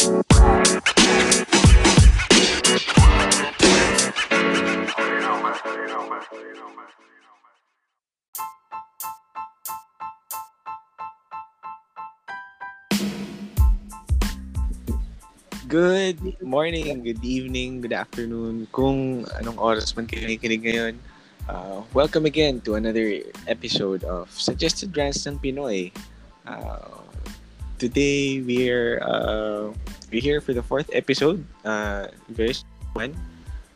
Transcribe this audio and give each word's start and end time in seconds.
Good 0.00 0.16
morning, 16.40 17.04
good 17.04 17.20
evening, 17.20 17.84
good 17.84 17.92
afternoon, 17.92 18.72
kung 18.72 19.28
anong 19.36 19.60
oras 19.60 19.92
man 19.92 20.08
kayo 20.08 20.24
nakikinig 20.24 20.64
ngayon. 20.64 20.94
Uh, 21.44 21.84
welcome 21.92 22.24
again 22.24 22.64
to 22.64 22.80
another 22.80 23.20
episode 23.44 24.00
of 24.08 24.32
Suggested 24.32 24.96
Rants 24.96 25.28
ng 25.28 25.36
Pinoy. 25.36 25.92
Uh, 26.48 27.04
today, 27.80 28.44
we're, 28.44 29.00
uh, 29.00 29.72
we're 30.12 30.20
here 30.20 30.44
for 30.44 30.52
the 30.52 30.62
fourth 30.62 30.92
episode. 30.92 31.40
Uh, 31.64 32.12
very 32.28 32.52
one. 32.92 33.16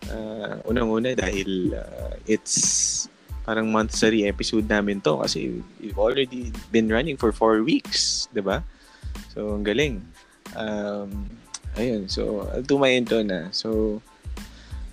Uh, 0.04 0.60
unang-una 0.68 1.16
dahil 1.16 1.72
uh, 1.72 2.12
it's 2.28 3.08
parang 3.48 3.72
monthsary 3.72 4.28
episode 4.28 4.68
namin 4.68 5.00
to 5.00 5.16
kasi 5.24 5.64
we've 5.80 5.96
already 5.96 6.52
been 6.68 6.92
running 6.92 7.16
for 7.16 7.32
four 7.32 7.64
weeks, 7.64 8.28
di 8.36 8.44
ba? 8.44 8.60
So, 9.32 9.56
ang 9.56 9.64
galing. 9.64 10.04
Um, 10.52 11.32
Ayun, 11.74 12.06
so, 12.06 12.46
my 12.78 12.94
intro 12.94 13.26
na. 13.26 13.50
So, 13.50 13.98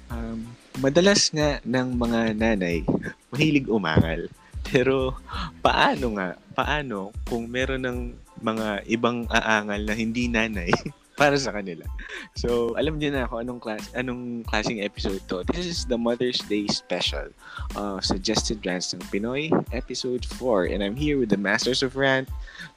um, 0.09 0.49
madalas 0.81 1.29
nga 1.29 1.61
ng 1.61 1.93
mga 1.93 2.41
nanay, 2.41 2.81
mahilig 3.31 3.69
umangal. 3.69 4.25
Pero, 4.65 5.13
paano 5.61 6.17
nga? 6.17 6.33
Paano 6.57 7.13
kung 7.29 7.45
meron 7.45 7.85
ng 7.85 7.99
mga 8.41 8.85
ibang 8.89 9.29
aangal 9.31 9.81
na 9.85 9.93
hindi 9.95 10.27
nanay 10.27 10.73
para 11.21 11.37
sa 11.37 11.53
kanila? 11.53 11.85
So, 12.33 12.73
alam 12.75 12.97
niyo 12.97 13.13
na 13.13 13.29
ako 13.29 13.45
anong 13.45 13.61
class 13.61 13.85
anong 13.93 14.43
klaseng 14.49 14.81
episode 14.81 15.21
to. 15.29 15.45
This 15.53 15.65
is 15.69 15.79
the 15.85 15.97
Mother's 15.97 16.41
Day 16.49 16.65
special 16.67 17.29
uh, 17.77 18.01
Suggested 18.01 18.65
Rants 18.65 18.93
ng 18.93 19.03
Pinoy, 19.13 19.53
episode 19.71 20.25
4. 20.25 20.73
And 20.73 20.81
I'm 20.81 20.97
here 20.97 21.21
with 21.21 21.29
the 21.29 21.39
Masters 21.39 21.85
of 21.85 21.95
Rant, 21.95 22.29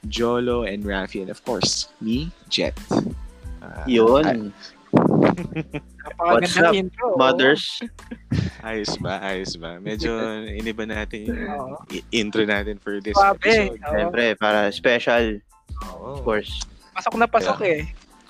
Jolo 0.07 0.63
and 0.63 0.85
Rafi, 0.85 1.25
and 1.25 1.29
of 1.33 1.41
course, 1.43 1.89
me, 1.99 2.29
Jet. 2.49 2.77
Uh, 3.61 3.83
Yun. 3.89 4.53
What's 6.17 6.55
up, 6.57 6.73
intro, 6.73 7.17
mothers? 7.17 7.81
Ayos 8.65 8.97
ba? 8.97 9.19
Ayos 9.21 9.59
ba? 9.59 9.77
Medyo 9.77 10.41
iniba 10.47 10.87
natin 10.87 11.29
yung 11.29 11.77
intro 12.09 12.47
natin 12.47 12.79
for 12.79 12.97
this 12.97 13.13
Pabe, 13.13 13.37
episode. 13.45 13.77
Oh. 13.83 13.91
Siyempre, 13.91 14.23
para 14.39 14.71
special. 14.71 15.37
Oh. 15.83 16.15
Of 16.15 16.23
course. 16.23 16.63
Pasok 16.95 17.15
na 17.19 17.27
pasok 17.27 17.59
yeah. 17.65 17.73
eh. 17.75 17.81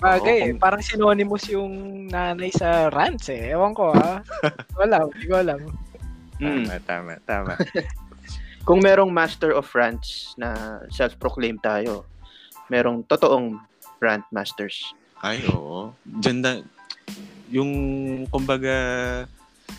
Bagay 0.02 0.38
oh, 0.42 0.48
eh. 0.50 0.54
Parang 0.58 0.82
synonymous 0.84 1.46
yung 1.48 2.06
nanay 2.10 2.52
sa 2.52 2.90
rants 2.92 3.30
eh. 3.32 3.54
Ewan 3.54 3.78
ko 3.78 3.94
ha. 3.94 4.26
wala, 4.80 5.06
hindi 5.12 5.26
ko 5.30 5.36
alam. 5.40 5.62
Tama, 6.36 6.76
mm. 6.76 6.84
tama, 6.84 7.14
tama. 7.24 7.54
Kung 8.68 8.82
merong 8.82 9.14
master 9.14 9.54
of 9.54 9.70
rants 9.78 10.34
na 10.36 10.82
self-proclaim 10.90 11.62
tayo, 11.62 12.04
merong 12.68 13.06
totoong 13.06 13.62
rant 14.02 14.26
masters. 14.34 14.92
Ay, 15.22 15.46
oo. 15.54 15.94
Diyan 16.04 16.38
na, 16.42 16.52
yung, 17.54 17.72
kumbaga, 18.28 18.76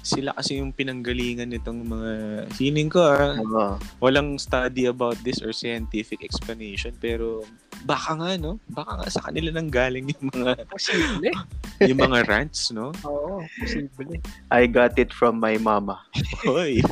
sila 0.06 0.30
kasi 0.38 0.62
yung 0.62 0.70
pinanggalingan 0.70 1.50
nitong 1.50 1.82
mga 1.82 2.10
feeling 2.54 2.86
ko 2.86 3.02
ah, 3.02 3.34
uh, 3.34 3.74
walang 3.98 4.38
study 4.38 4.86
about 4.86 5.18
this 5.26 5.42
or 5.42 5.50
scientific 5.50 6.22
explanation 6.22 6.94
pero 7.02 7.42
baka 7.82 8.14
nga 8.18 8.30
no? 8.38 8.58
Baka 8.70 9.02
nga 9.02 9.08
sa 9.10 9.20
kanila 9.30 9.50
nang 9.50 9.70
galing 9.70 10.10
yung 10.10 10.30
mga 10.32 10.66
posible. 10.70 11.30
yung 11.90 12.00
mga 12.00 12.18
rants 12.26 12.70
no? 12.70 12.94
Oo 13.06 13.42
posible. 13.58 14.22
I 14.50 14.66
got 14.70 14.94
it 14.98 15.10
from 15.10 15.38
my 15.42 15.58
mama. 15.58 15.98
Hoy. 16.46 16.82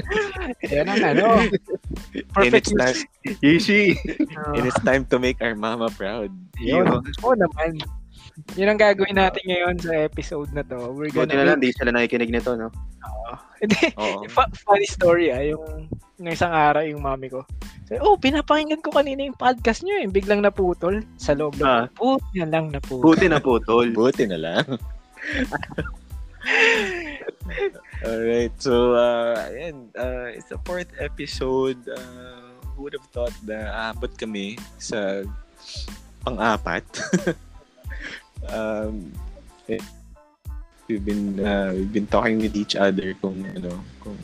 Yan 0.72 0.88
ang 0.88 1.02
ano. 1.16 1.26
Perfect 2.32 2.72
and 2.72 2.80
it's 2.80 3.04
easy 3.44 3.96
and 4.56 4.64
it's 4.64 4.80
time 4.84 5.04
to 5.12 5.20
make 5.20 5.40
our 5.44 5.54
mama 5.54 5.92
proud. 5.92 6.32
Yun. 6.60 6.88
Oo 7.24 7.34
naman 7.36 7.80
yun 8.52 8.68
ang 8.68 8.80
gagawin 8.80 9.16
natin 9.16 9.40
ngayon 9.48 9.76
sa 9.80 9.92
episode 9.96 10.52
na 10.52 10.60
to. 10.68 10.92
We're 10.92 11.08
gonna... 11.08 11.24
Buti 11.24 11.36
na 11.40 11.46
lang, 11.48 11.58
di 11.64 11.72
sila 11.72 11.88
nakikinig 11.92 12.28
nito, 12.28 12.52
no? 12.52 12.68
Oo. 13.04 13.32
Hindi. 13.64 13.88
funny 14.60 14.84
story, 14.84 15.32
ah. 15.32 15.40
Yung, 15.40 15.88
yung 16.20 16.28
isang 16.28 16.52
araw, 16.52 16.84
yung 16.84 17.00
mami 17.00 17.32
ko. 17.32 17.48
So, 17.88 17.96
oh, 18.04 18.20
pinapakinggan 18.20 18.84
ko 18.84 18.92
kanina 18.92 19.24
yung 19.24 19.38
podcast 19.40 19.80
nyo, 19.80 19.96
eh. 19.96 20.06
Biglang 20.10 20.44
naputol 20.44 21.00
sa 21.16 21.32
loob 21.32 21.56
ng 21.56 21.64
ah. 21.64 21.88
Buti 21.96 22.44
na 22.44 22.48
lang 22.52 22.68
naputol. 22.68 23.00
Buti 23.00 23.26
naputol. 23.32 23.88
Buti 23.98 24.24
na 24.28 24.36
lang. 24.36 24.64
Alright, 28.06 28.52
so, 28.60 28.92
uh, 28.94 29.48
ayan, 29.48 29.88
uh, 29.96 30.28
it's 30.28 30.52
the 30.52 30.60
fourth 30.68 30.92
episode. 31.00 31.80
Uh, 31.88 32.52
who 32.76 32.84
would 32.84 32.92
have 32.92 33.08
thought 33.08 33.32
na 33.48 33.72
aabot 33.72 34.12
kami 34.20 34.60
sa 34.76 35.24
pang-apat? 36.20 36.84
Um, 38.50 39.12
eh, 39.68 39.82
we've 40.86 41.04
been 41.04 41.40
uh, 41.42 41.74
we've 41.74 41.92
been 41.92 42.06
talking 42.06 42.38
with 42.38 42.54
each 42.54 42.76
other 42.78 43.14
kung 43.18 43.42
ano 43.56 43.82
kung 44.02 44.16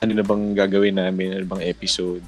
ano 0.00 0.10
na 0.16 0.24
bang 0.24 0.44
gagawin 0.56 0.96
namin, 0.96 1.36
ano 1.36 1.44
bang 1.46 1.64
episode. 1.68 2.24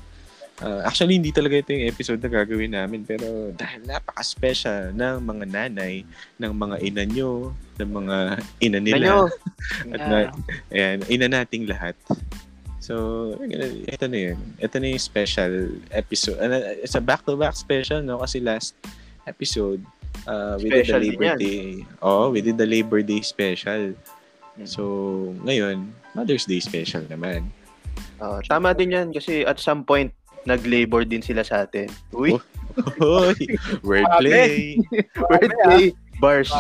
Uh, 0.63 0.85
actually, 0.87 1.19
hindi 1.19 1.35
talaga 1.35 1.59
ito 1.59 1.75
yung 1.75 1.91
episode 1.91 2.21
na 2.23 2.31
gagawin 2.31 2.71
namin 2.71 3.03
pero 3.03 3.51
dahil 3.57 3.83
napaka-special 3.83 4.95
ng 4.95 5.17
mga 5.25 5.45
nanay, 5.51 6.07
ng 6.39 6.53
mga 6.53 6.77
ina 6.87 7.03
nyo, 7.09 7.51
ng 7.81 7.91
mga 7.91 8.17
ina 8.63 8.79
nila. 8.79 9.27
at 9.97 10.01
na, 10.07 10.19
ayan, 10.71 11.03
ina 11.11 11.27
nating 11.27 11.67
lahat. 11.67 11.99
So, 12.79 13.35
ito 13.43 14.07
na 14.07 14.19
yun. 14.31 14.39
Ito 14.59 14.77
na 14.79 14.91
yung 14.91 15.03
special 15.03 15.83
episode. 15.95 16.39
It's 16.83 16.99
a 16.99 17.03
back-to-back 17.03 17.55
special, 17.55 18.03
no? 18.03 18.23
Kasi 18.23 18.39
last 18.43 18.75
episode, 19.27 19.85
uh, 20.27 20.59
we 20.61 20.71
did 20.71 20.87
the 20.87 20.99
Labor 20.99 21.37
Day. 21.37 21.87
Oh, 22.01 22.31
we 22.31 22.41
did 22.41 22.59
the 22.59 22.67
Labor 22.67 23.03
Day 23.03 23.21
special. 23.21 23.95
Hmm. 24.57 24.67
So, 24.67 24.83
ngayon, 25.45 25.93
Mother's 26.15 26.45
Day 26.45 26.61
special 26.61 27.03
naman. 27.09 27.51
Uh, 28.23 28.39
tama 28.47 28.75
din 28.75 28.95
yan 28.95 29.09
kasi 29.11 29.43
at 29.43 29.59
some 29.59 29.83
point, 29.83 30.13
nag-labor 30.47 31.07
din 31.07 31.23
sila 31.23 31.43
sa 31.47 31.67
atin. 31.67 31.91
Uy! 32.15 32.35
Uy! 33.03 33.39
Wordplay! 33.83 34.79
Wordplay! 35.31 35.95
Bars. 36.19 36.51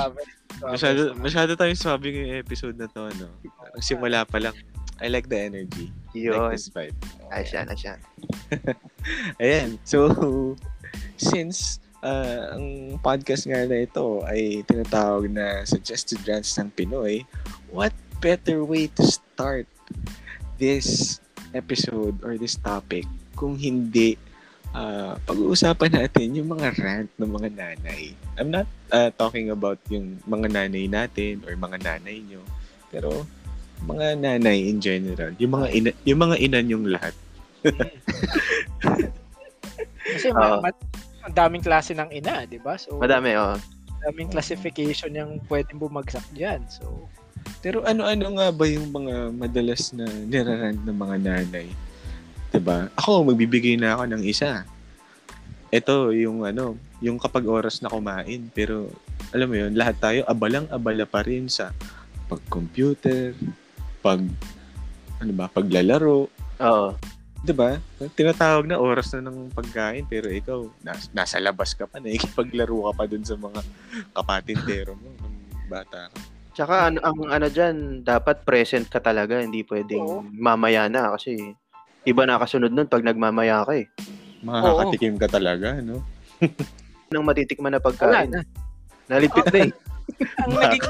Masyado, 0.62 1.14
masyado 1.18 1.54
tayong 1.58 1.78
sabi 1.78 2.14
ng 2.14 2.38
episode 2.38 2.78
na 2.78 2.86
to, 2.86 3.10
ano? 3.10 3.26
Ang 3.74 3.82
simula 3.82 4.22
pa 4.22 4.38
lang. 4.38 4.54
I 5.02 5.10
like 5.10 5.26
the 5.26 5.38
energy. 5.38 5.90
Yun. 6.14 6.38
like 6.38 6.54
this 6.54 6.70
vibe. 6.70 6.94
Ayos 7.34 7.50
yan, 7.50 7.66
ayos 7.66 7.82
yan. 7.82 8.00
Ayan. 9.42 9.68
So, 9.82 9.98
since 11.18 11.81
uh, 12.02 12.58
ang 12.58 12.98
podcast 12.98 13.46
nga 13.46 13.62
na 13.64 13.86
ito 13.86 14.20
ay 14.26 14.66
tinatawag 14.66 15.30
na 15.30 15.62
Suggested 15.64 16.20
Rants 16.26 16.58
ng 16.58 16.68
Pinoy, 16.74 17.24
what 17.70 17.94
better 18.18 18.62
way 18.66 18.90
to 18.98 19.02
start 19.06 19.66
this 20.58 21.18
episode 21.54 22.18
or 22.22 22.38
this 22.38 22.58
topic 22.58 23.06
kung 23.34 23.58
hindi 23.58 24.18
uh, 24.74 25.18
pag-uusapan 25.24 25.90
natin 26.02 26.36
yung 26.38 26.48
mga 26.52 26.68
rant 26.78 27.10
ng 27.18 27.30
mga 27.30 27.48
nanay. 27.54 28.14
I'm 28.38 28.50
not 28.50 28.68
uh, 28.90 29.10
talking 29.14 29.50
about 29.50 29.78
yung 29.88 30.18
mga 30.26 30.52
nanay 30.52 30.86
natin 30.90 31.42
or 31.46 31.54
mga 31.58 31.82
nanay 31.82 32.22
nyo, 32.26 32.42
pero 32.90 33.26
mga 33.82 34.22
nanay 34.22 34.70
in 34.70 34.78
general, 34.78 35.34
yung 35.42 35.58
mga 35.58 35.68
ina, 35.74 35.90
yung 36.06 36.20
mga 36.22 36.36
ina 36.38 36.58
yung 36.62 36.86
lahat. 36.86 37.14
Kasi 40.12 40.30
uh, 40.30 40.62
ma- 40.62 40.74
ang 41.22 41.34
daming 41.34 41.64
klase 41.64 41.94
ng 41.94 42.10
ina, 42.10 42.44
'di 42.46 42.58
ba? 42.62 42.74
So 42.78 42.98
Madami, 42.98 43.34
oh. 43.38 43.58
Daming 44.02 44.34
classification 44.34 45.14
yung 45.14 45.38
pwedeng 45.46 45.78
bumagsak 45.78 46.26
diyan. 46.34 46.66
So 46.66 47.06
pero 47.62 47.86
ano-ano 47.86 48.38
nga 48.38 48.50
ba 48.50 48.64
yung 48.66 48.90
mga 48.90 49.30
madalas 49.34 49.94
na 49.94 50.06
nirarant 50.06 50.82
ng 50.82 50.98
mga 50.98 51.16
nanay? 51.22 51.66
'Di 52.50 52.60
ba? 52.60 52.90
Ako 52.98 53.26
magbibigay 53.30 53.78
na 53.78 53.94
ako 53.94 54.04
ng 54.10 54.22
isa. 54.26 54.66
Ito 55.72 56.12
yung 56.12 56.44
ano, 56.44 56.76
yung 57.00 57.16
kapag 57.16 57.48
oras 57.48 57.80
na 57.80 57.88
kumain, 57.88 58.50
pero 58.52 58.90
alam 59.30 59.48
mo 59.48 59.56
'yun, 59.56 59.72
lahat 59.78 59.96
tayo 60.02 60.20
abalang-abala 60.26 61.06
pa 61.06 61.24
rin 61.24 61.46
sa 61.46 61.70
pag-computer, 62.26 63.32
pag 64.04 64.20
ano 65.22 65.32
ba, 65.32 65.46
paglalaro. 65.46 66.26
Oo. 66.62 66.88
'Di 67.42 67.52
ba? 67.54 67.78
Tinatawag 68.14 68.70
na 68.70 68.78
oras 68.78 69.10
na 69.14 69.26
ng 69.26 69.50
pagkain 69.50 70.06
pero 70.06 70.30
ikaw 70.30 70.62
nas, 70.86 71.10
nasa 71.10 71.42
labas 71.42 71.74
ka 71.74 71.90
pa 71.90 71.98
na 71.98 72.14
ikipaglaro 72.14 72.90
ka 72.90 72.92
pa 72.94 73.04
dun 73.10 73.26
sa 73.26 73.34
mga 73.34 73.60
kapatintero 74.14 74.94
mo 74.94 75.10
ng 75.10 75.34
bata 75.66 76.08
ka. 76.10 76.18
Tsaka 76.52 76.74
ang, 76.88 76.96
ang 77.00 77.18
ano 77.32 77.46
diyan, 77.48 78.04
dapat 78.04 78.44
present 78.44 78.86
ka 78.86 79.00
talaga, 79.00 79.40
hindi 79.40 79.64
pwedeng 79.66 80.04
Oo. 80.04 80.20
mamaya 80.36 80.86
na 80.86 81.16
kasi 81.16 81.56
iba 82.04 82.22
na 82.28 82.36
kasunod 82.36 82.70
nun 82.70 82.86
pag 82.86 83.02
nagmamaya 83.02 83.64
ka 83.64 83.72
eh. 83.74 83.88
Makakatikim 84.44 85.16
ka 85.16 85.32
talaga, 85.32 85.80
no? 85.80 86.04
Nang 87.12 87.24
matitikman 87.24 87.72
na 87.72 87.80
pagkain. 87.80 88.28
Wala 88.28 88.28
na. 88.28 88.40
Naligpit 89.08 89.48
na 89.48 89.58
eh. 89.64 89.72
Ang 90.44 90.52
naging 90.60 90.84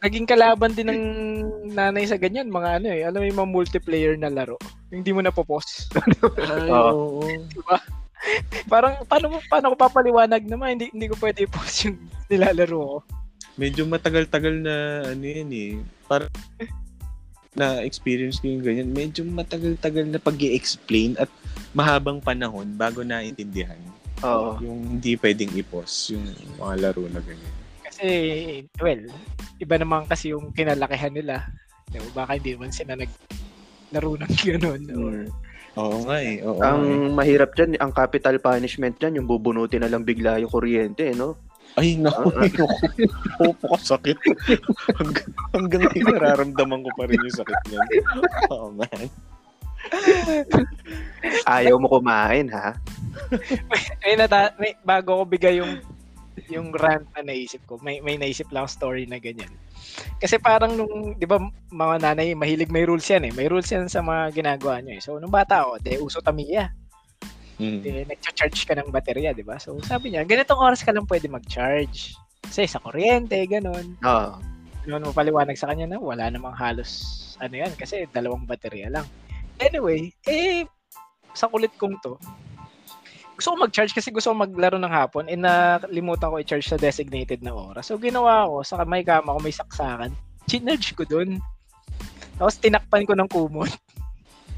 naging 0.00 0.26
kalaban 0.26 0.72
din 0.74 0.90
ng 0.90 1.02
nanay 1.70 2.02
sa 2.08 2.18
ganyan, 2.18 2.50
mga 2.50 2.82
ano 2.82 2.86
eh, 2.90 3.00
alam 3.06 3.20
mo 3.22 3.26
yung 3.30 3.40
mga 3.46 3.52
multiplayer 3.54 4.14
na 4.18 4.32
laro. 4.32 4.58
Hindi 4.90 5.10
mo 5.14 5.22
na 5.22 5.30
popost. 5.30 5.94
Ay, 6.36 6.68
Oo. 6.68 7.22
diba? 7.46 7.78
Parang 8.68 9.00
paano 9.08 9.32
mo 9.32 9.36
paano 9.48 9.72
ko 9.72 9.76
papaliwanag 9.80 10.44
naman 10.44 10.76
hindi 10.76 10.92
hindi 10.92 11.08
ko 11.08 11.16
pwede 11.22 11.48
i-post 11.48 11.88
yung 11.88 11.98
nilalaro 12.28 12.78
ko. 12.78 12.98
Medyo 13.56 13.88
matagal-tagal 13.88 14.60
na 14.60 14.74
ano 15.08 15.24
yan 15.24 15.50
eh. 15.54 15.72
Para 16.04 16.28
na 17.56 17.82
experience 17.82 18.38
ko 18.38 18.50
yung 18.50 18.62
ganyan. 18.62 18.90
Medyo 18.92 19.24
matagal-tagal 19.26 20.06
na 20.06 20.20
pag 20.20 20.38
explain 20.42 21.16
at 21.18 21.30
mahabang 21.72 22.20
panahon 22.20 22.76
bago 22.76 23.00
naintindihan. 23.02 23.78
Oo. 24.20 24.60
Yung 24.60 24.98
hindi 24.98 25.16
pwedeng 25.16 25.50
i-pause 25.56 26.14
yung 26.14 26.24
mga 26.60 26.74
laro 26.76 27.08
na 27.08 27.24
ganyan. 27.24 27.54
Kasi 27.86 28.06
well, 28.78 29.02
iba 29.58 29.74
naman 29.80 30.04
kasi 30.06 30.36
yung 30.36 30.52
kinalakihan 30.52 31.14
nila. 31.14 31.48
Diba? 31.90 32.22
Baka 32.22 32.36
hindi 32.38 32.54
naman 32.54 32.70
sila 32.70 32.94
nag 32.94 33.10
laro 33.94 34.16
ng 34.16 34.34
gano'n. 34.46 34.82
Or. 34.94 35.16
Oo 35.78 35.96
nga 36.06 36.16
eh. 36.18 36.42
Oo 36.42 36.58
nga 36.58 36.66
eh. 36.66 36.70
Ang 36.74 36.82
mahirap 37.14 37.54
dyan, 37.54 37.78
ang 37.78 37.92
capital 37.94 38.36
punishment 38.42 38.98
dyan, 38.98 39.22
yung 39.22 39.28
bubunutin 39.30 39.86
na 39.86 39.90
lang 39.90 40.02
bigla 40.02 40.42
yung 40.42 40.50
kuryente, 40.50 41.10
eh, 41.10 41.14
no? 41.14 41.38
Ay, 41.78 41.94
naku. 41.94 42.34
Opo 43.46 43.64
ka 43.78 43.78
sakit. 43.94 44.18
hanggang, 44.98 45.30
hanggang 45.54 45.82
ngayon 45.86 46.14
nararamdaman 46.18 46.82
ko 46.82 46.90
pa 46.98 47.06
rin 47.06 47.22
yung 47.22 47.38
sakit 47.38 47.60
niyan. 47.70 47.88
Oh, 48.50 48.74
man. 48.74 49.06
Ayaw 51.46 51.78
mo 51.78 51.86
kumain, 51.86 52.50
ha? 52.50 52.74
may, 54.02 54.14
nata- 54.18 54.54
may, 54.58 54.74
bago 54.82 55.22
ko 55.22 55.24
bigay 55.26 55.62
yung 55.62 55.78
yung 56.50 56.74
rant 56.74 57.06
na 57.14 57.22
naisip 57.22 57.62
ko, 57.68 57.78
may 57.84 58.02
may 58.02 58.16
naisip 58.18 58.48
lang 58.50 58.66
story 58.66 59.06
na 59.06 59.22
ganyan. 59.22 59.50
Kasi 60.20 60.36
parang 60.36 60.76
nung, 60.76 61.16
di 61.16 61.26
ba, 61.26 61.40
mga 61.70 61.96
nanay, 62.04 62.36
mahilig 62.36 62.72
may 62.72 62.84
rules 62.84 63.06
yan 63.08 63.28
eh. 63.28 63.32
May 63.32 63.48
rules 63.48 63.68
yan 63.70 63.88
sa 63.88 64.04
mga 64.04 64.34
ginagawa 64.36 64.80
nyo 64.80 64.92
eh. 64.96 65.02
So, 65.02 65.16
nung 65.16 65.32
bata 65.32 65.64
ako, 65.64 65.80
de 65.80 65.98
uso 66.00 66.20
tamiya. 66.20 66.70
Mm. 67.60 67.80
De, 67.84 67.90
nag-charge 68.08 68.64
ka 68.64 68.72
ng 68.76 68.88
baterya, 68.88 69.36
di 69.36 69.44
ba? 69.44 69.60
So, 69.60 69.76
sabi 69.84 70.12
niya, 70.12 70.24
ganitong 70.24 70.60
oras 70.60 70.80
ka 70.80 70.92
lang 70.92 71.04
pwede 71.08 71.28
mag-charge. 71.28 72.16
Kasi 72.44 72.64
sa 72.64 72.80
kuryente, 72.80 73.36
ganun. 73.44 73.96
Oo. 74.00 74.32
Noon 74.88 75.04
mo 75.04 75.12
paliwanag 75.12 75.60
sa 75.60 75.68
kanya 75.68 75.92
na 75.92 75.98
wala 76.00 76.32
namang 76.32 76.56
halos 76.56 77.20
ano 77.40 77.56
yan 77.56 77.72
kasi 77.76 78.04
dalawang 78.12 78.44
baterya 78.44 78.92
lang. 78.92 79.04
Anyway, 79.60 80.12
eh 80.28 80.64
sa 81.32 81.48
kulit 81.48 81.72
kong 81.80 82.00
to, 82.04 82.16
gusto 83.40 83.56
ko 83.56 83.64
mag-charge 83.64 83.96
kasi 83.96 84.12
gusto 84.12 84.36
ko 84.36 84.44
maglaro 84.44 84.76
ng 84.76 84.92
hapon 84.92 85.24
eh 85.24 85.32
nakalimutan 85.32 86.28
ko 86.28 86.36
i-charge 86.36 86.68
sa 86.68 86.76
designated 86.76 87.40
na 87.40 87.56
oras. 87.56 87.88
So 87.88 87.96
ginawa 87.96 88.44
ko 88.44 88.60
sa 88.60 88.84
may 88.84 89.00
kama 89.00 89.32
ko 89.32 89.40
may 89.40 89.56
saksakan. 89.56 90.12
Chinarge 90.44 90.92
ko 90.92 91.08
dun. 91.08 91.40
Tapos 92.36 92.60
tinakpan 92.60 93.08
ko 93.08 93.16
ng 93.16 93.32
kumot. 93.32 93.72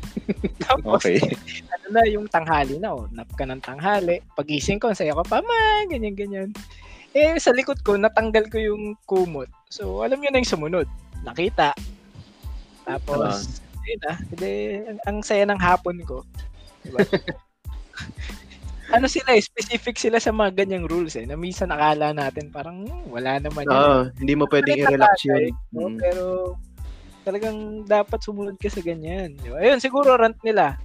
Tapos 0.67 0.99
Okay. 0.99 1.23
ano 1.79 1.87
na 1.94 2.02
yung 2.11 2.26
tanghali 2.26 2.82
na 2.82 2.90
oh, 2.90 3.06
nap 3.14 3.31
ka 3.38 3.46
ng 3.46 3.62
tanghali. 3.62 4.19
Pagising 4.34 4.82
ko, 4.82 4.90
saya 4.90 5.14
ko 5.14 5.23
pa, 5.23 5.38
ma, 5.38 5.87
ganyan 5.87 6.19
ganyan. 6.19 6.50
Eh 7.14 7.38
sa 7.38 7.55
likod 7.55 7.87
ko 7.87 7.94
natanggal 7.94 8.50
ko 8.50 8.58
yung 8.58 8.99
kumot. 9.06 9.46
So 9.70 10.02
alam 10.02 10.19
niyo 10.19 10.34
na 10.34 10.43
yung 10.43 10.55
sumunod. 10.58 10.90
Nakita. 11.23 11.70
Tapos 12.82 13.62
yun 13.87 14.02
ah, 14.11 14.19
hindi, 14.19 14.52
ang, 14.90 14.99
ang 15.06 15.19
saya 15.23 15.46
ng 15.46 15.62
hapon 15.62 16.02
ko. 16.02 16.26
Diba? 16.82 16.99
ano 18.93 19.06
sila 19.09 19.33
eh, 19.33 19.43
specific 19.43 19.97
sila 19.97 20.21
sa 20.21 20.31
mga 20.31 20.65
ganyang 20.65 20.85
rules 20.85 21.17
eh. 21.17 21.25
Na 21.25 21.35
minsan 21.35 21.73
akala 21.73 22.12
natin 22.12 22.53
parang 22.53 22.85
hmm, 22.85 23.09
wala 23.09 23.41
naman. 23.41 23.65
Oo, 23.67 24.12
hindi 24.21 24.35
mo 24.37 24.44
pwedeng 24.53 24.79
i-relax 24.79 25.25
yun. 25.25 25.50
No? 25.73 25.89
Mm. 25.89 25.99
Pero 25.99 26.25
talagang 27.25 27.89
dapat 27.89 28.21
sumunod 28.21 28.61
ka 28.61 28.69
sa 28.69 28.85
ganyan. 28.85 29.35
Ayun, 29.43 29.81
siguro 29.81 30.15
rant 30.15 30.37
nila. 30.44 30.77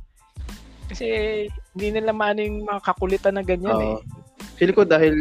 Kasi 0.87 1.05
hindi 1.75 1.87
nila 1.91 2.15
maano 2.15 2.39
yung 2.39 2.63
mga 2.63 2.81
kakulitan 2.81 3.35
na 3.35 3.43
ganyan 3.43 3.77
eh. 3.83 3.95
Oo. 3.99 4.03
Feeling 4.55 4.77
ko 4.77 4.83
dahil 4.87 5.15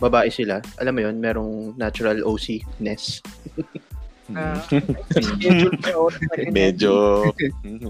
babae 0.00 0.32
sila, 0.32 0.58
alam 0.80 0.96
mo 0.96 1.00
yun, 1.04 1.16
merong 1.20 1.76
natural 1.76 2.24
OC-ness. 2.24 3.20
Na 4.30 4.62
may 5.80 5.94
oras 5.94 6.20
na 6.20 6.34
ganyan. 6.34 6.52
medyo 6.52 6.92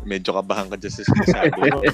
medyo 0.02 0.30
kabahan 0.32 0.66
ka 0.66 0.76
dyan 0.76 0.92
sa 0.92 1.02
sinasabi 1.04 1.60
mo. 1.68 1.80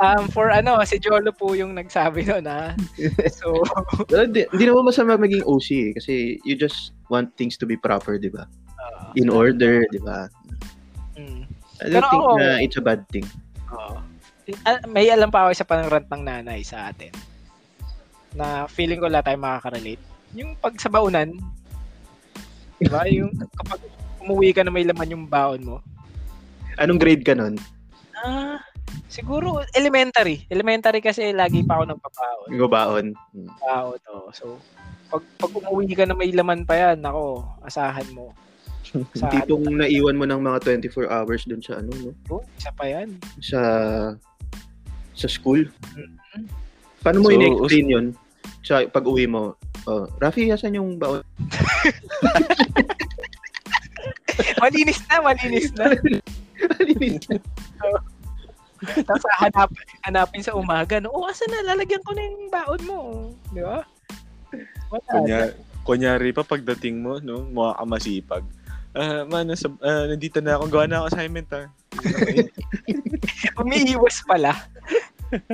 Um, 0.00 0.32
for 0.32 0.48
ano, 0.48 0.80
si 0.88 0.96
Jolo 0.96 1.28
po 1.28 1.52
yung 1.52 1.76
nagsabi 1.76 2.24
noon 2.24 2.48
ha. 2.48 2.72
So, 3.28 3.60
Well, 4.08 4.32
di, 4.32 4.48
di 4.48 4.64
naman 4.64 4.88
masama 4.88 5.20
maging 5.20 5.44
OC 5.44 5.68
eh, 5.76 5.90
kasi 5.92 6.14
you 6.40 6.56
just 6.56 6.96
want 7.12 7.28
things 7.36 7.60
to 7.60 7.68
be 7.68 7.76
proper, 7.76 8.16
di 8.16 8.32
ba? 8.32 8.48
uh, 8.80 9.12
In 9.12 9.28
order, 9.28 9.84
di 9.92 10.00
ba? 10.00 10.24
mm, 11.20 11.44
I 11.84 11.92
don't 11.92 12.00
Pero 12.00 12.06
think 12.08 12.24
ako- 12.24 12.38
na 12.40 12.48
it's 12.64 12.80
a 12.80 12.84
bad 12.84 13.04
thing. 13.12 13.28
Ah, 14.64 14.80
may 14.88 15.04
alam 15.12 15.28
pa 15.28 15.44
ako 15.44 15.48
isa 15.52 15.68
pa 15.68 15.84
ng 15.84 15.92
rant 15.92 16.08
ng 16.08 16.24
nanay 16.24 16.64
sa 16.64 16.88
atin. 16.88 17.12
Na 18.32 18.64
feeling 18.66 18.98
ko 18.98 19.06
wala 19.06 19.20
tayong 19.20 19.44
makaka-relate. 19.44 20.00
Yung 20.32 20.56
pag 20.56 20.80
sa 22.80 22.88
baunan, 22.88 22.88
di 22.88 22.88
ba? 22.88 23.02
Yung 23.08 23.30
kapag 23.52 23.80
umuwi 24.24 24.56
ka 24.56 24.64
na 24.64 24.72
may 24.72 24.84
laman 24.88 25.12
yung 25.12 25.26
baon 25.28 25.60
mo, 25.60 25.76
Anong 26.80 26.96
grade 26.96 27.24
ka 27.28 27.36
nun? 27.36 27.60
Ah, 28.16 28.56
siguro 29.12 29.60
elementary. 29.76 30.48
Elementary 30.48 31.04
kasi 31.04 31.36
lagi 31.36 31.60
pa 31.60 31.76
ako 31.76 31.92
nagpapaon. 31.92 32.48
Yung 32.56 32.72
baon. 32.72 33.06
Hmm. 33.36 33.50
Pao 33.60 33.92
to. 34.00 34.16
So, 34.32 34.44
pag, 35.12 35.20
pag 35.36 35.52
umuwi 35.52 35.92
ka 35.92 36.08
na 36.08 36.16
may 36.16 36.32
laman 36.32 36.64
pa 36.64 36.78
yan, 36.80 37.04
ako, 37.04 37.44
asahan 37.68 38.08
mo. 38.16 38.32
Asahan 39.14 39.46
Tipong 39.46 39.70
naiwan 39.76 40.18
mo 40.18 40.26
ng 40.26 40.40
mga 40.40 40.80
24 40.88 41.06
hours 41.12 41.46
dun 41.46 41.62
sa 41.62 41.78
ano, 41.78 41.92
no? 42.00 42.10
mo. 42.26 42.42
Isa 42.56 42.72
pa 42.74 42.88
yan. 42.88 43.20
Sa 43.38 43.60
sa 45.14 45.28
school. 45.28 45.68
Paano 47.04 47.20
mo 47.20 47.28
So, 47.28 47.36
in-explain 47.36 47.86
yun? 47.86 48.06
Sa 48.64 48.82
pag-uwi 48.88 49.28
mo, 49.28 49.54
oh, 49.86 50.06
Rafi, 50.20 50.52
asan 50.52 50.74
yung 50.76 50.98
baon? 50.98 51.22
Malinis 54.60 55.00
na, 55.08 55.20
malinis 55.20 55.72
na. 55.76 55.92
Tapos 59.08 59.24
hanap, 59.40 59.70
hanapin 60.08 60.42
sa 60.44 60.56
umaga. 60.56 61.00
No? 61.00 61.12
Oh, 61.12 61.28
asan 61.28 61.52
na? 61.52 61.74
Lalagyan 61.74 62.04
ko 62.04 62.10
na 62.16 62.22
yung 62.24 62.48
baon 62.48 62.82
mo. 62.88 62.98
Di 63.52 63.60
ba? 63.60 63.84
Wala. 64.90 65.10
Kunya, 65.12 65.40
kunyari 65.84 66.32
pa 66.32 66.42
pagdating 66.42 67.04
mo, 67.04 67.20
no, 67.20 67.44
mukha 67.52 67.76
ka 67.76 67.84
masipag. 67.84 68.44
Ah, 68.90 69.22
man, 69.28 69.46
nasa, 69.46 69.70
ah, 69.84 70.10
nandito 70.10 70.42
na 70.42 70.58
ako. 70.58 70.64
Gawa 70.66 70.84
na 70.88 71.04
ako 71.04 71.06
assignment, 71.14 71.48
ha. 71.54 71.70
Umiiwas 73.60 74.24
pala. 74.26 74.66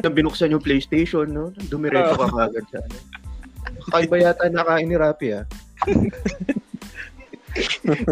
Nang 0.00 0.16
binuksan 0.16 0.56
yung 0.56 0.64
PlayStation, 0.64 1.28
no? 1.28 1.52
Dumiretso 1.68 2.16
ka 2.16 2.33
kagad 2.33 2.64
sa 2.73 2.80
ano. 2.80 2.97
Kakaiba 3.87 4.16
yata 4.19 4.50
nakain 4.50 4.87
ni 4.87 4.97
Rafi, 4.99 5.28
ah. 5.33 5.45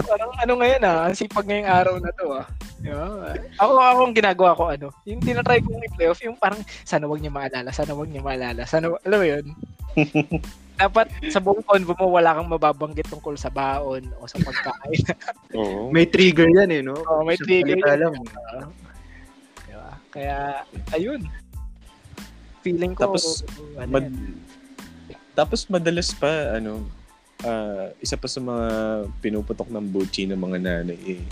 Parang 0.08 0.32
ano 0.40 0.52
ngayon 0.56 0.82
ah, 0.84 1.04
ang 1.04 1.16
sipag 1.16 1.44
ngayong 1.44 1.68
araw 1.68 1.94
na 2.00 2.10
to 2.16 2.26
ah. 2.32 2.46
Ba? 2.84 3.32
Ako, 3.60 3.72
ako 3.76 4.00
ang 4.04 4.16
ginagawa 4.16 4.50
ko 4.52 4.64
ano, 4.68 4.88
yung 5.04 5.20
tinatry 5.20 5.60
kong 5.60 5.84
i-playoff, 5.88 6.20
yung 6.20 6.36
parang 6.36 6.60
sana 6.84 7.08
wag 7.08 7.20
niya 7.20 7.32
maalala, 7.32 7.72
sana 7.72 7.96
wag 7.96 8.12
niya 8.12 8.20
maalala, 8.20 8.62
sana, 8.68 8.92
alam 8.92 9.18
mo 9.18 9.26
yun? 9.26 9.44
Dapat 10.74 11.06
sa 11.30 11.38
buong 11.38 11.62
convo 11.62 11.94
mo, 11.94 12.06
wala 12.12 12.34
kang 12.34 12.50
mababanggit 12.50 13.06
tungkol 13.06 13.38
sa 13.38 13.46
baon 13.48 14.04
o 14.18 14.26
sa 14.26 14.42
pagkain. 14.42 15.00
Oo. 15.56 15.88
May 15.88 16.10
trigger 16.10 16.50
yan, 16.50 16.68
eh, 16.74 16.82
no? 16.82 16.98
Oo, 16.98 17.22
may 17.22 17.38
Sa 17.38 17.46
trigger 17.46 17.78
yan. 17.78 17.98
lang. 18.04 18.14
Di 19.64 19.72
ba? 19.72 19.90
Kaya, 20.10 20.66
ayun. 20.92 21.22
Feeling 22.60 22.90
ko, 22.92 23.06
Tapos, 23.06 23.46
ano 23.78 23.86
Mad- 23.86 24.10
yan. 24.10 24.34
Tapos 25.34 25.66
madalas 25.66 26.14
pa, 26.14 26.56
ano, 26.56 26.86
ah, 27.42 27.90
isa 27.98 28.14
pa 28.14 28.30
sa 28.30 28.40
mga 28.40 28.66
pinuputok 29.18 29.68
ng 29.68 29.86
buchi 29.90 30.24
ng 30.30 30.38
mga 30.38 30.58
nanay, 30.62 30.98
eh, 31.18 31.22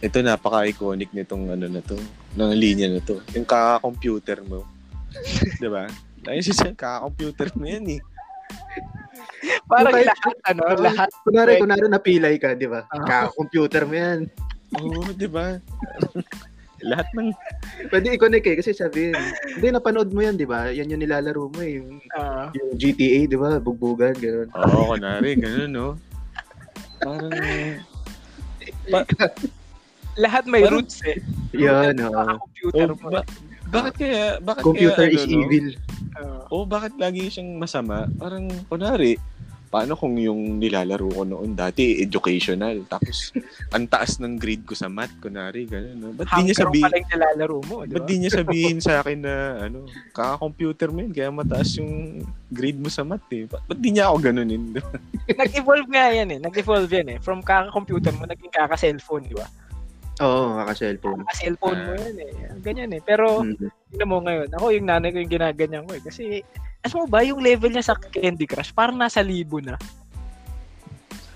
ito 0.00 0.16
napaka-iconic 0.24 1.12
nitong 1.12 1.52
ano 1.52 1.66
na 1.68 1.80
to, 1.84 1.96
ng 2.36 2.52
linya 2.56 2.88
na 2.88 3.00
to. 3.04 3.20
Yung 3.36 3.44
kaka-computer 3.44 4.40
mo. 4.44 4.64
'Di 5.60 5.68
ba? 5.68 5.88
Ayun 6.24 6.44
siya, 6.44 6.72
kaka-computer 6.72 7.48
mo 7.56 7.64
yan 7.68 8.00
eh. 8.00 8.00
parang 9.68 9.92
kahit- 9.94 10.08
lahat, 10.08 10.36
ano, 10.48 10.62
lahat. 10.80 11.10
Kunwari, 11.24 11.60
kunwari 11.60 11.86
napilay 11.88 12.34
ka, 12.40 12.56
di 12.56 12.68
ba? 12.68 12.84
Ah. 12.88 13.04
Ka-computer 13.04 13.84
mo 13.84 13.94
yan. 13.96 14.18
Oo, 14.80 15.10
'di 15.12 15.28
ba? 15.28 15.58
Lahat 16.84 17.08
ng 17.12 17.32
Pwede 17.88 18.12
i-connect 18.14 18.46
eh, 18.46 18.56
kasi 18.60 18.70
sabihin, 18.76 19.16
hindi, 19.56 19.68
napanood 19.72 20.12
mo 20.12 20.20
yan, 20.20 20.36
di 20.36 20.46
ba? 20.46 20.68
Yan 20.70 20.92
yung 20.92 21.02
nilalaro 21.02 21.48
mo 21.48 21.60
eh, 21.60 21.80
yung, 21.80 21.98
ah, 22.14 22.52
yung 22.52 22.76
GTA, 22.76 23.26
di 23.26 23.36
ba? 23.36 23.58
Bugbugan, 23.58 24.14
gano'n. 24.14 24.48
Oo, 24.52 24.94
kunwari, 24.94 25.34
ganun, 25.36 25.70
no? 25.72 25.88
Parang, 27.00 27.32
lahat 30.20 30.44
may 30.46 30.62
Parang- 30.62 30.84
roots 30.84 31.00
eh. 31.08 31.18
Yan, 31.56 31.98
oo. 32.04 32.36
computer 32.46 32.88
oh, 32.92 32.98
mo. 33.00 33.08
ba- 33.10 33.28
bakit 33.70 33.94
kaya, 34.02 34.22
bakit 34.42 34.62
Computer 34.66 35.06
kaya, 35.06 35.14
is 35.14 35.24
ano, 35.24 35.30
no? 35.30 35.40
evil. 35.46 35.66
Ah. 36.18 36.42
oh, 36.50 36.66
bakit 36.66 36.92
lagi 36.98 37.30
siyang 37.30 37.54
masama? 37.54 38.10
Parang, 38.18 38.50
kunwari, 38.66 39.14
paano 39.70 39.94
kung 39.94 40.18
yung 40.18 40.58
nilalaro 40.58 41.06
ko 41.14 41.22
noon 41.22 41.54
dati 41.54 42.02
educational 42.02 42.82
tapos 42.90 43.30
ang 43.74 43.86
taas 43.86 44.18
ng 44.18 44.34
grade 44.34 44.66
ko 44.66 44.74
sa 44.74 44.90
math 44.90 45.14
kunwari 45.22 45.62
ganun 45.64 45.94
no? 45.94 46.10
ba't 46.10 46.26
di 46.26 46.50
niya 46.50 46.66
sabihin 46.66 46.84
pala 46.90 46.98
yung 46.98 47.10
nilalaro 47.14 47.58
mo, 47.70 47.76
di 47.86 47.94
ba't 47.94 48.02
ba? 48.02 48.08
di 48.10 48.14
niya 48.18 48.30
sabihin 48.42 48.78
sa 48.82 48.92
akin 48.98 49.18
na 49.22 49.34
ano 49.70 49.86
kaka-computer 50.10 50.90
mo 50.90 51.06
yun 51.06 51.14
kaya 51.14 51.30
mataas 51.30 51.78
yung 51.78 52.20
grade 52.50 52.82
mo 52.82 52.90
sa 52.90 53.06
math 53.06 53.30
eh 53.30 53.46
ba't, 53.46 53.62
ba't 53.64 53.78
di 53.78 53.94
niya 53.94 54.10
ako 54.10 54.16
ganunin 54.26 54.74
di 54.74 54.82
ba? 54.82 54.90
Nag-evolve 55.40 55.86
nga 55.94 56.10
yan 56.10 56.28
eh. 56.34 56.38
Nag-evolve 56.42 56.90
yan 56.90 57.08
eh. 57.14 57.18
From 57.22 57.38
kaka-computer 57.38 58.10
mo, 58.10 58.26
naging 58.26 58.50
kaka-cellphone, 58.50 59.30
di 59.30 59.38
ba? 59.38 59.46
Oo, 60.18 60.58
kaka-cellphone. 60.58 61.22
Kaka-cellphone 61.22 61.78
mo 61.86 61.92
Ah. 61.94 62.02
yan 62.02 62.16
eh. 62.18 62.32
Ganyan 62.60 62.90
eh. 62.98 63.00
Pero, 63.06 63.46
Mm. 63.46 63.70
tingnan 63.94 64.10
mo 64.10 64.18
ngayon, 64.26 64.48
ako 64.50 64.64
yung 64.74 64.86
nanay 64.90 65.14
ko 65.14 65.22
yung 65.22 65.30
ginaganyan 65.32 65.86
ko 65.86 65.92
eh. 65.94 66.02
Kasi, 66.02 66.42
as 66.80 66.92
mo 66.92 67.04
ba, 67.04 67.20
yung 67.20 67.40
level 67.40 67.68
niya 67.68 67.84
sa 67.84 67.96
Candy 67.96 68.44
Crush, 68.44 68.72
parang 68.72 68.96
nasa 68.96 69.20
libo 69.20 69.60
na. 69.60 69.76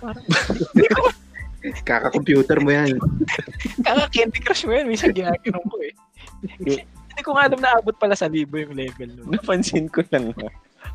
Parang, 0.01 0.25
Kaka-computer 1.89 2.61
mo 2.61 2.71
yan. 2.71 3.01
kaka-Candy 3.81 4.41
Crush 4.41 4.65
mo 4.65 4.73
yan, 4.73 4.85
minsan 4.85 5.17
ginaganon 5.17 5.65
ko 5.65 5.77
eh. 5.81 5.93
Hindi 6.45 7.23
ko 7.23 7.33
nga 7.33 7.49
alam 7.49 7.61
na 7.63 7.79
abot 7.79 7.95
pala 7.95 8.13
sa 8.13 8.29
libo 8.29 8.59
yung 8.59 8.75
level 8.75 9.09
nun. 9.15 9.33
napansin 9.33 9.87
ko 9.87 10.03
lang 10.11 10.35
ha. 10.35 10.49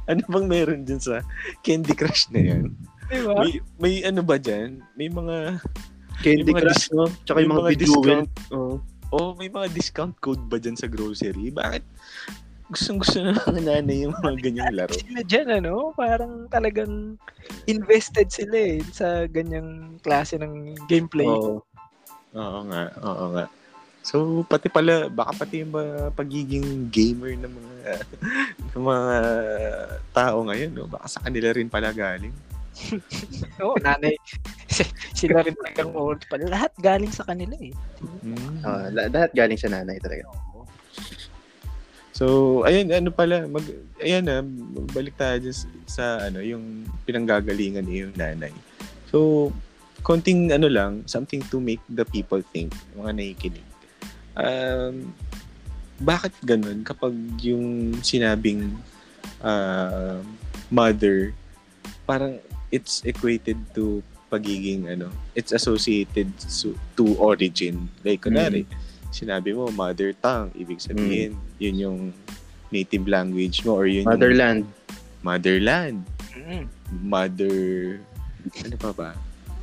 ano 0.06 0.22
bang 0.28 0.46
meron 0.46 0.82
dyan 0.84 1.00
sa 1.00 1.24
Candy 1.64 1.96
Crush 1.96 2.30
na 2.30 2.44
yan 2.44 2.76
Di 3.08 3.24
ba? 3.24 3.40
may, 3.40 3.52
may 3.80 3.96
ano 4.04 4.22
ba 4.22 4.36
dyan 4.36 4.84
may 4.94 5.08
mga 5.08 5.58
Candy 6.20 6.52
mga 6.52 6.60
Crush, 6.62 6.92
no? 6.92 7.08
Tsaka 7.24 7.40
yung 7.40 7.56
may 7.56 7.56
mga 7.56 7.64
mga 7.64 7.80
discount. 7.80 8.30
Oo. 8.52 8.74
oh 9.10 9.32
may 9.34 9.48
mga 9.48 9.68
discount 9.72 10.14
code 10.20 10.44
ba 10.46 10.60
dyan 10.60 10.76
sa 10.76 10.86
grocery 10.86 11.50
bakit 11.50 11.82
gustong 12.70 13.02
gusto 13.02 13.18
na 13.26 13.34
ng 13.34 13.66
nanay 13.66 14.06
yung 14.06 14.14
mga 14.14 14.38
ganyang 14.46 14.74
laro 14.78 14.94
Sila 14.94 15.22
dyan, 15.26 15.48
ano, 15.62 15.90
parang 15.98 16.46
talagang 16.54 17.18
invested 17.66 18.30
sila 18.30 18.58
eh 18.58 18.78
sa 18.94 19.26
ganyang 19.26 19.98
klase 20.06 20.38
ng 20.38 20.78
gameplay. 20.86 21.26
Oo. 21.26 21.66
Oo 22.38 22.60
nga, 22.70 22.94
oo 23.02 23.26
nga. 23.34 23.46
So, 24.06 24.46
pati 24.46 24.70
pala, 24.70 25.10
baka 25.10 25.44
pati 25.44 25.66
yung 25.66 25.74
mga 25.74 26.14
pagiging 26.14 26.88
gamer 26.94 27.34
ng 27.36 27.52
mga 27.52 27.78
ng 28.78 28.84
mga 28.86 29.08
tao 30.14 30.38
ngayon, 30.46 30.72
no? 30.72 30.86
baka 30.86 31.10
sa 31.10 31.20
kanila 31.26 31.50
rin 31.52 31.68
pala 31.70 31.90
galing. 31.90 32.34
Oo, 33.66 33.76
nanay. 33.82 34.16
sila 35.20 35.42
rin 35.44 35.58
talagang 35.58 35.92
old 35.98 36.22
pa. 36.30 36.40
Lahat 36.40 36.72
galing 36.80 37.12
sa 37.12 37.26
kanila 37.28 37.58
eh. 37.60 37.74
Mm. 38.24 38.62
Ah, 38.64 38.88
la- 38.94 39.10
lahat 39.12 39.32
galing 39.36 39.60
sa 39.60 39.68
nanay 39.68 40.00
talaga. 40.00 40.30
So, 42.20 42.68
ayun, 42.68 42.92
ano 42.92 43.16
pala, 43.16 43.48
mag, 43.48 43.64
ayan 44.04 44.28
na, 44.28 44.44
balik 44.92 45.16
tayo 45.16 45.40
sa, 45.88 46.28
ano, 46.28 46.44
yung 46.44 46.84
pinanggagalingan 47.08 47.88
ni 47.88 48.04
yung 48.04 48.12
nanay. 48.20 48.52
So, 49.08 49.50
konting 50.04 50.52
ano 50.52 50.68
lang, 50.68 51.08
something 51.08 51.40
to 51.48 51.64
make 51.64 51.80
the 51.88 52.04
people 52.04 52.44
think, 52.52 52.76
mga 53.00 53.16
nakikinig. 53.16 53.68
Um, 54.36 55.16
bakit 56.04 56.36
ganun 56.44 56.84
kapag 56.84 57.16
yung 57.40 57.96
sinabing 58.04 58.76
uh, 59.40 60.20
mother, 60.68 61.32
parang 62.04 62.44
it's 62.68 63.00
equated 63.08 63.56
to 63.72 64.04
pagiging 64.28 64.92
ano, 64.92 65.08
it's 65.40 65.56
associated 65.56 66.28
to, 66.36 66.76
to 67.00 67.16
origin. 67.16 67.88
Like, 68.04 68.28
kunwari, 68.28 68.68
sinabi 69.10 69.52
mo 69.52 69.70
mother 69.70 70.14
tongue, 70.16 70.54
ibig 70.54 70.80
sabihin, 70.80 71.34
yun 71.58 71.76
yung 71.76 72.00
native 72.70 73.06
language 73.06 73.62
mo 73.64 73.74
or 73.74 73.86
yun 73.86 74.04
yung 74.04 74.14
Motherland. 74.14 74.62
motherland, 75.22 75.98
Mm. 76.32 76.66
mother, 77.04 77.58
ano 78.64 78.76
pa 78.78 78.92
ba? 78.92 79.10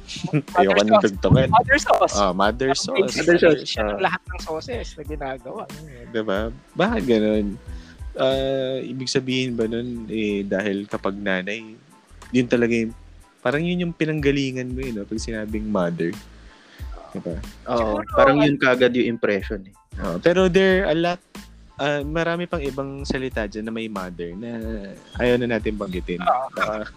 Mother 0.07 0.55
Ayoko 0.61 0.81
nang 0.81 0.95
sauce. 0.97 1.05
tugtugin. 1.09 1.49
Mother 1.51 1.79
sauce. 1.79 2.15
Ah, 2.15 2.31
mother 2.31 2.71
sauce. 2.75 3.11
Mother 3.17 3.37
sauce. 3.37 3.63
Siya 3.65 3.83
ng 3.89 3.99
lahat 3.99 4.23
ng 4.23 4.39
sauces 4.39 4.95
na 4.95 5.03
ginagawa. 5.03 5.67
Diba? 6.11 6.55
Bakit 6.73 7.03
ganun? 7.05 7.47
Ah, 8.15 8.79
ibig 8.79 9.11
sabihin 9.11 9.55
ba 9.55 9.67
nun, 9.67 10.07
eh, 10.07 10.41
dahil 10.41 10.87
kapag 10.87 11.15
nanay, 11.15 11.75
yun 12.31 12.47
talaga 12.47 12.71
yung, 12.73 12.95
parang 13.41 13.63
yun 13.63 13.83
yung 13.83 13.93
pinanggalingan 13.93 14.71
mo 14.71 14.81
yun, 14.81 14.95
no? 14.97 15.05
pag 15.05 15.19
sinabing 15.19 15.67
mother. 15.67 16.15
Diba? 17.19 17.37
Oo. 17.69 18.01
Siguro, 18.01 18.17
Parang 18.17 18.37
yun 18.43 18.57
kagad 18.57 18.93
yung 18.93 19.09
impression 19.13 19.61
eh. 19.65 19.75
Oh, 19.97 20.21
pero 20.21 20.47
there 20.47 20.85
are 20.85 20.93
a 20.93 20.97
lot, 20.97 21.21
ah, 21.77 22.05
marami 22.05 22.45
pang 22.45 22.61
ibang 22.61 23.01
salita 23.03 23.49
dyan 23.49 23.65
na 23.65 23.73
may 23.73 23.89
mother 23.89 24.37
na 24.37 24.51
ayaw 25.17 25.41
na 25.41 25.57
natin 25.57 25.77
banggitin. 25.77 26.21
Baka, 26.21 26.93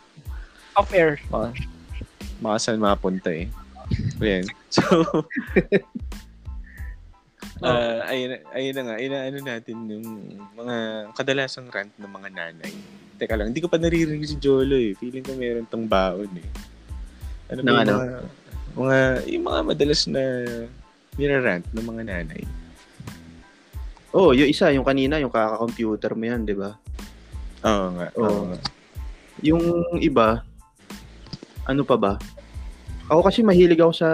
Off 0.76 0.92
air. 0.92 1.20
baka 2.40 2.58
saan 2.60 2.80
mapunta 2.80 3.32
eh. 3.32 3.48
Ayan. 4.20 4.46
So, 4.70 4.86
ah 7.60 8.08
ayun, 8.08 8.40
ayun 8.56 8.76
na 8.78 8.84
nga, 8.88 8.96
inaano 9.02 9.38
natin 9.44 9.76
yung 9.90 10.06
mga 10.56 10.76
kadalasang 11.12 11.68
rant 11.68 11.92
ng 12.00 12.08
mga 12.08 12.30
nanay. 12.32 12.72
Teka 13.20 13.36
lang, 13.36 13.52
hindi 13.52 13.60
ko 13.60 13.68
pa 13.68 13.76
naririnig 13.76 14.24
si 14.24 14.40
Jolo 14.40 14.80
eh. 14.80 14.96
Feeling 14.96 15.26
ko 15.26 15.36
meron 15.36 15.68
tong 15.68 15.84
baon 15.84 16.32
eh. 16.40 16.48
Ano 17.52 17.60
ba 17.60 17.66
Ng 17.66 17.68
yung 17.68 17.82
ano? 17.84 17.94
mga, 17.98 18.08
mga, 18.76 18.98
yung 19.30 19.46
mga 19.46 19.60
madalas 19.66 20.02
na 20.06 20.24
nirarant 21.16 21.66
ng 21.74 21.86
mga 21.86 22.04
nanay? 22.06 22.44
Oo, 24.14 24.34
yung 24.34 24.50
isa, 24.50 24.74
yung 24.74 24.86
kanina, 24.86 25.22
yung 25.22 25.30
kaka-computer 25.30 26.18
mo 26.18 26.24
yan, 26.26 26.42
di 26.46 26.58
ba? 26.58 26.74
Oo 27.66 27.86
nga, 27.94 28.08
oo 28.18 28.26
Oo. 28.26 28.42
nga. 28.50 28.60
Yung 29.46 29.64
iba, 30.02 30.42
ano 31.70 31.82
pa 31.86 31.96
ba? 31.96 32.14
Ako 33.10 33.26
kasi 33.26 33.46
mahilig 33.46 33.80
ako 33.80 33.94
sa... 33.94 34.10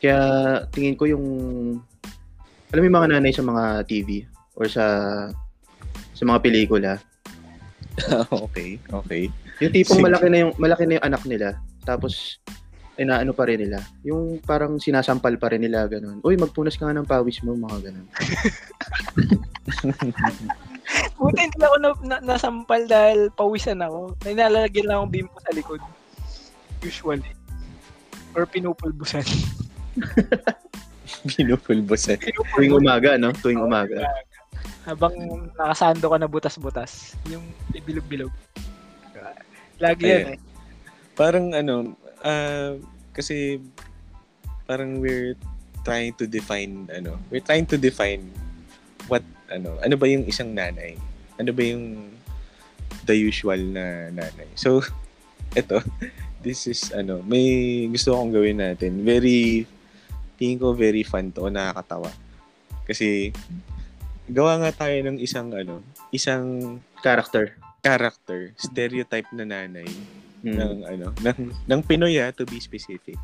Kaya 0.00 0.18
tingin 0.72 0.96
ko 0.96 1.08
yung... 1.08 1.24
Alam 2.70 2.80
mo 2.80 2.86
yung 2.86 2.98
mga 3.00 3.10
nanay 3.16 3.32
sa 3.34 3.44
mga 3.44 3.84
TV 3.88 4.24
or 4.54 4.68
sa 4.68 4.84
sa 6.20 6.22
mga 6.28 6.38
pelikula. 6.44 6.92
okay, 8.44 8.76
okay. 8.92 9.32
Yung 9.64 9.72
tipong 9.72 10.04
malaki 10.04 10.28
na 10.28 10.38
yung 10.44 10.52
malaki 10.60 10.84
na 10.84 11.00
yung 11.00 11.06
anak 11.08 11.22
nila. 11.24 11.48
Tapos 11.84 12.40
inaano 13.00 13.32
pa 13.32 13.48
rin 13.48 13.64
nila. 13.64 13.80
Yung 14.04 14.44
parang 14.44 14.76
sinasampal 14.76 15.40
pa 15.40 15.48
rin 15.48 15.64
nila 15.64 15.88
ganun. 15.88 16.20
Uy, 16.20 16.36
magpunas 16.36 16.76
ka 16.76 16.84
nga 16.84 17.00
ng 17.00 17.08
pawis 17.08 17.40
mo, 17.40 17.56
mga 17.56 17.88
ganun. 17.88 18.06
Buti 21.16 21.40
hindi 21.40 21.64
ako 21.64 21.76
na, 21.80 21.90
na, 22.04 22.16
nasampal 22.20 22.84
dahil 22.84 23.32
pawisan 23.32 23.80
ako. 23.80 24.12
May 24.26 24.36
nalalagyan 24.36 24.84
lang 24.84 24.96
akong 25.00 25.14
bimpo 25.16 25.38
sa 25.40 25.56
likod. 25.56 25.80
Usually. 26.84 27.24
Or 28.36 28.44
pinupulbusan. 28.44 29.24
Pinupulbosan. 31.36 32.20
Tuwing 32.56 32.76
umaga, 32.76 33.16
no? 33.16 33.32
Tuwing 33.32 33.60
umaga. 33.60 34.04
Habang 34.84 35.12
nakasando 35.56 36.08
ka 36.08 36.16
na 36.16 36.28
butas-butas. 36.28 37.16
Yung 37.28 37.44
bilog-bilog. 37.84 38.32
Lagi 39.80 40.04
Ayan. 40.04 40.12
yan 40.12 40.28
eh. 40.36 40.38
Parang 41.14 41.52
ano, 41.52 41.96
ah, 42.24 42.76
kasi 43.12 43.60
parang 44.64 45.02
we're 45.02 45.34
trying 45.82 46.14
to 46.14 46.30
define 46.30 46.86
ano, 46.94 47.18
we're 47.32 47.42
trying 47.42 47.66
to 47.66 47.74
define 47.74 48.22
what 49.10 49.24
ano, 49.50 49.74
ano 49.82 49.94
ba 49.98 50.06
yung 50.06 50.24
isang 50.28 50.54
nanay? 50.54 50.94
Ano 51.40 51.50
ba 51.50 51.62
yung 51.64 52.14
the 53.02 53.16
usual 53.16 53.58
na 53.58 54.14
nanay? 54.14 54.46
So, 54.54 54.84
eto, 55.58 55.82
this 56.44 56.70
is 56.70 56.94
ano, 56.94 57.24
may 57.26 57.84
gusto 57.90 58.14
akong 58.14 58.30
gawin 58.30 58.62
natin. 58.62 59.02
Very 59.02 59.66
tingin 60.38 60.62
ko 60.62 60.72
very 60.72 61.02
fun 61.02 61.34
to 61.34 61.50
nakakatawa. 61.50 62.14
Kasi 62.86 63.34
gawa 64.30 64.62
nga 64.62 64.86
tayo 64.86 64.96
ng 65.02 65.18
isang 65.18 65.50
ano, 65.50 65.82
isang 66.14 66.78
Character. 67.02 67.58
character, 67.80 68.52
stereotype 68.60 69.26
na 69.32 69.48
nanay 69.48 69.88
Hmm. 70.40 70.56
ng 70.56 70.76
ano 70.88 71.06
ng 71.20 71.38
ng 71.68 71.80
Pinoy 71.84 72.16
ah, 72.16 72.32
to 72.32 72.48
be 72.48 72.56
specific. 72.60 73.16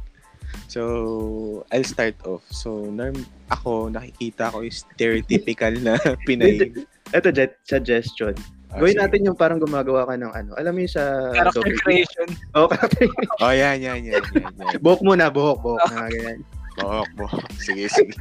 So, 0.67 1.65
I'll 1.71 1.87
start 1.87 2.19
off. 2.27 2.43
So, 2.51 2.91
norm, 2.91 3.27
ako 3.51 3.91
nakikita 3.91 4.51
ko 4.51 4.63
yung 4.63 4.75
stereotypical 4.75 5.75
na 5.83 5.99
Pinay. 6.27 6.71
Ito, 7.15 7.31
jet, 7.31 7.59
suggestion. 7.67 8.35
Ah, 8.71 8.83
Gawin 8.83 8.99
natin 8.99 9.27
yung 9.27 9.39
parang 9.39 9.63
gumagawa 9.63 10.07
ka 10.11 10.15
ng 10.19 10.33
ano. 10.35 10.51
Alam 10.59 10.73
mo 10.75 10.81
yung 10.83 10.95
sa... 10.95 11.31
Character 11.35 11.63
Adobe? 11.63 11.79
creation. 11.83 12.29
Oo, 12.59 12.67
character. 12.67 13.07
Oh, 13.43 13.55
yan, 13.55 13.79
yan, 13.79 14.01
yan, 14.03 14.23
yan, 14.35 14.53
yan. 14.59 14.79
buhok 14.85 15.03
muna, 15.07 15.31
buhok, 15.31 15.59
buhok. 15.63 15.83
na 15.95 16.11
ganyan. 16.11 16.39
Buhok, 16.83 17.09
buhok. 17.15 17.47
Sige, 17.63 17.87
sige. 17.87 18.13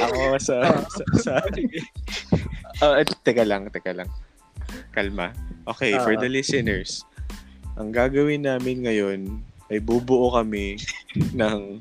ako 0.00 0.40
sa, 0.40 0.56
sa, 0.90 1.04
sa 1.20 2.92
eh, 2.98 3.06
teka 3.22 3.44
lang, 3.46 3.68
teka 3.70 3.92
lang. 3.94 4.08
Kalma. 4.90 5.30
Okay, 5.64 5.94
for 6.00 6.14
Ah. 6.14 6.20
the 6.20 6.28
listeners, 6.28 7.06
ang 7.74 7.90
gagawin 7.90 8.44
namin 8.44 8.82
ngayon 8.82 9.20
ay 9.70 9.78
bubuo 9.78 10.34
kami 10.34 10.76
ng 11.40 11.80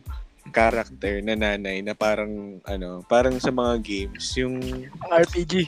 character 0.51 1.23
na 1.23 1.33
nanay 1.33 1.79
na 1.79 1.95
parang 1.95 2.59
ano, 2.65 3.01
parang 3.07 3.39
sa 3.39 3.49
mga 3.49 3.79
games, 3.79 4.25
yung 4.35 4.59
RPG. 5.01 5.67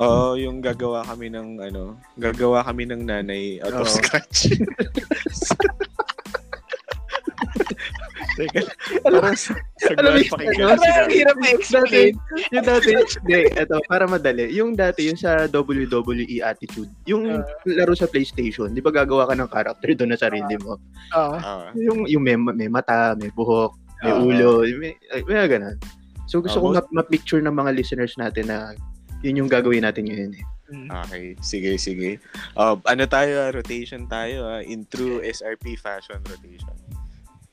Oo, 0.00 0.34
yung 0.34 0.58
gagawa 0.58 1.04
kami 1.04 1.28
ng 1.28 1.60
ano, 1.60 1.94
gagawa 2.16 2.64
kami 2.64 2.88
ng 2.88 3.04
nanay 3.04 3.60
out 3.60 3.76
of 3.76 3.86
scratch. 3.86 4.48
Teka, 8.32 8.60
parang 9.04 9.36
sa, 9.36 9.52
sa 9.76 9.92
Alam 9.96 10.16
yung- 10.16 10.32
pakinggan 10.32 10.66
ano, 10.66 10.78
si 10.78 10.88
Ang 10.88 10.96
Gabi. 10.96 11.12
hirap 11.12 11.36
i-explain. 11.38 12.12
yung 12.48 12.64
dati, 12.64 12.88
hindi, 12.92 13.40
eto, 13.52 13.76
para 13.84 14.04
madali. 14.04 14.44
Yung 14.50 14.70
dati, 14.72 15.00
yung 15.06 15.18
sa 15.18 15.44
WWE 15.46 16.40
Attitude, 16.40 16.88
yung 17.04 17.28
Ah. 17.28 17.44
laro 17.68 17.92
sa 17.92 18.06
PlayStation, 18.06 18.72
di 18.72 18.80
ba 18.80 18.88
gagawa 18.88 19.28
ka 19.28 19.34
ng 19.36 19.48
character 19.48 19.92
doon 19.92 20.10
na 20.12 20.18
sarili 20.18 20.56
mo? 20.60 20.80
Oo. 21.12 21.36
Ah, 21.36 21.68
Yung, 21.76 22.08
yung 22.08 22.22
may, 22.22 22.36
may 22.36 22.68
mata, 22.68 23.12
may 23.14 23.28
buhok, 23.28 23.76
may 24.00 24.12
Oo. 24.12 24.26
ulo, 24.26 24.50
may, 24.76 24.96
ay, 25.12 25.20
may 25.24 25.44
ganun. 25.46 25.76
So 26.26 26.40
gusto 26.40 26.58
ko 26.58 26.72
most- 26.72 26.88
ma- 26.88 27.04
ma-picture 27.04 27.44
ng 27.44 27.52
mga 27.52 27.76
listeners 27.76 28.16
natin 28.16 28.48
na 28.48 28.72
yun 29.20 29.44
yung 29.44 29.50
gagawin 29.52 29.84
natin 29.84 30.08
ngayon 30.08 30.32
eh. 30.34 30.44
Mm. 30.72 30.88
okay, 30.88 31.36
sige, 31.44 31.76
sige. 31.76 32.16
Uh, 32.56 32.80
ano 32.88 33.04
tayo, 33.04 33.52
rotation 33.52 34.08
tayo 34.08 34.48
ah, 34.48 34.64
in 34.64 34.88
true 34.88 35.20
SRP 35.20 35.76
fashion 35.76 36.16
rotation. 36.24 36.72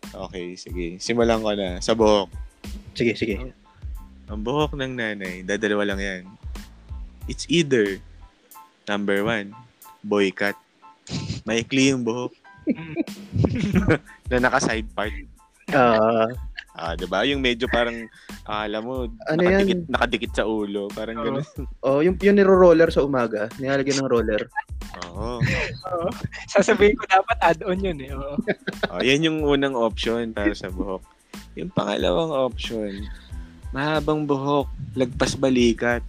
Okay, 0.09 0.57
sige. 0.57 0.97
Simulan 0.97 1.43
ko 1.43 1.53
na. 1.53 1.77
Sa 1.83 1.93
buhok. 1.93 2.31
Sige, 2.97 3.13
sige. 3.15 3.35
Ang 4.29 4.41
buhok 4.41 4.77
ng 4.77 4.93
nanay, 4.93 5.41
dadalawa 5.41 5.93
lang 5.93 6.01
yan. 6.01 6.23
It's 7.29 7.45
either, 7.49 8.01
number 8.89 9.21
one, 9.21 9.53
boy 10.01 10.33
cut. 10.33 10.57
Maikli 11.45 11.93
yung 11.93 12.05
buhok. 12.05 12.33
na 14.29 14.37
naka-side 14.37 14.89
part. 14.93 15.13
Ah, 15.69 16.29
Ah, 16.71 16.93
'di 16.93 17.09
ba? 17.09 17.25
Yung 17.25 17.41
medyo 17.41 17.65
parang 17.67 18.05
ah, 18.45 18.63
alam 18.63 18.81
mo, 18.85 18.95
Ano 19.27 19.39
nakadikit, 19.41 19.79
yan? 19.83 19.89
nakadikit 19.89 20.31
sa 20.33 20.45
ulo, 20.45 20.87
parang 20.89 21.17
Oo. 21.19 21.25
gano'n. 21.25 21.45
oh, 21.81 21.99
yung, 21.99 22.15
yung 22.17 22.37
niro-roller 22.37 22.89
sa 22.89 23.03
umaga, 23.03 23.49
nilalagyan 23.57 24.05
ng 24.05 24.09
roller. 24.09 24.47
Oo. 25.09 25.41
Oo. 25.41 26.07
Sasabihin 26.47 26.95
ko 26.95 27.05
dapat 27.05 27.37
add-on 27.41 27.79
yun 27.79 27.99
eh. 27.99 28.11
Oo. 28.13 28.35
Oh, 28.89 29.01
yan 29.05 29.21
yung 29.21 29.45
unang 29.45 29.77
option 29.77 30.33
para 30.33 30.49
sa 30.57 30.73
buhok. 30.73 31.05
Yung 31.53 31.69
pangalawang 31.69 32.33
option, 32.33 33.05
mahabang 33.69 34.25
buhok, 34.25 34.65
lagpas 34.97 35.37
balikat. 35.37 36.01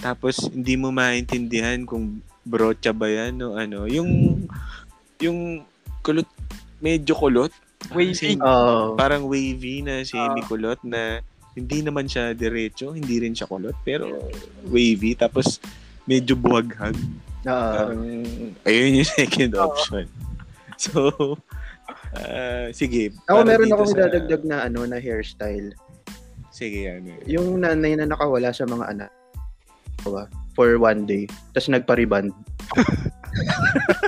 Tapos 0.00 0.48
hindi 0.48 0.80
mo 0.80 0.88
maintindihan 0.88 1.84
kung 1.84 2.24
brocha 2.42 2.90
ba 2.90 3.04
yan 3.06 3.36
o 3.44 3.52
ano. 3.54 3.84
Yung 3.84 4.42
yung 5.20 5.60
kulot, 6.00 6.26
medyo 6.80 7.12
kulot. 7.12 7.52
Wavy. 7.90 8.38
Oh, 8.38 8.94
Parang 8.94 9.26
wavy 9.26 9.82
na 9.82 10.06
semi-kulot 10.06 10.78
na 10.86 11.18
hindi 11.52 11.82
naman 11.82 12.06
siya 12.06 12.32
diretso, 12.32 12.94
hindi 12.94 13.18
rin 13.18 13.34
siya 13.34 13.44
kulot, 13.44 13.74
pero 13.82 14.08
wavy. 14.64 15.12
Tapos 15.12 15.58
medyo 16.04 16.32
buhaghag. 16.32 16.94
ah, 17.44 17.90
Parang, 17.90 18.00
ayun 18.62 19.02
yung 19.02 19.08
second 19.08 19.52
option. 19.56 20.06
So, 20.82 21.38
ah, 22.10 22.66
sige. 22.74 23.14
ako 23.30 23.46
meron 23.46 23.70
akong 23.70 23.94
sa- 23.94 24.02
idadagdag 24.02 24.42
na 24.42 24.66
ano 24.66 24.82
na 24.82 24.98
hairstyle. 24.98 25.70
Sige, 26.50 26.90
ano. 26.90 27.14
Yung 27.22 27.62
nanay 27.62 27.94
na 27.94 28.10
nakawala 28.10 28.50
sa 28.50 28.66
mga 28.66 28.90
anak 28.90 29.10
for 30.52 30.82
one 30.82 31.06
day, 31.06 31.30
tapos 31.54 31.70
nagpariband. 31.70 32.34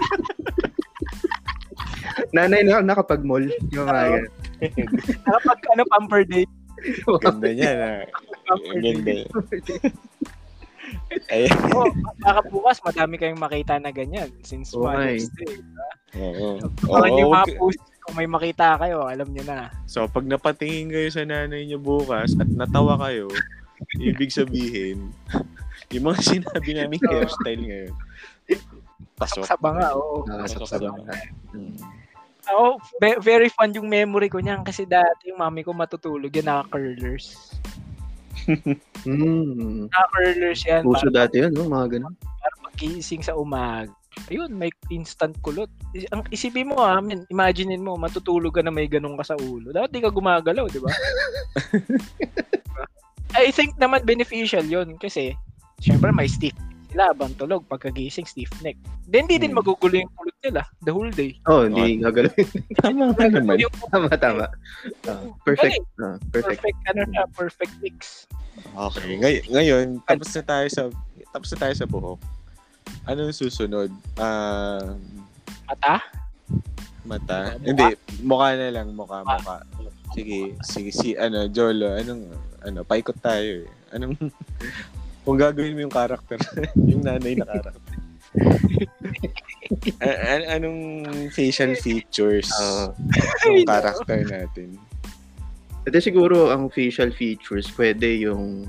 nanay 2.35 2.67
na 2.67 2.83
nakapag-mall. 2.83 3.47
Yung 3.71 3.87
mga 3.87 4.05
ganun. 4.11 4.27
Nakapag 5.23 5.59
ano, 5.71 5.83
pamper 5.87 6.23
day. 6.27 6.45
Ganda 7.23 7.49
niya 7.55 7.73
na. 7.79 7.89
Pamper 8.45 8.77
day. 8.83 8.93
Ganda. 8.93 9.15
Ay, 11.33 11.49
Oo, 11.73 11.89
baka 12.21 12.41
bukas 12.51 12.79
madami 12.85 13.17
kayong 13.17 13.41
makita 13.41 13.81
na 13.81 13.91
ganyan 13.91 14.29
since 14.45 14.75
Oo 14.75 14.85
nga 14.85 15.01
Mother's 15.01 15.31
Day. 15.33 15.57
oo. 16.21 16.61
Abangan 16.87 17.11
Oo, 17.11 17.19
yung 17.19 17.33
mga 17.33 17.49
post 17.57 17.81
kung 18.05 18.15
may 18.21 18.29
makita 18.29 18.77
kayo, 18.77 19.09
alam 19.09 19.33
nyo 19.33 19.45
na. 19.49 19.73
So, 19.89 20.05
pag 20.05 20.29
napatingin 20.29 20.93
kayo 20.93 21.09
sa 21.09 21.25
nanay 21.25 21.65
niyo 21.65 21.81
bukas 21.81 22.37
at 22.37 22.47
natawa 22.53 23.01
kayo, 23.01 23.33
ibig 23.97 24.29
sabihin, 24.29 25.09
yung 25.95 26.13
mga 26.13 26.21
sinabi 26.21 26.71
namin 26.77 27.01
hairstyle 27.01 27.65
ngayon, 27.65 27.95
pasok. 29.17 29.49
Sa 29.49 29.57
banga, 29.57 29.97
oo. 29.97 30.29
Nakasap 30.29 30.69
sa 30.69 30.77
bangka. 30.77 31.17
Hmm. 31.57 31.73
Ako, 32.49 32.79
ve- 33.01 33.21
very 33.23 33.49
fun 33.49 33.73
yung 33.73 33.89
memory 33.89 34.29
ko 34.29 34.39
niyan 34.41 34.65
kasi 34.65 34.85
dati 34.85 35.33
yung 35.33 35.41
mami 35.41 35.65
ko 35.65 35.73
matutulog 35.73 36.33
yan, 36.33 36.49
naka-curlers. 36.49 37.55
Hmm. 39.05 39.89
Naka-curlers 39.93 40.65
yan. 40.65 40.81
Puso 40.85 41.13
para, 41.13 41.29
dati 41.29 41.45
yun, 41.45 41.53
no? 41.53 41.69
mga 41.69 42.01
ganun. 42.01 42.17
para 42.17 42.57
pagising 42.69 43.21
sa 43.21 43.37
umaga. 43.37 43.93
Ayun, 44.33 44.53
may 44.57 44.73
instant 44.89 45.37
kulot. 45.45 45.69
Ang 46.09 46.25
isipin 46.33 46.73
mo 46.73 46.81
ah, 46.81 47.01
man, 47.05 47.29
imaginein 47.29 47.85
mo, 47.85 48.01
matutulog 48.01 48.57
ka 48.57 48.65
na 48.65 48.73
may 48.73 48.89
ganun 48.89 49.17
ka 49.21 49.25
sa 49.29 49.37
ulo. 49.37 49.77
Dapat 49.77 49.93
di 49.93 50.01
ka 50.01 50.09
gumagalaw, 50.09 50.65
di 50.73 50.81
ba? 50.81 50.89
I 53.35 53.51
think 53.51 53.77
naman 53.77 54.07
beneficial 54.07 54.65
yun 54.65 54.95
kasi 54.97 55.35
syempre 55.83 56.15
may 56.15 56.31
stiff 56.31 56.55
sila 56.95 57.11
habang 57.11 57.35
tulog 57.35 57.67
pagkagising 57.67 58.23
stiff 58.23 58.47
neck. 58.63 58.79
Then 59.05 59.27
di 59.27 59.35
din 59.37 59.51
Hmm. 59.51 59.59
magugulo 59.59 59.99
yung 59.99 60.13
kulot 60.15 60.39
nila 60.41 60.63
the 60.81 60.95
whole 60.95 61.11
day. 61.11 61.35
Oh, 61.45 61.67
hindi 61.67 61.99
gagalawin. 61.99 62.47
Tama 62.79 63.11
ka 63.11 63.27
naman. 63.27 63.59
Yung 63.59 63.75
tama, 63.91 64.15
tama. 64.15 64.47
Ah, 65.11 65.27
perfect. 65.43 65.83
Ah, 65.99 66.15
perfect. 66.31 66.63
perfect 66.63 66.79
ano 66.87 67.03
siya, 67.11 67.25
perfect 67.35 67.75
mix. 67.83 68.31
Okay. 68.71 69.19
Ngay- 69.19 69.45
ngayon, 69.51 69.87
tapos 70.07 70.31
na 70.31 70.43
tayo 70.47 70.67
sa 70.71 70.83
tapos 71.35 71.51
na 71.51 71.59
tayo 71.59 71.75
sa 71.75 71.87
buhok. 71.91 72.21
Anong 73.05 73.35
susunod? 73.35 73.91
Ah, 74.15 74.95
Mata? 75.67 75.99
mata. 77.05 77.59
Mukha? 77.59 77.67
Hindi, 77.67 77.85
mukha 78.23 78.49
na 78.55 78.69
lang, 78.71 78.89
mukha, 78.95 79.27
mukha. 79.27 79.61
Sige, 80.15 80.55
sige, 80.63 80.89
si 80.89 81.13
ano, 81.19 81.51
Jolo, 81.51 81.99
anong 81.99 82.31
ano, 82.63 82.81
paikot 82.81 83.19
tayo 83.19 83.67
eh. 83.67 83.69
Anong 83.93 84.15
kung 85.25 85.41
gagawin 85.41 85.73
mo 85.75 85.81
yung 85.89 85.95
character, 85.95 86.39
yung 86.91 87.03
nanay 87.03 87.35
na 87.35 87.49
character. 87.49 87.97
A- 90.05 90.21
an- 90.37 90.49
anong 90.61 90.81
facial 91.33 91.73
features 91.75 92.51
Ah. 92.61 92.93
ng 93.49 93.65
character 93.65 94.21
natin? 94.29 94.77
Ito 95.85 95.97
siguro 96.01 96.53
ang 96.53 96.69
facial 96.69 97.13
features, 97.13 97.69
pwede 97.77 98.25
yung 98.25 98.69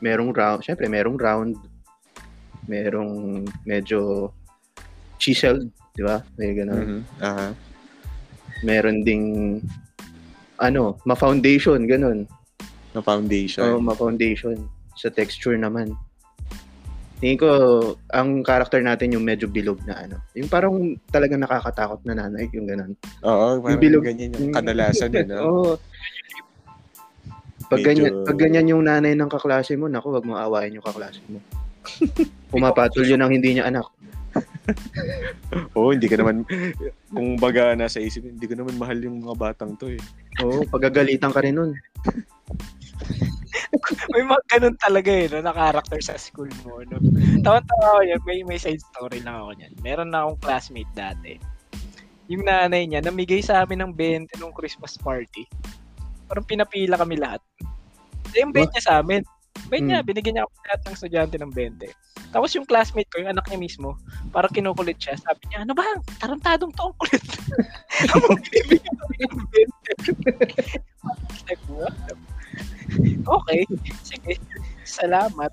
merong 0.00 0.32
round, 0.32 0.60
syempre 0.64 0.88
merong 0.88 1.16
round, 1.16 1.56
merong 2.64 3.44
medyo 3.64 4.32
chiseled, 5.20 5.68
di 5.96 6.04
ba? 6.04 6.20
May 6.36 6.52
ganun. 6.56 6.80
Mhm. 6.80 7.00
Aha. 7.20 7.48
Meron 8.64 9.04
ding 9.04 9.24
ano, 10.56 10.96
ma-foundation, 11.04 11.84
ganun. 11.84 12.24
Na 12.94 13.02
foundation. 13.02 13.64
Oo, 13.64 13.80
ma-foundation. 13.82 14.56
Sa 14.94 15.10
texture 15.10 15.58
naman. 15.58 15.94
Tingin 17.22 17.38
ko, 17.38 17.48
ang 18.10 18.42
character 18.42 18.82
natin 18.82 19.14
yung 19.14 19.24
medyo 19.24 19.46
bilog 19.46 19.80
na 19.86 19.96
ano. 19.96 20.16
Yung 20.34 20.50
parang 20.50 20.74
talagang 21.08 21.40
nakakatakot 21.40 22.02
na 22.04 22.14
nanay, 22.18 22.50
yung 22.52 22.66
ganun. 22.68 22.92
Oo, 23.22 23.62
parang 23.62 23.80
bilog- 23.80 24.04
ganyan 24.04 24.34
yung 24.34 24.50
yung- 24.50 24.56
kadalasan 24.56 25.14
eh, 25.14 25.24
no? 25.24 25.36
Oo. 25.40 25.72
Pag 27.64 27.80
Medyo- 27.80 27.88
ganyan, 27.88 28.12
pag 28.28 28.36
ganyan 28.36 28.70
yung 28.76 28.82
nanay 28.84 29.16
ng 29.16 29.30
kaklase 29.30 29.72
mo, 29.78 29.88
naku, 29.88 30.12
wag 30.12 30.26
mo 30.26 30.36
awayin 30.36 30.76
yung 30.76 30.84
kaklase 30.84 31.22
mo. 31.32 31.40
Pumapatol 32.52 33.08
yun 33.08 33.22
ang 33.24 33.32
hindi 33.32 33.56
niya 33.56 33.72
anak. 33.72 33.88
Oo, 35.78 35.94
hindi 35.94 36.10
ka 36.10 36.18
naman, 36.20 36.44
kung 37.08 37.38
baga 37.38 37.72
nasa 37.72 38.02
isip, 38.02 38.26
hindi 38.26 38.44
ko 38.44 38.58
naman 38.58 38.76
mahal 38.76 38.98
yung 39.00 39.22
mga 39.22 39.36
batang 39.38 39.78
to 39.78 39.94
eh. 39.94 40.02
Oo, 40.42 40.66
pagagalitan 40.68 41.30
ka 41.32 41.40
rin 41.40 41.56
nun. 41.56 41.72
May 44.12 44.22
mga 44.24 44.42
ganun 44.50 44.76
talaga 44.78 45.10
eh, 45.10 45.26
no, 45.30 45.42
na 45.42 45.52
character 45.54 46.00
sa 46.00 46.14
school 46.16 46.50
mo. 46.64 46.82
No? 46.86 46.98
Tawa-tawa 47.42 47.84
ako 47.98 48.02
yan, 48.06 48.20
may, 48.24 48.38
may 48.44 48.58
side 48.60 48.80
story 48.80 49.20
lang 49.24 49.36
ako 49.38 49.50
niyan. 49.56 49.72
Meron 49.80 50.10
na 50.12 50.26
akong 50.26 50.40
classmate 50.40 50.92
dati. 50.94 51.38
Yung 52.32 52.44
nanay 52.48 52.88
niya, 52.88 53.04
namigay 53.04 53.44
sa 53.44 53.64
amin 53.64 53.84
ng 53.84 53.92
20 53.92 54.40
nung 54.40 54.54
Christmas 54.56 54.96
party. 54.96 55.44
Parang 56.24 56.46
pinapila 56.46 56.96
kami 56.96 57.20
lahat. 57.20 57.40
Eh, 58.32 58.40
yung 58.40 58.52
20 58.52 58.72
niya 58.72 58.84
sa 58.84 58.94
amin. 59.04 59.20
20 59.68 59.88
niya, 59.88 59.98
Hmm. 60.00 60.08
binigyan 60.08 60.34
niya 60.40 60.44
ako 60.48 60.52
lahat 60.64 60.80
ng 60.80 60.94
estudyante 60.96 61.36
ng 61.36 61.52
20. 61.52 61.88
Tapos 62.34 62.50
yung 62.58 62.66
classmate 62.66 63.06
ko, 63.14 63.22
yung 63.22 63.30
anak 63.30 63.46
niya 63.46 63.62
mismo, 63.62 63.94
parang 64.34 64.50
kinukulit 64.50 64.98
siya. 64.98 65.14
Sabi 65.14 65.46
niya, 65.46 65.62
ano 65.62 65.70
ba? 65.70 65.86
Tarantadong 66.18 66.74
to 66.74 66.90
ang 66.90 66.96
kulit. 66.98 67.22
Ang 68.10 68.42
bibigyan 68.50 68.94
kami 68.98 69.16
ng 69.22 69.38
20. 69.54 71.46
like, 71.46 71.62
what? 71.70 71.94
Okay, 73.24 73.60
sige. 74.02 74.36
Salamat. 74.84 75.50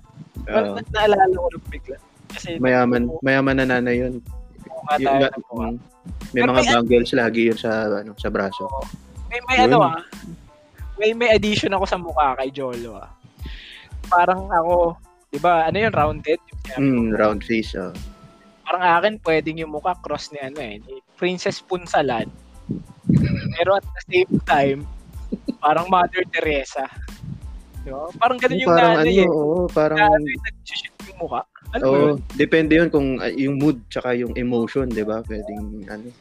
Oo. 0.48 0.74
na- 0.76 0.90
naalala 0.92 1.34
ko 1.34 1.48
lang 1.50 1.66
bigla. 1.70 1.96
Kasi 2.32 2.56
mayaman, 2.58 3.08
mayaman 3.20 3.56
na 3.60 3.66
nanay 3.68 4.00
yun. 4.00 4.18
Yung, 4.98 5.14
mukha. 5.46 5.68
mm, 5.70 5.76
may 6.34 6.42
Pero 6.42 6.50
mga 6.50 6.62
may- 6.62 6.72
bangles 6.74 7.10
lagi 7.14 7.40
yun 7.52 7.58
sa 7.58 7.70
ano 7.86 8.12
sa 8.18 8.28
braso. 8.28 8.66
May, 9.30 9.38
may 9.46 9.56
Yun. 9.62 9.68
ano 9.70 9.78
ah. 9.86 10.02
may 10.98 11.10
may 11.14 11.30
addition 11.32 11.72
ako 11.72 11.84
sa 11.86 11.96
mukha 11.96 12.34
kay 12.36 12.50
Jolo 12.50 12.98
ah. 12.98 13.08
Parang 14.06 14.50
ako, 14.50 14.98
'di 15.30 15.38
ba? 15.38 15.70
Ano 15.70 15.76
'yun, 15.78 15.92
rounded? 15.94 16.40
Mm, 16.74 17.14
round 17.14 17.40
face. 17.42 17.72
Oh. 17.78 17.94
Parang 18.62 18.82
akin 19.00 19.14
pwedeng 19.22 19.62
yung 19.62 19.72
mukha 19.72 19.94
cross 19.98 20.30
ni 20.34 20.40
ano 20.40 20.58
eh, 20.58 20.82
ni 20.82 20.98
Princess 21.16 21.62
Punsalan. 21.62 22.26
Pero 23.54 23.76
at 23.76 23.86
the 23.86 24.02
same 24.08 24.32
time, 24.44 24.78
parang 25.58 25.86
Mother 25.86 26.24
Teresa. 26.26 26.84
Di 27.82 27.90
ba? 27.90 28.06
Parang 28.14 28.38
ganun 28.38 28.58
yung 28.58 28.70
parang 28.70 28.92
ano, 28.92 28.98
nanay 29.00 29.16
eh. 29.18 29.28
oo, 29.28 29.66
parang 29.68 29.98
Nanay 29.98 30.30
yung 30.30 30.42
nag-shoot 30.44 30.94
yung 31.02 31.18
mukha. 31.18 31.42
Ano 31.72 31.82
Oo, 31.82 31.96
yun? 31.96 32.14
depende 32.34 32.72
'yun 32.74 32.88
kung 32.88 33.16
uh, 33.16 33.32
yung 33.32 33.56
mood 33.56 33.80
tsaka 33.88 34.12
yung 34.12 34.34
emotion, 34.34 34.86
'di 34.86 35.02
ba? 35.02 35.22
Pwedeng 35.22 35.88
ano. 35.88 36.12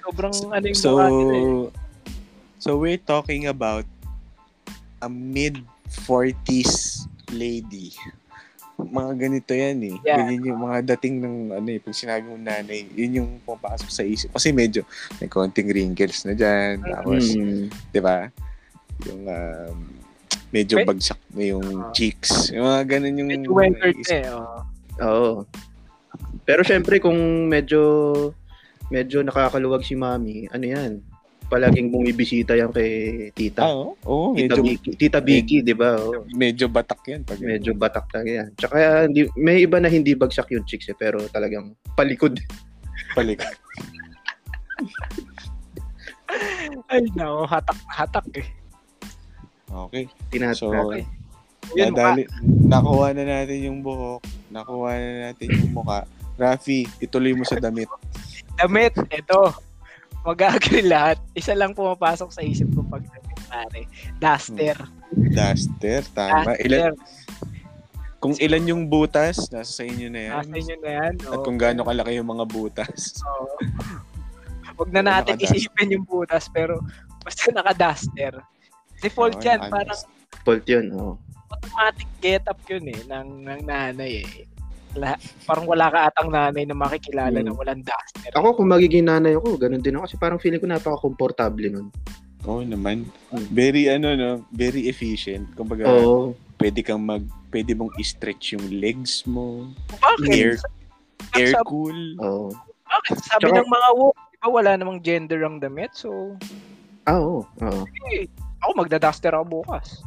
Sobrang 0.00 0.34
ano 0.48 0.64
yung 0.64 0.78
So, 0.78 0.96
mukha 0.96 1.06
nila 1.08 1.34
eh. 1.34 1.68
so 2.56 2.68
we're 2.74 2.98
talking 2.98 3.46
about 3.46 3.84
a 4.98 5.08
mid-40s 5.08 7.04
lady. 7.30 7.92
Mga 8.76 9.12
ganito 9.18 9.52
yan 9.52 9.78
eh. 9.84 9.96
Yeah. 10.02 10.20
Ganyan 10.20 10.42
yung 10.46 10.60
mga 10.60 10.78
dating 10.94 11.20
ng 11.20 11.36
ano 11.50 11.68
eh, 11.70 11.80
pag 11.80 11.92
sinabi 11.92 12.22
mong 12.24 12.44
nanay, 12.44 12.84
yun 12.92 13.12
yung 13.14 13.30
pumapasok 13.40 13.88
sa 13.88 14.02
isip. 14.02 14.28
Kasi 14.30 14.52
medyo 14.52 14.84
may 15.16 15.28
konting 15.28 15.68
wrinkles 15.68 16.24
na 16.24 16.32
dyan. 16.32 16.80
Tapos, 16.82 17.32
Mm. 17.32 17.68
di 17.88 18.00
ba? 18.00 18.28
Yung 19.04 19.22
um, 19.24 19.76
medyo 20.48 20.80
bagsak 20.82 21.20
na 21.36 21.42
yung 21.44 21.66
Ah. 21.82 21.92
cheeks. 21.92 22.48
Yung 22.50 22.64
mga 22.64 22.82
ganun 22.88 23.18
yung... 23.18 23.28
Medyo 23.28 23.50
weathered 23.52 24.00
eh. 24.08 24.24
oo. 24.32 24.58
Oo. 25.02 25.30
Pero 26.46 26.62
syempre 26.62 26.96
kung 26.96 27.18
medyo 27.46 27.80
medyo 28.88 29.20
nakakaluwag 29.20 29.82
si 29.82 29.98
Mami, 29.98 30.46
ano 30.48 30.64
'yan? 30.64 30.92
Palaging 31.46 31.90
bumibisita 31.90 32.54
yan 32.54 32.70
kay 32.70 32.90
tita. 33.30 33.66
Ah, 33.66 33.74
oo. 33.74 33.94
Oo, 34.02 34.28
Tita 34.34 34.58
medyo, 34.58 34.62
Vicky, 34.62 34.90
Tita 34.94 35.18
Vicky, 35.20 35.56
'di 35.60 35.74
ba? 35.74 35.94
Oo. 35.98 36.26
medyo 36.34 36.66
batak 36.66 37.02
yan. 37.06 37.20
Pag, 37.22 37.38
Medyo 37.38 37.70
batak 37.74 38.06
talaga 38.10 38.30
yan. 38.42 38.48
Tsaka 38.54 38.76
hindi, 39.06 39.26
may 39.34 39.62
iba 39.62 39.78
na 39.78 39.86
hindi 39.86 40.14
bagsak 40.14 40.50
yung 40.50 40.66
chicks 40.66 40.86
eh, 40.90 40.96
pero 40.96 41.18
talagang 41.28 41.74
palikod. 41.94 42.38
Palik. 43.16 43.42
Ay, 46.90 47.02
no, 47.14 47.46
hatak 47.46 47.78
hatak 47.88 48.26
eh. 48.34 48.46
Okay. 49.66 50.04
Tinat 50.30 50.56
So, 50.56 50.70
Yun, 51.74 51.90
mukha. 51.90 52.14
Nadali, 52.14 52.22
nakuha 52.46 53.06
na 53.10 53.24
natin 53.26 53.58
yung 53.66 53.78
buhok, 53.82 54.22
nakuha 54.54 54.90
na 54.94 55.10
natin 55.30 55.46
yung 55.50 55.74
muka. 55.74 56.06
Rafi, 56.38 56.86
ituloy 57.02 57.34
mo 57.34 57.42
sa 57.42 57.58
damit. 57.58 57.90
Damit, 58.54 58.94
ito. 59.10 59.50
Mag-agree 60.22 60.86
lahat. 60.86 61.18
Isa 61.34 61.58
lang 61.58 61.74
pumapasok 61.74 62.30
sa 62.30 62.42
isip 62.44 62.70
ko 62.70 62.86
pag 62.86 63.02
damit, 63.02 63.38
pare. 63.50 63.82
Duster. 64.22 64.76
Duster, 65.10 66.06
tama. 66.14 66.54
Duster. 66.54 66.66
Ilan, 66.66 66.94
kung 68.22 68.34
ilan 68.38 68.64
yung 68.66 68.82
butas, 68.86 69.50
nasa 69.50 69.70
sa 69.70 69.84
inyo 69.86 70.06
na 70.10 70.20
yan. 70.30 70.34
Nasa 70.46 70.54
inyo 70.54 70.76
na 70.82 70.90
yan. 70.90 71.14
At 71.30 71.40
kung 71.42 71.58
gaano 71.58 71.82
kalaki 71.82 72.18
yung 72.18 72.30
mga 72.30 72.46
butas. 72.46 73.22
Oo. 73.26 73.54
Huwag 74.76 74.90
na 74.92 75.02
natin 75.02 75.40
isipin 75.40 75.94
yung 75.94 76.04
butas, 76.04 76.52
pero 76.52 76.84
basta 77.24 77.48
naka-duster. 77.48 78.38
Default 78.98 79.34
Oo, 79.34 79.42
yan, 79.42 79.58
naka- 79.58 79.72
parang 79.72 80.00
fault 80.42 80.64
yun. 80.64 80.86
Oh. 80.92 81.14
automatic 81.46 82.08
get 82.18 82.42
up 82.44 82.58
yun 82.66 82.84
eh, 82.86 83.00
ng, 83.04 83.28
ng 83.40 83.60
nanay 83.62 84.12
eh. 84.20 84.28
La, 84.92 85.14
parang 85.44 85.62
wala 85.64 85.86
ka 85.86 86.08
atang 86.08 86.26
nanay 86.26 86.64
na 86.64 86.74
makikilala 86.74 87.32
Hmm. 87.34 87.46
na 87.46 87.52
walang 87.52 87.80
duster. 87.80 88.32
Ako 88.32 88.56
kung 88.56 88.66
magiging 88.66 89.04
nanay 89.04 89.32
ako, 89.32 89.54
ganun 89.56 89.78
din 89.78 89.94
ako 89.94 90.04
kasi 90.04 90.16
parang 90.16 90.36
feeling 90.36 90.58
ko 90.58 90.66
napaka-komportable 90.66 91.68
nun. 91.68 91.88
Oo 92.42 92.62
naman. 92.62 93.04
Hmm. 93.28 93.46
Very 93.48 93.86
ano 93.86 94.10
no, 94.12 94.30
very 94.50 94.86
efficient. 94.86 95.52
Kumbaga, 95.52 95.86
Oo. 95.86 96.34
pwede 96.56 96.80
kang 96.80 96.98
mag 97.00 97.22
pwede 97.48 97.72
mong 97.72 97.94
i-stretch 97.94 98.52
yung 98.52 98.66
legs 98.72 99.22
mo. 99.24 99.70
Bakit? 99.92 100.26
Air 100.28 100.52
air 101.32 101.52
Sabi, 101.52 101.62
cool. 101.64 101.98
Oo. 102.18 102.48
bakit? 102.82 103.20
Sabi 103.20 103.46
Tsaka- 103.46 103.58
ng 103.60 103.68
mga 103.68 103.88
woke, 103.94 104.18
di 104.24 104.36
ba 104.36 104.48
wala 104.48 104.70
namang 104.74 104.98
gender 104.98 105.40
ang 105.42 105.58
damit, 105.58 105.92
so 105.92 106.34
Ah, 107.04 107.16
oo. 107.16 107.46
Oo. 107.60 107.82
eh, 108.10 108.26
ako 108.66 108.72
magda-duster 108.76 109.30
ako 109.30 109.44
bukas. 109.62 110.02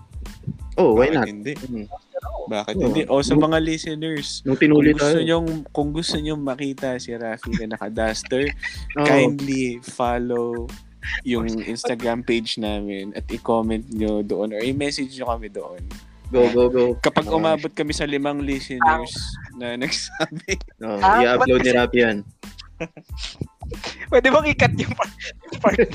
Oh, 0.75 0.95
why 0.95 1.07
Bakit 1.07 1.15
not? 1.15 1.27
hindi? 1.27 1.53
Mm. 1.57 1.87
Ako. 1.89 2.39
Bakit 2.47 2.73
Oo. 2.73 2.83
hindi? 2.85 3.01
O 3.05 3.19
sa 3.19 3.35
mga 3.35 3.57
listeners, 3.59 4.39
Nung 4.41 4.53
kung 4.53 4.61
pinuli 4.61 4.91
gusto 4.91 5.11
tayo. 5.13 5.23
nyo, 5.23 5.37
kung 5.69 5.89
gusto 5.89 6.15
nyo 6.15 6.35
makita 6.35 6.95
si 6.95 7.11
Rafi 7.11 7.51
na 7.57 7.73
naka-duster, 7.73 8.47
Oo. 8.95 9.03
kindly 9.03 9.79
follow 9.81 10.67
yung 11.23 11.47
Instagram 11.57 12.21
page 12.21 12.55
namin 12.57 13.11
at 13.13 13.23
i-comment 13.29 13.87
nyo 13.89 14.19
doon 14.19 14.51
or 14.51 14.61
i-message 14.61 15.15
nyo 15.15 15.27
kami 15.29 15.47
doon. 15.47 15.79
Go, 16.29 16.45
go, 16.49 16.69
go. 16.69 16.85
Kapag 16.95 17.25
umabot 17.25 17.73
kami 17.73 17.89
sa 17.89 18.05
limang 18.05 18.39
listeners 18.39 19.09
na 19.55 19.73
nagsabi, 19.81 20.59
Oh, 20.79 20.95
Ah, 20.97 21.23
i-upload 21.25 21.59
ni 21.59 21.71
Rap 21.71 21.91
yan. 21.91 22.21
Pwede 24.07 24.27
bang 24.27 24.47
ikat 24.47 24.71
yung 24.77 24.93
part? 24.93 25.11
Yung 25.43 25.59
part 25.59 25.75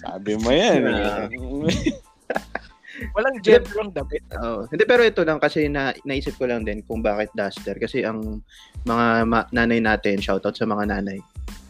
sabi 0.00 0.36
mo 0.40 0.50
yan. 0.50 0.82
Eh. 0.86 1.28
walang 3.14 3.38
gender 3.42 3.76
ang 3.78 3.92
damit. 3.94 4.22
Oo. 4.34 4.66
Hindi, 4.66 4.84
pero 4.84 5.02
ito 5.06 5.22
lang 5.22 5.38
kasi 5.38 5.70
na, 5.70 5.94
naisip 6.02 6.34
ko 6.36 6.50
lang 6.50 6.66
din 6.66 6.82
kung 6.84 7.02
bakit 7.02 7.30
duster. 7.34 7.78
Kasi 7.78 8.02
ang 8.02 8.42
mga 8.82 9.06
ma- 9.26 9.48
nanay 9.54 9.78
natin, 9.78 10.18
shoutout 10.18 10.58
sa 10.58 10.66
mga 10.66 10.90
nanay, 10.90 11.18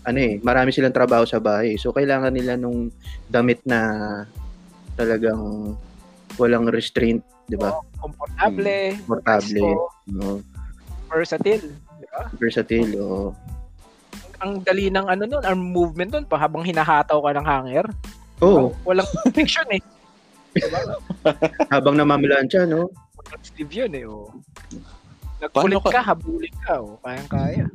ano 0.09 0.19
eh, 0.19 0.41
marami 0.41 0.73
silang 0.73 0.97
trabaho 0.97 1.29
sa 1.29 1.43
bahay. 1.43 1.77
So, 1.77 1.93
kailangan 1.93 2.33
nila 2.33 2.57
nung 2.57 2.89
damit 3.29 3.61
na 3.69 4.25
talagang 4.97 5.75
walang 6.41 6.71
restraint, 6.73 7.21
di 7.45 7.59
ba? 7.61 7.77
Komportable. 8.01 8.97
Komportable. 9.05 9.61
presko, 9.61 9.93
No? 10.09 10.41
versatile. 11.13 11.67
Di 12.01 12.07
ba? 12.09 12.21
Versatile. 12.41 12.93
oo. 12.97 13.37
Ang 14.39 14.63
dali 14.63 14.87
ng 14.89 15.07
ano 15.07 15.23
nun, 15.27 15.45
ang 15.45 15.59
movement 15.59 16.11
nun, 16.15 16.27
pa 16.27 16.39
habang 16.39 16.63
hinahataw 16.63 17.19
ka 17.19 17.31
ng 17.35 17.47
hanger. 17.47 17.87
Oo. 18.43 18.75
Walang 18.87 19.09
fiction 19.37 19.67
eh. 19.75 19.83
habang 21.75 21.99
namamalansya, 21.99 22.67
no? 22.67 22.91
Walang 23.19 23.43
sleeve 23.43 23.75
yun 23.75 23.93
eh. 23.95 24.05
Oh. 24.07 24.31
Nagkulit 25.39 25.83
ka, 25.83 25.91
ka- 25.91 26.07
habulin 26.15 26.55
ka. 26.67 26.79
Oh. 26.83 26.99
Kayang-kaya. 27.03 27.67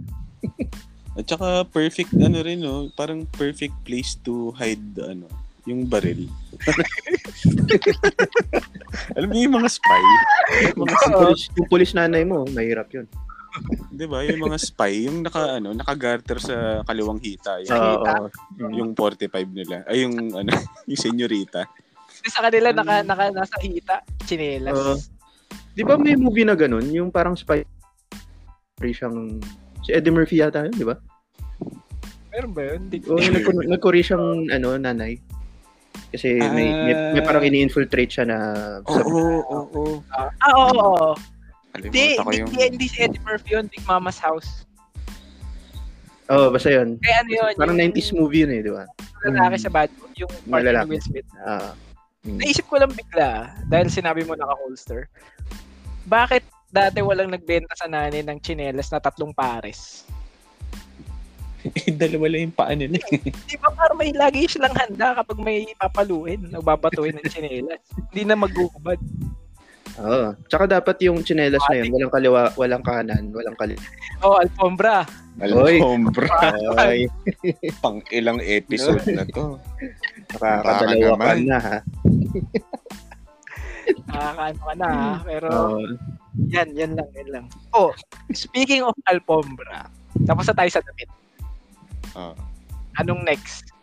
At 1.19 1.30
saka 1.30 1.62
perfect 1.69 2.10
ano 2.17 2.41
rin 2.41 2.65
no, 2.65 2.89
parang 2.97 3.30
perfect 3.38 3.78
place 3.86 4.17
to 4.26 4.49
hide 4.58 4.82
ano, 4.97 5.30
yung 5.69 5.86
baril. 5.86 6.26
Alam 9.13 9.30
mo 9.30 9.38
yung 9.38 9.56
mga 9.62 9.69
spy? 9.69 10.02
Yung 10.73 10.89
mga, 10.89 11.13
pulis, 11.13 11.43
kung 11.54 11.67
pulis 11.69 11.91
nanay 11.93 12.26
mo, 12.26 12.49
mahirap 12.49 12.89
yun. 12.89 13.06
'Di 13.93 14.05
ba? 14.09 14.25
Yung 14.25 14.41
mga 14.49 14.57
spy, 14.57 15.05
yung 15.05 15.21
naka 15.21 15.61
ano, 15.61 15.73
naka-garter 15.77 16.37
sa 16.41 16.81
kaliwang 16.85 17.21
hita, 17.21 17.61
yung, 17.61 17.73
Oo. 17.77 17.93
Kita. 18.01 18.13
Mm. 18.59 18.73
yung 18.73 18.89
45 18.97 19.49
nila. 19.53 19.77
Ay 19.85 20.05
yung 20.05 20.15
ano, 20.33 20.49
yung 20.89 21.01
senyorita. 21.01 21.65
Sa 22.23 22.39
kanila, 22.39 22.71
naka, 22.71 23.03
naka, 23.03 23.25
nasa 23.35 23.57
hita, 23.61 24.01
chinelas. 24.25 24.73
Oo. 24.73 24.95
Di 25.73 25.81
ba 25.81 25.97
may 25.97 26.15
movie 26.17 26.45
na 26.47 26.57
ganun? 26.57 26.85
Yung 26.93 27.09
parang 27.09 27.35
spy 27.37 27.65
siyang 28.83 29.39
si 29.85 29.95
Eddie 29.95 30.11
Murphy 30.11 30.43
yata 30.43 30.67
yun, 30.67 30.75
di 30.75 30.83
ba? 30.83 30.99
Meron 32.33 32.51
ba 32.51 32.61
yun? 32.73 32.79
Hindi 32.89 32.97
O 33.07 33.15
yung 33.15 33.35
nagko- 33.37 33.69
nagkuri 33.71 34.01
siyang 34.03 34.49
ano, 34.51 34.75
nanay. 34.75 35.15
Kasi 36.09 36.37
may, 36.37 36.67
may, 36.69 36.95
may 37.17 37.21
parang 37.25 37.45
ini-infiltrate 37.45 38.09
siya 38.09 38.25
na 38.25 38.37
Oo, 38.85 39.41
oo, 39.45 39.61
oo. 39.73 39.93
Ah, 40.13 40.29
oo, 40.53 40.69
oo, 40.73 40.93
oo. 40.93 41.13
Hindi, 41.73 42.17
ko 42.21 42.29
hindi, 42.29 42.38
yung 42.45 42.49
hindi, 42.53 42.86
si 42.86 43.01
Eddie 43.01 43.23
Murphy 43.25 43.57
yun. 43.57 43.65
Big 43.65 43.81
Mama's 43.89 44.21
House. 44.21 44.65
Oh, 46.29 46.53
basta 46.53 46.69
yun. 46.69 47.01
Kaya 47.01 47.25
ano 47.25 47.31
yun? 47.33 47.53
Parang 47.57 47.77
yung 47.77 47.93
90s 47.93 48.09
movie 48.13 48.41
yun 48.45 48.51
eh, 48.53 48.62
di 48.62 48.71
ba? 48.71 48.86
lalaki 49.23 49.55
Mm. 49.55 49.63
sa 49.63 49.71
bad 49.71 49.91
boy, 49.97 50.12
yung 50.19 50.33
part 50.51 50.63
ni. 50.67 50.89
Will 50.91 51.03
Smith. 51.03 51.29
Ah. 51.41 51.73
mm. 52.27 52.39
Naisip 52.43 52.65
ko 52.67 52.75
lang 52.77 52.91
bigla, 52.91 53.55
dahil 53.71 53.88
sinabi 53.88 54.27
mo 54.27 54.36
naka-holster, 54.36 55.07
bakit 56.07 56.43
dati 56.73 56.99
walang 56.99 57.31
nagbenta 57.31 57.71
sa 57.77 57.88
nanay 57.88 58.21
ng 58.25 58.39
chinelas 58.43 58.91
na 58.91 58.99
tatlong 58.99 59.31
pares? 59.31 60.03
dalawa 62.01 62.25
lang 62.27 62.41
yung 62.49 62.55
paa 62.55 62.75
nila. 62.75 62.99
Di 63.47 63.55
ba 63.55 63.71
parang 63.71 63.95
may 63.95 64.12
lagi 64.12 64.47
silang 64.51 64.75
handa 64.75 65.15
kapag 65.23 65.39
may 65.39 65.63
papaluin 65.79 66.51
o 66.51 66.59
babatuin 66.59 67.15
ng 67.19 67.27
chinelas. 67.31 67.79
Hindi 68.12 68.27
na 68.27 68.36
magugubad. 68.36 68.99
Oo. 70.01 70.34
Tsaka 70.49 70.65
dapat 70.65 70.97
yung 71.06 71.21
chinelas 71.21 71.62
na 71.69 71.75
yun, 71.77 71.93
walang 71.93 72.13
kaliwa, 72.13 72.41
walang 72.58 72.82
kanan, 72.82 73.29
walang 73.29 73.58
kaliwa. 73.58 73.84
Oh, 74.25 74.41
alfombra. 74.41 75.06
Alfombra. 75.38 76.29
Ay, 76.82 77.06
Pang 77.84 78.01
ilang 78.10 78.41
episode 78.41 79.06
na 79.13 79.25
to. 79.29 79.62
nakakadalawa 80.34 81.15
ka 81.21 81.34
na 81.38 81.60
ha. 81.62 81.77
Nakakaano 84.10 84.62
ka 84.63 84.73
na 84.79 84.88
ha? 84.89 85.10
Pero 85.21 85.47
Oo. 85.51 85.86
yan, 86.49 86.69
yan 86.73 86.91
lang, 86.97 87.10
yan 87.13 87.29
lang. 87.29 87.45
Oh, 87.75 87.93
speaking 88.34 88.82
of 88.82 88.97
alfombra, 89.06 89.86
tapos 90.25 90.49
na 90.49 90.58
tayo 90.58 90.69
sa 90.73 90.82
damit. 90.82 91.10
Ah. 92.17 92.34
Anong 93.01 93.25
next? 93.25 93.73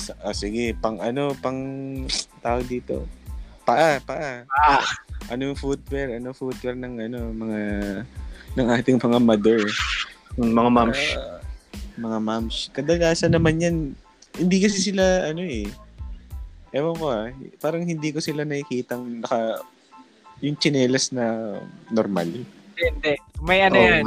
Sa, 0.00 0.12
ah, 0.24 0.36
sige, 0.36 0.72
pang 0.78 1.00
ano, 1.00 1.32
pang 1.40 1.58
tawag 2.40 2.64
dito. 2.68 3.04
Paa, 3.68 4.00
paa. 4.00 4.48
Ah, 4.48 4.80
Ano 5.28 5.52
yung 5.52 5.58
footwear? 5.58 6.16
Ano 6.16 6.32
footwear 6.32 6.76
ng 6.76 6.94
ano, 7.08 7.18
mga 7.32 7.60
ng 8.56 8.68
ating 8.80 8.98
mga 9.00 9.18
mother? 9.20 9.60
Mga 10.40 10.70
moms. 10.72 11.02
Ah, 11.16 11.40
mga 12.00 12.18
moms. 12.22 12.56
Kadalasan 12.72 13.36
naman 13.36 13.60
yan, 13.60 13.76
hindi 14.38 14.56
kasi 14.62 14.80
sila, 14.80 15.28
ano 15.28 15.44
eh, 15.44 15.68
ewan 16.72 16.96
ko 16.96 17.06
ah, 17.12 17.28
parang 17.60 17.84
hindi 17.84 18.08
ko 18.12 18.22
sila 18.24 18.44
nakikitang 18.44 19.20
naka, 19.20 19.60
yung 20.40 20.56
chinelas 20.56 21.10
na 21.10 21.58
normal. 21.90 22.28
hindi. 22.78 23.12
May 23.42 23.66
ano 23.66 23.76
Oo 23.76 23.84
yan. 23.84 24.04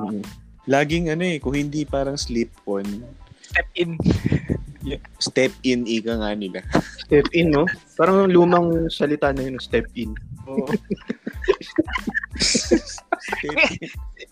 Mm. 0.00 0.22
Laging 0.64 1.06
ano 1.12 1.22
eh, 1.28 1.36
kung 1.36 1.54
hindi 1.54 1.84
parang 1.84 2.16
slip-on, 2.16 3.04
step 3.44 3.68
in. 3.76 3.90
step 5.28 5.52
in, 5.60 5.84
ika 5.84 6.16
nga 6.16 6.32
nila. 6.32 6.64
Step 7.04 7.28
in, 7.36 7.52
no? 7.52 7.68
Parang 8.00 8.26
lumang 8.32 8.88
salita 8.88 9.28
na 9.30 9.44
yun, 9.44 9.60
step 9.60 9.84
in. 9.92 10.16
Oo. 10.46 10.66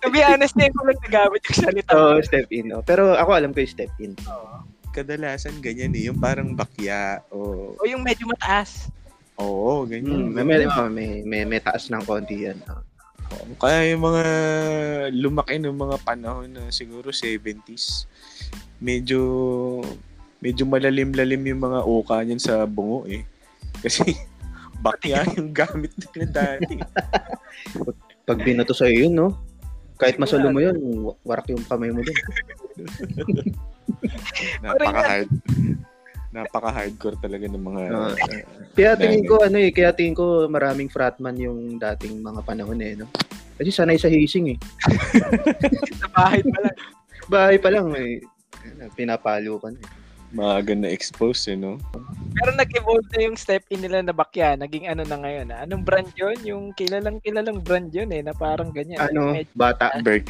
To 0.02 0.10
be 0.10 0.20
honest, 0.20 0.52
hindi 0.58 0.68
ko 0.74 0.84
lang 0.84 0.98
nagamit 1.00 1.40
yung 1.48 1.58
salita. 1.58 1.92
Oo, 1.94 2.18
step 2.20 2.48
in. 2.50 2.68
No? 2.74 2.82
Pero 2.82 3.14
ako 3.14 3.30
alam 3.32 3.50
ko 3.54 3.62
yung 3.62 3.72
step 3.72 3.92
in. 4.02 4.12
Kadalasan 4.92 5.62
ganyan 5.64 5.96
eh, 5.96 6.12
yung 6.12 6.20
parang 6.20 6.52
bakya 6.52 7.24
o 7.32 7.72
O 7.80 7.86
yung 7.88 8.04
medyo 8.04 8.28
mataas. 8.28 8.92
oo, 9.40 9.88
ganyan. 9.88 10.28
Mm, 10.28 10.36
may, 10.36 10.44
may, 10.44 10.58
may, 10.68 11.08
may, 11.24 11.42
may 11.48 11.60
taas 11.62 11.88
ng 11.88 12.04
konti 12.04 12.44
yan. 12.46 12.60
Oh. 12.68 12.82
Kaya 13.56 13.96
yung 13.96 14.04
mga 14.04 14.24
lumaki 15.16 15.56
ng 15.56 15.72
mga 15.72 15.96
panahon 16.04 16.52
na 16.52 16.68
siguro 16.68 17.08
70s, 17.08 18.04
medyo 18.76 19.20
medyo 20.42 20.68
malalim-lalim 20.68 21.40
yung 21.54 21.62
mga 21.64 21.80
uka 21.86 22.20
niyan 22.20 22.42
sa 22.42 22.66
bungo 22.68 23.08
eh. 23.08 23.24
Kasi 23.80 24.04
bakya 24.82 25.22
yung 25.38 25.54
gamit 25.54 25.94
nila 25.94 26.26
dati. 26.28 26.74
Pag 28.28 28.38
binato 28.42 28.74
sa'yo 28.74 29.06
yun, 29.06 29.14
no? 29.14 29.38
Kahit 30.02 30.18
masalo 30.18 30.50
mo 30.50 30.58
yun, 30.58 30.76
warak 31.22 31.46
yung 31.54 31.62
kamay 31.62 31.94
mo 31.94 32.02
dun. 32.02 32.18
Napaka-hard. 34.66 35.30
Napaka-hardcore 36.34 37.18
talaga 37.22 37.46
ng 37.46 37.62
mga 37.62 37.80
Oo. 37.94 38.14
Kaya 38.74 38.98
tingin 38.98 39.22
ko, 39.22 39.46
ano 39.46 39.56
eh, 39.62 39.70
kaya 39.70 39.94
tingin 39.94 40.18
ko 40.18 40.50
maraming 40.50 40.90
fratman 40.90 41.38
yung 41.38 41.78
dating 41.78 42.18
mga 42.18 42.40
panahon 42.42 42.82
eh, 42.82 42.98
no? 42.98 43.06
Kasi 43.54 43.70
sanay 43.70 44.00
sa 44.00 44.10
hising 44.10 44.56
eh. 44.56 44.58
Sa 46.02 46.08
bahay 46.10 46.42
pa 46.42 46.58
lang. 46.58 46.76
Bahay 47.30 47.56
pa 47.62 47.68
lang 47.70 47.86
eh. 47.94 48.18
Pinapalo 48.98 49.62
ka 49.62 49.70
na 49.70 49.78
eh. 49.78 50.01
Maaga 50.32 50.72
na 50.72 50.88
expose 50.88 51.52
eh, 51.52 51.56
no? 51.56 51.76
Pero 52.32 52.50
nag-evolve 52.56 53.04
na 53.12 53.20
yung 53.28 53.36
step 53.36 53.62
in 53.68 53.84
nila 53.84 54.00
na 54.00 54.16
bakya. 54.16 54.56
Naging 54.56 54.88
ano 54.88 55.04
na 55.04 55.20
ngayon. 55.20 55.52
ah. 55.52 55.62
Anong 55.62 55.84
brand 55.84 56.08
yun? 56.16 56.36
Yung 56.42 56.64
kilalang 56.72 57.20
kilalang 57.20 57.60
brand 57.60 57.92
yun 57.92 58.08
eh. 58.08 58.24
Na 58.24 58.32
parang 58.32 58.72
ganyan. 58.72 58.96
Ano, 58.98 59.36
Medyo- 59.36 59.52
bata. 59.52 59.92
Berk. 60.00 60.26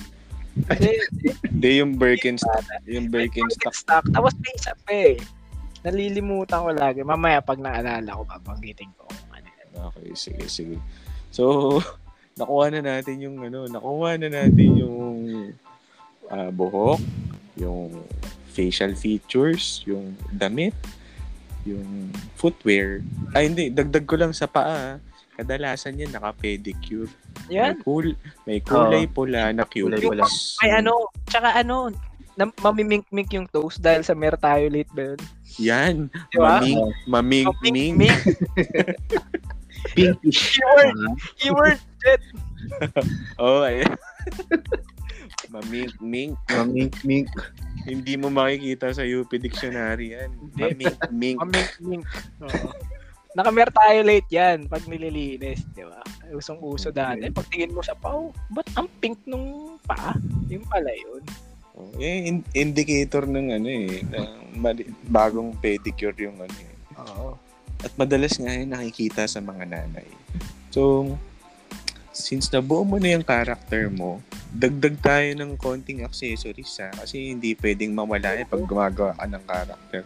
Kasi, 0.67 0.91
Hindi 1.55 1.71
yung 1.79 1.97
Birkenstock. 1.97 2.67
Yung 2.85 3.09
Birkenstock. 3.09 3.73
stock. 3.73 4.05
Tapos 4.11 4.35
may 4.43 4.53
isa 4.53 4.75
pa 4.83 4.93
eh. 4.93 5.17
Nalilimutan 5.83 6.67
ko 6.67 6.71
lagi. 6.75 7.01
Mamaya 7.03 7.39
pag 7.39 7.63
naalala 7.63 8.11
ko, 8.13 8.23
babanggitin 8.27 8.91
ko. 8.99 9.07
ano. 9.31 9.49
Okay, 9.95 10.13
sige, 10.19 10.45
sige. 10.51 10.77
So, 11.31 11.79
nakuha 12.39 12.69
na 12.75 12.81
natin 12.83 13.23
yung 13.23 13.39
ano, 13.41 13.71
nakuha 13.71 14.19
na 14.19 14.29
natin 14.29 14.69
yung 14.77 15.09
ah, 16.29 16.51
buhok, 16.51 17.01
yung 17.57 17.93
facial 18.53 18.93
features, 18.93 19.81
yung 19.89 20.13
damit, 20.29 20.77
yung 21.65 22.13
footwear. 22.37 23.01
Ay, 23.33 23.49
hindi, 23.49 23.73
dagdag 23.73 24.05
ko 24.05 24.21
lang 24.21 24.37
sa 24.37 24.45
paa. 24.45 25.01
Kadalasan 25.33 25.97
yan 25.97 26.13
naka-pedicure. 26.13 27.09
Yan. 27.49 27.81
May, 27.81 27.83
cool, 27.83 28.07
may 28.45 28.61
kulay 28.61 29.05
pula 29.09 29.49
na 29.57 29.65
cute. 29.65 29.97
pula. 29.97 30.29
May 30.61 30.71
ano, 30.77 31.09
tsaka 31.25 31.57
ano, 31.57 31.89
na, 32.37 32.49
mamimink-mink 32.61 33.33
yung 33.33 33.49
toes 33.49 33.77
dahil 33.81 34.05
sa 34.05 34.17
mertiolate 34.17 34.93
ba 34.93 35.03
yun? 35.13 35.21
Yan. 35.61 35.95
Di 36.33 36.37
ba? 36.37 36.61
Maming, 36.61 36.81
maming, 37.09 37.47
ming. 37.61 37.97
Mamimink. 37.97 38.19
Pinkish. 39.97 40.61
Keyword. 40.61 40.97
Keyword. 41.41 41.81
Oh, 43.43 43.67
ayan. 43.67 43.91
maming, 45.51 45.93
ming. 45.99 46.33
Mamink, 46.51 46.95
mink. 47.03 47.29
Hindi 47.89 48.15
mo 48.15 48.31
makikita 48.31 48.95
sa 48.95 49.03
UP 49.03 49.31
Dictionary 49.33 50.15
yan. 50.15 50.31
Hindi. 50.31 50.63
Maming, 50.63 50.97
ming. 51.11 51.37
Mamimink. 51.39 52.05
Oo. 52.45 52.71
Naka-mertiolate 53.37 54.29
yan 54.29 54.69
pag 54.69 54.85
nililinis, 54.85 55.65
di 55.73 55.81
ba? 55.89 56.05
Usong-uso 56.37 56.93
dati. 56.93 57.33
Pag 57.33 57.49
tingin 57.49 57.73
mo 57.73 57.81
sa 57.81 57.97
pao, 57.97 58.29
ba't 58.53 58.69
ang 58.77 58.93
pink 59.01 59.17
nung 59.25 59.81
pa? 59.89 60.13
Yung 60.53 60.69
pala 60.69 60.93
yun. 60.93 61.25
Oh, 61.73 61.89
eh, 61.97 62.29
in- 62.29 62.45
indicator 62.53 63.25
ng 63.25 63.57
ano 63.57 63.69
eh, 63.73 64.05
ng 64.05 64.61
mali- 64.61 64.93
bagong 65.09 65.57
pedicure 65.57 66.13
yung 66.21 66.37
ano 66.37 66.53
eh. 66.61 66.77
Oo. 67.01 67.41
At 67.81 67.97
madalas 67.97 68.37
nga 68.37 68.53
yun 68.53 68.77
nakikita 68.77 69.25
sa 69.25 69.41
mga 69.41 69.65
nanay. 69.65 70.05
So, 70.69 71.17
since 72.13 72.49
nabuo 72.49 72.85
mo 72.85 73.01
na 73.01 73.17
yung 73.17 73.25
character 73.25 73.89
mo, 73.89 74.21
dagdag 74.49 75.01
tayo 75.01 75.29
ng 75.33 75.57
konting 75.57 76.05
accessories 76.05 76.77
ha. 76.79 76.93
Kasi 76.93 77.33
hindi 77.33 77.57
pwedeng 77.57 77.93
mawala 77.93 78.37
yan 78.37 78.47
pag 78.47 78.63
gumagawa 78.63 79.17
ka 79.17 79.25
ng 79.25 79.45
character. 79.45 80.03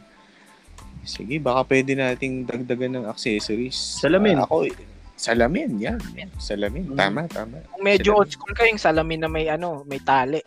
Sige, 1.02 1.38
baka 1.38 1.62
pwede 1.66 1.94
nating 1.94 2.46
dagdagan 2.46 2.98
ng 2.98 3.06
accessories. 3.06 3.74
Salamin. 3.98 4.42
Ah, 4.42 4.46
ako, 4.46 4.66
salamin, 5.14 5.78
yan. 5.78 5.98
Salamin. 6.36 6.90
Mm. 6.90 6.98
Tama, 6.98 7.20
tama. 7.30 7.62
Kung 7.70 7.82
medyo 7.82 8.10
Sila- 8.10 8.18
old 8.22 8.30
school 8.30 8.54
ka, 8.54 8.66
yung 8.66 8.78
salamin 8.78 9.22
na 9.22 9.30
may 9.30 9.46
ano, 9.46 9.86
may 9.86 10.02
tali. 10.02 10.42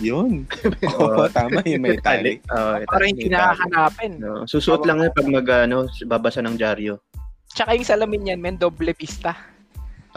Yun. 0.00 0.48
Oo, 1.00 1.28
tama 1.28 1.60
yung 1.64 1.80
may 1.80 1.96
tali. 2.04 2.40
Oo, 2.44 2.72
Para 2.84 3.04
hindi 3.04 3.28
nakahanapin. 3.28 4.16
No, 4.16 4.44
susuot 4.44 4.84
lang 4.84 5.00
yan 5.00 5.12
pag 5.12 5.28
mag, 5.28 5.48
ano, 5.64 5.88
babasa 6.04 6.40
ng 6.40 6.56
dyaryo. 6.56 7.00
Tsaka 7.50 7.72
yung 7.72 7.84
salamin 7.84 8.30
yan, 8.32 8.40
men, 8.40 8.56
doble 8.56 8.92
pista. 8.92 9.32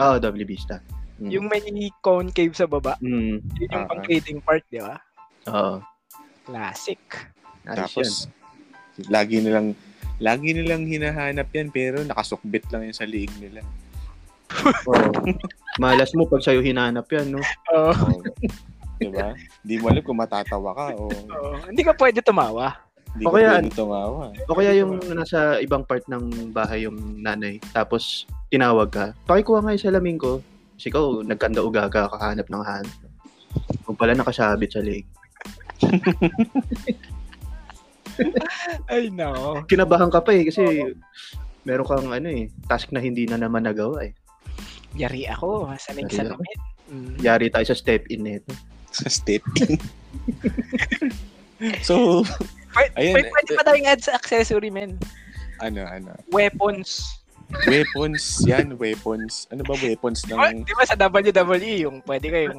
Oo, 0.02 0.10
oh, 0.14 0.16
double 0.18 0.46
vista. 0.46 0.82
Mm. 1.22 1.30
Yung 1.30 1.46
may 1.46 1.62
concave 2.02 2.54
sa 2.58 2.66
baba. 2.66 2.98
Mm. 2.98 3.38
Yun 3.40 3.70
yung 3.70 3.86
pang 3.86 4.02
ah. 4.02 4.04
trading 4.06 4.38
part, 4.42 4.64
di 4.66 4.82
ba? 4.82 4.98
Oo. 5.50 5.78
Classic. 6.44 7.00
Ayos 7.64 7.70
yan. 7.70 7.76
Tapos, 7.78 8.08
lagi 9.08 9.36
nilang 9.40 9.74
lagi 10.22 10.54
nilang 10.54 10.86
hinahanap 10.86 11.50
yan 11.50 11.74
pero 11.74 11.98
nakasukbit 12.06 12.70
lang 12.70 12.86
yan 12.86 12.96
sa 12.96 13.06
liig 13.06 13.32
nila. 13.38 13.62
Oo. 14.90 15.10
Malas 15.82 16.14
mo 16.14 16.26
pag 16.30 16.42
sa'yo 16.42 16.62
hinanap 16.62 17.06
yan, 17.10 17.34
no? 17.34 17.42
Oo. 17.74 17.90
Oh, 17.90 18.22
diba? 19.02 19.34
Hindi 19.34 19.74
mo 19.82 19.90
alam 19.90 20.02
kung 20.06 20.18
matatawa 20.18 20.70
ka 20.70 20.84
o 20.94 21.10
Oo. 21.10 21.54
Hindi 21.66 21.82
ka 21.82 21.94
pwede 21.98 22.22
tumawa. 22.22 22.78
Hindi 23.14 23.24
O 23.24 23.30
ka 23.30 23.38
kaya- 23.38 23.62
pwede 23.62 23.70
tumawa. 23.70 24.24
O 24.50 24.56
kaya 24.58 24.72
yung 24.74 24.98
nasa 25.14 25.62
ibang 25.62 25.86
part 25.86 26.02
ng 26.10 26.50
bahay 26.50 26.82
yung 26.82 27.22
nanay, 27.22 27.62
tapos 27.70 28.26
tinawag 28.50 28.90
ka, 28.90 29.14
pakikuha 29.24 29.62
nga 29.62 29.74
yung 29.74 29.86
salamin 29.86 30.18
ko. 30.18 30.42
Kasi 30.74 30.90
ikaw, 30.90 31.22
nagkanda 31.22 31.62
ugaga, 31.62 32.10
kakahanap 32.10 32.50
ng 32.50 32.64
hanap. 32.66 32.98
Kung 33.86 33.94
pala 33.94 34.18
nakasabit 34.18 34.74
sa 34.74 34.82
leg. 34.82 35.06
Ay, 38.90 39.10
no. 39.10 39.62
Kinabahan 39.66 40.10
ka 40.10 40.22
pa 40.22 40.34
eh, 40.34 40.50
kasi 40.50 40.62
meron 41.62 41.86
kang 41.86 42.10
ano 42.10 42.28
eh, 42.30 42.50
task 42.66 42.90
na 42.90 42.98
hindi 42.98 43.26
na 43.30 43.38
naman 43.38 43.62
nagawa 43.62 44.10
eh. 44.10 44.12
Yari 44.94 45.26
ako. 45.30 45.70
Sanay 45.78 46.06
Yari 46.06 46.14
sa 46.14 46.24
lamin. 46.26 46.58
Mm. 46.90 47.14
Yari 47.22 47.46
tayo 47.50 47.66
sa 47.66 47.78
step 47.78 48.06
in 48.10 48.22
nito. 48.22 48.50
Sa 48.94 49.10
stepping. 49.10 49.78
so, 51.88 52.22
Pwede, 52.74 52.90
Ayun, 52.96 53.14
pwede, 53.14 53.28
pwede 53.30 53.50
pa 53.54 53.62
tayong 53.64 53.88
add 53.88 54.02
sa 54.02 54.12
accessory, 54.14 54.68
men. 54.68 54.98
ano, 55.58 55.82
ano. 55.82 56.10
Weapons. 56.28 57.06
Weapons, 57.64 58.42
yan, 58.42 58.74
weapons. 58.74 59.46
Ano 59.48 59.62
ba 59.62 59.76
weapons 59.76 60.24
Di 60.24 60.32
ba, 60.32 60.48
ng 60.48 60.64
di 60.64 60.74
ba 60.74 60.82
sa 60.82 60.96
WWE, 60.96 61.86
yung 61.86 62.02
pwede 62.02 62.26
ka 62.26 62.38
yung 62.40 62.58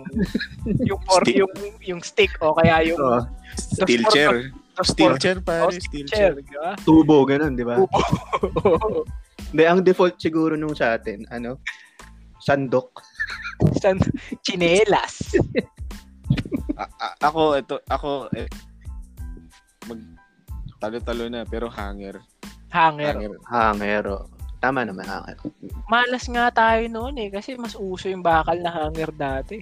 yung, 0.80 1.00
for, 1.04 1.20
Stick. 1.22 1.36
yung, 1.36 1.52
yung 1.84 2.02
stick 2.02 2.32
o 2.40 2.54
kaya 2.54 2.86
yung 2.86 3.02
Oo. 3.02 3.20
steel 3.58 4.06
sport- 4.06 4.14
chair? 4.14 4.34
the 4.76 4.84
Steel 4.84 4.96
sport- 5.10 5.22
chair, 5.22 5.38
pare. 5.42 5.72
stick 5.74 5.84
Steel 5.86 6.08
chair, 6.08 6.32
chair. 6.32 6.34
di 6.38 6.56
ba? 6.56 6.72
Tubo, 6.80 7.24
ganun, 7.24 7.56
di 7.56 7.64
ba? 7.64 7.76
Tubo. 7.76 9.04
Hindi, 9.50 9.64
ang 9.64 9.82
default 9.82 10.16
siguro 10.16 10.54
nung 10.54 10.76
sa 10.76 10.94
atin, 10.94 11.24
ano, 11.30 11.60
sandok. 12.40 13.02
San, 13.80 13.98
chinelas. 14.44 15.34
A- 16.76 16.92
a- 17.02 17.16
ako, 17.22 17.42
ito, 17.56 17.76
ako, 17.86 18.10
eh, 18.32 18.48
mag 19.86 20.02
talo-talo 20.78 21.26
na, 21.28 21.42
pero 21.44 21.66
hanger. 21.68 22.20
Hanger. 22.70 23.16
Hanger. 23.16 23.34
Hangero. 23.48 24.16
Tama 24.60 24.84
naman, 24.84 25.06
hanger. 25.06 25.38
Malas 25.88 26.26
nga 26.28 26.50
tayo 26.52 26.84
noon 26.88 27.16
eh 27.18 27.30
kasi 27.30 27.56
mas 27.56 27.74
uso 27.74 28.10
yung 28.10 28.26
bakal 28.26 28.58
na 28.58 28.72
hanger 28.72 29.10
dati. 29.14 29.62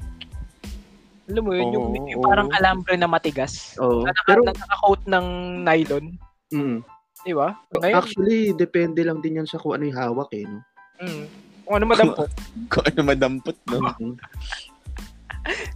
Alam 1.23 1.43
mo 1.47 1.51
yun, 1.55 1.69
yung, 1.71 1.87
Oo, 1.87 2.07
yung 2.11 2.19
oo. 2.19 2.27
parang 2.27 2.49
alambre 2.51 2.99
na 2.99 3.07
matigas. 3.07 3.79
Oo. 3.79 4.03
Na, 4.03 4.11
naka, 4.11 4.27
Pero, 4.27 4.41
na 4.43 4.51
naka-coat 4.51 5.01
ng 5.07 5.27
nylon. 5.63 6.05
mm, 6.51 6.77
Di 7.23 7.31
ba? 7.31 7.55
Ngayon, 7.79 7.95
Actually, 7.95 8.51
depende 8.51 8.99
lang 9.07 9.23
din 9.23 9.39
yan 9.39 9.47
sa 9.47 9.55
kung 9.55 9.79
ano 9.79 9.87
yung 9.87 9.95
hawak 9.95 10.27
eh. 10.35 10.43
No? 10.43 10.59
mm, 10.99 11.23
kung 11.63 11.75
ano 11.79 11.85
madampot. 11.87 12.27
Kung 12.71 12.83
ano 12.83 12.99
madampot, 13.07 13.57
no? 13.71 13.79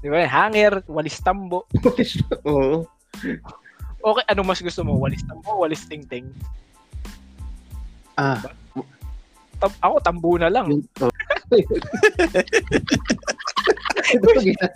Di 0.03 0.07
ba? 0.12 0.27
Hanger, 0.27 0.83
walis 0.91 1.23
tambo. 1.23 1.63
Oo. 2.47 2.83
Okay, 4.07 4.23
ano 4.31 4.41
mas 4.47 4.63
gusto 4.63 4.87
mo? 4.87 4.95
Walis 4.95 5.19
tambo, 5.27 5.51
walis 5.59 5.83
tingting? 5.83 6.31
Ah, 8.15 8.39
Tam- 9.57 9.79
ako, 9.81 9.95
tambo 10.05 10.31
na 10.37 10.47
lang. 10.53 10.69
oh. 11.01 11.11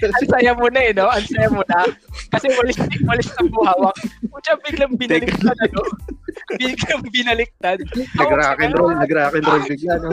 Ang 0.02 0.28
saya 0.28 0.52
mo 0.58 0.66
na 0.74 0.82
eh, 0.82 0.92
no? 0.92 1.06
Ang 1.08 1.26
saya 1.30 1.48
mo 1.54 1.62
na. 1.70 1.86
Kasi 2.34 2.50
walis, 2.58 2.76
walis 3.06 3.30
tambo 3.38 3.62
hawak. 3.62 3.94
Kutsa 4.28 4.58
biglang 4.66 4.98
binaliktad, 4.98 5.56
ano? 5.62 5.82
Biglang 6.58 7.06
binaliktad. 7.14 7.78
nag-rock 8.18 8.60
and 8.60 8.74
roll, 8.74 8.92
nag-rock 8.92 9.38
and 9.38 9.46
roll 9.46 9.64
bigla, 9.70 9.96
no? 10.02 10.12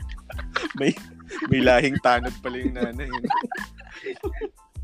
May, 0.80 0.96
may 1.52 1.60
lahing 1.60 2.00
tanod 2.00 2.32
pala 2.40 2.56
yung 2.56 2.74
nanay. 2.76 3.08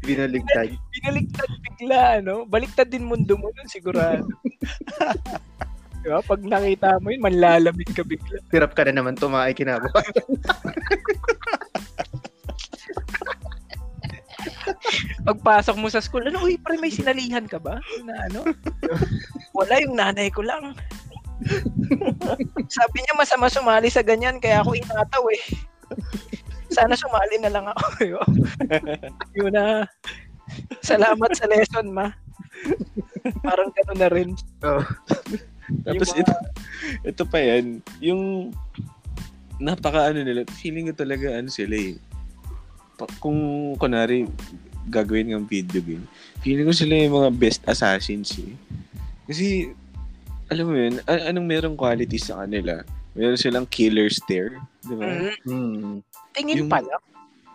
Binaligtad. 0.03 0.71
Binaliktad 0.95 1.51
bigla, 1.63 2.23
ano? 2.23 2.47
Baliktad 2.47 2.89
din 2.91 3.07
mundo 3.07 3.35
mo 3.35 3.51
nun, 3.51 3.69
sigurado. 3.71 4.27
diba? 6.09 6.25
Pag 6.25 6.41
nakita 6.47 6.97
mo 7.03 7.13
yun, 7.13 7.21
manlalamig 7.21 7.91
ka 7.93 8.01
bigla. 8.07 8.41
Hirap 8.49 8.73
ka 8.73 8.89
na 8.89 8.97
naman 8.97 9.19
tumakay 9.19 9.53
kinabukasan. 9.53 10.25
Pagpasok 15.29 15.77
mo 15.77 15.93
sa 15.93 16.01
school, 16.01 16.25
ano, 16.25 16.41
uy, 16.41 16.57
pre, 16.57 16.81
may 16.81 16.89
sinalihan 16.89 17.45
ka 17.45 17.61
ba? 17.61 17.77
Na 18.07 18.15
ano? 18.31 18.49
Wala, 19.53 19.83
yung 19.85 20.01
nanay 20.01 20.33
ko 20.33 20.41
lang. 20.41 20.73
Sabi 22.73 22.97
niya 23.05 23.15
masama 23.19 23.53
sumali 23.53 23.93
sa 23.93 24.01
ganyan, 24.01 24.41
kaya 24.41 24.65
ako 24.65 24.73
inataw 24.73 25.29
eh. 25.29 25.43
Sana 26.79 26.95
sumali 26.95 27.37
na 27.43 27.51
lang 27.51 27.67
ako. 27.67 27.85
Yun, 28.15 28.31
yun 29.35 29.51
na. 29.51 29.83
Salamat 30.81 31.31
sa 31.35 31.51
lesson, 31.51 31.91
ma. 31.91 32.15
Parang 33.43 33.75
gano'n 33.75 33.99
na 33.99 34.09
rin. 34.09 34.31
Oo. 34.63 34.83
Tapos 35.85 36.09
Yung 36.15 36.23
ito, 36.23 36.35
ito 37.05 37.23
pa 37.29 37.39
yan, 37.43 37.85
yung 38.01 38.23
napaka 39.59 40.09
ano 40.15 40.23
nila, 40.25 40.47
feeling 40.57 40.89
ko 40.89 40.95
talaga 40.97 41.37
ano 41.37 41.51
sila 41.53 41.77
eh. 41.77 41.99
Pa- 42.97 43.11
kung 43.21 43.75
kunwari 43.77 44.25
gagawin 44.89 45.29
ng 45.35 45.45
video 45.45 45.85
game, 45.85 46.07
feeling 46.41 46.65
ko 46.65 46.73
sila 46.73 46.97
yung 46.97 47.17
mga 47.21 47.31
best 47.37 47.61
assassins 47.69 48.33
eh. 48.41 48.55
Kasi, 49.29 49.69
alam 50.49 50.65
mo 50.65 50.75
yun, 50.79 50.97
a- 51.05 51.29
anong 51.29 51.45
merong 51.45 51.77
quality 51.77 52.17
sa 52.17 52.41
kanila? 52.47 52.81
Meron 53.13 53.37
silang 53.37 53.69
killer 53.69 54.09
stare, 54.09 54.57
di 54.87 54.95
ba? 54.97 55.05
Mm, 55.05 55.35
Hmm. 55.45 55.95
Tingin 56.39 56.57
Yung- 56.57 56.71
pa 56.71 56.79
lang. 56.81 57.03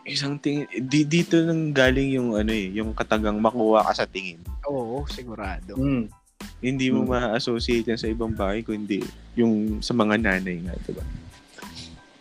Isang 0.04 0.36
tingin, 0.36 0.68
di, 0.84 1.08
dito 1.08 1.40
nang 1.40 1.72
galing 1.72 2.12
yung 2.14 2.36
ano 2.36 2.52
eh, 2.52 2.76
yung 2.76 2.92
katagang 2.92 3.40
makuha 3.40 3.88
ka 3.88 4.04
sa 4.04 4.06
tingin. 4.06 4.44
Oo, 4.68 5.08
sigurado. 5.08 5.74
Hmm. 5.74 6.12
Hindi 6.60 6.92
mo 6.92 7.02
Hmm. 7.02 7.12
ma-associate 7.32 7.88
yan 7.88 7.96
sa 7.98 8.12
ibang 8.12 8.36
bagay 8.36 8.62
kundi 8.62 9.00
yung 9.34 9.80
sa 9.80 9.94
mga 9.94 10.20
nanay 10.20 10.60
nga, 10.60 10.76
diba? 10.82 11.00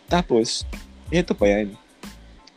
Tapos, 0.07 0.63
ito 1.09 1.35
pa 1.35 1.45
yan. 1.45 1.75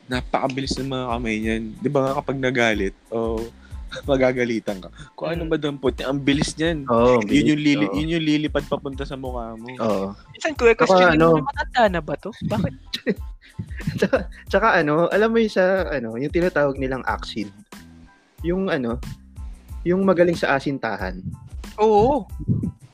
Napakabilis 0.06 0.78
ng 0.78 0.86
mga 0.86 1.06
kamay 1.10 1.36
niyan. 1.36 1.62
Di 1.74 1.88
ba 1.88 2.00
nga 2.00 2.22
kapag 2.22 2.38
nagalit 2.38 2.94
o 3.10 3.42
magagalitan 4.06 4.78
ka, 4.78 4.88
kung 5.14 5.26
ano 5.28 5.42
Mm. 5.42 5.50
ba 5.50 5.56
dampot 5.56 5.90
niya, 5.90 6.06
ang 6.06 6.20
bilis 6.20 6.54
niyan. 6.54 6.86
Oo. 6.86 7.18
yun, 7.24 7.50
yung 7.50 7.62
lili, 7.64 7.84
Oo. 7.84 7.94
yun 7.96 8.14
yung 8.14 8.22
lilipad 8.24 8.62
papunta 8.64 9.02
sa 9.02 9.14
mukha 9.16 9.54
mo. 9.54 9.66
Oo. 9.80 10.06
Minsan 10.30 10.54
ko 10.54 10.70
question 10.70 11.02
ano- 11.08 11.38
ano, 11.38 11.42
matanda 11.42 11.82
na 11.88 12.00
ba 12.00 12.14
to? 12.14 12.30
Bakit? 12.44 12.74
Tsaka, 13.98 14.16
tsaka 14.46 14.68
ano, 14.76 15.06
alam 15.08 15.30
mo 15.30 15.38
yung 15.38 15.52
sa, 15.52 15.86
ano, 15.88 16.16
yung 16.16 16.32
tinatawag 16.32 16.76
nilang 16.76 17.04
acid. 17.04 17.48
Yung 18.42 18.68
ano, 18.68 19.00
yung 19.82 20.02
magaling 20.02 20.36
sa 20.36 20.54
asintahan. 20.54 21.20
Oo. 21.78 22.24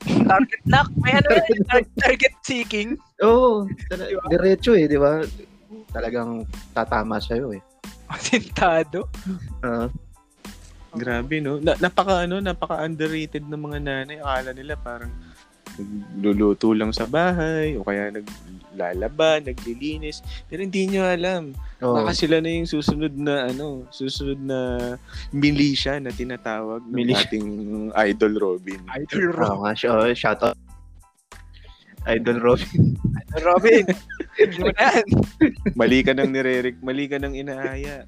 Target 0.03 0.63
lock. 0.67 0.89
May 0.99 1.15
ano 1.15 1.27
yan, 1.31 1.61
tar- 1.65 1.91
target 1.97 2.35
seeking. 2.41 2.99
Oo. 3.19 3.65
tala- 3.87 4.07
Di 4.07 4.15
ba? 4.15 4.27
diretso 4.29 4.75
eh, 4.75 4.85
di 4.85 4.99
ba? 4.99 5.23
Talagang 5.89 6.43
tatama 6.71 7.17
sa'yo 7.17 7.55
eh. 7.55 7.61
Asintado. 8.07 9.07
Ah, 9.63 9.87
Grabe, 10.93 11.41
no? 11.41 11.57
Na, 11.57 11.73
napaka, 11.81 12.21
ano, 12.21 12.37
napaka 12.37 12.85
underrated 12.85 13.49
ng 13.49 13.57
mga 13.57 13.79
nanay. 13.81 14.17
Akala 14.21 14.53
nila 14.53 14.77
parang 14.77 15.09
nagluluto 15.75 16.71
lang 16.71 16.89
sa 16.89 17.03
bahay 17.03 17.73
o 17.75 17.83
kaya 17.83 18.09
naglalaba, 18.09 19.39
naglilinis. 19.39 20.21
Pero 20.45 20.61
hindi 20.61 20.85
nyo 20.87 21.03
alam. 21.03 21.51
oo. 21.79 21.95
Baka 21.95 22.13
sila 22.13 22.37
na 22.37 22.49
yung 22.49 22.65
susunod 22.65 23.13
na 23.13 23.49
ano, 23.49 23.85
susunod 23.89 24.37
na 24.37 24.59
militia 25.29 25.97
na 25.97 26.09
tinatawag 26.09 26.85
ng 26.85 26.93
Militia. 26.93 27.25
ating 27.25 27.47
idol 27.93 28.33
Robin. 28.35 28.79
Idol 28.93 29.33
Oo 29.33 29.63
nga, 29.63 29.73
sh- 29.73 29.89
oh, 29.89 30.09
shout 30.13 30.41
out. 30.41 30.57
Idol 32.03 32.43
Robin. 32.43 32.99
Robin. 33.47 33.85
Na 34.59 34.71
yan. 34.75 35.05
Mali 35.71 36.03
ka 36.03 36.11
nang 36.11 36.29
nireric, 36.29 36.75
mali 36.83 37.07
ka 37.07 37.15
nang 37.15 37.31
inaaya. 37.31 38.03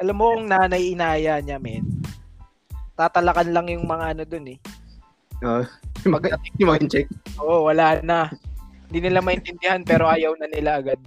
Alam 0.00 0.16
mo 0.16 0.34
kung 0.34 0.48
nanay 0.48 0.96
inaya 0.96 1.38
niya, 1.38 1.60
men. 1.60 1.84
Tatalakan 2.96 3.52
lang 3.52 3.66
yung 3.68 3.84
mga 3.84 4.16
ano 4.16 4.22
dun 4.24 4.48
eh. 4.48 4.58
Yung 6.02 6.12
mga, 6.12 6.34
yung 6.58 6.68
mga 6.68 6.82
check. 6.88 7.06
Oo, 7.38 7.66
wala 7.66 7.98
na. 8.00 8.26
Hindi 8.86 9.06
nila 9.06 9.22
maintindihan 9.22 9.82
pero 9.82 10.06
ayaw 10.06 10.34
na 10.34 10.46
nila 10.46 10.78
agad. 10.78 10.98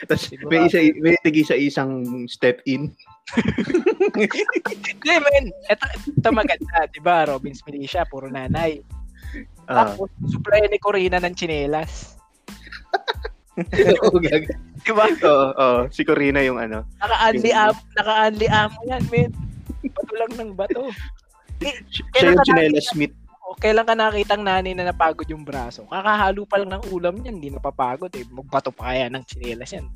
Tapos 0.00 0.30
may 0.46 0.66
isa 0.66 0.78
may 0.96 1.18
tigi 1.20 1.42
sa 1.42 1.54
isang 1.54 2.02
step 2.26 2.58
in. 2.64 2.94
Hindi, 4.14 5.14
men. 5.14 5.44
Ito, 5.68 5.84
ito 6.08 6.28
maganda, 6.30 6.86
di 6.88 6.98
ba? 6.98 7.26
Robin's 7.26 7.62
Militia, 7.62 8.02
puro 8.04 8.26
nanay. 8.26 8.78
Ah, 9.66 9.92
Tapos, 9.92 10.08
supply 10.26 10.64
ni 10.64 10.78
Corina 10.78 11.18
ng 11.18 11.34
chinelas. 11.34 12.16
oo, 14.00 14.16
gag- 14.18 14.54
Di 14.80 14.92
ba? 14.92 15.06
oo, 15.10 15.46
oo, 15.52 15.78
si 15.90 16.02
Corina 16.02 16.40
yung 16.40 16.56
ano. 16.56 16.86
Naka-unli 16.96 17.50
Yung- 17.50 17.58
am, 17.60 17.76
naka-unli 17.92 18.46
amo 18.48 18.78
yan, 18.86 19.02
men. 19.08 19.30
Bato 19.84 20.12
lang 20.14 20.32
ng 20.32 20.50
bato. 20.54 20.82
Siya 21.58 22.04
Kailan 22.10 22.28
yung 22.28 22.38
ka 22.38 22.44
Chinela 22.44 22.68
nakita- 22.70 22.90
Smith. 22.90 23.14
O, 23.48 23.56
kailan 23.56 23.82
ka 23.82 23.94
nakitang 23.96 24.42
nanay 24.44 24.72
na 24.76 24.84
napagod 24.84 25.24
yung 25.24 25.40
braso? 25.40 25.88
Kakahalo 25.88 26.44
pa 26.44 26.60
lang 26.60 26.70
ng 26.70 26.84
ulam 26.92 27.16
niyan, 27.16 27.36
hindi 27.36 27.48
napapagod 27.48 28.12
eh. 28.12 28.24
Magbato 28.28 28.68
pa 28.68 28.92
kaya 28.92 29.08
ng 29.08 29.24
chinelas 29.24 29.72
yan. 29.72 29.88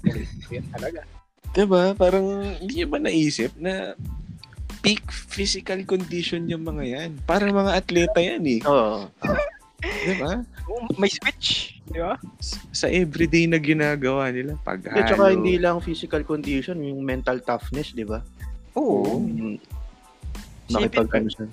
Yan 0.48 0.66
talaga. 0.72 1.04
Diba? 1.52 1.92
Parang 1.92 2.24
hindi 2.56 2.80
nyo 2.80 2.88
ba 2.88 2.98
naisip 2.98 3.52
na 3.60 3.92
peak 4.80 5.04
physical 5.04 5.84
condition 5.84 6.48
yung 6.48 6.64
mga 6.64 6.82
yan? 6.82 7.10
Para 7.22 7.44
mga 7.44 7.76
atleta 7.76 8.18
yan 8.18 8.40
eh. 8.48 8.60
Oo. 8.64 9.04
Diba? 9.82 10.42
Oo, 10.64 10.88
May 10.96 11.10
switch, 11.10 11.76
di 11.84 12.00
ba? 12.00 12.16
S- 12.40 12.56
Sa 12.72 12.86
everyday 12.88 13.44
na 13.44 13.60
ginagawa 13.60 14.32
nila. 14.32 14.56
Paghalo. 14.58 14.96
At 14.96 15.12
saka 15.12 15.28
hindi 15.28 15.60
lang 15.60 15.78
physical 15.78 16.24
condition, 16.24 16.80
yung 16.80 17.04
mental 17.04 17.38
toughness, 17.38 17.92
di 17.92 18.02
ba? 18.02 18.24
Oo. 18.72 19.20
Mm. 19.20 19.60
Siya. 20.72 21.46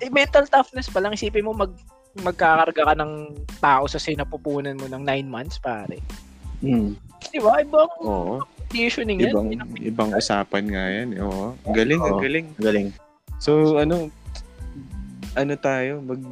Eh, 0.00 0.10
mental 0.10 0.44
toughness 0.48 0.88
pa 0.88 1.00
lang. 1.00 1.12
Isipin 1.12 1.44
mo 1.44 1.52
mag 1.54 1.72
magkakarga 2.14 2.82
ka 2.86 2.94
ng 2.94 3.12
tao 3.58 3.90
sa 3.90 3.98
sinapupunan 3.98 4.78
mo 4.78 4.86
ng 4.86 5.02
9 5.02 5.26
months, 5.26 5.58
pare. 5.58 5.98
Mm. 6.62 6.94
Di 7.26 7.42
ba? 7.42 7.58
Ibang 7.58 7.90
Oo. 8.06 8.38
conditioning 8.70 9.18
yan. 9.18 9.34
Ibang, 9.34 9.48
ibang 9.82 10.10
usapan 10.14 10.64
nga 10.70 10.84
yan. 10.86 11.08
eh. 11.18 11.26
Oo. 11.26 11.58
Ang 11.66 11.74
galing, 11.74 11.98
ang 11.98 12.14
Oo. 12.14 12.22
galing. 12.22 12.46
Galing. 12.54 12.88
So, 13.42 13.82
ano, 13.82 14.08
ano 15.34 15.52
tayo, 15.58 15.98
mag, 16.00 16.22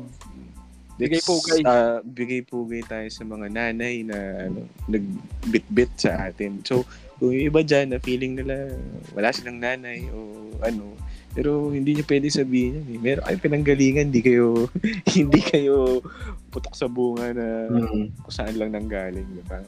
Bigay 1.03 1.19
pugay. 1.25 1.61
ah, 1.67 1.99
bigay 2.05 2.47
pugay 2.47 2.83
tayo 2.87 3.09
sa 3.11 3.27
mga 3.27 3.51
nanay 3.51 4.07
na 4.07 4.47
ano, 4.47 4.71
nagbitbit 4.87 5.91
sa 5.99 6.31
atin. 6.31 6.63
So, 6.63 6.87
kung 7.19 7.35
yung 7.35 7.51
iba 7.51 7.67
dyan 7.67 7.91
na 7.91 7.99
feeling 7.99 8.39
nila 8.39 8.71
wala 9.11 9.35
silang 9.35 9.59
nanay 9.59 10.07
o 10.15 10.19
ano, 10.63 10.95
pero 11.33 11.69
hindi 11.69 11.97
niyo 11.97 12.05
pwede 12.05 12.29
sabihin 12.29 12.79
yan. 12.79 12.87
Eh. 12.89 12.99
Meron 12.99 13.25
kayo 13.25 13.39
pinanggalingan, 13.41 14.07
hindi 14.09 14.21
kayo 14.21 14.69
hindi 15.17 15.41
kayo 15.41 16.05
putok 16.49 16.75
sa 16.75 16.87
bunga 16.87 17.33
na 17.33 17.47
Mm. 17.69 18.13
kung 18.21 18.35
saan 18.35 18.57
lang 18.57 18.73
nanggaling, 18.73 19.25
di 19.27 19.45
ba? 19.45 19.61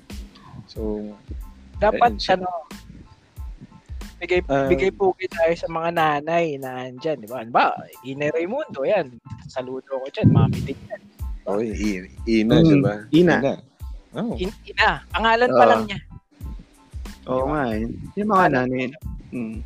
So, 0.67 1.01
Dapat, 1.75 2.17
ano, 2.31 2.49
bigay, 4.17 4.41
Ah. 4.47 4.69
bigay 4.71 4.91
pugi 4.91 5.27
tayo 5.27 5.53
sa 5.53 5.67
mga 5.67 5.91
nanay 5.91 6.57
na 6.57 6.87
andyan, 6.87 7.19
di 7.19 7.29
ba? 7.29 7.43
Ano 7.43 7.51
ba? 7.51 7.75
Ine 8.03 8.31
Raimundo, 8.31 8.85
yan. 8.85 9.11
Saludo 9.49 10.01
ko 10.01 10.07
dyan, 10.09 10.29
mami 10.31 10.61
din 10.63 10.79
yan. 10.89 11.01
oh, 11.45 11.61
i- 11.61 12.09
ina, 12.25 12.57
Mm, 12.57 12.65
di 12.65 12.77
ba? 12.81 12.95
ina. 13.11 13.37
Oh. 14.15 14.33
In, 14.39 14.49
ina, 14.65 15.03
pangalan 15.11 15.51
pa 15.51 15.61
Oo. 15.61 15.71
lang 15.75 15.83
niya. 15.85 15.99
Oo 17.27 17.45
nga 17.51 17.63
eh. 17.75 17.85
Yung 18.17 18.31
mga 18.31 18.47
nanay. 18.53 18.87
Mm. 19.29 19.59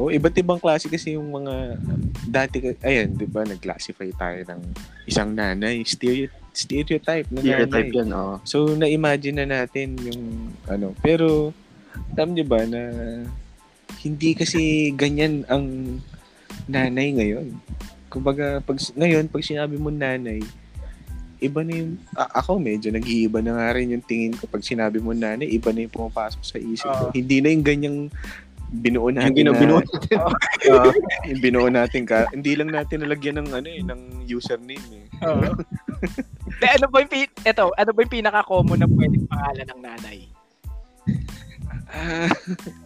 Oh, 0.00 0.08
iba't 0.08 0.34
ibang 0.34 0.58
klase 0.58 0.88
kasi 0.88 1.14
yung 1.14 1.28
mga 1.28 1.76
dati 2.24 2.58
ka- 2.58 2.80
ayan, 2.82 3.12
'di 3.12 3.28
ba, 3.28 3.44
nag-classify 3.44 4.08
tayo 4.16 4.40
ng 4.48 4.60
isang 5.04 5.30
nanay, 5.30 5.84
stereo, 5.84 6.32
stereotype 6.50 7.28
na 7.28 7.40
Stereotype 7.40 7.92
nanay. 7.92 8.00
yan, 8.00 8.10
oo. 8.12 8.34
So 8.42 8.72
na-imagine 8.72 9.44
na 9.44 9.62
natin 9.62 9.96
yung 10.00 10.22
ano, 10.66 10.96
pero 11.00 11.52
alam 12.16 12.32
niyo 12.32 12.44
ba 12.48 12.64
na 12.64 12.80
hindi 14.00 14.32
kasi 14.32 14.90
ganyan 14.92 15.44
ang 15.46 15.98
nanay 16.66 17.12
ngayon. 17.12 17.52
Kumbaga 18.08 18.60
pag 18.60 18.76
ngayon 18.96 19.28
pag 19.28 19.44
sinabi 19.44 19.76
mo 19.76 19.88
nanay, 19.88 20.40
iba 21.38 21.60
na 21.64 21.72
yung 21.74 21.98
a- 22.14 22.38
ako 22.38 22.56
medyo 22.56 22.88
nag-iiba 22.88 23.42
na 23.42 23.58
nga 23.58 23.74
rin 23.74 23.92
yung 23.92 24.04
tingin 24.04 24.36
ko 24.36 24.46
pag 24.46 24.62
sinabi 24.62 25.02
mo 25.02 25.10
nanay, 25.10 25.48
iba 25.48 25.68
na 25.70 25.84
yung 25.84 25.94
pumapasok 25.94 26.42
sa 26.42 26.56
isip 26.56 26.86
ko. 26.86 27.04
Oo. 27.08 27.12
Hindi 27.12 27.42
na 27.42 27.48
yung 27.50 27.64
ganyang 27.66 27.98
binuo 28.72 29.06
Yung 29.06 29.14
natin 29.14 29.36
ginaw, 29.36 29.52
na- 29.52 29.60
binuo 29.60 29.78
Oo, 30.72 30.88
yung 31.26 31.40
binuo 31.40 31.68
natin 31.68 32.02
ka. 32.02 32.24
Hindi 32.28 32.56
lang 32.56 32.70
natin 32.70 33.04
nalagyan 33.04 33.36
ng 33.38 33.48
ano 33.52 33.68
eh, 33.68 33.82
ng 33.82 34.00
username 34.24 34.80
eh. 34.94 35.06
Oo. 35.22 35.52
De, 36.56 36.66
ano 36.66 36.86
ba 36.88 36.98
yung, 36.98 37.12
eto, 37.38 37.68
ano 37.70 37.90
ba 37.90 37.98
yung 38.00 38.14
pinaka-common 38.14 38.78
na 38.78 38.88
pwedeng 38.88 39.26
pangalan 39.26 39.66
ng 39.68 39.80
nanay? 39.82 40.18
Ah, 41.92 42.32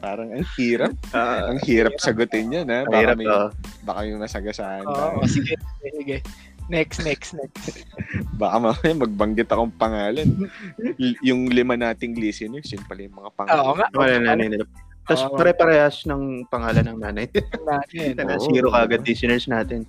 parang 0.00 0.34
ang 0.34 0.46
hirap. 0.56 0.90
Ah, 1.10 1.46
Ang 1.48 1.62
hirap 1.62 1.94
sagutin 1.96 2.50
yan 2.50 2.66
ha. 2.66 2.82
Baka 2.82 2.90
Mahirap, 2.90 3.16
may, 3.16 3.26
oo. 3.28 3.48
baka 3.84 4.00
yung 4.02 4.18
nasagasaan 4.18 4.82
Oo, 4.82 5.22
tayo. 5.22 5.30
sige, 5.30 5.54
sige. 5.80 6.18
Next, 6.66 6.98
next, 7.00 7.30
next. 7.32 7.86
Baka 8.42 8.58
mamaya 8.58 8.90
magbanggit 8.92 9.46
akong 9.46 9.70
pangalan. 9.72 10.26
L- 10.98 11.20
yung 11.22 11.46
lima 11.46 11.78
nating 11.78 12.18
listeners, 12.18 12.66
yun 12.66 12.82
pala 12.82 13.06
yung 13.06 13.14
mga 13.14 13.30
pangalan. 13.32 13.62
Oo 13.62 13.72
nga. 13.78 13.86
Wala 13.94 14.14
na 14.18 14.34
nila. 14.34 14.66
Tapos 15.06 15.22
Oo. 15.30 15.38
pare-parehas 15.38 16.02
ng 16.10 16.50
pangalan 16.50 16.82
ng 16.82 16.98
nanay. 16.98 17.26
Natin. 17.62 18.18
na 18.26 18.36
zero 18.42 18.74
kagad 18.74 19.06
listeners 19.06 19.46
natin. 19.46 19.86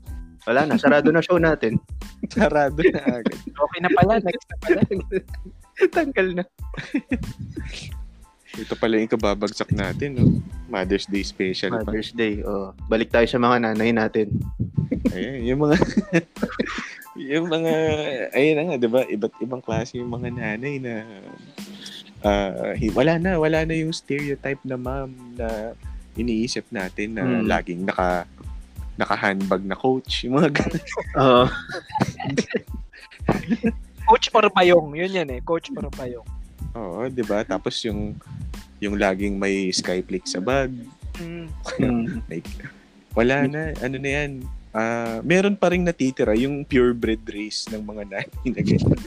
Wala 0.47 0.63
na, 0.63 0.79
sarado 0.79 1.11
na 1.11 1.19
show 1.19 1.35
natin. 1.35 1.75
Sarado 2.31 2.79
na 2.79 3.19
agad. 3.19 3.35
Okay 3.35 3.79
na 3.83 3.91
pala, 3.91 4.13
next 4.23 4.47
na 4.47 4.57
pala. 4.63 4.81
Tanggal 5.99 6.27
na. 6.39 6.43
Ito 8.55 8.73
pala 8.79 8.95
yung 8.95 9.11
kababagsak 9.11 9.75
natin, 9.75 10.09
no? 10.15 10.25
Mother's 10.71 11.03
Day 11.03 11.21
special 11.27 11.75
pa. 11.75 11.83
Mother's 11.83 12.15
Day. 12.15 12.47
Oh. 12.47 12.71
Balik 12.87 13.11
tayo 13.11 13.27
sa 13.27 13.37
mga 13.43 13.59
nanay 13.59 13.91
natin. 13.91 14.31
Ayan, 15.11 15.43
yung 15.45 15.59
mga 15.67 15.75
yung 17.17 17.45
mga 17.51 17.73
ayun 18.31 18.55
na 18.55 18.63
nga, 18.71 18.75
'di 18.79 18.89
ba? 18.89 19.01
Iba't 19.03 19.33
ibang 19.43 19.61
klase 19.61 19.99
yung 19.99 20.09
mga 20.09 20.31
nanay 20.31 20.79
na 20.79 21.03
ah, 22.21 22.73
hi- 22.73 22.93
wala 22.93 23.17
na, 23.17 23.37
wala 23.37 23.65
na 23.65 23.73
yung 23.73 23.93
stereotype 23.93 24.61
na 24.63 24.77
mom 24.77 25.11
na 25.35 25.73
iniisip 26.13 26.65
natin 26.69 27.13
na 27.13 27.23
Hmm. 27.23 27.45
laging 27.45 27.85
naka 27.85 28.25
naka-handbag 28.97 29.61
na 29.61 29.77
coach. 29.77 30.25
Yung 30.25 30.41
mga 30.41 30.49
ganun. 30.57 30.81
Oo. 31.21 31.45
Coach 34.07 34.33
or 34.33 34.49
Payong. 34.49 34.97
Yun 34.97 35.11
yan 35.13 35.29
eh. 35.29 35.39
Coach 35.45 35.69
or 35.75 35.85
Payong. 35.93 36.25
Oo, 36.73 37.05
'di 37.05 37.21
ba? 37.21 37.45
Tapos 37.45 37.77
yung 37.85 38.17
yung 38.81 38.97
laging 38.97 39.37
may 39.37 39.69
skyflake 39.69 40.25
sa 40.25 40.41
bag. 40.41 40.73
Mm. 41.17 41.49
Like, 42.29 42.45
wala 43.13 43.45
na. 43.49 43.73
Ano 43.81 43.97
na 43.97 44.09
yan? 44.09 44.31
Ah, 44.69 45.17
meron 45.25 45.57
pa 45.57 45.73
ring 45.73 45.81
natitira 45.81 46.37
yung 46.37 46.61
purebred 46.61 47.21
race 47.25 47.65
ng 47.69 47.81
mga 47.81 48.03
nanay 48.05 48.45
na 48.45 48.61
ganyan. 48.61 48.97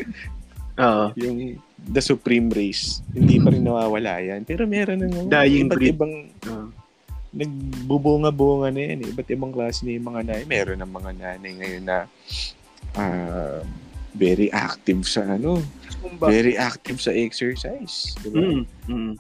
Oo. 0.80 1.04
yung 1.14 1.38
the 1.87 1.99
supreme 1.99 2.51
race. 2.51 3.01
Hindi 3.11 3.39
pa 3.39 3.49
rin 3.49 3.62
nawawala 3.62 4.20
yan. 4.20 4.43
Pero 4.43 4.64
meron 4.64 5.01
ng 5.01 5.26
Dying 5.26 5.66
iba't 5.66 5.74
breed. 5.74 5.93
ibang 5.93 6.14
Oo. 6.45 6.66
nagbubunga-bunga 7.31 8.68
na 8.68 8.81
yan. 8.85 8.99
eh. 9.01 9.09
Iba't 9.09 9.28
ibang 9.31 9.51
klase 9.51 9.83
na 9.83 9.93
yung 9.93 10.07
mga 10.07 10.20
nanay. 10.24 10.45
Meron 10.45 10.78
ng 10.78 10.93
mga 10.93 11.11
nanay 11.14 11.53
ngayon 11.57 11.85
na 11.85 11.99
ah, 12.95 13.62
very 14.12 14.51
active 14.51 15.03
sa 15.05 15.24
ano, 15.31 15.62
very 16.18 16.55
active 16.55 16.99
sa 16.99 17.11
exercise. 17.11 18.12
Di 18.18 18.28
ba? 18.28 18.39
Mm. 18.39 18.62
Mm. 18.87 19.14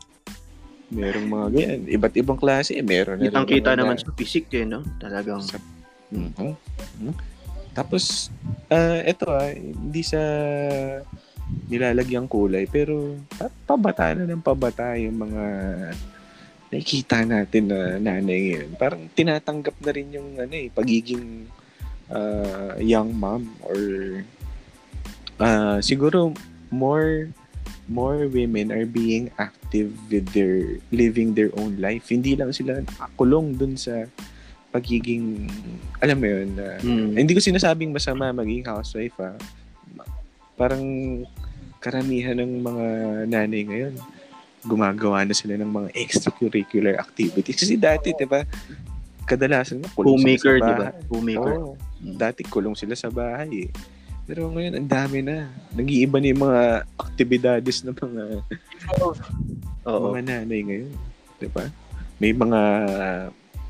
Merong 0.90 1.26
mga 1.28 1.46
ganyan. 1.52 1.80
Iba't 1.88 2.14
ibang 2.16 2.34
klase. 2.34 2.74
eh. 2.74 2.82
Meron 2.82 3.18
na 3.18 3.30
Kitang-kita 3.30 3.72
naman 3.72 3.94
na- 3.94 4.02
sa 4.02 4.10
physique 4.12 4.50
eh, 4.52 4.66
no? 4.66 4.82
Talagang. 4.98 5.38
Sa- 5.40 5.62
Mhm. 6.10 6.58
Mhm. 6.98 7.14
Tapos, 7.70 8.34
ah 8.66 8.98
eto 9.00 9.30
ah, 9.30 9.46
hindi 9.48 10.02
sa 10.02 10.18
nilalagyang 11.66 12.26
kulay, 12.26 12.66
pero 12.66 13.14
pa- 13.30 13.52
pabata 13.66 14.12
na 14.12 14.26
ng 14.26 14.42
pabata 14.42 14.94
yung 14.96 15.18
mga 15.20 15.44
nakikita 16.70 17.22
natin 17.22 17.66
na 17.66 17.80
nanay 17.98 18.54
ngayon. 18.54 18.68
Parang 18.74 19.06
tinatanggap 19.10 19.74
na 19.82 19.90
rin 19.90 20.08
yung 20.10 20.38
ano 20.38 20.54
eh, 20.54 20.70
pagiging 20.70 21.46
ah, 22.08 22.74
young 22.78 23.10
mom 23.10 23.50
or 23.62 23.78
ah, 25.38 25.78
siguro 25.80 26.34
more 26.70 27.30
more 27.90 28.30
women 28.30 28.70
are 28.70 28.86
being 28.86 29.34
active 29.34 29.90
with 30.06 30.30
their 30.30 30.78
living 30.94 31.34
their 31.34 31.50
own 31.58 31.74
life. 31.82 32.06
Hindi 32.06 32.38
lang 32.38 32.54
sila 32.54 32.78
nakakulong 32.78 33.58
dun 33.58 33.74
sa 33.74 34.06
pagiging 34.70 35.50
alam 35.98 36.22
mo 36.22 36.26
yun 36.30 36.54
na 36.54 36.78
Mm. 36.78 37.18
hindi 37.18 37.34
ko 37.34 37.42
sinasabing 37.42 37.90
masama 37.90 38.30
maging 38.30 38.62
housewife 38.62 39.18
ah. 39.18 39.34
Parang 40.60 40.84
karamihan 41.80 42.36
ng 42.36 42.60
mga 42.60 42.86
nanay 43.32 43.64
ngayon 43.64 43.96
gumagawa 44.60 45.24
na 45.24 45.32
sila 45.32 45.56
ng 45.56 45.72
mga 45.72 45.88
extracurricular 45.96 47.00
activities. 47.00 47.56
Kasi 47.56 47.80
dati, 47.80 48.12
di 48.12 48.28
ba, 48.28 48.44
kadalasan 49.24 49.80
na 49.80 49.88
kulong 49.96 50.20
Homemaker, 50.20 50.60
sila 50.60 50.60
di 50.60 50.60
sa 50.60 50.76
ba? 50.76 50.84
bahay. 50.84 51.02
Homemaker. 51.08 51.54
Oo. 51.56 51.72
dati 52.00 52.40
kulong 52.44 52.76
sila 52.76 52.92
sa 52.96 53.08
bahay 53.08 53.68
eh. 53.68 53.70
Pero 54.28 54.52
ngayon, 54.52 54.78
ang 54.78 54.88
dami 54.88 55.24
na. 55.24 55.48
Nag-iiba 55.74 56.20
na 56.20 56.28
yung 56.30 56.42
mga 56.44 56.62
aktibidades 57.00 57.82
ng 57.82 57.96
mga, 57.96 58.22
Oo. 59.88 60.12
mga 60.12 60.20
nanay 60.28 60.60
ngayon. 60.60 60.92
Di 61.40 61.48
ba? 61.48 61.64
May 62.20 62.36
mga 62.36 62.60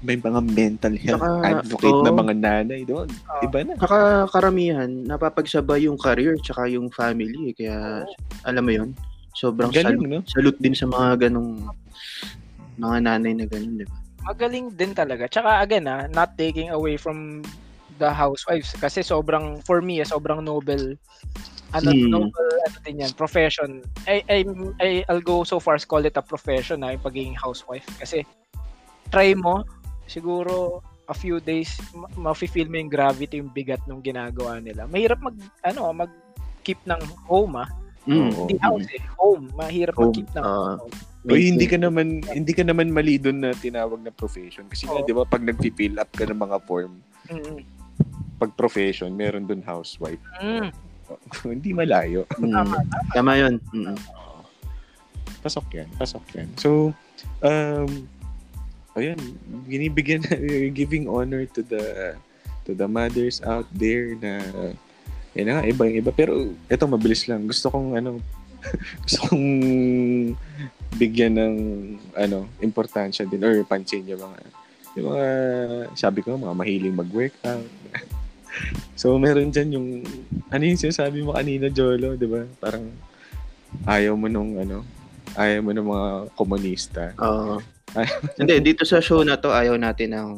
may 0.01 0.17
mga 0.17 0.41
mental 0.41 0.95
health 0.97 1.21
Saka, 1.21 1.61
advocate 1.61 2.01
na 2.01 2.11
oo. 2.11 2.19
mga 2.19 2.35
nanay 2.41 2.81
doon. 2.89 3.09
Oo. 3.09 3.43
Iba 3.45 3.59
na. 3.63 3.73
Saka 3.77 3.99
karamihan, 4.33 4.89
napapagsabay 5.05 5.85
yung 5.85 6.01
career 6.01 6.41
tsaka 6.41 6.65
yung 6.69 6.89
family. 6.89 7.53
eh. 7.53 7.55
Kaya, 7.55 8.09
alam 8.43 8.65
mo 8.65 8.73
yun, 8.73 8.89
sobrang 9.37 9.69
Galing, 9.69 10.01
salute, 10.01 10.09
no? 10.09 10.21
salute 10.25 10.59
din 10.59 10.73
sa 10.73 10.89
mga 10.89 11.29
ganong 11.29 11.69
mga 12.81 12.97
nanay 13.05 13.33
na 13.37 13.45
ganun, 13.45 13.77
di 13.77 13.85
ba? 13.85 13.97
Magaling 14.25 14.73
din 14.73 14.93
talaga. 14.93 15.29
Tsaka 15.29 15.61
again 15.61 15.85
ah, 15.89 16.05
not 16.09 16.37
taking 16.37 16.73
away 16.73 16.97
from 16.97 17.41
the 18.01 18.09
housewives 18.09 18.73
kasi 18.81 19.05
sobrang 19.05 19.61
for 19.65 19.85
me 19.85 20.01
ah, 20.01 20.09
sobrang 20.09 20.41
noble 20.41 20.97
ano 21.71 21.89
Hmm. 21.93 22.09
noble 22.09 22.49
ano 22.67 22.77
din 22.83 23.05
yan 23.05 23.13
profession 23.15 23.85
I, 24.09 24.25
I 24.27 24.39
I 24.81 24.89
I'll 25.07 25.21
go 25.23 25.45
so 25.45 25.61
far 25.61 25.77
as 25.77 25.85
call 25.85 26.03
it 26.03 26.17
a 26.17 26.25
profession 26.25 26.81
na 26.81 26.97
yung 26.97 27.05
pagiging 27.05 27.37
housewife 27.37 27.85
kasi 28.01 28.25
try 29.13 29.37
mo 29.37 29.61
siguro 30.11 30.83
a 31.07 31.15
few 31.15 31.39
days 31.39 31.71
ma- 31.95 32.11
mafe-feel 32.31 32.67
mo 32.67 32.83
yung 32.83 32.91
gravity 32.91 33.39
yung 33.39 33.55
bigat 33.55 33.83
ng 33.87 34.03
ginagawa 34.03 34.59
nila 34.59 34.91
mahirap 34.91 35.23
mag 35.23 35.39
ano 35.63 35.87
mag 35.95 36.11
keep 36.67 36.83
ng 36.83 36.99
home 37.31 37.55
ah 37.55 37.71
Mm. 38.09 38.33
Hindi 38.33 38.57
house 38.65 38.89
eh 38.97 39.03
home 39.21 39.53
mahirap 39.53 39.93
Home, 40.01 40.09
mag 40.09 40.17
keep 40.17 40.31
ng 40.33 40.41
ah. 40.41 40.81
home. 40.81 40.97
O 41.29 41.37
hindi 41.37 41.69
ka 41.69 41.77
naman 41.77 42.25
hindi 42.33 42.53
ka 42.57 42.65
naman 42.65 42.89
mali 42.89 43.21
doon 43.21 43.45
na 43.45 43.53
tinawag 43.53 44.01
na 44.01 44.09
profession 44.09 44.65
kasi 44.73 44.89
nga 44.89 45.05
Oo. 45.05 45.05
'di 45.05 45.13
ba 45.13 45.29
pag 45.29 45.45
nagfi-fill 45.45 46.01
up 46.01 46.09
ka 46.17 46.25
ng 46.25 46.41
mga 46.41 46.59
form 46.65 47.05
Mm, 47.29 47.61
pag 48.41 48.57
profession 48.57 49.13
meron 49.13 49.45
doon 49.45 49.61
housewife 49.61 50.19
mm. 50.41 50.73
hindi 51.55 51.77
malayo 51.77 52.25
Mm. 52.41 52.73
Tama 53.13 53.33
yun. 53.37 53.61
Mm. 53.77 54.01
pasok 55.45 55.69
yan 55.77 55.89
pasok 56.01 56.25
yan 56.41 56.49
so 56.57 56.97
um 57.45 58.09
ayun 58.99 59.19
binibigyan 59.67 60.23
giving 60.79 61.07
honor 61.07 61.47
to 61.47 61.63
the 61.63 62.15
to 62.67 62.75
the 62.75 62.87
mothers 62.87 63.39
out 63.47 63.67
there 63.75 64.15
na 64.19 64.43
yun 65.35 65.47
na 65.47 65.63
nga, 65.63 65.65
iba 65.67 65.83
yung 65.87 65.99
iba 66.03 66.11
pero 66.11 66.33
ito 66.67 66.85
mabilis 66.91 67.31
lang 67.31 67.47
gusto 67.47 67.71
kong 67.71 67.95
ano 67.95 68.19
gusto 69.07 69.31
kong 69.31 69.47
bigyan 70.99 71.39
ng 71.39 71.57
ano 72.19 72.51
importansya 72.59 73.25
din 73.31 73.47
or 73.47 73.63
pansin 73.63 74.11
yung 74.11 74.19
mga 74.19 74.39
yung 74.99 75.07
mga 75.15 75.29
sabi 75.95 76.19
ko 76.27 76.35
mga 76.35 76.59
mahiling 76.59 76.99
mag-workout 76.99 77.63
so 79.01 79.15
meron 79.23 79.55
dyan 79.55 79.71
yung 79.79 79.89
ano 80.51 80.63
yung 80.67 80.81
sinasabi 80.83 81.23
mo 81.23 81.39
kanina 81.39 81.71
Jolo 81.71 82.19
di 82.19 82.27
ba 82.27 82.43
parang 82.59 82.91
ayaw 83.87 84.19
mo 84.19 84.27
nung 84.27 84.59
ano 84.59 84.83
ayaw 85.39 85.63
mo 85.63 85.71
ng 85.71 85.87
mga 85.87 86.09
komunista 86.35 87.15
Oo. 87.23 87.63
Ay. 87.63 87.80
Hindi, 88.39 88.55
dito 88.63 88.83
sa 88.87 89.03
show 89.03 89.23
na 89.27 89.39
to, 89.39 89.51
ayaw 89.51 89.75
natin 89.77 90.15
ng 90.15 90.31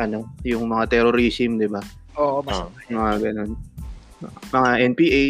ano, 0.00 0.28
yung 0.46 0.70
mga 0.70 0.88
terrorism, 0.88 1.60
di 1.60 1.68
ba? 1.68 1.82
oo 2.16 2.44
mas 2.44 2.60
Oo. 2.60 2.70
Mga 2.92 3.12
ganun. 3.30 3.50
Mga 4.52 4.70
NPA, 4.92 5.24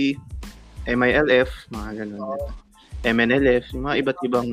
MILF, 0.90 1.50
mga 1.70 1.90
ganun. 2.04 2.40
MNLF, 3.02 3.74
yung 3.74 3.84
mga 3.90 3.96
iba't 3.98 4.18
ibang 4.22 4.48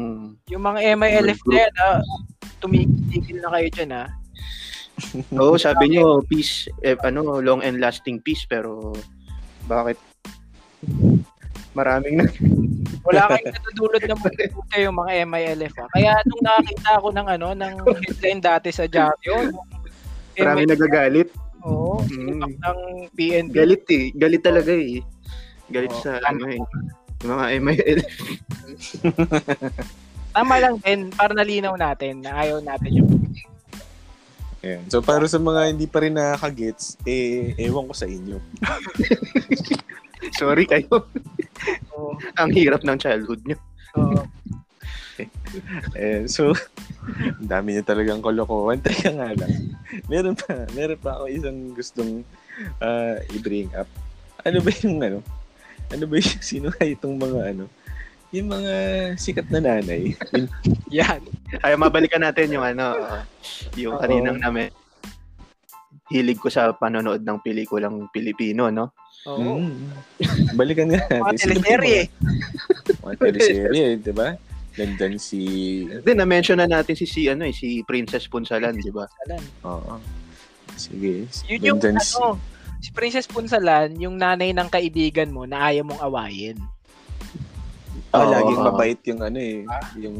Yung 0.49 0.63
mga 0.65 0.79
MILF 0.97 1.39
na 1.45 1.55
yan, 1.69 1.73
ah, 1.85 2.01
tumigil 2.57 3.37
na 3.45 3.53
kayo 3.53 3.67
dyan, 3.77 3.91
ha? 3.93 4.05
Oo, 5.39 5.55
sabi 5.55 5.93
niyo 5.93 6.25
peace, 6.25 6.65
eh, 6.81 6.97
ano, 7.05 7.39
long 7.39 7.61
and 7.61 7.77
lasting 7.77 8.19
peace, 8.25 8.43
pero 8.49 8.97
bakit 9.69 10.01
maraming 11.79 12.19
na 12.19 12.25
Wala 13.07 13.31
kayong 13.31 13.55
natutulot 13.55 14.03
na 14.03 14.15
mabuti 14.19 14.75
yung 14.83 14.97
mga 14.99 15.11
MILF, 15.23 15.73
ha? 15.79 15.87
Kaya 15.95 16.11
nung 16.27 16.43
nakakita 16.43 16.89
ako 16.99 17.07
ng, 17.15 17.27
ano, 17.31 17.47
ng 17.55 17.73
headline 18.03 18.41
dati 18.43 18.69
sa 18.75 18.85
Diaryo, 18.85 19.55
maraming 20.35 20.69
nagagalit. 20.75 21.31
Oo, 21.63 22.03
Mm. 22.07 22.55
ng 22.59 22.79
PNP. 23.15 23.51
Galit 23.55 23.83
eh. 23.91 24.05
Galit 24.15 24.43
talaga 24.43 24.71
eh. 24.71 24.99
Galit 25.67 25.91
Oo, 25.91 26.01
sa 26.03 26.19
ano 26.23 26.43
eh. 26.47 26.59
Mga 27.23 27.43
MIL. 27.59 27.99
Tama 30.35 30.55
lang 30.61 30.75
din, 30.79 31.11
para 31.11 31.35
nalinaw 31.35 31.75
natin 31.75 32.23
na 32.23 32.31
ayaw 32.39 32.63
natin 32.63 32.91
yung 33.03 33.11
Ayan. 34.59 34.83
So, 34.91 34.99
para 34.99 35.23
sa 35.23 35.39
mga 35.39 35.71
hindi 35.71 35.87
pa 35.87 36.03
rin 36.03 36.19
nakakagets, 36.19 36.99
eh, 37.07 37.55
ewan 37.55 37.87
ko 37.87 37.95
sa 37.95 38.03
inyo. 38.03 38.43
Sorry 40.35 40.67
kayo. 40.67 41.07
Oo. 41.95 42.15
Ang 42.39 42.49
hirap 42.55 42.83
ng 42.83 42.97
childhood 42.99 43.41
nyo. 43.47 43.57
Oo. 43.97 44.23
Eh, 45.99 46.23
so, 46.31 46.55
ang 47.19 47.49
dami 47.49 47.75
niya 47.75 47.83
talagang 47.83 48.23
kolokohan. 48.23 48.79
Teka 48.85 49.11
nga 49.19 49.35
lang. 49.35 49.75
Meron 50.07 50.31
pa, 50.31 50.63
meron 50.71 50.99
pa 51.01 51.19
ako 51.19 51.23
isang 51.27 51.75
gustong 51.75 52.23
ah, 52.79 53.19
i-bring 53.35 53.67
up. 53.75 53.89
Ano 54.47 54.63
ba 54.63 54.71
yung 54.79 54.97
ano? 55.03 55.19
Ano 55.91 56.03
ba 56.07 56.15
yung 56.15 56.39
sino 56.55 56.71
nga 56.71 56.85
itong 56.87 57.19
mga 57.19 57.39
ano? 57.55 57.65
Yung 58.29 58.47
mga 58.47 58.73
sikat 59.17 59.49
na 59.49 59.59
nanay. 59.59 60.13
Yan. 60.93 61.19
Ay, 61.65 61.73
mabalikan 61.73 62.21
natin 62.21 62.53
yung 62.53 62.61
ano, 62.61 62.93
uh, 62.93 63.25
yung 63.73 63.97
Oo. 63.97 64.01
kaninang 64.05 64.37
namin. 64.37 64.69
Hilig 66.13 66.37
ko 66.37 66.49
sa 66.49 66.69
panonood 66.77 67.25
ng 67.25 67.41
pelikulang 67.41 68.05
Pilipino, 68.13 68.69
no? 68.69 68.93
Oo. 69.27 69.59
Mm. 69.59 69.91
Balikan 70.55 70.87
nga 70.87 71.03
natin. 71.03 71.19
Mga 71.19 71.35
teleserye. 71.43 72.01
Mga, 73.03 73.15
teleserye, 73.19 73.85
di 73.99 74.13
ba? 74.15 74.39
Nandyan 74.79 75.19
si... 75.19 75.41
Then, 76.07 76.23
na-mention 76.23 76.63
na 76.63 76.69
natin 76.69 76.95
si, 76.95 77.03
si, 77.03 77.27
ano, 77.27 77.43
eh, 77.43 77.51
si 77.51 77.83
Princess 77.83 78.31
Punsalan, 78.31 78.79
di 78.79 78.93
ba? 78.93 79.03
Alan. 79.27 79.43
Oo. 79.67 79.93
Sige. 80.79 81.27
Yun 81.51 81.75
yung 81.75 81.79
Nandyan 81.83 81.99
si... 81.99 82.15
ano, 82.15 82.39
si 82.79 82.89
Princess 82.95 83.27
Punsalan, 83.27 83.99
yung 83.99 84.15
nanay 84.15 84.55
ng 84.55 84.69
kaibigan 84.71 85.35
mo 85.35 85.43
na 85.43 85.67
ayaw 85.67 85.83
mong 85.83 85.99
awayin. 85.99 86.57
Ah, 88.15 88.23
Oo. 88.23 88.31
laging 88.31 88.61
mabait 88.63 89.01
yung 89.03 89.19
ano 89.19 89.39
eh. 89.39 89.67
Yung... 89.99 90.17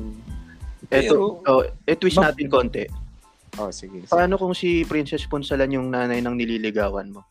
Eto, 0.91 1.39
oh, 1.45 1.63
eh, 1.87 1.95
twist 1.95 2.19
Ma- 2.19 2.33
natin 2.33 2.51
konti. 2.51 2.83
Oh, 3.55 3.71
sige. 3.71 4.03
sige. 4.03 4.11
Paano 4.11 4.35
kung 4.35 4.51
si 4.51 4.83
Princess 4.83 5.23
Punsalan 5.23 5.71
yung 5.71 5.87
nanay 5.87 6.19
ng 6.19 6.35
nililigawan 6.35 7.15
mo? 7.15 7.23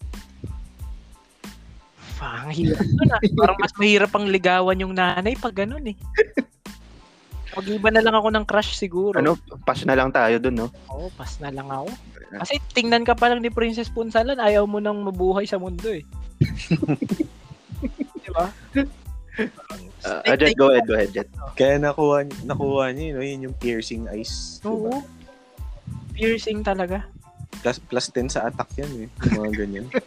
Pa, 2.18 2.42
ang 2.42 2.50
hirap 2.50 2.82
nun 2.82 3.10
ah. 3.14 3.20
Parang 3.22 3.58
mas 3.62 3.72
mahirap 3.78 4.10
ang 4.18 4.26
ligawan 4.26 4.82
yung 4.82 4.92
nanay 4.92 5.38
pag 5.38 5.54
ganun 5.54 5.86
eh. 5.86 5.96
Mag-iba 7.54 7.88
na 7.90 8.02
lang 8.02 8.14
ako 8.14 8.28
ng 8.34 8.44
crush 8.46 8.76
siguro. 8.76 9.16
Ano, 9.18 9.38
pass 9.64 9.86
na 9.86 9.94
lang 9.96 10.10
tayo 10.12 10.36
dun, 10.42 10.66
no? 10.66 10.68
Oo, 10.92 11.08
pas 11.14 11.30
na 11.42 11.50
lang 11.50 11.70
ako. 11.70 11.88
Kasi 12.44 12.60
tingnan 12.76 13.08
ka 13.08 13.16
pa 13.16 13.32
lang 13.32 13.40
ni 13.40 13.48
Princess 13.48 13.88
Punsalan, 13.88 14.38
ayaw 14.38 14.68
mo 14.68 14.78
nang 14.78 15.00
mabuhay 15.00 15.48
sa 15.48 15.56
mundo 15.56 15.88
eh. 15.88 16.04
Di 18.22 18.30
ba? 18.34 18.52
Uh, 20.04 20.22
uh, 20.22 20.36
Jet, 20.36 20.54
go 20.58 20.70
ahead, 20.74 20.84
go 20.84 20.94
ahead, 20.94 21.10
Jet. 21.14 21.30
Kaya 21.56 21.80
nakuha, 21.80 22.26
nakuha 22.44 22.92
niya, 22.92 23.16
no? 23.16 23.24
yun 23.24 23.50
yung 23.50 23.56
piercing 23.56 24.06
eyes. 24.10 24.62
Oo. 24.66 24.90
Diba? 24.90 24.98
Piercing 26.18 26.60
talaga. 26.66 27.06
Plus, 27.62 27.78
plus 27.80 28.06
10 28.12 28.34
sa 28.34 28.46
attack 28.46 28.70
yan 28.76 29.06
eh. 29.06 29.08
Mga 29.34 29.50
ganyan. 29.56 29.86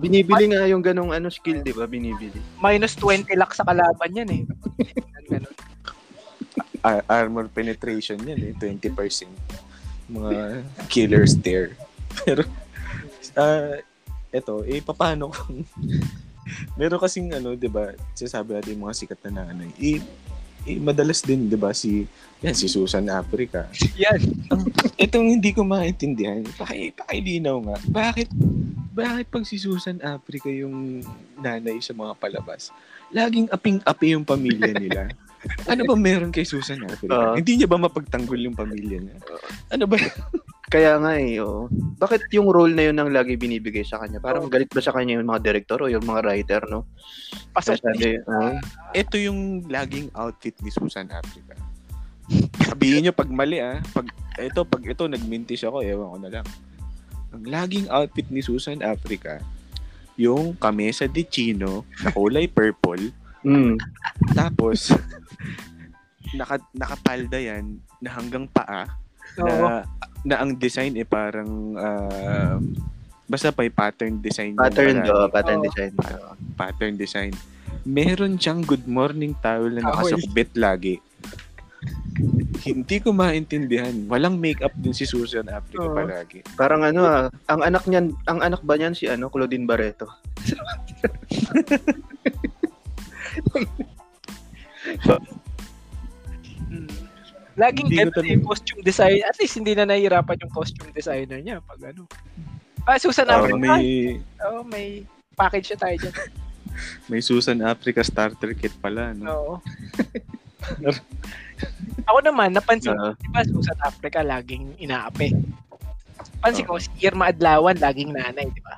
Binibili 0.00 0.44
nga 0.50 0.64
yung 0.66 0.80
ganong 0.80 1.12
ano 1.12 1.28
skill, 1.28 1.60
di 1.60 1.76
ba? 1.76 1.84
Binibili. 1.84 2.40
Minus 2.56 2.96
20 2.96 3.28
lak 3.36 3.52
sa 3.52 3.62
kalaban 3.68 4.16
yan 4.16 4.28
eh. 4.32 4.42
Ganun. 5.28 5.54
Ar- 6.80 7.06
armor 7.06 7.52
penetration 7.52 8.16
yan 8.24 8.40
eh. 8.40 8.52
20%. 8.56 9.28
Mga 10.10 10.64
killer 10.88 11.28
stare. 11.28 11.76
Pero, 12.24 12.48
ah, 13.36 13.78
eto, 14.32 14.64
eh, 14.64 14.80
paano 14.80 15.30
kung 15.36 15.62
meron 16.74 16.98
kasing 16.98 17.30
ano, 17.30 17.54
'di 17.54 17.70
ba? 17.70 17.94
Sinasabi 18.14 18.58
natin 18.58 18.74
yung 18.74 18.84
mga 18.88 18.96
sikat 18.98 19.20
na 19.28 19.44
nanay. 19.46 19.70
Eh, 19.78 20.02
eh, 20.66 20.78
madalas 20.82 21.22
din, 21.22 21.46
'di 21.46 21.58
ba, 21.58 21.70
si 21.70 22.06
yan 22.40 22.56
si 22.56 22.66
Susan 22.66 23.06
Africa. 23.12 23.68
Yan. 24.00 24.20
Itong 24.96 25.28
hindi 25.28 25.52
ko 25.52 25.60
maintindihan, 25.60 26.40
paki, 26.56 26.96
pakilinaw 26.96 27.56
nga, 27.68 27.76
bakit, 27.92 28.32
bakit 28.90 29.26
pag 29.30 29.46
si 29.46 29.56
Susan 29.56 30.02
Africa 30.02 30.50
yung 30.50 31.02
nanay 31.38 31.78
sa 31.78 31.94
mga 31.94 32.18
palabas, 32.18 32.74
laging 33.14 33.46
aping-api 33.50 34.18
yung 34.18 34.26
pamilya 34.26 34.74
nila? 34.74 35.02
ano 35.72 35.88
ba 35.88 35.96
meron 35.96 36.34
kay 36.34 36.44
Susan 36.44 36.82
Africa? 36.84 37.10
Oo. 37.10 37.34
hindi 37.38 37.56
niya 37.56 37.68
ba 37.70 37.80
mapagtanggol 37.80 38.36
yung 38.36 38.58
pamilya 38.58 38.98
niya? 39.00 39.16
Ano 39.72 39.88
ba? 39.88 39.96
Kaya 40.70 41.02
nga 41.02 41.18
eh, 41.18 41.42
oo. 41.42 41.66
Bakit 41.98 42.30
yung 42.30 42.46
role 42.46 42.76
na 42.78 42.86
yun 42.86 42.98
ang 43.00 43.10
lagi 43.10 43.34
binibigay 43.34 43.82
sa 43.82 43.98
kanya? 43.98 44.22
Parang 44.22 44.46
galit 44.46 44.70
ba 44.70 44.78
sa 44.78 44.94
kanya 44.94 45.18
yung 45.18 45.26
mga 45.26 45.42
director 45.42 45.82
o 45.82 45.90
yung 45.90 46.06
mga 46.06 46.22
writer, 46.22 46.62
no? 46.70 46.86
Pasok 47.50 47.74
Kaya 47.74 47.82
sabi, 47.90 48.06
oo. 48.22 48.50
Ito 48.94 49.16
yung 49.18 49.66
laging 49.66 50.14
outfit 50.14 50.54
ni 50.62 50.70
Susan 50.70 51.10
Africa. 51.10 51.58
Sabihin 52.62 53.02
niyo 53.02 53.12
pag 53.16 53.26
mali 53.26 53.58
ah, 53.58 53.82
pag 53.90 54.06
ito 54.38 54.62
pag 54.62 54.82
ito 54.86 55.02
nagmintis 55.10 55.66
ako, 55.66 55.82
ewan 55.82 56.14
ko 56.14 56.18
na 56.22 56.30
lang. 56.38 56.46
Ang 57.30 57.44
laging 57.46 57.86
outfit 57.88 58.26
ni 58.28 58.42
Susan 58.42 58.82
Africa, 58.82 59.38
yung 60.14 60.52
kamesa 60.54 61.06
de 61.06 61.22
chino 61.22 61.86
na 62.02 62.10
kulay 62.10 62.46
purple, 62.46 63.14
Mm. 63.40 63.80
tapos 64.36 64.92
naka 66.36 66.60
nakapalda 66.76 67.40
yan 67.40 67.80
na 67.96 68.12
hanggang 68.12 68.44
paa 68.44 68.84
Oo. 69.40 69.48
na 69.48 69.88
na 70.20 70.44
ang 70.44 70.52
design 70.52 70.92
eh 71.00 71.08
parang 71.08 71.72
ah, 71.72 72.60
basta 73.24 73.48
pa 73.48 73.64
pattern 73.64 74.20
design 74.20 74.52
Pattern, 74.60 75.00
do, 75.08 75.24
pattern 75.32 75.64
Oo. 75.64 75.66
design. 75.66 75.92
Oo. 75.96 76.30
pattern 76.52 76.94
design. 77.00 77.32
Meron 77.88 78.36
siyang 78.36 78.60
good 78.60 78.84
morning 78.84 79.32
towel 79.40 79.72
na 79.72 79.88
nakasukbit 79.88 80.52
lagi. 80.52 81.00
Hindi 82.60 82.96
ko 83.00 83.16
maintindihan. 83.16 84.04
Walang 84.04 84.36
makeup 84.36 84.76
din 84.76 84.92
si 84.92 85.08
Susan 85.08 85.48
Africa 85.48 85.88
Oo. 85.88 85.96
palagi. 85.96 86.44
Parang 86.52 86.84
ano 86.84 87.00
ah, 87.08 87.26
ang 87.48 87.64
anak 87.64 87.88
niyan, 87.88 88.12
ang 88.28 88.44
anak 88.44 88.60
ba 88.60 88.76
niyan 88.76 88.92
si 88.92 89.08
ano, 89.08 89.32
Claudine 89.32 89.64
Barreto? 89.64 90.08
Mm. 96.70 96.86
Laging 97.58 97.88
Hindi 97.90 97.98
ganun 97.98 98.26
yung 98.30 98.46
costume 98.46 98.80
design. 98.84 99.20
At 99.26 99.36
least 99.42 99.58
hindi 99.58 99.74
na 99.74 99.88
nahihirapan 99.88 100.38
yung 100.46 100.52
costume 100.54 100.94
designer 100.94 101.40
niya 101.42 101.58
pag 101.64 101.80
ano. 101.92 102.06
Ah, 102.86 102.96
Susan 102.96 103.28
Parang 103.28 103.58
Africa. 103.58 103.60
may 103.60 104.16
Oh, 104.40 104.62
may 104.64 105.04
package 105.36 105.74
siya 105.74 105.78
tayo 105.80 105.96
dyan. 105.98 106.14
may 107.10 107.20
Susan 107.20 107.60
Africa 107.60 108.00
starter 108.00 108.54
kit 108.56 108.72
pala, 108.80 109.12
no? 109.12 109.24
Oo. 109.28 109.54
Ako 112.08 112.18
naman, 112.24 112.52
napansin 112.52 112.96
ko, 112.96 113.12
Oo. 113.12 113.14
di 113.16 113.28
ba 113.30 113.44
Susan 113.46 113.78
Africa 113.82 114.20
laging 114.20 114.74
inaapi. 114.78 115.30
Pansin 116.40 116.66
ko, 116.66 116.80
si 116.80 116.90
Irma 117.00 117.30
Adlawan 117.30 117.78
laging 117.78 118.12
nanay, 118.12 118.48
di 118.50 118.62
ba? 118.64 118.76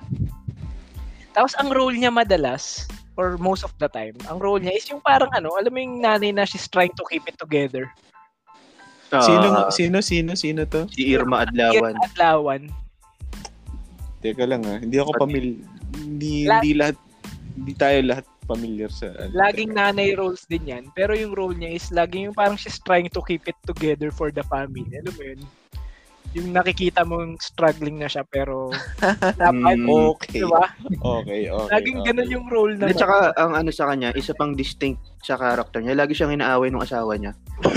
Tapos 1.33 1.57
ang 1.57 1.73
role 1.73 1.97
niya 1.97 2.13
madalas, 2.13 2.85
or 3.17 3.41
most 3.41 3.65
of 3.65 3.73
the 3.81 3.89
time, 3.89 4.13
ang 4.29 4.37
role 4.37 4.61
niya 4.61 4.77
is 4.77 4.85
yung 4.89 5.01
parang 5.01 5.33
ano, 5.33 5.55
alam 5.57 5.73
mo 5.73 5.79
yung 5.81 6.01
nanay 6.01 6.29
na 6.29 6.45
she's 6.45 6.69
trying 6.69 6.93
to 6.93 7.05
keep 7.09 7.25
it 7.25 7.37
together. 7.41 7.89
Ah, 9.13 9.21
Sino 9.21 9.47
sino 9.69 9.97
sino 10.01 10.33
sino 10.33 10.65
to? 10.65 10.89
si 10.89 11.13
Irma 11.13 11.45
Adlawan. 11.45 11.93
Irma 11.93 12.05
Adlawan. 12.09 12.63
Teka 14.25 14.45
lang 14.49 14.65
ah, 14.65 14.81
hindi 14.81 14.97
ako 14.97 15.13
pamil 15.21 15.61
hindi 15.93 16.49
hindi 16.49 16.73
lahat 16.73 16.97
hindi 17.53 17.73
tayo 17.77 17.99
lahat 18.01 18.25
familiar 18.53 18.89
sa 18.89 19.09
ano. 19.17 19.33
Laging 19.33 19.73
nanay 19.73 20.13
roles 20.13 20.45
din 20.45 20.69
yan. 20.69 20.85
Pero 20.93 21.13
yung 21.13 21.33
role 21.33 21.57
niya 21.57 21.73
is 21.73 21.89
laging 21.89 22.29
yung 22.29 22.37
parang 22.37 22.55
she's 22.55 22.77
trying 22.79 23.09
to 23.09 23.21
keep 23.25 23.45
it 23.45 23.57
together 23.65 24.13
for 24.13 24.29
the 24.29 24.45
family. 24.47 24.85
Alam 24.93 25.15
mo 25.17 25.25
yun? 25.25 25.41
Yung 26.33 26.49
nakikita 26.49 27.05
mong 27.05 27.37
struggling 27.45 28.01
na 28.01 28.09
siya 28.09 28.25
pero 28.25 28.73
dapat, 29.43 29.77
Mm. 29.77 29.89
Okay. 30.17 30.41
di 30.41 30.49
ba? 30.49 30.65
Okay, 31.21 31.53
okay. 31.53 31.69
Laging 31.69 31.99
okay. 32.01 32.07
ganun 32.09 32.31
yung 32.33 32.47
role 32.49 32.73
At 32.81 32.89
naman. 32.89 32.97
saka 32.97 33.17
ang 33.37 33.53
ano 33.53 33.69
sa 33.69 33.85
kanya, 33.89 34.17
isa 34.17 34.33
pang 34.33 34.57
distinct 34.57 35.01
sa 35.21 35.37
character 35.37 35.85
niya, 35.85 35.93
lagi 35.93 36.17
siyang 36.17 36.33
inaaway 36.33 36.73
ng 36.73 36.81
asawa 36.81 37.21
niya. 37.21 37.33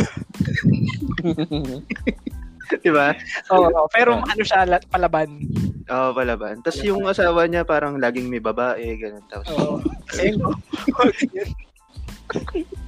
Di 2.86 2.92
ba? 2.92 3.14
Oo, 3.54 3.68
oo. 3.70 3.88
pero 3.92 4.20
ano 4.20 4.42
siya, 4.42 4.66
la- 4.66 4.84
palaban. 4.90 5.42
Oo, 5.86 6.10
palaban. 6.14 6.62
Tapos 6.66 6.82
yung 6.82 7.06
asawa 7.06 7.46
niya 7.46 7.62
parang 7.62 8.02
laging 8.02 8.28
may 8.28 8.42
babae, 8.42 8.98
ganun. 8.98 9.26
Tapos, 9.30 9.48
Oo. 9.54 9.78
Kasi, 10.10 10.34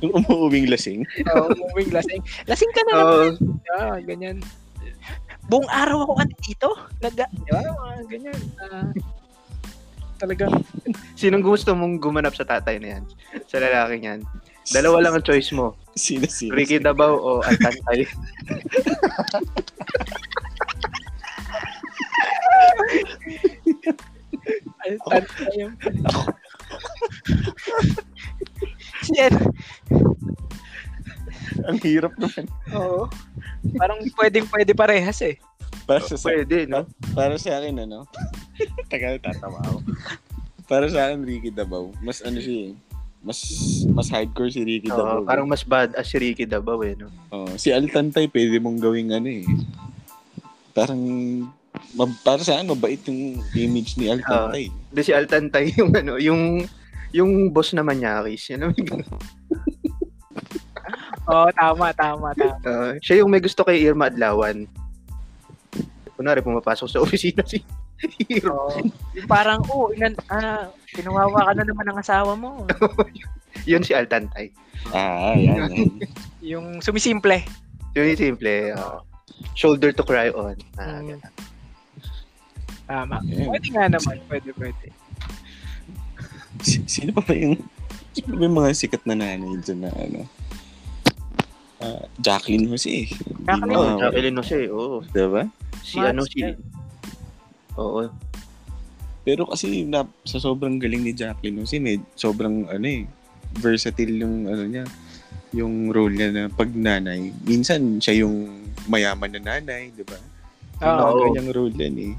Yung 0.02 0.14
umuuwing 0.18 0.66
lasing. 0.70 1.06
Oo, 1.30 1.46
umuwing 1.54 1.94
lasing. 1.94 2.22
Lasing 2.50 2.72
ka 2.74 2.82
na 2.86 2.94
Oo. 2.94 3.02
naman. 3.02 3.34
Ah, 3.78 3.98
ganyan. 4.02 4.38
Buong 5.48 5.70
araw 5.70 6.04
ako 6.04 6.14
andito. 6.20 6.70
Nag, 7.00 7.16
di 7.16 7.52
ba? 7.54 7.62
Mga 7.64 8.04
ganyan. 8.10 8.40
Ah, 8.60 8.90
talagang, 10.18 10.52
Sinong 11.14 11.46
gusto 11.46 11.78
mong 11.78 12.02
gumanap 12.02 12.34
sa 12.34 12.44
tatay 12.44 12.82
na 12.82 12.98
yan? 12.98 13.04
Sa 13.46 13.62
lalaki 13.62 14.02
yan? 14.02 14.26
Dalawa 14.74 15.00
lang 15.00 15.14
ang 15.16 15.24
choice 15.26 15.54
mo. 15.54 15.78
Sino, 15.98 16.30
sino? 16.30 16.54
Ricky 16.54 16.78
Dabaw 16.78 17.12
o 17.12 17.32
Altantay. 17.42 18.06
al- 24.86 25.02
al- 25.12 25.32
yung, 25.58 25.74
ano, 25.82 26.20
Ang 31.68 31.78
hirap 31.84 32.14
naman. 32.16 32.46
oo. 32.72 33.10
Parang 33.76 34.00
pwedeng 34.16 34.48
pwede 34.54 34.72
parehas 34.72 35.20
eh. 35.26 35.36
Para 35.84 36.04
sa, 36.04 36.16
Pwede, 36.20 36.68
no? 36.68 36.84
para 37.16 37.36
sa 37.40 37.60
akin, 37.60 37.88
ano? 37.88 38.04
Tagal, 38.92 39.20
tatawa 39.20 39.60
ako. 39.64 39.80
Para 40.68 40.86
sa 40.92 41.08
akin, 41.08 41.24
Ricky 41.24 41.52
Dabaw. 41.52 41.92
Mas 42.04 42.20
ano 42.24 42.40
siya 42.40 42.72
eh. 42.72 42.74
Mas, 43.22 43.40
mas 43.92 44.08
hardcore 44.08 44.54
si 44.54 44.62
Ricky 44.64 44.88
Oo, 44.94 44.98
Dabaw. 44.98 45.26
parang 45.26 45.48
mas 45.50 45.66
bad 45.66 45.92
as 45.98 46.08
si 46.08 46.16
Ricky 46.16 46.46
Dabaw, 46.46 46.80
eh, 46.86 46.96
no? 46.96 47.10
Oo, 47.34 47.50
si 47.58 47.74
Altantay, 47.74 48.30
pwede 48.30 48.62
mong 48.62 48.80
gawing 48.80 49.12
ano 49.12 49.28
eh. 49.28 49.46
Parang, 50.72 51.02
ma- 51.98 52.20
para 52.24 52.40
sa 52.46 52.56
akin, 52.56 52.72
mabait 52.72 53.02
yung 53.10 53.42
image 53.58 53.98
ni 53.98 54.08
Altantay. 54.08 54.70
Hindi 54.70 55.02
si 55.02 55.12
Altantay 55.12 55.74
yung 55.82 55.92
ano, 55.92 56.16
yung 56.22 56.64
yung 57.12 57.50
boss 57.52 57.72
naman 57.74 58.04
niya, 58.04 58.20
Chris. 58.22 58.52
Yan 58.52 58.64
ang 58.68 58.76
Oo, 61.28 61.48
tama, 61.52 61.92
tama, 61.92 62.32
tama. 62.32 62.56
Uh, 62.64 62.96
siya 63.04 63.20
yung 63.20 63.28
may 63.32 63.44
gusto 63.44 63.68
kay 63.68 63.84
Irma 63.84 64.08
Adlawan. 64.08 64.64
Kunwari, 66.16 66.40
pumapasok 66.40 66.88
sa 66.88 67.02
opisina 67.04 67.44
si 67.44 67.60
Irma. 68.32 68.56
Oo. 68.56 68.80
Yung 69.12 69.28
parang, 69.28 69.60
oh, 69.68 69.92
inan, 69.92 70.16
ah, 70.32 70.72
kinuwawa 70.98 71.46
ka 71.46 71.52
na 71.54 71.64
naman 71.64 71.86
ng 71.86 72.00
asawa 72.00 72.34
mo. 72.34 72.66
Yun 73.70 73.82
si 73.82 73.94
Altantay. 73.94 74.50
Ah, 74.90 75.34
yan, 75.34 75.70
yan. 75.70 75.90
Yung 76.42 76.66
sumisimple. 76.80 77.46
Yun 77.94 78.10
yung 78.10 78.20
simple. 78.20 78.74
uh, 78.74 79.02
shoulder 79.54 79.92
to 79.92 80.02
cry 80.02 80.30
on. 80.30 80.58
Ah, 80.76 80.98
Mm. 80.98 81.14
ganun. 81.14 81.34
Tama. 82.86 83.16
Yan. 83.22 83.48
Pwede 83.48 83.68
nga 83.70 83.86
naman, 83.88 84.18
pwede, 84.26 84.50
pwede. 84.56 84.86
Si- 86.60 86.88
Sino 86.88 87.12
pa 87.12 87.22
ba 87.22 87.34
yung, 87.34 87.60
sino 88.12 88.26
pa 88.28 88.36
ba 88.36 88.44
yung 88.44 88.58
mga 88.58 88.72
sikat 88.74 89.04
na 89.06 89.14
nanay 89.14 89.38
dyan 89.60 89.80
na 89.84 89.92
ano? 89.92 90.22
Ah, 91.78 92.02
Jacqueline 92.18 92.66
Jose. 92.66 93.12
Jacqueline 93.44 93.78
Oh. 93.78 94.00
Jacqueline 94.00 94.38
Jose, 94.38 94.60
oo. 94.68 95.04
Diba? 95.06 95.46
Si 95.84 96.00
Mas- 96.00 96.10
ano, 96.10 96.22
si... 96.26 96.42
Oo. 97.76 98.08
Pero 99.28 99.44
kasi 99.44 99.84
na, 99.84 100.08
sa 100.24 100.40
sobrang 100.40 100.80
galing 100.80 101.04
ni 101.04 101.12
Jacqueline 101.12 101.60
Jose, 101.60 101.84
may 101.84 102.00
sobrang 102.16 102.64
ano 102.72 102.88
eh, 102.88 103.04
versatile 103.60 104.24
yung 104.24 104.48
ano 104.48 104.64
niya, 104.64 104.88
yung 105.52 105.92
role 105.92 106.16
niya 106.16 106.32
na 106.32 106.44
pag 106.48 106.72
nanay. 106.72 107.36
Minsan 107.44 108.00
siya 108.00 108.24
yung 108.24 108.64
mayaman 108.88 109.36
na 109.36 109.44
nanay, 109.44 109.92
di 109.92 110.08
ba? 110.08 110.16
Yung 110.80 110.88
Oo. 110.88 111.04
Oo. 111.12 111.20
ganyang 111.28 111.50
role 111.52 111.76
yan 111.76 111.96
eh. 112.00 112.14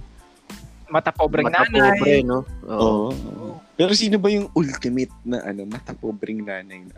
Mata 0.93 1.09
pobreng 1.09 1.49
Mata 1.49 1.65
nanay. 1.65 1.97
pobre, 1.97 2.15
no? 2.21 2.45
Oo. 2.69 2.77
Oo. 2.77 3.09
oo. 3.17 3.49
Pero 3.73 3.97
sino 3.97 4.21
ba 4.21 4.29
yung 4.29 4.53
ultimate 4.53 5.13
na 5.25 5.41
ano, 5.49 5.65
matapobreng 5.65 6.45
nanay 6.45 6.85
na, 6.93 6.97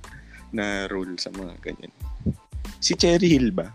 na 0.50 0.64
role 0.90 1.14
sa 1.22 1.30
mga 1.30 1.54
ganyan? 1.62 1.94
Si 2.82 2.98
Cherry 2.98 3.30
Hill 3.30 3.54
ba? 3.54 3.70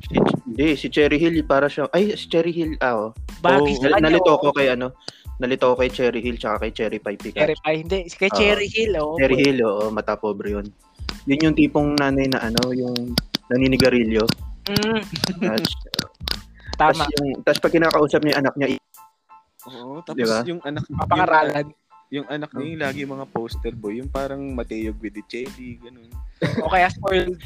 Si, 0.00 0.16
hindi, 0.48 0.68
si 0.80 0.88
Cherry 0.88 1.20
Hill, 1.20 1.44
para 1.44 1.68
siya... 1.68 1.92
Ay, 1.92 2.16
si 2.16 2.24
Cherry 2.30 2.56
Hill, 2.56 2.80
ah, 2.80 3.10
oh. 3.10 3.10
Nal- 3.42 3.66
kanya. 3.66 3.98
nalito 3.98 4.32
oh. 4.32 4.38
ko 4.38 4.48
kay 4.54 4.70
ano, 4.70 4.94
nalito 5.42 5.66
ko 5.66 5.74
kay 5.74 5.90
Cherry 5.90 6.22
Hill 6.22 6.38
tsaka 6.38 6.62
kay 6.62 6.72
Cherry 6.72 6.98
Pie 6.98 7.18
Picasso. 7.18 7.42
Cherry 7.42 7.56
Pie, 7.58 7.78
hindi. 7.82 7.98
Kay 8.06 8.30
Oo. 8.30 8.38
Cherry 8.38 8.68
Hill, 8.70 8.92
oh. 8.96 9.18
Cherry. 9.18 9.36
Hill, 9.36 9.58
oo, 9.60 9.84
mata 9.90 10.14
pobre 10.14 10.54
yun. 10.54 10.66
Yun 11.26 11.44
yung 11.50 11.56
tipong 11.56 11.98
nanay 11.98 12.30
na 12.30 12.38
ano, 12.40 12.70
yung 12.70 12.94
naninigarilyo. 13.50 14.22
Mm, 14.70 15.02
Tapos, 15.42 15.70
tama. 16.80 17.02
tas 17.02 17.10
yung, 17.12 17.28
tas 17.42 17.58
pag 17.58 17.74
kinakausap 17.74 18.22
niya 18.22 18.38
yung 18.38 18.40
anak 18.46 18.54
niya, 18.54 18.68
Oo, 19.62 20.02
tapos 20.02 20.18
Di 20.18 20.26
ba? 20.26 20.38
yung 20.42 20.62
anak 20.62 20.84
Papakaralan. 20.90 21.66
Yung, 21.66 21.70
yung 22.12 22.26
anak 22.28 22.50
niya 22.52 22.66
yung 22.66 22.80
lagi 22.82 23.02
mga 23.06 23.26
poster 23.30 23.74
boy, 23.74 24.02
yung 24.02 24.10
parang 24.10 24.42
Mateo 24.50 24.90
Guidicelli, 24.92 25.78
ganun. 25.78 26.10
o 26.62 26.70
kaya 26.70 26.90
spoiled. 26.90 27.38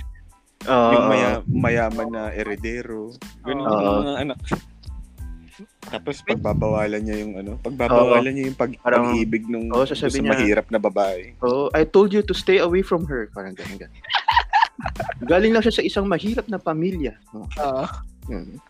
oo, 0.65 0.91
yung 0.97 1.07
maya, 1.07 1.29
mayaman 1.45 2.09
na 2.09 2.33
eredero. 2.33 3.13
Ganun 3.45 3.65
Oo. 3.65 3.77
yung 3.77 4.01
mga 4.03 4.15
anak. 4.25 4.39
Tapos 5.89 6.21
pagbabawalan 6.21 7.01
niya 7.01 7.17
yung 7.25 7.33
ano, 7.41 7.51
pagbabawalan 7.63 8.33
niya 8.33 8.45
yung 8.53 8.59
pag, 8.59 8.77
Parang- 8.83 9.13
pag-ibig 9.13 9.49
nung 9.49 9.73
gusto 9.73 9.97
sasabihin 9.97 10.29
niya- 10.29 10.35
mahirap 10.37 10.67
na 10.69 10.77
babae. 10.77 11.33
Oo, 11.41 11.73
I 11.73 11.89
told 11.89 12.13
you 12.13 12.21
to 12.21 12.35
stay 12.37 12.61
away 12.61 12.85
from 12.85 13.09
her. 13.09 13.33
Parang 13.33 13.57
ganun, 13.57 13.81
ganun. 13.81 13.97
Galing 15.25 15.57
lang 15.57 15.65
siya 15.65 15.81
sa 15.81 15.85
isang 15.85 16.05
mahirap 16.05 16.45
na 16.53 16.61
pamilya. 16.61 17.17
Oh, 17.33 17.49
Oo. 17.49 17.85
yun. 18.29 18.61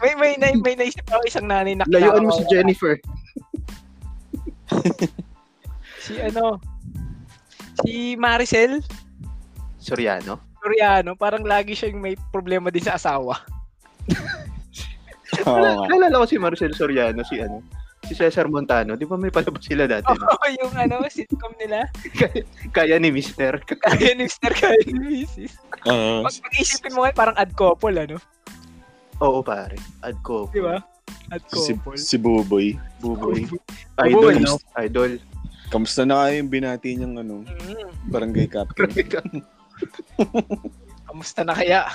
May, 0.00 0.12
may, 0.16 0.32
may, 0.40 0.52
may 0.56 0.74
naisip 0.78 1.04
ako 1.10 1.20
isang 1.26 1.46
nanay 1.50 1.76
na 1.76 1.84
Layuan 1.90 2.24
mo 2.24 2.32
si 2.32 2.46
Jennifer. 2.48 2.96
Si 6.06 6.22
ano, 6.22 6.62
si 7.82 8.14
Maricel 8.14 8.78
Soriano. 9.82 10.38
Soriano, 10.62 11.18
parang 11.18 11.42
lagi 11.42 11.74
siyang 11.74 11.98
may 11.98 12.14
problema 12.30 12.70
din 12.70 12.86
sa 12.86 12.94
asawa. 12.94 13.42
Nga. 15.46 15.86
Naalala 15.86 16.18
ko 16.18 16.26
si 16.26 16.36
Marcel 16.36 16.74
Soriano, 16.74 17.22
si 17.22 17.38
ano, 17.38 17.62
si 18.02 18.12
Cesar 18.12 18.46
Montano. 18.46 18.94
Di 18.94 19.06
ba 19.06 19.14
may 19.14 19.30
palabas 19.30 19.62
sila 19.62 19.86
dati? 19.86 20.10
Oo, 20.10 20.46
yung 20.58 20.74
ano, 20.74 21.06
sitcom 21.06 21.54
nila. 21.56 21.86
Kaya 22.70 22.98
ni 23.02 23.10
Mister. 23.10 23.62
Kaya 23.62 24.12
ni 24.12 24.26
Mr. 24.26 24.52
Kaya 24.52 24.78
ni 24.84 25.22
Mrs. 25.22 25.52
Oo. 25.86 26.22
Pag 26.22 26.34
pag-isipin 26.42 26.92
mo 26.92 27.02
nga, 27.02 27.14
parang 27.14 27.36
ad 27.36 27.54
couple, 27.54 27.94
ano? 27.94 28.18
Oo, 29.22 29.40
pare. 29.40 29.78
Adko. 30.02 30.50
Di 30.50 30.60
ba? 30.60 30.76
Ad 31.30 31.42
si, 31.48 31.72
couple. 31.72 31.96
si 31.96 32.16
Buboy. 32.18 32.74
Buboy. 32.98 33.46
Buboy, 33.96 34.04
Idol, 34.04 34.34
no? 34.42 34.54
no? 34.54 34.76
Idol. 34.76 35.12
Kamusta 35.66 36.02
na 36.02 36.26
kayo 36.26 36.38
yung 36.38 36.50
binati 36.50 36.94
niyang 36.94 37.16
ano, 37.18 37.42
Mm, 37.42 37.90
barangay 38.06 38.46
captain? 38.46 38.86
kamusta 41.06 41.42
na 41.42 41.54
kaya? 41.54 41.86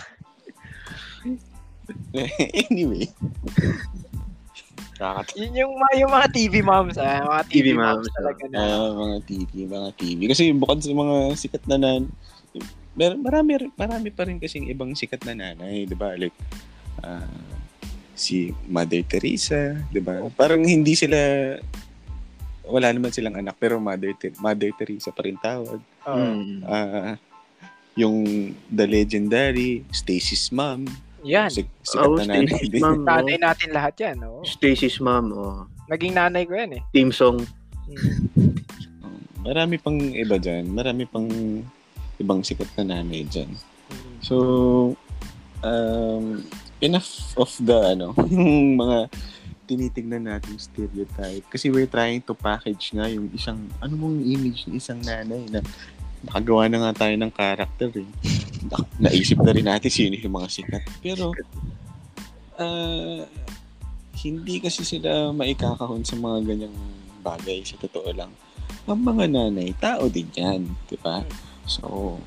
anyway. 2.70 3.08
Kakat 5.02 5.34
Yun 5.34 5.52
yung, 5.58 5.74
mga- 5.74 5.98
yung 6.06 6.12
mga 6.14 6.28
TV 6.30 6.54
moms, 6.62 6.96
ah. 7.02 7.26
Mga 7.26 7.44
TV, 7.50 7.56
TV 7.58 7.68
moms, 7.74 8.06
moms, 8.06 8.14
talaga 8.14 8.44
na. 8.54 8.60
Ah, 8.62 8.92
mga 8.94 9.18
TV, 9.26 9.52
mga 9.66 9.89
TV. 9.98 10.20
Kasi 10.30 10.44
bukod 10.54 10.78
sa 10.78 10.94
mga 10.94 11.16
sikat 11.34 11.64
na 11.66 11.78
nan, 11.82 12.02
mer 12.94 13.16
marami, 13.18 13.72
marami 13.74 14.10
pa 14.14 14.28
rin 14.28 14.38
kasing 14.38 14.70
ibang 14.70 14.94
sikat 14.94 15.26
na 15.26 15.34
nanay, 15.34 15.89
di 15.89 15.98
ba? 15.98 16.14
Like, 16.14 16.38
ah, 17.02 17.26
si 18.14 18.54
Mother 18.70 19.02
Teresa, 19.10 19.74
di 19.89 19.98
ba? 19.98 20.22
Parang 20.38 20.62
hindi 20.62 20.94
sila, 20.94 21.18
wala 22.70 22.94
naman 22.94 23.10
silang 23.10 23.42
anak, 23.42 23.58
pero 23.58 23.82
Mother, 23.82 24.14
Te- 24.14 24.38
Mother 24.38 24.70
Teresa 24.78 25.10
pa 25.10 25.26
rin 25.26 25.39
tawag. 25.42 25.82
Mm. 26.06 26.62
Ah, 26.70 27.18
yung 27.98 28.54
The 28.70 28.86
Legendary, 28.86 29.84
Stacy's 29.89 30.54
Mom, 30.54 30.86
Yan. 31.24 31.50
sik- 31.50 31.72
sikat 31.86 32.08
Oh, 32.08 32.18
na 32.18 32.26
nanay 32.26 32.66
din. 32.66 32.82
mom. 32.82 33.06
Nanay 33.06 33.38
natin 33.38 33.70
lahat 33.72 33.94
yan, 33.98 34.16
no? 34.22 34.42
Stacy's 34.42 34.98
mom. 34.98 35.32
Oh. 35.34 35.66
Naging 35.88 36.18
nanay 36.18 36.44
ko 36.48 36.54
yan, 36.58 36.78
eh. 36.78 36.82
Team 36.94 37.10
song. 37.14 37.42
Mm. 37.90 38.58
Marami 39.42 39.76
pang 39.82 39.98
iba 39.98 40.38
dyan. 40.38 40.70
Marami 40.70 41.04
pang 41.06 41.28
ibang 42.18 42.42
sikat 42.46 42.70
na 42.82 42.98
nanay 42.98 43.26
dyan. 43.26 43.50
Mm. 43.90 44.18
So, 44.22 44.36
um, 45.62 46.46
enough 46.80 47.10
of 47.38 47.50
the, 47.62 47.98
ano, 47.98 48.14
yung 48.34 48.78
mga 48.78 49.10
tinitignan 49.66 50.28
natin 50.28 50.58
stereotype. 50.60 51.46
Kasi 51.48 51.72
we're 51.72 51.88
trying 51.90 52.20
to 52.22 52.36
package 52.36 52.92
nga 52.92 53.08
yung 53.08 53.32
isang, 53.32 53.60
ano 53.80 53.94
mong 53.96 54.20
image 54.20 54.68
ng 54.68 54.76
isang 54.76 55.00
nanay 55.00 55.48
na 55.48 55.64
nakagawa 56.22 56.70
na 56.70 56.78
nga 56.88 57.06
tayo 57.06 57.16
ng 57.18 57.32
character 57.34 57.90
eh. 57.98 58.10
Na- 58.68 58.88
Naisip 59.10 59.42
na 59.42 59.52
rin 59.54 59.66
natin 59.66 59.90
sino 59.90 60.14
yung 60.16 60.36
mga 60.38 60.50
sikat. 60.50 60.84
Pero, 61.02 61.34
ah, 62.58 63.26
hindi 64.22 64.62
kasi 64.62 64.86
sila 64.86 65.34
maikakahon 65.34 66.06
sa 66.06 66.14
mga 66.14 66.46
ganyang 66.46 66.78
bagay 67.22 67.66
sa 67.66 67.78
totoo 67.78 68.14
lang. 68.14 68.30
Ang 68.86 69.02
mga 69.02 69.26
nanay, 69.30 69.74
tao 69.78 70.10
din 70.10 70.30
yan, 70.34 70.66
di 70.90 70.98
ba? 70.98 71.22
So, 71.66 72.18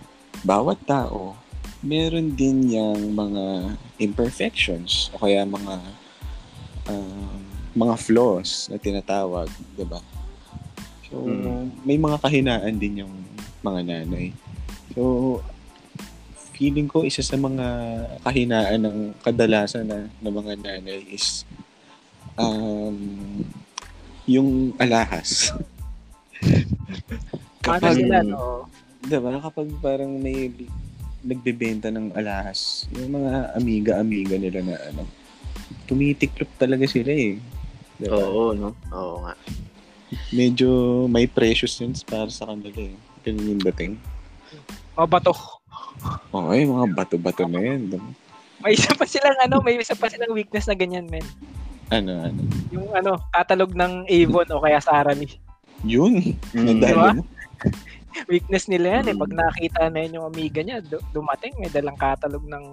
bawat 0.42 0.82
tao, 0.86 1.34
meron 1.82 2.34
din 2.34 2.70
yung 2.70 3.12
mga 3.12 3.74
imperfections 3.98 5.10
o 5.14 5.22
kaya 5.22 5.44
mga 5.44 5.74
um, 6.88 7.42
mga 7.74 7.94
flaws 7.98 8.70
na 8.70 8.78
tinatawag, 8.78 9.50
di 9.74 9.86
ba? 9.86 9.98
So, 11.10 11.26
Mm. 11.26 11.70
may 11.86 11.98
mga 11.98 12.18
kahinaan 12.22 12.74
din 12.78 13.06
yung 13.06 13.14
mga 13.64 13.80
nanay. 13.88 14.26
So, 14.92 15.40
feeling 16.54 16.86
ko 16.86 17.02
isa 17.02 17.24
sa 17.24 17.34
mga 17.34 17.66
kahinaan 18.22 18.80
ng 18.84 18.98
kadalasan 19.24 19.88
na, 19.88 20.06
ng 20.22 20.34
mga 20.34 20.52
nanay 20.62 21.00
is 21.10 21.42
um, 22.38 22.94
yung 24.28 24.76
alahas. 24.78 25.50
Kapag- 27.64 27.96
sila, 27.96 28.20
no? 28.22 28.68
Diba? 29.04 29.36
Kapag 29.40 29.68
parang 29.84 30.16
may 30.16 30.48
nagbebenta 31.24 31.88
ng 31.88 32.12
alahas, 32.12 32.84
yung 32.92 33.16
mga 33.16 33.56
amiga-amiga 33.56 34.36
nila 34.36 34.60
na 34.60 34.76
ano, 34.92 35.02
tumitiklop 35.88 36.48
talaga 36.60 36.84
sila 36.84 37.12
eh. 37.12 37.40
Diba? 37.96 38.16
Oo, 38.16 38.52
no? 38.52 38.76
Oo 38.92 39.24
nga. 39.24 39.34
Medyo 40.30 40.68
may 41.08 41.24
precious 41.24 41.74
sense 41.74 42.04
para 42.04 42.28
sa 42.28 42.48
kanila 42.48 42.92
eh. 42.92 42.96
Ganun 43.24 43.56
yung 43.56 43.64
dating. 43.72 43.92
Mga 44.94 45.08
bato. 45.08 45.32
Okay, 46.30 46.62
mga 46.68 46.86
bato-bato 46.92 47.44
na 47.48 47.60
yan. 47.64 47.96
May 48.60 48.76
isa 48.76 48.92
pa 48.94 49.08
silang 49.08 49.38
ano, 49.42 49.64
may 49.64 49.80
isa 49.80 49.96
pa 49.96 50.06
silang 50.12 50.36
weakness 50.36 50.68
na 50.68 50.76
ganyan, 50.76 51.08
men. 51.08 51.24
Ano, 51.92 52.16
ano. 52.20 52.40
Yung 52.72 52.88
ano, 52.96 53.20
catalog 53.32 53.72
ng 53.76 54.08
Avon 54.08 54.48
o 54.52 54.62
kaya 54.62 54.80
Sara 54.80 55.12
Lee. 55.12 55.36
Yun. 55.84 56.36
Mm. 56.56 56.80
Diba? 56.80 57.12
Weakness 58.30 58.70
nila 58.70 59.00
yan 59.00 59.12
eh. 59.12 59.14
Mm. 59.16 59.20
Pag 59.20 59.32
nakita 59.36 59.80
na 59.92 59.98
yan 60.00 60.16
yung 60.20 60.26
amiga 60.30 60.60
niya, 60.64 60.80
du- 60.80 61.04
dumating, 61.12 61.52
may 61.60 61.68
dalang 61.68 61.98
catalog 61.98 62.40
ng... 62.46 62.64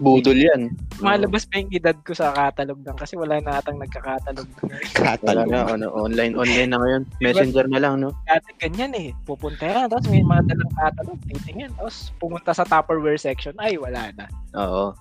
Budol 0.00 0.40
yan. 0.40 0.72
Malabas 1.04 1.44
pa 1.44 1.60
yung 1.60 1.68
edad 1.76 1.92
ko 2.00 2.16
sa 2.16 2.32
catalog 2.32 2.80
lang 2.80 2.96
kasi 2.96 3.20
wala 3.20 3.36
na 3.44 3.60
atang 3.60 3.76
nagka-catalog. 3.76 4.48
Wala 4.64 4.80
Catalog. 4.96 5.46
na, 5.52 5.60
ano, 5.76 5.86
online, 5.92 6.32
online 6.32 6.70
na 6.72 6.80
ngayon. 6.80 7.02
Messenger 7.20 7.68
na 7.68 7.80
lang, 7.84 8.00
no? 8.00 8.16
Dati 8.24 8.48
ganyan 8.56 8.96
eh. 8.96 9.12
Pupunta 9.28 9.68
yan, 9.68 9.92
tapos 9.92 10.08
may 10.08 10.24
mga 10.24 10.56
dalang 10.56 10.72
catalog, 10.72 11.18
titingin. 11.28 11.70
Tapos 11.76 12.16
pumunta 12.16 12.56
sa 12.56 12.64
Tupperware 12.64 13.20
section, 13.20 13.52
ay 13.60 13.76
wala 13.76 14.08
na. 14.16 14.24
Oo. 14.56 14.96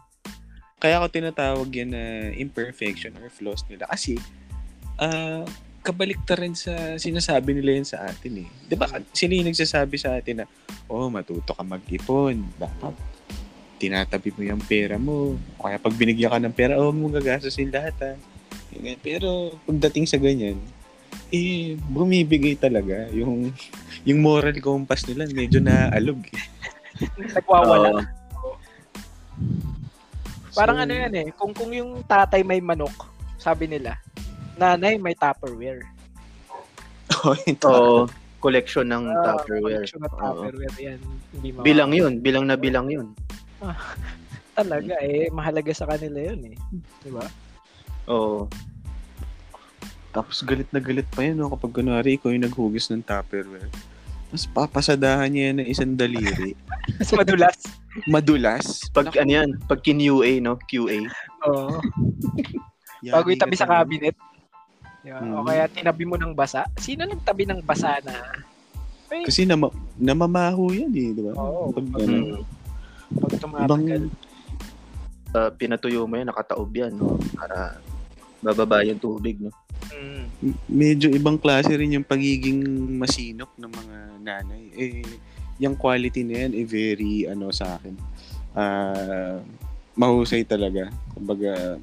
Kaya 0.83 0.99
ako 0.99 1.07
tinatawag 1.11 1.69
yan 1.71 1.95
na 1.95 2.35
imperfection 2.35 3.15
or 3.23 3.31
flaws 3.31 3.63
nila. 3.71 3.87
Kasi, 3.87 4.19
ah, 4.99 5.47
kabalik 5.79 6.27
rin 6.35 6.55
sa 6.59 6.99
sinasabi 6.99 7.55
nila 7.55 7.79
yan 7.79 7.87
sa 7.87 8.03
atin 8.03 8.43
eh. 8.43 8.47
Di 8.67 8.75
ba? 8.75 8.87
Sila 9.15 9.31
yung 9.31 9.47
nagsasabi 9.47 9.95
sa 9.95 10.19
atin 10.19 10.43
na, 10.43 10.45
oh, 10.91 11.07
matuto 11.07 11.55
ka 11.55 11.63
mag-ipon. 11.63 12.43
Dapat 12.59 13.09
tinatabi 13.80 14.30
mo 14.30 14.41
yung 14.43 14.59
pera 14.59 14.99
mo. 14.99 15.34
O 15.55 15.63
kaya 15.63 15.80
pag 15.80 15.95
binigyan 15.95 16.30
ka 16.30 16.39
ng 16.39 16.53
pera, 16.53 16.75
oh, 16.75 16.91
mo 16.91 17.07
gagastusin 17.07 17.71
lahat 17.71 17.95
ha. 18.03 18.11
Pero 18.99 19.55
pagdating 19.65 20.05
sa 20.05 20.19
ganyan, 20.19 20.59
eh, 21.32 21.73
bumibigay 21.88 22.53
talaga. 22.53 23.07
Yung, 23.09 23.49
yung 24.03 24.19
moral 24.19 24.53
compass 24.59 25.07
nila, 25.07 25.25
medyo 25.25 25.57
naalog 25.57 26.19
eh. 26.27 26.38
Nagwawala. 27.36 28.03
Oo. 28.36 28.53
Parang 30.51 30.77
So, 30.77 30.84
ano 30.84 30.93
yan 30.93 31.13
eh, 31.15 31.27
kung 31.34 31.53
kung 31.53 31.71
yung 31.71 32.03
tatay 32.03 32.43
may 32.43 32.59
manok, 32.59 33.07
sabi 33.38 33.65
nila, 33.65 33.95
nanay 34.53 34.99
may 34.99 35.15
Tupperware. 35.15 35.88
oh, 37.23 37.36
ito. 37.41 37.69
Oo. 37.69 37.99
Collection 38.39 38.84
ng 38.84 39.03
Ah, 39.09 39.36
Tupperware. 39.36 39.84
collection 39.84 39.99
ng. 39.99 40.11
Tupperware 40.11 40.75
yan. 40.77 40.99
Hindi 41.32 41.47
mawawala. 41.51 41.65
Bilang 41.65 41.91
yun. 41.91 42.13
Bilang 42.19 42.45
na 42.45 42.55
bilang 42.55 42.88
yun. 42.88 43.07
Talaga 44.57 44.95
eh, 44.99 45.32
mahalaga 45.32 45.72
sa 45.72 45.88
kanila 45.88 46.20
yun 46.20 46.51
eh. 46.51 46.57
Di 46.99 47.10
ba? 47.10 47.24
Oo. 48.07 48.47
Tapos 50.10 50.41
galit 50.41 50.68
na 50.74 50.82
galit 50.82 51.05
pa 51.07 51.22
yun, 51.22 51.38
no? 51.38 51.53
kapag 51.53 51.72
kunwari 51.72 52.18
ikaw 52.18 52.34
yung 52.34 52.43
naghugis 52.43 52.89
ng 52.89 53.05
Tupperware. 53.05 53.70
Mas 54.30 54.45
papasadahan 54.45 55.30
niya 55.30 55.53
ng 55.53 55.66
isang 55.66 55.93
daliri. 55.93 56.53
Mas 56.99 57.10
madulas. 57.10 57.57
Madulas. 58.05 58.66
Pag 58.89 59.14
ano 59.16 59.32
yan, 59.32 59.49
pag 59.66 59.82
kin-UA, 59.82 60.38
no? 60.39 60.57
QA. 60.66 61.05
Oo. 61.45 61.82
Yari 62.99 63.14
Bago 63.16 63.28
itabi 63.32 63.55
sa 63.55 63.64
talaga. 63.64 63.86
cabinet. 63.86 64.16
Di 64.99 65.10
ba? 65.10 65.24
O 65.24 65.41
Mm. 65.41 65.45
kaya 65.47 65.64
tinabi 65.72 66.03
mo 66.03 66.20
ng 66.20 66.36
basa. 66.36 66.68
Sino 66.76 67.07
nagtabi 67.07 67.47
ng 67.47 67.64
basa 67.64 67.97
na? 68.03 68.14
Ay, 69.10 69.26
Kasi 69.26 69.47
nama, 69.47 69.72
namamaho 69.95 70.70
yan 70.70 70.91
eh, 70.91 71.10
di 71.16 71.22
ba? 71.24 71.34
Oo. 71.34 71.72
Pag, 71.72 71.86
ano, 71.97 72.43
pag 73.18 73.32
ibang, 73.34 73.41
tumatagal. 73.41 74.03
Uh, 75.30 75.51
pinatuyo 75.57 76.10
mo 76.10 76.18
yan, 76.18 76.30
nakataob 76.30 76.70
yan, 76.74 76.93
no? 76.93 77.18
Para 77.38 77.78
bababa 78.41 78.86
yung 78.86 79.01
tubig, 79.01 79.38
no? 79.41 79.53
Mm. 79.89 80.24
medyo 80.70 81.07
ibang 81.12 81.36
klase 81.36 81.74
rin 81.76 81.97
yung 81.99 82.07
pagiging 82.07 82.62
masinop 82.95 83.51
ng 83.60 83.72
mga 83.72 83.97
nanay. 84.24 84.64
Eh, 84.76 85.03
yung 85.60 85.76
quality 85.76 86.24
na 86.24 86.47
yan, 86.47 86.53
eh, 86.55 86.66
very, 86.68 87.28
ano, 87.28 87.51
sa 87.51 87.76
akin, 87.76 87.95
ah, 88.55 89.39
mahusay 89.99 90.47
talaga. 90.47 90.88
Kumbaga, 91.12 91.76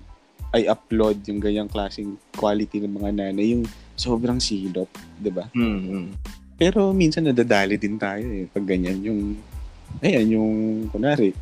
I 0.57 0.65
upload 0.73 1.21
yung 1.29 1.41
ganyang 1.43 1.69
klaseng 1.69 2.17
quality 2.33 2.81
ng 2.81 2.97
mga 2.97 3.11
nanay, 3.13 3.53
yung 3.53 3.69
sobrang 3.93 4.41
silop, 4.41 4.89
di 5.21 5.29
ba? 5.29 5.45
Mm-hmm. 5.53 6.05
Pero 6.57 6.97
minsan 6.97 7.29
nadadali 7.29 7.77
din 7.77 8.01
tayo 8.01 8.25
eh, 8.25 8.49
pag 8.49 8.65
ganyan, 8.65 9.05
yung, 9.05 9.21
ayan, 10.03 10.27
yung, 10.37 10.53
kunwari, 10.91 11.33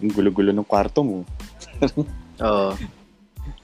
yung 0.00 0.12
gulo-gulo 0.12 0.52
ng 0.54 0.66
kwarto 0.68 1.02
mo, 1.02 1.18
Oo. 2.46 2.70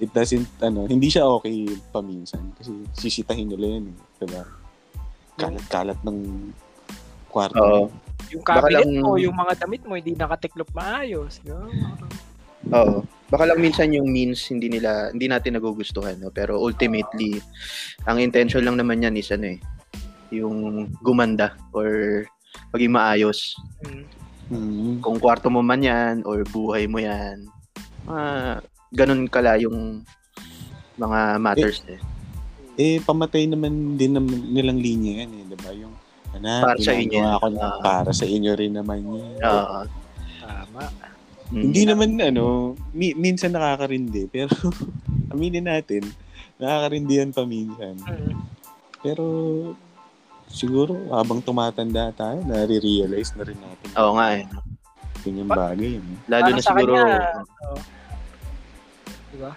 it 0.00 0.10
doesn't, 0.10 0.48
ano, 0.60 0.88
hindi 0.88 1.08
siya 1.08 1.28
okay 1.28 1.68
paminsan. 1.92 2.52
Kasi 2.56 2.72
sisitahin 2.96 3.48
nila 3.48 3.78
yan, 3.78 3.84
eh, 3.92 3.96
diba? 4.24 4.42
Kalat-kalat 5.38 6.00
ng 6.02 6.18
kwarto. 7.30 7.60
Oo. 7.60 7.82
Yung 8.32 8.42
cabinet 8.42 8.88
lang- 8.88 9.02
mo, 9.04 9.14
yung 9.20 9.36
mga 9.36 9.66
damit 9.66 9.82
mo, 9.84 9.94
hindi 9.94 10.16
nakatiklop 10.16 10.70
maayos. 10.74 11.38
ba? 11.44 11.68
Oo. 12.72 13.04
Baka 13.28 13.50
lang 13.50 13.60
minsan 13.60 13.92
yung 13.92 14.08
means 14.08 14.46
hindi 14.48 14.70
nila 14.70 15.10
hindi 15.10 15.26
natin 15.26 15.58
nagugustuhan 15.58 16.22
no 16.22 16.30
pero 16.30 16.54
ultimately 16.60 17.42
ang 18.06 18.22
intention 18.22 18.62
lang 18.62 18.78
naman 18.78 19.02
yan 19.02 19.18
is 19.18 19.28
ano 19.34 19.56
eh 19.56 19.60
yung 20.30 20.88
gumanda 21.02 21.58
or 21.74 22.22
maging 22.70 22.92
maayos 22.92 23.54
Mm. 23.84 24.04
Mm. 24.50 24.92
kung 25.00 25.16
kwarto 25.16 25.48
mo 25.48 25.60
man 25.60 25.80
yan 25.80 26.20
or 26.22 26.44
buhay 26.44 26.84
mo 26.84 26.98
yan 26.98 27.48
ah 28.04 28.60
ganun 28.90 29.24
kala 29.26 29.56
yung 29.56 30.04
mga 30.94 31.36
matters 31.38 31.82
eh. 31.86 31.98
Eh, 32.74 32.98
pamatay 33.00 33.46
naman 33.46 33.94
din 33.94 34.14
naman 34.14 34.34
nilang 34.46 34.78
linya 34.78 35.22
yan 35.22 35.30
eh, 35.32 35.42
diba? 35.46 35.70
Yung, 35.74 35.94
anak, 36.32 36.62
Para 36.64 36.78
sa 36.78 36.92
inyo. 36.92 37.06
ginagawa 37.08 37.38
ko 37.38 37.46
na 37.48 37.62
Ah. 37.62 37.78
para 37.80 38.10
sa 38.10 38.26
inyo 38.26 38.52
rin 38.52 38.74
naman 38.74 38.98
yan. 39.02 39.38
Oo. 39.40 39.80
Tama. 40.38 40.82
Mm. 41.50 41.62
Hindi 41.62 41.82
naman, 41.84 42.08
ano, 42.20 42.44
mi- 42.90 43.14
minsan 43.14 43.50
nakakarindi, 43.50 44.26
pero 44.34 44.54
aminin 45.30 45.66
natin, 45.66 46.02
nakakarindi 46.56 47.14
yan 47.16 47.30
paminsan. 47.30 47.94
Mm. 47.98 48.34
Pero, 49.00 49.24
siguro, 50.54 50.94
habang 51.10 51.42
tumatanda 51.42 52.14
tayo, 52.14 52.38
nare-realize 52.46 53.34
na 53.34 53.42
rin 53.42 53.58
natin. 53.58 53.88
Oo 53.98 54.14
nga 54.14 54.26
eh. 54.38 54.44
Yun 55.26 55.40
yung 55.42 55.50
bagay. 55.50 55.98
No? 55.98 56.14
Lalo 56.30 56.42
Para 56.46 56.54
na 56.54 56.62
siguro 56.62 56.92
kanya, 56.94 57.18
oo. 57.66 57.78
Diba? 59.34 59.52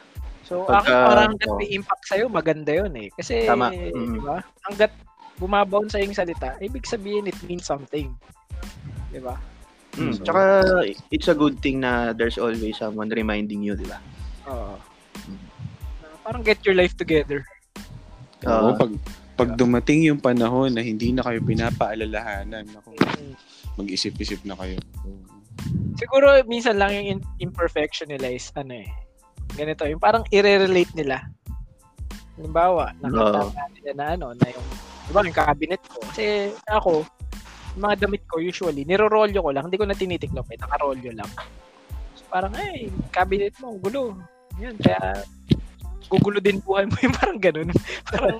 So, 0.47 0.63
Pagka- 0.63 0.79
akin 0.81 0.95
parang 1.05 1.31
hanggat 1.35 1.49
may 1.59 1.69
impact 1.75 2.03
sa'yo, 2.07 2.25
maganda 2.31 2.71
yun 2.73 2.93
eh. 2.97 3.07
Kasi, 3.13 3.45
Tama. 3.45 3.69
Mm. 3.69 4.13
diba? 4.17 4.37
Hanggat 4.65 4.91
bumabaon 5.37 5.91
sa 5.91 6.01
iyong 6.01 6.17
salita, 6.17 6.57
ibig 6.57 6.87
sabihin 6.87 7.29
it 7.29 7.37
means 7.45 7.67
something. 7.67 8.09
Diba? 9.13 9.37
Mm. 9.99 10.17
So- 10.17 10.23
Tsaka 10.25 10.41
it's 11.11 11.27
a 11.27 11.35
good 11.37 11.59
thing 11.59 11.83
na 11.83 12.15
there's 12.15 12.39
always 12.41 12.79
someone 12.79 13.11
reminding 13.11 13.61
you, 13.61 13.77
di 13.77 13.85
ba? 13.85 13.99
Oo. 14.47 14.79
Na 16.01 16.07
parang 16.23 16.41
get 16.41 16.63
your 16.63 16.73
life 16.73 16.95
together. 16.95 17.43
Oo, 18.47 18.71
Oo. 18.71 18.79
pag, 18.79 18.91
pag 19.37 19.53
dumating 19.53 20.01
yung 20.09 20.17
panahon 20.17 20.73
na 20.73 20.81
hindi 20.81 21.13
na 21.13 21.21
kayo 21.21 21.37
pinapaalalahanan, 21.45 22.65
ako, 22.81 22.97
mag-isip-isip 23.77 24.41
na 24.43 24.57
kayo. 24.57 24.81
Siguro 25.97 26.41
minsan 26.49 26.81
lang 26.81 26.93
yung 26.97 27.21
imperfection 27.37 28.09
nila 28.09 28.33
is 28.33 28.49
ano 28.57 28.81
eh. 28.81 28.89
Ganito, 29.53 29.85
yung 29.85 30.01
parang 30.01 30.25
i-relate 30.33 30.91
nila. 30.97 31.21
Halimbawa, 32.37 32.93
nakita 33.01 33.39
Oo. 33.45 33.53
nila 33.77 33.91
na 33.93 34.05
ano, 34.17 34.27
na 34.37 34.45
yung, 34.49 34.67
di 35.09 35.11
ba, 35.13 35.21
yung 35.25 35.37
cabinet 35.37 35.81
ko. 35.85 35.97
Kasi 36.09 36.53
ako, 36.69 37.05
yung 37.77 37.81
mga 37.81 38.09
damit 38.09 38.25
ko 38.29 38.41
usually, 38.41 38.85
nirorolyo 38.85 39.41
ko 39.41 39.49
lang, 39.53 39.69
hindi 39.69 39.77
ko 39.77 39.85
na 39.85 39.97
tinitiklop 39.97 40.49
eh, 40.53 40.57
nakarolyo 40.61 41.13
lang. 41.17 41.29
So, 42.17 42.25
parang, 42.29 42.53
ay, 42.57 42.93
cabinet 43.09 43.57
mo, 43.57 43.77
gulo. 43.81 44.17
Yan, 44.61 44.77
kaya, 44.77 45.25
gugulo 46.07 46.37
din 46.37 46.59
buhay 46.59 46.83
mo 46.83 46.95
yung 46.97 47.15
parang 47.19 47.37
ganun. 47.37 47.69
parang 48.05 48.39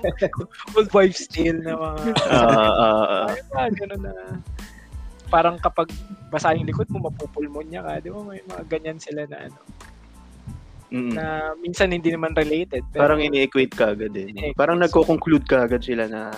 old 0.72 0.90
wife 0.90 1.14
style 1.14 1.58
na 1.58 1.72
mga, 1.72 2.00
Ah, 2.26 2.44
ah, 2.48 3.04
ah. 3.06 3.26
ay, 3.28 3.40
mga 3.46 3.68
ganun 3.76 4.00
na, 4.02 4.12
parang 5.26 5.56
kapag 5.56 5.92
basa 6.26 6.52
yung 6.52 6.64
likod 6.64 6.88
mo, 6.88 7.04
mapupulmonya 7.04 7.80
ka, 7.80 8.00
di 8.00 8.08
ba? 8.08 8.20
May 8.22 8.40
mga 8.42 8.62
ganyan 8.66 8.98
sila 8.98 9.24
na 9.24 9.46
ano, 9.46 9.60
Mm. 10.88 11.12
na 11.12 11.24
minsan 11.58 11.92
hindi 11.92 12.08
naman 12.08 12.32
related. 12.32 12.80
Pero, 12.88 13.00
Parang 13.04 13.20
ini-equate 13.20 13.76
ka 13.76 13.92
agad 13.92 14.08
eh. 14.14 14.32
no? 14.32 14.56
Parang 14.56 14.80
nagko-conclude 14.80 15.44
ka 15.44 15.68
agad 15.68 15.84
sila 15.84 16.08
na 16.08 16.32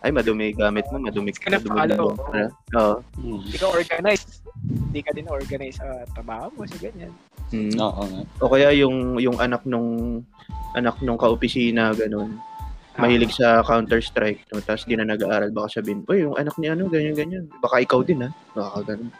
ay 0.00 0.08
madumi 0.10 0.52
gamit 0.52 0.88
mo, 0.88 0.96
madumi 0.96 1.28
Hindi 1.28 1.40
ka 1.42 1.48
na 1.48 1.56
madumi 1.58 1.76
follow. 1.76 2.08
mo. 2.10 2.24
Ano? 2.26 2.48
Oo. 2.72 2.96
Hmm. 3.20 3.40
Hindi 3.40 3.56
ka 3.56 3.68
organized. 3.68 4.43
Hindi 4.62 5.00
ka 5.02 5.10
din 5.12 5.26
organized 5.26 5.82
sa 5.82 6.06
trabaho 6.14 6.48
mo, 6.54 6.62
sa 6.64 6.78
ganyan. 6.78 7.12
Mm. 7.50 7.76
Oo 7.78 8.02
nga. 8.06 8.22
O 8.40 8.50
kaya 8.50 8.70
yung 8.74 9.18
yung 9.20 9.36
anak 9.42 9.66
nung 9.66 10.22
anak 10.74 10.98
nung 11.02 11.18
kaopisina 11.18 11.94
ganun. 11.94 12.38
Mahilig 12.94 13.34
sa 13.34 13.58
Counter-Strike, 13.66 14.54
no? 14.54 14.62
tapos 14.62 14.86
di 14.86 14.94
na 14.94 15.02
nag-aaral, 15.02 15.50
baka 15.50 15.82
sabihin, 15.82 16.06
uy, 16.06 16.22
yung 16.22 16.38
anak 16.38 16.54
ni 16.62 16.70
ano, 16.70 16.86
ganyan-ganyan. 16.86 17.50
Baka 17.58 17.82
ikaw 17.82 18.06
din, 18.06 18.22
ha? 18.22 18.30
Baka 18.54 18.94
ganun. 18.94 19.10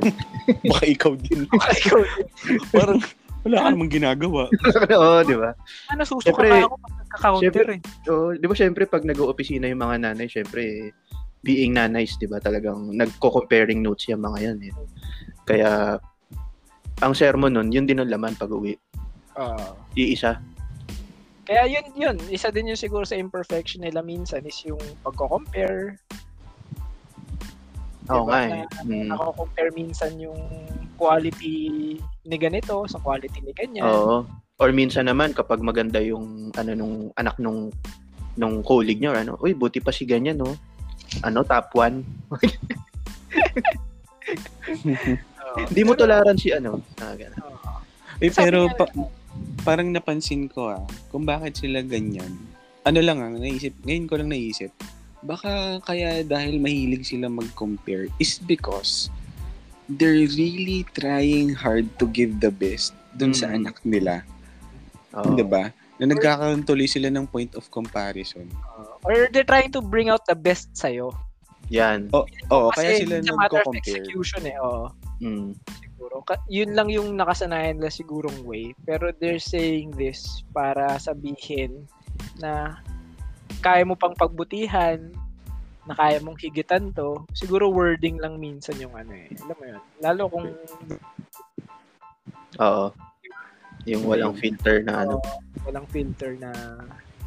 Baka 0.72 0.84
ikaw 0.88 1.12
din. 1.20 1.44
Ikaw, 1.52 2.00
Parang 2.72 2.96
wala 3.44 3.56
ka 3.60 3.68
namang 3.72 3.92
ginagawa. 3.92 4.48
Oo, 5.04 5.20
di 5.24 5.36
ba? 5.36 5.52
ano, 5.92 6.02
susuka 6.08 6.32
pa 6.32 6.64
ako 6.64 6.76
pag 6.80 6.94
nagka-counter 6.96 7.66
eh. 7.76 7.80
So, 8.08 8.12
di 8.36 8.46
ba 8.48 8.56
syempre 8.56 8.88
pag 8.88 9.04
nag-oopisina 9.04 9.68
yung 9.68 9.84
mga 9.84 9.96
nanay, 10.00 10.28
syempre 10.28 10.92
being 11.40 11.72
nanays, 11.72 12.16
di 12.20 12.28
ba 12.28 12.36
talagang 12.40 12.92
nagko-comparing 12.92 13.80
notes 13.80 14.08
yung 14.08 14.20
mga 14.20 14.38
yan. 14.52 14.58
Eh. 14.68 14.74
Kaya 15.48 15.96
ang 17.00 17.14
sermon 17.16 17.52
nun, 17.56 17.72
yun 17.72 17.88
din 17.88 18.00
ang 18.00 18.12
laman 18.12 18.36
pag 18.36 18.52
uwi. 18.52 18.76
Oo. 19.40 19.76
Iisa. 19.96 20.36
Kaya 21.48 21.66
yun, 21.66 21.86
yun. 21.96 22.16
Isa 22.28 22.52
din 22.52 22.70
yun 22.70 22.78
siguro 22.78 23.02
sa 23.02 23.16
imperfection 23.16 23.82
nila 23.82 24.04
minsan 24.04 24.44
is 24.44 24.60
yung 24.68 24.80
pagko-compare. 25.02 25.96
Oo 28.12 28.28
Diba 28.28 28.30
nga 28.30 28.40
eh. 28.44 28.64
Mm. 28.84 29.08
Nako-compare 29.10 29.70
minsan 29.72 30.12
yung 30.20 30.38
quality 31.00 31.96
ni 32.28 32.36
ganito 32.36 32.84
sa 32.84 33.00
quality 33.00 33.40
ni 33.40 33.52
ganyan. 33.56 33.88
Oo. 33.88 34.28
Or 34.60 34.68
minsan 34.76 35.08
naman 35.08 35.32
kapag 35.32 35.64
maganda 35.64 36.04
yung 36.04 36.52
ano 36.52 36.76
nung 36.76 36.96
anak 37.16 37.40
nung 37.40 37.72
nung 38.38 38.62
colleague 38.62 39.02
niya, 39.02 39.24
ano, 39.26 39.34
uy, 39.42 39.56
buti 39.56 39.82
pa 39.82 39.90
si 39.90 40.06
ganyan, 40.06 40.38
no? 40.38 40.54
Ano, 41.20 41.42
top 41.42 41.74
one. 41.74 42.06
Oo. 45.40 45.66
Hindi 45.66 45.82
mo 45.82 45.92
tolaran 45.94 46.38
si 46.38 46.54
ano. 46.54 46.78
Ah, 47.02 47.14
ganun. 47.18 47.42
Eh, 48.20 48.30
pero 48.30 48.68
pa- 48.70 48.92
parang 49.64 49.88
napansin 49.90 50.46
ko 50.46 50.70
ah, 50.70 50.84
kung 51.10 51.24
bakit 51.24 51.58
sila 51.58 51.82
ganyan. 51.82 52.36
Ano 52.84 53.00
lang 53.00 53.18
ah, 53.20 53.32
naisip, 53.32 53.74
ngayon 53.82 54.06
ko 54.06 54.14
lang 54.20 54.30
naisip, 54.30 54.70
baka 55.20 55.80
kaya 55.84 56.22
dahil 56.22 56.60
mahilig 56.60 57.04
sila 57.04 57.28
mag-compare 57.28 58.08
is 58.16 58.40
because 58.40 59.08
they're 59.90 60.28
really 60.38 60.86
trying 60.94 61.50
hard 61.52 61.88
to 61.98 62.06
give 62.08 62.38
the 62.38 62.48
best 62.48 62.94
dun 63.18 63.34
sa 63.34 63.50
Mm. 63.50 63.56
anak 63.64 63.76
nila. 63.82 64.22
Oo. 65.18 65.34
'Di 65.34 65.44
ba? 65.44 65.74
Na 66.00 66.08
nagkakaroon 66.08 66.64
tuloy 66.64 66.88
sila 66.88 67.12
ng 67.12 67.28
point 67.28 67.52
of 67.54 67.68
comparison. 67.68 68.48
Or 69.04 69.28
they're 69.28 69.46
trying 69.46 69.70
to 69.76 69.84
bring 69.84 70.08
out 70.08 70.24
the 70.24 70.34
best 70.34 70.72
sa'yo. 70.72 71.12
Yan. 71.68 72.08
Oo, 72.10 72.26
oo 72.50 72.68
kaya 72.72 72.96
Kasi 72.96 73.04
sila 73.04 73.14
nagko-compare. 73.20 73.84
execution 73.84 74.42
eh. 74.48 74.56
Oo. 74.58 74.88
Mm. 75.20 75.52
siguro. 76.00 76.24
Ka- 76.24 76.42
yun 76.48 76.72
lang 76.72 76.88
yung 76.88 77.12
nakasanayan 77.14 77.76
nila 77.76 77.92
sigurong 77.92 78.40
way. 78.48 78.72
Pero 78.88 79.12
they're 79.20 79.42
saying 79.42 79.92
this 79.94 80.40
para 80.56 80.96
sabihin 80.96 81.84
na 82.40 82.80
kaya 83.60 83.84
mo 83.84 83.92
pang 83.94 84.16
pagbutihan, 84.16 85.12
na 85.84 85.92
kaya 85.96 86.20
mong 86.24 86.40
higitan 86.40 86.92
to. 86.96 87.24
Siguro 87.36 87.68
wording 87.68 88.16
lang 88.20 88.40
minsan 88.40 88.76
yung 88.80 88.96
ano 88.96 89.12
eh. 89.12 89.28
Alam 89.44 89.56
mo 89.56 89.64
yun. 89.64 89.82
Lalo 90.00 90.22
kung 90.32 90.46
Oo. 92.60 92.86
Yung 93.88 94.04
walang 94.04 94.36
filter 94.36 94.84
na 94.84 95.06
ano. 95.06 95.16
uh, 95.20 95.38
walang 95.64 95.86
filter 95.88 96.36
na 96.36 96.50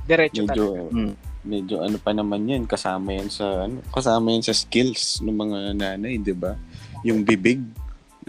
diretso 0.03 0.43
Medyo 0.43 0.65
talaga. 0.67 0.93
Mm. 0.93 1.13
medyo 1.43 1.75
ano 1.83 1.97
pa 1.99 2.11
naman 2.15 2.47
'yan, 2.47 2.63
kasama 2.63 3.15
'yan 3.15 3.27
sa 3.27 3.67
ano, 3.67 3.83
kasama 3.91 4.31
'yan 4.31 4.43
sa 4.47 4.55
skills 4.55 5.19
ng 5.23 5.35
mga 5.35 5.57
nanay, 5.75 6.15
'di 6.19 6.35
ba? 6.35 6.55
Yung 7.03 7.23
bibig. 7.27 7.59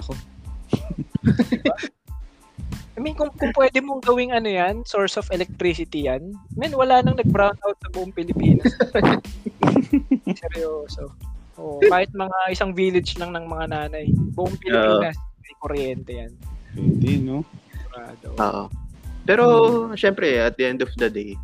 Ako, 0.03 0.19
I 2.95 3.03
mean, 3.03 3.19
kung, 3.19 3.31
kung 3.35 3.51
pwede 3.59 3.83
mong 3.83 4.07
gawing 4.07 4.31
ano 4.31 4.47
yan, 4.47 4.87
source 4.87 5.19
of 5.19 5.27
electricity 5.35 6.07
yan, 6.07 6.31
men, 6.55 6.71
wala 6.79 7.03
nang 7.03 7.19
nag-brown 7.19 7.59
out 7.67 7.79
sa 7.83 7.91
buong 7.91 8.15
Pilipinas. 8.15 8.71
Seryoso. 10.43 11.11
Oh, 11.59 11.83
kahit 11.83 12.11
mga 12.15 12.39
isang 12.55 12.71
village 12.71 13.19
lang 13.19 13.35
ng 13.35 13.51
mga 13.51 13.65
nanay, 13.71 14.07
buong 14.35 14.55
Pilipinas, 14.63 15.19
may 15.43 15.55
kuryente 15.59 16.13
yan. 16.15 16.33
Pwede, 16.75 17.11
no? 17.19 17.43
Sigurado. 17.95 18.27
Oo. 18.43 18.65
Pero, 19.25 19.45
syempre, 19.97 20.43
at 20.43 20.59
the 20.59 20.67
end 20.67 20.83
of 20.83 20.91
the 20.99 21.09
day, 21.09 21.39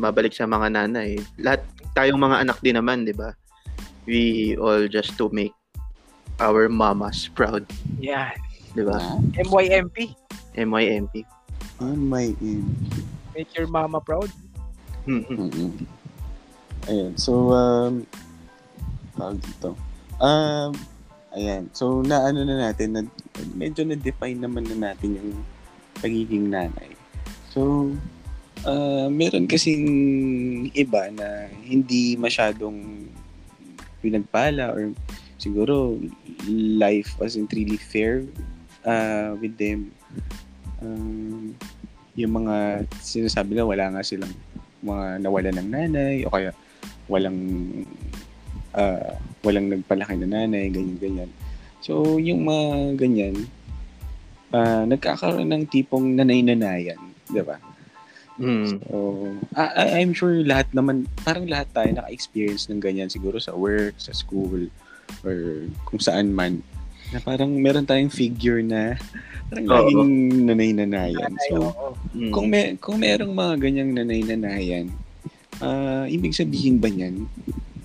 mabalik 0.00 0.32
sa 0.32 0.48
mga 0.48 0.72
nanay, 0.72 1.20
lahat 1.36 1.62
tayong 1.92 2.18
mga 2.18 2.48
anak 2.48 2.58
din 2.64 2.80
naman, 2.80 3.04
di 3.04 3.12
ba? 3.12 3.36
We 4.08 4.56
all 4.58 4.88
just 4.88 5.14
to 5.20 5.30
make 5.30 5.54
our 6.40 6.66
mamas 6.66 7.30
proud, 7.30 7.68
Yan. 8.00 8.34
di 8.74 8.82
ba? 8.82 8.98
MYMP. 9.36 10.16
MYMP. 10.58 11.22
in. 12.42 12.64
Make 13.36 13.50
your 13.54 13.68
mama 13.70 14.00
proud. 14.02 14.28
Mm-mm. 15.06 15.50
Mm-mm. 15.50 15.72
Ayan. 16.90 17.14
So, 17.14 17.54
um, 17.54 18.06
tawag 19.14 19.38
dito. 19.38 19.78
Um, 20.18 20.74
ayan. 21.34 21.70
So, 21.74 22.02
naano 22.02 22.42
na 22.42 22.70
natin, 22.70 22.88
na, 22.94 23.00
medyo 23.54 23.82
na-define 23.84 24.38
naman 24.38 24.66
na 24.68 24.92
natin 24.92 25.16
yung 25.18 25.30
pagiging 26.00 26.50
nanay. 26.50 26.92
So, 27.52 27.92
uh, 28.64 29.08
meron 29.12 29.48
kasing 29.48 29.84
iba 30.72 31.08
na 31.12 31.48
hindi 31.62 32.16
masyadong 32.16 33.08
pinagpala 34.02 34.74
or 34.74 34.90
siguro 35.38 35.98
life 36.50 37.14
wasn't 37.18 37.50
really 37.54 37.78
fair 37.78 38.26
uh, 38.86 39.34
with 39.38 39.54
them. 39.58 39.94
Um, 40.82 41.54
yung 42.18 42.44
mga 42.44 42.86
sinasabi 43.00 43.56
na 43.56 43.64
wala 43.64 43.88
nga 43.94 44.02
silang 44.04 44.34
mga 44.82 45.22
nawala 45.22 45.50
ng 45.54 45.68
nanay 45.70 46.14
o 46.26 46.32
kaya 46.34 46.50
walang 47.06 47.38
ah, 48.74 49.16
walang 49.46 49.70
nagpalaki 49.70 50.18
na 50.18 50.28
nanay, 50.28 50.68
ganyan 50.68 50.98
ganyan. 50.98 51.30
So 51.82 52.16
yung 52.16 52.46
mga 52.46 52.96
ganyan 52.96 53.36
ah, 54.52 54.84
nagkakaroon 54.86 55.48
ng 55.50 55.64
tipong 55.66 56.14
nanay-nanayan, 56.14 57.00
'di 57.28 57.42
ba? 57.42 57.58
Mm. 58.40 58.80
So, 58.88 58.96
I- 59.52 60.00
I'm 60.00 60.16
sure 60.16 60.32
lahat 60.40 60.72
naman, 60.72 61.04
parang 61.20 61.44
lahat 61.44 61.68
tayo 61.76 61.92
naka-experience 61.92 62.68
ng 62.72 62.80
ganyan 62.80 63.12
siguro 63.12 63.36
sa 63.36 63.52
work, 63.52 64.00
sa 64.00 64.16
school, 64.16 64.72
or 65.20 65.68
kung 65.84 66.00
saan 66.00 66.32
man. 66.32 66.64
Na 67.12 67.20
parang 67.20 67.52
meron 67.52 67.84
tayong 67.84 68.08
figure 68.08 68.64
na 68.64 68.96
parang 69.52 69.66
Oo. 69.68 69.72
laging 69.76 70.12
nanay-nanayan. 70.48 71.32
Nanay, 71.36 71.48
So. 71.52 71.92
Mm. 72.16 72.32
kung 72.32 72.46
may 72.48 72.64
kung 72.80 72.98
merong 73.04 73.32
mga 73.36 73.54
ganyang 73.60 73.90
nanay-nanayan, 73.92 74.86
ah 75.60 76.08
ibig 76.08 76.32
sabihin 76.32 76.80
ba 76.80 76.88
niyan 76.88 77.28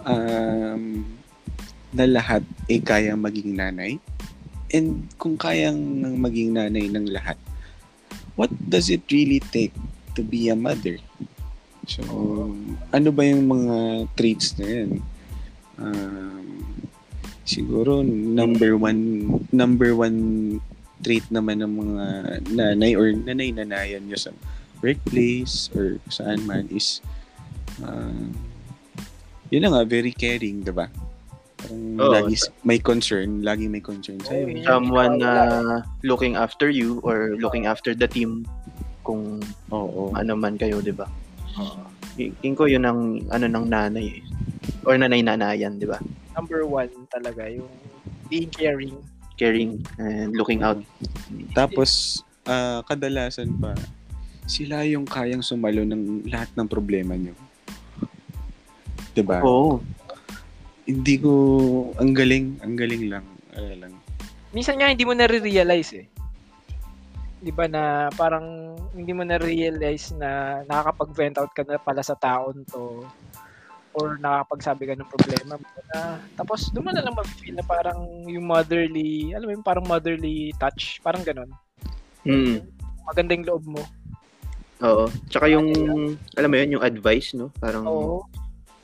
um, 0.07 1.03
na 1.95 2.05
lahat 2.07 2.43
ay 2.67 2.79
kayang 2.83 3.21
maging 3.23 3.55
nanay? 3.55 3.99
And 4.73 5.07
kung 5.15 5.39
kayang 5.39 5.79
maging 6.19 6.59
nanay 6.59 6.91
ng 6.91 7.07
lahat, 7.11 7.39
what 8.35 8.51
does 8.67 8.91
it 8.91 9.03
really 9.07 9.39
take 9.39 9.71
to 10.15 10.21
be 10.23 10.51
a 10.51 10.57
mother? 10.57 10.99
So, 11.87 12.03
ano 12.91 13.09
ba 13.15 13.23
yung 13.23 13.47
mga 13.47 13.77
traits 14.19 14.59
na 14.59 14.67
yan? 14.67 14.91
Um, 15.79 16.47
siguro 17.47 18.03
number 18.03 18.75
one 18.75 19.23
number 19.55 19.95
one 19.95 20.17
trait 20.99 21.23
naman 21.31 21.63
ng 21.63 21.73
mga 21.79 22.05
nanay 22.51 22.91
or 22.97 23.13
nanay-nanayan 23.13 24.03
nyo 24.03 24.19
sa 24.19 24.35
workplace 24.83 25.71
or 25.71 26.01
saan 26.11 26.43
man 26.43 26.67
is 26.73 26.99
uh, 27.79 28.27
yun 29.47 29.63
na 29.63 29.71
nga, 29.71 29.83
very 29.87 30.11
caring, 30.11 30.59
diba? 30.59 30.91
Parang 31.57 31.97
Oo. 31.97 32.13
lagi 32.13 32.35
may 32.61 32.77
concern, 32.77 33.41
lagi 33.41 33.65
may 33.65 33.81
concern. 33.81 34.21
Oo, 34.29 34.45
yun. 34.45 34.61
Someone 34.61 35.17
na 35.17 35.33
looking 36.05 36.37
after 36.37 36.69
you 36.69 37.01
or 37.01 37.33
looking 37.41 37.65
after 37.65 37.97
the 37.97 38.05
team 38.05 38.45
kung 39.01 39.41
Oo. 39.73 40.13
ano 40.13 40.37
man 40.37 40.53
kayo, 40.59 40.77
di 40.85 40.93
ba? 40.93 41.09
Tingin 42.17 42.53
ko 42.53 42.69
yun 42.69 42.85
ang 42.85 43.25
ano 43.33 43.45
ng 43.49 43.65
nanay 43.65 44.21
eh. 44.21 44.21
Or 44.85 44.93
nanay-nanayan, 44.95 45.81
di 45.81 45.89
ba? 45.89 45.97
Number 46.37 46.63
one 46.63 46.93
talaga, 47.09 47.49
yung 47.49 47.67
being 48.29 48.53
caring. 48.53 48.93
Caring 49.37 49.81
and 49.97 50.33
looking 50.37 50.61
out. 50.61 50.77
Tapos, 51.57 52.21
ah, 52.45 52.85
kadalasan 52.85 53.57
pa, 53.57 53.73
sila 54.47 54.85
yung 54.87 55.03
kayang 55.03 55.43
sumalo 55.43 55.83
ng 55.83 56.29
lahat 56.29 56.47
ng 56.55 56.67
problema 56.69 57.17
nyo. 57.17 57.35
Diba? 59.11 59.41
Oo. 59.41 59.81
Hindi 60.87 61.19
ko, 61.19 61.31
ang 61.99 62.15
galing, 62.15 62.63
ang 62.63 62.79
galing 62.79 63.11
lang. 63.11 63.25
Ano 63.59 63.75
lang. 63.75 63.93
Minsan 64.55 64.79
nga 64.79 64.87
hindi 64.87 65.03
mo 65.03 65.11
na-realize 65.11 65.91
eh. 65.99 66.07
'Di 67.37 67.51
ba 67.53 67.69
na 67.69 68.09
parang 68.17 68.73
hindi 68.97 69.13
mo 69.13 69.21
na-realize 69.21 70.15
na 70.17 70.63
nakakapag-vent 70.65 71.37
out 71.37 71.51
ka 71.53 71.61
na 71.67 71.77
pala 71.77 72.01
sa 72.01 72.17
taon 72.17 72.65
to 72.65 73.05
or 73.93 74.17
nakakapagsabi 74.17 74.89
ka 74.89 74.93
ng 74.97 75.09
problema 75.09 75.53
mo 75.57 75.67
na 75.93 76.17
tapos 76.33 76.69
doon 76.73 76.89
mo 76.89 76.91
na 76.93 77.03
lang 77.05 77.13
ma-feel 77.17 77.53
na 77.53 77.65
parang 77.65 78.25
yung 78.25 78.45
motherly, 78.45 79.33
alam 79.37 79.45
mo 79.49 79.53
yung 79.53 79.65
parang 79.65 79.85
motherly 79.85 80.53
touch, 80.57 80.97
parang 81.05 81.21
ganun. 81.21 81.49
Mm. 82.25 82.61
Maganda 83.05 83.33
yung 83.37 83.47
loob 83.47 83.63
mo. 83.65 83.81
Oo. 84.85 85.09
Tsaka 85.33 85.49
yung, 85.49 85.73
alam 86.37 86.49
mo 86.51 86.55
yun, 86.61 86.77
yung 86.77 86.85
advice, 86.85 87.33
no? 87.33 87.49
Parang 87.57 87.85
Oo. 87.89 88.21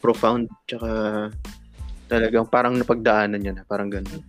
profound. 0.01 0.49
Tsaka 0.65 0.89
talagang 2.05 2.45
parang 2.45 2.75
napagdaanan 2.75 3.39
niya 3.39 3.53
na. 3.55 3.63
Parang 3.63 3.89
ganun. 3.89 4.21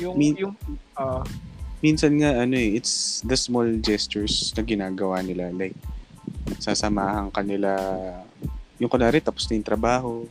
Yung, 0.00 0.14
Min- 0.16 0.38
yung, 0.38 0.54
ah, 0.94 1.20
minsan 1.78 2.14
nga 2.16 2.42
ano 2.42 2.54
eh, 2.56 2.78
it's 2.78 3.20
the 3.22 3.36
small 3.36 3.66
gestures 3.78 4.54
na 4.56 4.62
ginagawa 4.62 5.20
nila. 5.20 5.52
Like, 5.52 5.76
sasamahan 6.58 7.28
ka 7.28 7.42
nila, 7.42 7.70
yung 8.78 8.88
kunwari 8.88 9.20
tapos 9.20 9.46
na 9.46 9.58
yung 9.58 9.66
trabaho, 9.66 10.24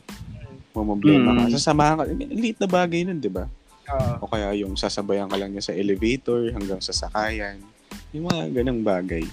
mamblema 0.72 1.36
ka, 1.36 1.42
Mm. 1.46 1.52
sasamahan 1.52 1.96
ka, 2.00 2.04
liit 2.28 2.56
na 2.56 2.68
bagay 2.68 3.04
nun, 3.04 3.20
di 3.20 3.28
ba? 3.28 3.44
ah, 3.86 4.16
O 4.18 4.30
kaya 4.30 4.56
yung 4.56 4.72
sasabayan 4.74 5.28
ka 5.28 5.36
lang 5.36 5.52
niya 5.52 5.68
sa 5.68 5.76
elevator 5.76 6.48
hanggang 6.50 6.80
sa 6.80 6.96
sakayan. 6.96 7.60
Yung 8.16 8.24
mga 8.24 8.48
ganang 8.54 8.80
bagay. 8.80 9.24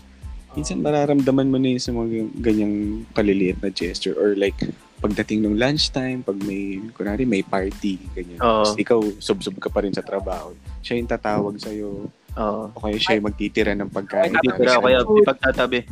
Minsan 0.51 0.81
mararamdaman 0.81 1.47
mo 1.47 1.55
na 1.55 1.69
yun 1.71 1.79
sa 1.79 1.93
mga 1.93 2.27
ganyang 2.41 2.75
kaliliit 3.13 3.61
na 3.61 3.69
gesture 3.69 4.17
or 4.17 4.33
like 4.35 4.57
pagdating 4.99 5.47
ng 5.47 5.55
lunchtime, 5.55 6.19
pag 6.21 6.35
may, 6.43 6.83
kunwari 6.91 7.23
may 7.23 7.41
party, 7.41 7.95
ganyan. 8.11 8.39
Tapos 8.39 8.75
ikaw, 8.75 8.99
sub-sub 9.17 9.55
ka 9.57 9.71
pa 9.71 9.87
rin 9.87 9.95
sa 9.95 10.03
trabaho. 10.03 10.51
Siya 10.83 10.99
yung 10.99 11.09
tatawag 11.09 11.55
sa'yo, 11.55 12.11
Oo. 12.35 12.63
o 12.69 12.79
kaya 12.79 12.99
siya 12.99 13.17
yung 13.17 13.27
magtitira 13.31 13.71
ng 13.73 13.89
pagkain. 13.89 14.35
Ko 14.35 14.63
sa 14.67 14.83
kaya. 14.83 14.99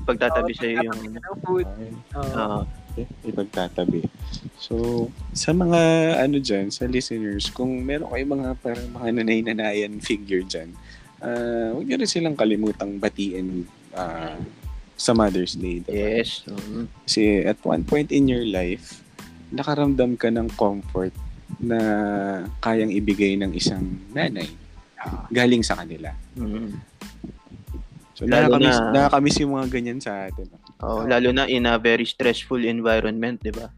Pagtatabi 0.03 0.51
Oo, 0.53 0.59
sa'yo 0.59 0.75
yung... 0.83 1.01
ng 1.15 1.37
food. 1.41 1.67
Oo. 2.19 2.61
eh, 2.97 3.05
ipagtatabi. 3.29 4.01
So, 4.57 5.07
sa 5.31 5.53
mga 5.53 5.79
ano 6.17 6.37
dyan, 6.41 6.73
sa 6.73 6.89
listeners, 6.89 7.53
kung 7.53 7.85
meron 7.85 8.09
kayong 8.09 8.33
mga 8.41 8.47
parang 8.59 8.89
mga 8.89 9.09
nanay-nanayan 9.21 10.01
figure 10.01 10.41
dyan, 10.41 10.73
ah 11.21 11.73
huwag 11.73 11.85
nyo 11.89 11.97
rin 11.97 12.09
silang 12.09 12.37
kalimutang 12.37 13.01
batiin 13.01 13.65
ah, 13.97 14.37
sa 14.97 15.13
Mother's 15.13 15.53
Day. 15.53 15.85
diba? 15.85 15.93
Yes. 15.93 16.41
Mm. 16.49 16.89
Kasi 17.05 17.45
at 17.45 17.61
one 17.61 17.85
point 17.85 18.09
in 18.09 18.25
your 18.25 18.43
life, 18.43 18.99
nakaramdam 19.53 20.17
ka 20.17 20.27
ng 20.33 20.49
comfort 20.57 21.13
na 21.61 21.79
kayang 22.59 22.91
ibigay 22.91 23.39
ng 23.39 23.55
isang 23.55 23.85
nanay 24.11 24.49
ah, 24.99 25.29
galing 25.31 25.63
sa 25.63 25.79
kanila. 25.79 26.11
Mm. 26.35 26.75
So, 28.17 28.25
Lalo 28.25 28.57
nakakamiss, 28.57 28.77
na- 28.81 28.91
nakakamiss 28.91 29.37
yung 29.45 29.53
mga 29.53 29.67
ganyan 29.69 30.01
sa 30.01 30.25
atin. 30.25 30.49
Oo, 30.81 31.05
lalo 31.05 31.29
na 31.29 31.45
in 31.45 31.69
a 31.69 31.77
very 31.77 32.01
stressful 32.01 32.57
environment, 32.65 33.37
di 33.45 33.53
ba? 33.53 33.69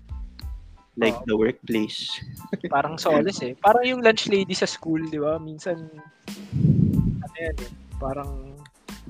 Like 0.95 1.20
Oo. 1.24 1.28
the 1.28 1.36
workplace. 1.36 2.24
parang 2.74 2.95
solace 2.95 3.43
eh. 3.43 3.53
Parang 3.59 3.84
yung 3.84 3.99
lunch 3.99 4.32
lady 4.32 4.55
sa 4.55 4.63
school, 4.63 5.03
di 5.11 5.20
ba? 5.20 5.36
Minsan, 5.43 5.91
ano 7.20 7.36
yan 7.36 7.55
eh, 7.59 7.72
parang 7.99 8.59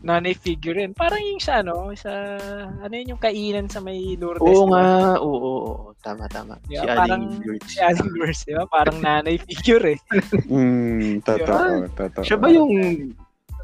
nanay 0.01 0.33
figure 0.35 0.75
rin. 0.79 0.91
Parang 0.95 1.19
yung 1.19 1.41
sa 1.41 1.59
ano, 1.59 1.91
sa, 1.95 2.39
ano 2.79 2.93
yun 2.93 3.15
yung 3.15 3.21
kainan 3.21 3.67
sa 3.67 3.83
may 3.83 4.15
Lourdes. 4.15 4.43
Oo 4.43 4.71
nga, 4.71 5.19
oo, 5.19 5.27
oo, 5.27 5.61
oo. 5.67 5.89
Tama, 5.99 6.25
tama. 6.31 6.55
Di 6.65 6.79
Si? 6.79 6.83
Aling 6.83 6.95
parang 6.95 7.23
Lourdes. 7.43 7.67
si 7.67 7.79
Aling 7.83 8.09
Lourdes, 8.15 8.41
di 8.47 8.53
ba? 8.55 8.65
Parang 8.67 8.97
nanay 8.99 9.35
figure 9.39 9.95
eh. 9.95 9.99
Mm, 10.49 11.21
totoo, 11.21 11.87
totoo. 11.93 12.23
Siya 12.25 12.37
ba 12.39 12.49
yung 12.49 12.71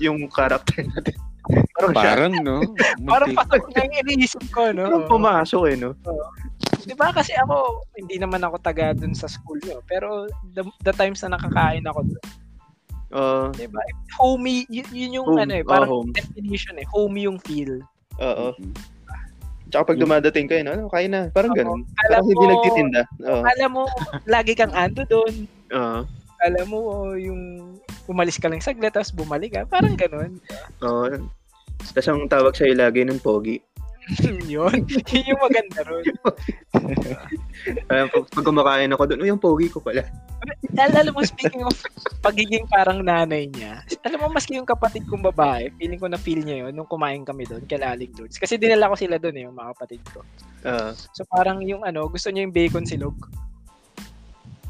yung 0.04 0.28
character 0.30 0.84
natin? 0.84 1.16
Parang 1.76 1.94
siya. 1.94 2.10
Parang, 2.14 2.34
no? 2.42 2.58
Parang 3.12 3.32
pasok 3.38 3.70
na 3.74 3.80
yung 3.86 3.96
iniisip 4.06 4.44
ko, 4.52 4.74
no? 4.74 4.86
Parang 4.86 5.08
pumasok 5.10 5.64
eh, 5.72 5.76
no? 5.78 5.94
Di 6.86 6.94
ba 6.94 7.10
kasi 7.10 7.34
ako, 7.38 7.86
hindi 7.98 8.22
naman 8.22 8.42
ako 8.46 8.62
taga 8.62 8.94
dun 8.94 9.14
sa 9.18 9.26
school 9.26 9.58
nyo. 9.66 9.82
Pero 9.86 10.30
the, 10.54 10.62
the 10.86 10.94
times 10.94 11.22
na 11.26 11.38
nakakain 11.38 11.86
ako 11.86 12.06
dun, 12.06 12.22
Oo. 13.16 13.48
di 13.52 13.66
ba? 13.66 13.80
Homey, 14.20 14.68
yun, 14.68 14.86
yun 14.92 15.12
yung 15.18 15.28
Home. 15.32 15.42
ano 15.42 15.54
eh, 15.56 15.64
Oh, 15.64 15.70
parang 15.72 15.90
home. 15.90 16.10
definition 16.12 16.76
eh. 16.76 16.88
Homey 16.92 17.26
yung 17.26 17.40
feel. 17.40 17.80
Oo. 18.20 18.52
Mm. 18.54 18.74
Tsaka 19.66 19.92
pag 19.92 20.00
dumadating 20.00 20.46
kayo, 20.46 20.62
no? 20.62 20.72
Ano, 20.76 20.84
kain 20.88 21.10
na. 21.10 21.32
Parang 21.32 21.52
Oo. 21.52 21.58
ganun. 21.58 21.82
Alam 22.06 22.12
Parang 22.12 22.26
hindi 22.28 22.36
mo- 22.38 22.52
nagtitinda. 22.54 23.02
Oo. 23.26 23.42
Alam 23.44 23.70
mo, 23.72 23.84
lagi 24.28 24.54
kang 24.54 24.76
ando 24.76 25.02
doon. 25.08 25.34
Oo. 25.72 26.00
Alam 26.38 26.66
mo, 26.68 26.78
oh, 26.78 27.16
yung 27.16 27.42
umalis 28.06 28.38
ka 28.38 28.46
lang 28.46 28.62
saglit, 28.62 28.94
tapos 28.94 29.10
bumalik 29.10 29.56
ka. 29.56 29.62
Parang 29.66 29.96
ganun. 29.96 30.38
Oo. 30.84 31.08
Tapos 31.88 32.08
ang 32.08 32.28
tawag 32.28 32.54
sa'yo 32.54 32.76
lagi 32.76 33.02
ng 33.02 33.18
pogi. 33.18 33.58
Yun. 34.46 34.86
yun 35.14 35.30
yung 35.30 35.42
maganda 35.42 35.80
ron. 35.86 36.06
Kaya 37.90 38.04
pag, 38.10 38.26
pag 38.30 38.46
kumakain 38.46 38.94
ako 38.94 39.04
doon, 39.10 39.26
yung 39.26 39.42
pogi 39.42 39.68
ko 39.70 39.82
pala. 39.82 40.06
Alam 40.78 41.18
mo, 41.18 41.22
speaking 41.26 41.66
of 41.66 41.74
pagiging 42.22 42.70
parang 42.70 43.02
nanay 43.02 43.50
niya, 43.50 43.82
alam 44.06 44.22
mo, 44.22 44.30
maski 44.30 44.60
yung 44.60 44.68
kapatid 44.68 45.08
kong 45.10 45.26
babae, 45.26 45.74
feeling 45.82 45.98
ko 45.98 46.06
na 46.06 46.20
feel 46.20 46.44
niya 46.46 46.68
yun 46.68 46.74
nung 46.76 46.90
kumain 46.90 47.26
kami 47.26 47.48
doon, 47.50 47.66
kay 47.66 47.82
Aling 47.82 48.14
Lourdes. 48.14 48.38
Kasi 48.38 48.60
dinala 48.62 48.92
ko 48.92 48.96
sila 49.00 49.18
doon 49.18 49.36
eh, 49.40 49.44
yung 49.50 49.58
mga 49.58 49.72
kapatid 49.74 50.02
ko. 50.14 50.22
Oo. 50.70 50.90
So 51.16 51.26
parang 51.26 51.66
yung 51.66 51.82
ano, 51.82 52.06
gusto 52.06 52.30
niya 52.30 52.46
yung 52.46 52.54
bacon 52.54 52.86
silog. 52.86 53.18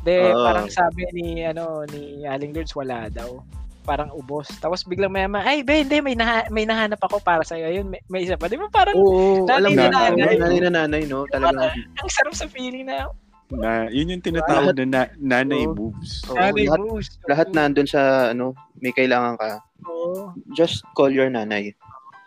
De, 0.06 0.32
Ah. 0.32 0.38
parang 0.54 0.68
sabi 0.70 1.02
ni 1.18 1.42
ano 1.42 1.82
ni 1.90 2.24
Aling 2.24 2.54
Lourdes 2.54 2.78
wala 2.78 3.10
daw. 3.10 3.42
Parang 3.86 4.10
ubos. 4.12 4.50
Tapos 4.58 4.82
biglang 4.82 5.14
maya 5.14 5.30
ay 5.46 5.62
be, 5.62 5.86
hindi 5.86 6.02
may 6.02 6.18
naha- 6.18 6.50
may 6.50 6.66
nahanap 6.66 6.98
ako 7.00 7.22
para 7.22 7.46
sa 7.46 7.54
iyo. 7.54 7.70
Ayun, 7.70 7.88
may, 7.88 8.02
may 8.10 8.26
isa 8.26 8.34
pa. 8.34 8.50
Di 8.50 8.58
ba 8.58 8.66
parang 8.68 8.98
Oo, 8.98 9.46
Nanay 9.46 9.62
alam 9.62 9.72
na 9.72 9.86
nanay, 9.86 10.10
nanay. 10.12 10.36
nanay 10.36 10.60
na 10.60 10.72
nanay, 10.74 11.02
no? 11.06 11.30
Talagang, 11.30 11.70
ang 11.72 12.10
sarap 12.10 12.34
sa 12.34 12.50
feeling 12.50 12.90
na 12.90 13.14
Na, 13.54 13.86
yun 13.94 14.10
yung 14.10 14.26
tinatawag 14.26 14.74
na, 14.74 14.86
na 14.90 15.02
nanay 15.22 15.70
Oo. 15.70 15.78
moves. 15.78 16.26
Oo, 16.26 16.34
nanay 16.34 16.66
lahat- 16.66 16.82
moves. 16.82 17.08
lahat 17.30 17.48
nandun 17.54 17.86
sa, 17.86 18.34
ano, 18.34 18.58
may 18.82 18.90
kailangan 18.90 19.38
ka. 19.38 19.62
Oo. 19.86 20.34
Just 20.58 20.82
call 20.98 21.14
your 21.14 21.30
nanay. 21.30 21.70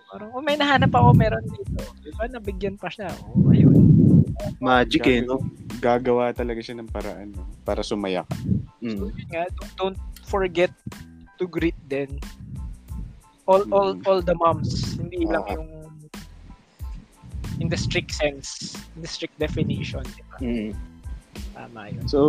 Parang, 0.09 0.31
oh, 0.31 0.41
may 0.41 0.55
nahanap 0.55 0.95
ako, 0.95 1.11
meron 1.13 1.43
dito. 1.43 1.83
Di 2.01 2.15
ba, 2.15 2.31
nabigyan 2.31 2.79
pa 2.79 2.87
siya. 2.87 3.11
Oh, 3.29 3.51
ayun. 3.51 3.75
Magic 4.63 5.03
eh, 5.05 5.21
no? 5.21 5.43
Gagawa 5.83 6.31
talaga 6.31 6.63
siya 6.63 6.79
ng 6.79 6.91
paraan 6.91 7.35
no? 7.35 7.47
para 7.63 7.83
sumaya 7.83 8.23
ka. 8.25 8.35
Mm. 8.81 8.99
So, 8.99 9.05
yun 9.11 9.29
nga, 9.29 9.45
don't, 9.53 9.73
don't 9.77 9.99
forget 10.25 10.71
to 11.39 11.47
greet 11.47 11.79
then 11.87 12.11
all 13.47 13.63
all 13.73 13.95
Mm. 13.95 14.05
all 14.05 14.21
the 14.21 14.37
moms 14.37 14.99
hindi 14.99 15.25
lang 15.25 15.47
Oo. 15.47 15.55
yung 15.57 15.69
in 17.59 17.67
the 17.67 17.79
strict 17.79 18.13
sense 18.13 18.77
in 18.95 19.03
the 19.03 19.11
strict 19.11 19.35
definition 19.39 20.03
di 20.15 20.23
ba 20.29 20.37
Mm. 20.39 20.71
tama 21.55 21.89
yun 21.89 22.05
So, 22.07 22.21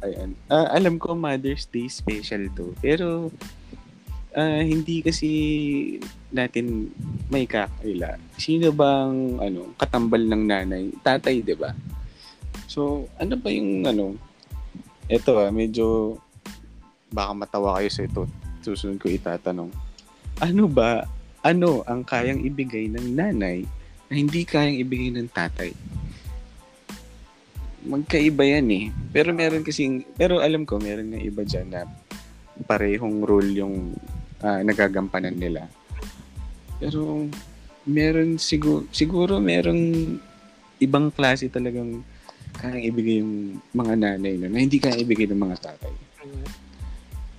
ayan. 0.00 0.34
Ah, 0.46 0.74
alam 0.74 0.98
ko 0.98 1.14
Mother's 1.14 1.66
Day 1.66 1.86
special 1.86 2.50
to. 2.54 2.74
Pero, 2.78 3.30
ah, 4.32 4.58
hindi 4.58 4.98
kasi 4.98 5.30
natin 6.28 6.90
may 7.28 7.46
kakaila. 7.46 8.18
Sino 8.34 8.74
bang 8.74 9.38
ano, 9.38 9.70
katambal 9.78 10.22
ng 10.26 10.42
nanay? 10.42 10.90
Tatay, 11.00 11.42
di 11.42 11.54
ba? 11.54 11.70
So, 12.66 13.06
ano 13.16 13.38
ba 13.38 13.46
yung 13.46 13.86
ano, 13.86 14.18
eto 15.06 15.38
ah, 15.38 15.54
medyo 15.54 16.18
baka 17.12 17.32
matawa 17.36 17.78
kayo 17.78 17.90
sa 17.92 18.02
ito. 18.08 18.22
Susunod 18.64 18.98
ko 18.98 19.12
itatanong. 19.12 19.70
Ano 20.40 20.64
ba, 20.66 21.04
ano 21.44 21.84
ang 21.84 22.02
kayang 22.02 22.42
ibigay 22.42 22.88
ng 22.88 23.14
nanay 23.14 23.62
na 24.08 24.14
hindi 24.16 24.42
kayang 24.48 24.80
ibigay 24.80 25.12
ng 25.12 25.28
tatay? 25.30 25.70
magkaiba 27.86 28.46
yan 28.46 28.68
eh. 28.70 28.84
Pero 29.10 29.34
meron 29.34 29.66
kasing, 29.66 30.06
pero 30.14 30.38
alam 30.38 30.62
ko, 30.62 30.78
meron 30.78 31.10
na 31.10 31.18
iba 31.18 31.42
dyan 31.42 31.70
na 31.70 31.86
parehong 32.66 33.26
role 33.26 33.50
yung 33.52 33.96
ah, 34.42 34.62
nagagampanan 34.62 35.34
nila. 35.34 35.66
Pero 36.78 37.26
meron 37.86 38.38
siguro, 38.38 38.86
siguro 38.94 39.42
meron 39.42 39.78
ibang 40.78 41.10
klase 41.10 41.50
talagang 41.50 42.02
kayang 42.58 42.84
ibigay 42.86 43.22
yung 43.22 43.58
mga 43.74 43.94
nanay 43.98 44.34
no, 44.38 44.50
na 44.50 44.62
hindi 44.62 44.78
kayang 44.78 45.02
ibigay 45.02 45.26
ng 45.30 45.42
mga 45.42 45.58
tatay. 45.62 45.94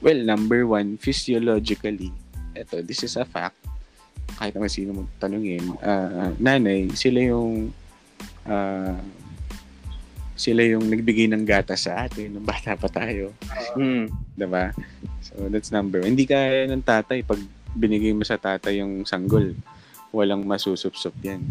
Well, 0.03 0.19
number 0.19 0.67
one, 0.67 0.99
physiologically, 0.99 2.11
eto, 2.51 2.83
this 2.83 3.07
is 3.07 3.15
a 3.15 3.23
fact. 3.23 3.55
Kahit 4.35 4.51
naman 4.51 4.67
sino 4.67 4.91
mo 4.91 5.01
tanungin, 5.15 5.63
ah, 5.79 6.35
nanay, 6.35 6.91
sila 6.91 7.23
yung 7.23 7.71
ah, 8.43 8.99
sila 10.35 10.59
yung 10.67 10.91
nagbigay 10.91 11.31
ng 11.31 11.47
gata 11.47 11.79
sa 11.79 12.03
atin 12.03 12.35
nung 12.35 12.43
bata 12.43 12.75
pa 12.75 12.91
tayo. 12.91 13.31
Mm. 13.79 14.11
Diba? 14.35 14.75
So, 15.23 15.47
that's 15.47 15.71
number 15.71 16.03
one. 16.03 16.19
Hindi 16.19 16.27
kaya 16.27 16.67
ng 16.67 16.83
tatay 16.83 17.23
pag 17.23 17.39
binigay 17.71 18.11
mo 18.11 18.27
sa 18.27 18.35
tatay 18.35 18.83
yung 18.83 19.07
sanggol. 19.07 19.55
Walang 20.11 20.43
masusup-sup 20.43 21.15
yan. 21.23 21.41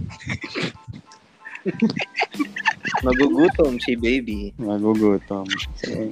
Magugutom 3.02 3.78
si 3.78 3.94
baby. 3.94 4.50
Magugutom. 4.58 5.46
So, 5.78 6.10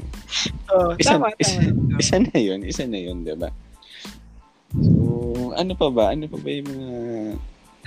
oh, 0.71 0.95
isa, 0.99 1.19
tama 1.19 1.35
isa, 1.39 1.59
tama 1.67 1.99
isa 1.99 2.17
na 2.23 2.37
yun. 2.39 2.61
Isa 2.63 2.85
na 2.87 3.01
yun, 3.01 3.27
diba? 3.27 3.51
So, 4.79 5.51
ano 5.59 5.73
pa 5.75 5.89
ba? 5.91 6.15
Ano 6.15 6.31
pa 6.31 6.39
ba 6.39 6.49
yung 6.51 6.69
mga... 6.71 6.89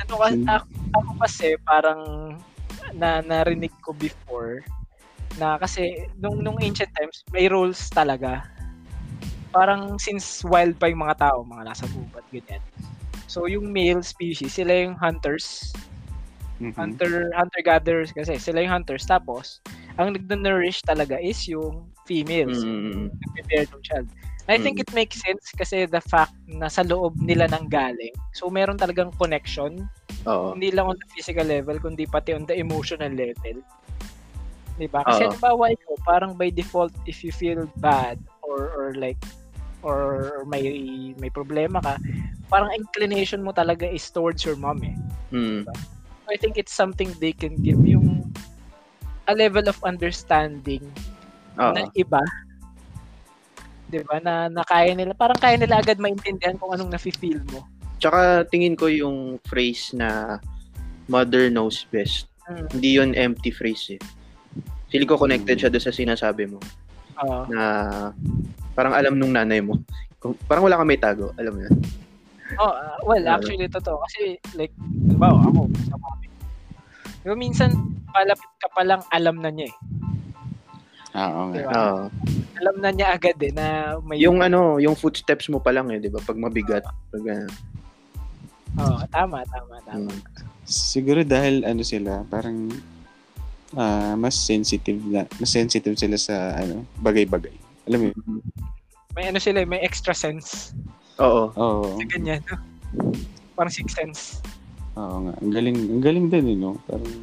ano 0.03 0.13
kasi 0.19 0.35
Hmm. 0.35 0.49
ako, 0.51 0.67
ako 0.99 1.11
kasi 1.21 1.47
parang 1.63 2.01
na 2.97 3.23
narinig 3.23 3.71
ko 3.79 3.95
before 3.95 4.59
na 5.39 5.57
kasi 5.57 6.05
nung 6.19 6.43
nung 6.43 6.59
ancient 6.61 6.91
times 6.93 7.23
may 7.31 7.47
roles 7.47 7.89
talaga. 7.89 8.45
Parang 9.53 9.97
since 10.01 10.41
wild 10.43 10.75
pa 10.81 10.89
yung 10.89 11.05
mga 11.05 11.29
tao, 11.29 11.45
mga 11.45 11.63
nasa 11.71 11.85
gubat 11.93 12.25
ganyan. 12.33 12.61
So 13.29 13.49
yung 13.49 13.71
male 13.73 14.03
species, 14.05 14.53
sila 14.53 14.85
yung 14.85 14.97
hunters, 14.97 15.73
Mhm. 16.61 16.73
hunter 16.77 17.33
hunter 17.33 17.61
gatherers 17.65 18.13
kasi 18.13 18.37
sila 18.37 18.61
yung 18.61 18.73
hunters 18.81 19.05
tapos 19.09 19.57
ang 19.97 20.13
nagno-nourish 20.13 20.81
talaga 20.85 21.17
is 21.21 21.37
yung 21.45 21.85
females, 22.09 22.61
Mm. 22.65 23.13
nagbe-bear 23.13 23.65
ng 23.69 23.83
child. 23.85 24.07
I 24.51 24.59
think 24.59 24.75
it 24.75 24.91
makes 24.91 25.21
sense 25.23 25.53
kasi 25.55 25.87
the 25.87 26.03
fact 26.03 26.35
na 26.51 26.67
sa 26.67 26.83
loob 26.83 27.15
nila 27.15 27.47
nang 27.47 27.71
galing. 27.71 28.11
So 28.35 28.51
meron 28.51 28.75
talagang 28.75 29.15
connection 29.15 29.87
Oo. 30.27 30.51
hindi 30.57 30.73
lang 30.73 30.89
on 30.91 30.97
the 30.99 31.07
physical 31.15 31.47
level, 31.47 31.77
kundi 31.79 32.03
pati 32.09 32.35
on 32.35 32.43
the 32.49 32.57
emotional 32.57 33.13
level. 33.13 33.61
Di 34.75 34.89
ba? 34.89 35.05
Kasi 35.05 35.29
halimbawa 35.29 35.71
ikaw, 35.71 35.95
parang 36.03 36.33
by 36.33 36.49
default, 36.49 36.91
if 37.05 37.21
you 37.23 37.29
feel 37.31 37.69
bad 37.79 38.17
or 38.41 38.73
or 38.73 38.87
like 38.97 39.21
or 39.85 40.41
may 40.49 40.65
may 41.21 41.29
problema 41.29 41.79
ka, 41.85 41.95
parang 42.49 42.73
inclination 42.73 43.45
mo 43.45 43.53
talaga 43.53 43.85
is 43.85 44.09
towards 44.09 44.41
your 44.43 44.57
mom 44.57 44.81
eh. 44.83 44.95
Mm. 45.31 45.63
I 46.29 46.35
think 46.39 46.55
it's 46.55 46.73
something 46.73 47.11
they 47.19 47.35
can 47.35 47.59
give 47.59 47.81
yung 47.83 48.31
a 49.27 49.33
level 49.35 49.67
of 49.67 49.79
understanding 49.83 50.83
Oo. 51.59 51.73
na 51.75 51.87
iba. 51.95 52.21
'Di 53.91 54.01
ba? 54.07 54.17
Na, 54.23 54.49
na 54.49 54.63
kaya 54.65 54.97
nila, 54.97 55.13
parang 55.13 55.37
kaya 55.37 55.55
nila 55.59 55.79
agad 55.79 56.01
maintindihan 56.01 56.57
kung 56.57 56.73
anong 56.73 56.91
nafe-feel 56.91 57.39
mo. 57.53 57.61
Tsaka 58.01 58.43
tingin 58.49 58.75
ko 58.75 58.89
yung 58.89 59.37
phrase 59.47 59.95
na 59.95 60.39
mother 61.07 61.47
knows 61.53 61.85
best. 61.93 62.27
Mm. 62.49 62.65
Hindi 62.73 62.89
yun 62.89 63.11
empty 63.15 63.51
phrase 63.53 63.95
eh. 63.95 64.01
Feeling 64.91 65.07
ko 65.07 65.15
connected 65.15 65.57
siya 65.57 65.71
doon 65.71 65.83
sa 65.83 65.93
sinasabi 65.95 66.49
mo 66.49 66.59
Oo. 67.21 67.47
na 67.49 67.61
parang 68.73 68.93
alam 68.93 69.15
nung 69.15 69.31
nanay 69.31 69.61
mo. 69.63 69.79
Parang 70.47 70.63
wala 70.63 70.79
kang 70.79 70.89
may 70.89 70.99
tago, 70.99 71.31
alam 71.35 71.53
mo 71.53 71.61
yun. 71.63 71.75
Oh, 72.59 72.73
ah, 72.73 72.97
well, 73.05 73.25
actually, 73.29 73.69
totoo. 73.69 74.01
Kasi, 74.09 74.37
like, 74.53 74.73
halimbawa, 75.07 75.49
ako, 75.49 75.61
sa 75.89 75.95
mami. 75.97 76.27
Diba, 77.23 77.35
minsan, 77.39 77.71
palapit 78.11 78.51
ka 78.61 78.67
pa 78.73 78.83
lang, 78.85 79.01
alam 79.09 79.39
na 79.41 79.49
niya 79.49 79.71
eh. 79.71 79.75
Ah, 81.13 81.29
oo 81.29 81.43
nga. 81.53 81.55
Diba? 81.61 81.71
Oo. 81.77 82.03
Alam 82.57 82.75
na 82.81 82.89
niya 82.89 83.07
agad 83.13 83.37
eh, 83.37 83.53
na 83.53 83.97
may... 84.01 84.17
yung 84.17 84.41
ano, 84.41 84.81
yung 84.81 84.97
footsteps 84.97 85.45
mo 85.49 85.61
pa 85.61 85.69
lang 85.69 85.89
eh, 85.93 86.01
'di 86.01 86.09
ba? 86.09 86.21
Pag 86.21 86.41
mabigat, 86.41 86.85
pag 86.85 87.23
ano. 87.29 87.49
Oo, 88.81 88.97
tama, 89.13 89.45
tama, 89.45 89.77
tama. 89.85 90.09
Mm. 90.09 90.21
Siguro 90.65 91.21
dahil 91.21 91.61
ano 91.65 91.85
sila, 91.85 92.25
parang 92.25 92.73
ah, 93.77 94.17
mas 94.17 94.33
sensitive 94.33 95.01
na, 95.05 95.29
mas 95.37 95.53
sensitive 95.53 95.93
sila 95.93 96.17
sa 96.17 96.57
ano, 96.57 96.81
bagay-bagay. 96.97 97.53
Alam 97.89 97.99
mo 97.99 98.05
yun? 98.09 98.17
May 99.13 99.29
ano 99.29 99.37
sila, 99.37 99.61
eh, 99.61 99.69
may 99.69 99.85
extra 99.85 100.17
sense. 100.17 100.73
Oo. 101.21 101.43
Oo. 101.53 101.87
Sa 101.99 102.05
ganyan, 102.09 102.41
no? 102.49 102.57
Parang 103.53 103.73
sixth 103.73 103.97
sense. 103.97 104.41
Oo 104.97 105.29
nga. 105.29 105.33
Ang 105.41 105.51
galing, 105.53 105.77
ang 105.77 106.03
galing 106.03 106.27
din, 106.29 106.45
eh, 106.53 106.57
no? 106.57 106.77
Parang, 106.85 107.13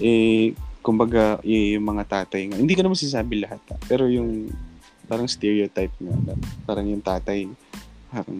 eh, 0.00 0.52
kumbaga, 0.84 1.40
y- 1.44 1.76
yung 1.76 1.84
mga 1.84 2.04
tatay 2.08 2.48
nga, 2.48 2.56
hindi 2.60 2.72
ko 2.72 2.80
naman 2.84 2.96
sinasabi 2.96 3.44
lahat, 3.44 3.60
ha? 3.72 3.76
pero 3.88 4.08
yung, 4.08 4.48
parang 5.08 5.28
stereotype 5.28 5.92
nga, 6.00 6.14
parang 6.64 6.88
yung 6.88 7.04
tatay, 7.04 7.48
parang, 8.12 8.38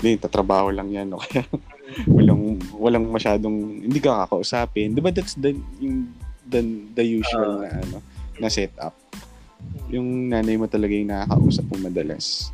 hindi, 0.00 0.10
tatrabaho 0.20 0.68
lang 0.72 0.92
yan, 0.92 1.12
no? 1.12 1.20
Kaya, 1.20 1.44
walang, 2.16 2.60
walang 2.76 3.06
masyadong, 3.08 3.84
hindi 3.84 4.00
ka 4.00 4.24
kakausapin. 4.24 4.96
Di 4.96 5.00
ba 5.04 5.12
that's 5.12 5.36
the, 5.36 5.52
yung, 5.80 6.08
the, 6.48 6.60
the 6.96 7.04
usual 7.04 7.64
na, 7.64 7.68
ano, 7.80 7.98
na 8.40 8.48
setup. 8.48 8.96
Yung 9.88 10.28
nanay 10.32 10.56
mo 10.56 10.68
talaga 10.68 10.92
yung 10.92 11.12
nakakausap 11.12 11.64
mo 11.68 11.76
madalas. 11.88 12.52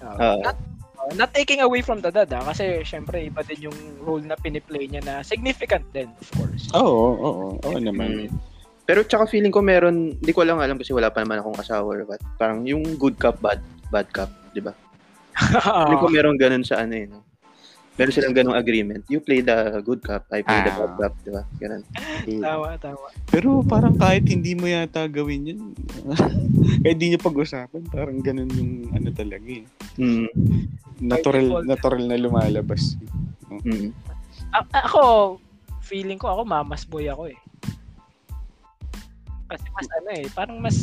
Oo. 0.00 0.40
not, 0.42 0.56
oh, 0.96 1.12
not 1.16 1.30
taking 1.32 1.60
away 1.60 1.84
from 1.84 2.00
the 2.00 2.10
dad, 2.12 2.32
ah, 2.32 2.44
kasi 2.44 2.80
syempre, 2.84 3.20
iba 3.24 3.44
din 3.44 3.68
yung 3.70 3.78
role 4.00 4.24
na 4.24 4.36
piniplay 4.36 4.88
niya 4.88 5.04
na 5.04 5.14
significant 5.20 5.84
din, 5.92 6.08
of 6.20 6.28
course. 6.36 6.64
Oo, 6.72 7.16
oo, 7.16 7.44
oo 7.60 7.78
naman. 7.78 8.28
Mm. 8.28 8.30
Pero 8.90 9.06
tsaka 9.06 9.30
feeling 9.30 9.54
ko 9.54 9.62
meron, 9.62 10.18
hindi 10.18 10.32
ko 10.34 10.42
lang 10.42 10.58
alam 10.58 10.74
kasi 10.74 10.90
wala 10.90 11.14
pa 11.14 11.22
naman 11.22 11.38
akong 11.38 11.62
asawa 11.62 11.86
or 11.86 12.02
what. 12.10 12.18
Parang 12.34 12.66
yung 12.66 12.98
good 12.98 13.14
cop, 13.22 13.38
bad, 13.38 13.62
bad 13.94 14.10
cop, 14.10 14.30
di 14.50 14.58
ba? 14.58 14.74
Feeling 15.86 16.02
ko 16.02 16.10
meron 16.10 16.36
ganun 16.36 16.66
sa 16.66 16.82
ano 16.82 16.94
eh, 16.98 17.06
no? 17.06 17.22
Meron 17.94 18.14
silang 18.14 18.32
ganung 18.32 18.56
agreement. 18.56 19.02
You 19.06 19.20
play 19.20 19.40
the 19.40 19.82
good 19.82 20.00
cop, 20.00 20.24
I 20.30 20.40
play 20.40 20.60
the 20.62 20.72
Ah. 20.72 20.78
bad 20.78 20.92
cop, 20.96 21.14
di 21.20 21.30
ba? 21.30 21.42
Ganun. 21.58 21.82
tama, 22.46 22.68
tama. 22.78 23.06
Pero 23.28 23.60
parang 23.60 23.94
kahit 23.94 24.24
hindi 24.24 24.54
mo 24.54 24.64
yata 24.64 25.04
gawin 25.04 25.52
yun, 25.52 25.60
kahit 26.82 26.96
hindi 26.96 27.12
nyo 27.12 27.20
pag-usapan, 27.20 27.82
parang 27.88 28.22
ganun 28.22 28.48
yung 28.52 28.72
ano 28.90 29.08
talaga 29.10 29.44
eh. 29.44 29.66
Mm. 29.98 30.28
Natural, 31.02 31.46
natural 31.62 32.02
na 32.04 32.16
lumalabas. 32.16 32.96
Mm. 33.50 33.92
A- 34.50 34.72
ako, 34.80 35.36
feeling 35.80 36.16
ko 36.16 36.30
ako 36.30 36.42
mamas 36.46 36.86
boy 36.86 37.04
ako 37.04 37.28
eh. 37.28 37.38
Kasi 39.50 39.66
mas 39.74 39.88
ano 39.98 40.08
eh, 40.14 40.24
parang 40.30 40.56
mas 40.62 40.76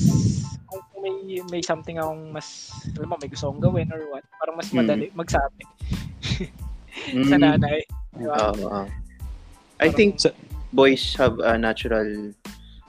kung 0.68 0.84
may 1.00 1.16
may 1.48 1.64
something 1.64 1.96
akong 1.96 2.30
mas 2.30 2.68
alam 2.94 3.08
mo, 3.08 3.16
may 3.16 3.32
gusto 3.32 3.48
akong 3.48 3.64
gawin 3.64 3.88
or 3.90 4.04
what, 4.12 4.28
parang 4.38 4.60
mas 4.60 4.70
Mm. 4.70 4.78
madali 4.78 5.06
magsabi 5.16 5.64
Mm. 7.14 7.28
sa 7.28 7.36
nanay. 7.38 7.80
Di 8.14 8.24
ba? 8.26 8.36
Oo, 8.52 8.54
oo. 8.68 8.84
I 9.78 9.90
think 9.90 10.18
Sa- 10.18 10.34
boys 10.72 11.14
have 11.16 11.38
a 11.40 11.54
natural 11.56 12.34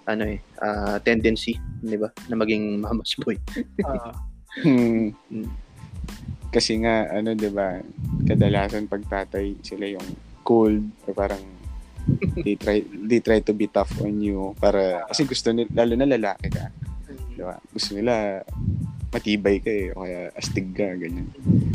ano 0.08 0.24
eh, 0.24 0.40
ah, 0.64 0.96
tendency, 0.98 1.52
di 1.80 2.00
ba? 2.00 2.08
Na 2.26 2.36
maging 2.36 2.78
mama's 2.84 3.12
boy. 3.20 3.36
Oo. 3.84 4.10
Hmm. 4.64 5.12
Mm. 5.28 5.50
Kasi 6.48 6.80
nga, 6.80 7.12
ano, 7.12 7.36
di 7.36 7.52
ba, 7.52 7.76
kadalasan 8.24 8.88
pag 8.88 9.04
tatay, 9.04 9.52
sila 9.60 9.84
yung 9.84 10.08
cold, 10.40 10.80
or 11.04 11.12
parang 11.12 11.44
they 12.40 12.56
try 12.56 12.80
they 13.04 13.20
try 13.20 13.36
to 13.36 13.52
be 13.52 13.68
tough 13.68 13.92
on 14.00 14.16
you 14.16 14.56
para 14.56 15.04
kasi 15.12 15.28
gusto 15.28 15.52
nila 15.52 15.68
lalo 15.76 15.92
na 15.92 16.08
lalaki 16.08 16.48
ka 16.48 16.72
di 17.36 17.44
ba 17.44 17.60
gusto 17.68 17.92
nila 17.92 18.40
matibay 19.12 19.60
ka 19.60 19.68
eh 19.68 19.92
o 19.92 20.08
kaya 20.08 20.32
astig 20.32 20.72
ka 20.72 20.88
ganyan 20.96 21.28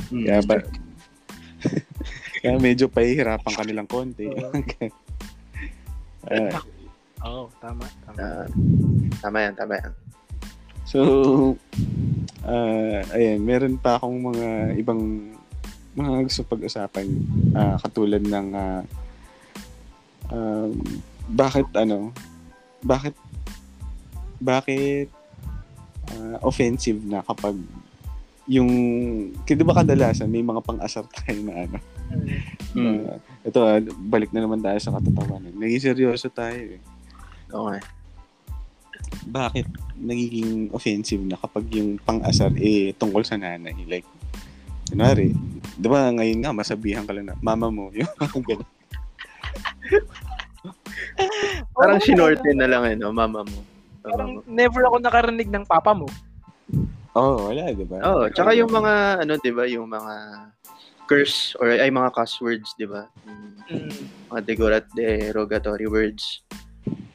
Mm. 0.09 0.25
kaya 0.25 0.41
ba 0.41 0.55
kaya 2.43 2.59
medyo 2.59 2.91
pahihirapan 2.91 3.53
ka 3.55 3.63
nilang 3.63 3.87
konti 3.87 4.27
Ah, 6.27 6.59
Oo, 7.23 7.47
tama, 7.63 7.87
tama. 8.03 8.19
Ah, 8.19 8.47
tama 9.23 9.37
yan, 9.47 9.55
tama 9.55 9.79
yan. 9.79 9.91
So, 10.83 10.99
ah 12.43 12.99
ayan, 13.15 13.39
meron 13.39 13.79
pa 13.79 13.95
akong 13.95 14.19
mga 14.19 14.75
ibang 14.75 15.31
mga 15.95 16.27
gusto 16.27 16.43
pag-usapan 16.43 17.07
ah, 17.55 17.79
katulad 17.79 18.19
ng 18.19 18.47
ah, 18.51 18.83
um, 20.35 20.75
bakit 21.31 21.67
ano, 21.79 22.11
bakit 22.83 23.15
bakit 24.43 25.07
ah, 26.11 26.43
offensive 26.43 26.99
na 27.07 27.23
kapag 27.23 27.55
yung, 28.43 28.67
di 29.47 29.63
ba 29.63 29.79
kadalasan 29.79 30.27
may 30.27 30.43
mga 30.43 30.59
pang-asar 30.59 31.07
tayo 31.07 31.39
na 31.47 31.63
ano, 31.63 31.79
Mm. 32.73 33.05
ito 33.45 33.59
ah, 33.61 33.77
balik 34.09 34.33
na 34.33 34.41
naman 34.41 34.61
tayo 34.61 34.77
sa 34.81 34.93
katatawanan. 34.97 35.53
Naging 35.53 35.93
seryoso 35.93 36.29
tayo 36.33 36.57
eh. 36.57 36.81
Okay. 37.53 37.81
bakit 39.29 39.69
nagiging 39.93 40.73
offensive 40.73 41.21
na 41.21 41.37
kapag 41.37 41.69
yung 41.69 42.01
pang-asar 42.01 42.49
eh 42.57 42.97
tungkol 42.97 43.21
sa 43.21 43.37
nanay? 43.37 43.77
Like, 43.85 44.09
kunwari, 44.89 45.37
di 45.77 45.87
ba 45.87 46.09
ngayon 46.09 46.41
nga 46.41 46.49
masabihan 46.49 47.05
ka 47.05 47.13
lang 47.13 47.29
na, 47.29 47.37
mama 47.37 47.69
mo, 47.69 47.93
yung 47.97 48.09
ganun. 48.41 48.65
Parang 51.77 51.99
Oo, 52.01 52.05
sinorte 52.05 52.49
na 52.57 52.65
lang 52.65 52.83
eh, 52.89 52.95
no? 52.97 53.13
Mama 53.13 53.45
mo. 53.45 53.59
Parang 54.01 54.41
Mama 54.41 54.45
mo. 54.45 54.49
never 54.49 54.81
ako 54.85 54.97
nakarinig 54.97 55.49
ng 55.49 55.65
papa 55.65 55.93
mo. 55.93 56.07
Oo, 57.13 57.21
oh, 57.37 57.53
wala, 57.53 57.69
di 57.69 57.85
ba? 57.85 58.01
Oo, 58.01 58.25
tsaka 58.33 58.57
yung 58.57 58.73
mga, 58.73 59.21
ano, 59.21 59.33
di 59.37 59.51
ba, 59.53 59.63
yung 59.69 59.85
mga 59.85 60.13
curse 61.05 61.55
or 61.59 61.69
ay 61.69 61.89
mga 61.91 62.13
cuss 62.15 62.39
words, 62.39 62.73
di 62.79 62.87
ba? 62.87 63.07
Mm. 63.69 63.91
Mga 64.31 64.41
degorat 64.47 64.85
derogatory 64.95 65.87
words. 65.87 66.41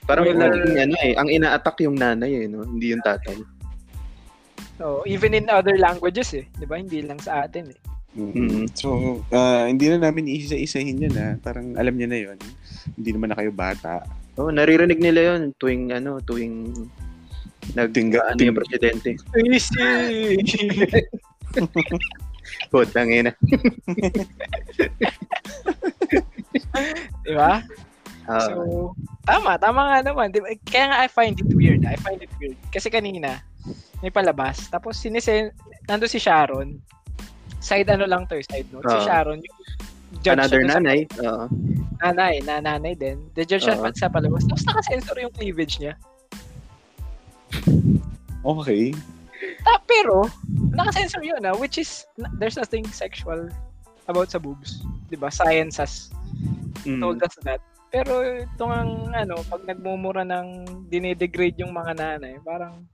Parang 0.08 0.24
Well, 0.24 0.40
naging, 0.40 0.76
ano 0.88 0.94
eh, 1.04 1.12
ang 1.20 1.28
ina-attack 1.28 1.84
yung 1.84 2.00
nanay 2.00 2.44
eh, 2.44 2.48
no? 2.48 2.64
Hindi 2.64 2.96
yung 2.96 3.04
tatay. 3.04 3.36
So, 4.78 5.02
even 5.04 5.34
in 5.34 5.50
other 5.50 5.74
languages 5.76 6.32
eh, 6.38 6.46
'di 6.56 6.64
ba? 6.64 6.78
Hindi 6.78 7.02
lang 7.02 7.18
sa 7.18 7.44
atin 7.44 7.74
eh. 7.74 7.80
Mhm. 8.16 8.32
Mhm. 8.32 8.64
So, 8.78 9.20
ah, 9.34 9.66
hindi 9.66 9.90
na 9.90 10.08
namin 10.08 10.30
isa-isahin 10.30 11.02
yun 11.02 11.14
ha. 11.18 11.36
Parang 11.42 11.74
alam 11.76 11.92
niya 11.98 12.08
na 12.08 12.18
yun. 12.18 12.38
Hindi 12.94 13.10
naman 13.12 13.34
na 13.34 13.36
kayo 13.36 13.52
bata. 13.52 14.06
Oo, 14.38 14.54
naririnig 14.54 15.02
nila 15.02 15.34
yun 15.34 15.50
tuwing, 15.58 15.90
ano, 15.90 16.22
tuwing 16.22 16.70
nag, 17.74 17.90
Tingga- 17.90 18.22
ano 18.32 18.38
yung 18.38 18.56
presidente. 18.56 19.18
Easy. 19.34 20.38
Putang 22.68 23.08
ina. 23.08 23.32
Di 27.24 27.32
ba? 27.32 27.62
Ah, 28.28 28.44
So, 28.44 28.92
tama, 29.24 29.56
tama 29.56 29.88
nga 29.88 29.98
naman. 30.04 30.28
Di 30.28 30.38
ba? 30.38 30.52
Kaya 30.66 30.84
nga 30.86 30.98
I 31.00 31.08
find 31.08 31.34
it 31.34 31.48
weird. 31.50 31.80
I 31.82 31.96
find 31.96 32.20
it 32.20 32.28
weird. 32.36 32.60
Kasi 32.68 32.88
kanina, 32.88 33.40
may 33.98 34.10
palabas. 34.10 34.68
Tapos 34.68 34.96
sinisen, 34.96 35.48
nando 35.84 36.04
si 36.04 36.18
Sharon. 36.18 36.76
Side 37.58 37.88
ano 37.88 38.04
lang 38.04 38.28
to, 38.28 38.36
eh, 38.36 38.44
side 38.44 38.68
note. 38.68 38.84
Si 38.84 38.94
Oo. 38.94 39.02
Sharon, 39.02 39.40
yung 39.40 39.58
judge 40.20 40.36
another 40.36 40.60
siya 40.60 40.62
dun 40.62 40.68
sa- 40.68 40.76
nanay. 40.78 41.00
Oo. 41.18 41.44
nanay, 41.98 42.34
na 42.44 42.54
nanay 42.60 42.94
din. 42.94 43.16
The 43.32 43.42
judge 43.42 43.64
siya 43.64 43.74
Oo. 43.74 43.90
sa 43.92 44.06
palabas. 44.06 44.44
Tapos 44.44 44.62
nakasensor 44.62 45.16
yung 45.18 45.32
cleavage 45.32 45.80
niya. 45.80 45.96
Okay. 48.44 48.92
Ta- 49.62 49.82
pero, 49.86 50.26
nakasensor 50.74 51.22
yun 51.22 51.42
ah, 51.46 51.54
which 51.54 51.78
is, 51.78 52.06
there's 52.38 52.58
nothing 52.58 52.86
sexual 52.90 53.46
about 54.08 54.32
sa 54.32 54.40
boobs. 54.40 54.82
'Di 55.08 55.16
ba 55.20 55.28
Science 55.28 55.78
has 55.78 56.08
Mm. 56.86 57.02
told 57.02 57.18
us 57.20 57.34
that. 57.42 57.58
Pero 57.90 58.20
itong 58.22 58.72
ang, 58.72 58.90
ano, 59.10 59.40
pag 59.48 59.64
nagmumura 59.64 60.22
ng 60.22 60.64
dinedegrade 60.92 61.56
yung 61.58 61.72
mga 61.72 61.96
nanay, 61.96 62.36
parang, 62.44 62.84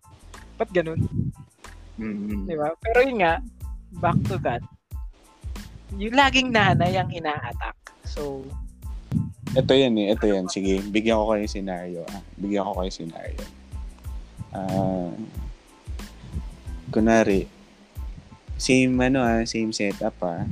ba't 0.57 0.71
ganun? 0.71 1.03
Mm. 1.99 2.47
Di 2.47 2.55
ba? 2.55 2.73
Pero 2.81 2.99
yun 3.03 3.21
nga, 3.21 3.43
back 3.99 4.19
to 4.25 4.39
that, 4.41 4.63
yung 5.99 6.15
laging 6.15 6.51
nanay 6.55 6.95
ang 6.97 7.11
ina-attack. 7.11 7.77
So, 8.07 8.47
Ito 9.55 9.71
yan 9.71 9.95
eh. 10.03 10.11
Ito 10.11 10.27
yan. 10.27 10.51
Sige, 10.51 10.83
bigyan 10.83 11.15
ko 11.15 11.31
kayo 11.31 11.47
ng 11.47 11.55
scenario. 11.55 12.03
Ah. 12.11 12.19
Bigyan 12.35 12.67
ko 12.67 12.75
kayo 12.75 12.91
ng 12.91 12.99
scenario. 12.99 13.45
Ah, 14.51 15.15
kunwari, 16.95 17.51
same 18.55 18.95
ano 19.03 19.27
ah, 19.27 19.43
same 19.43 19.75
setup 19.75 20.15
ah. 20.23 20.47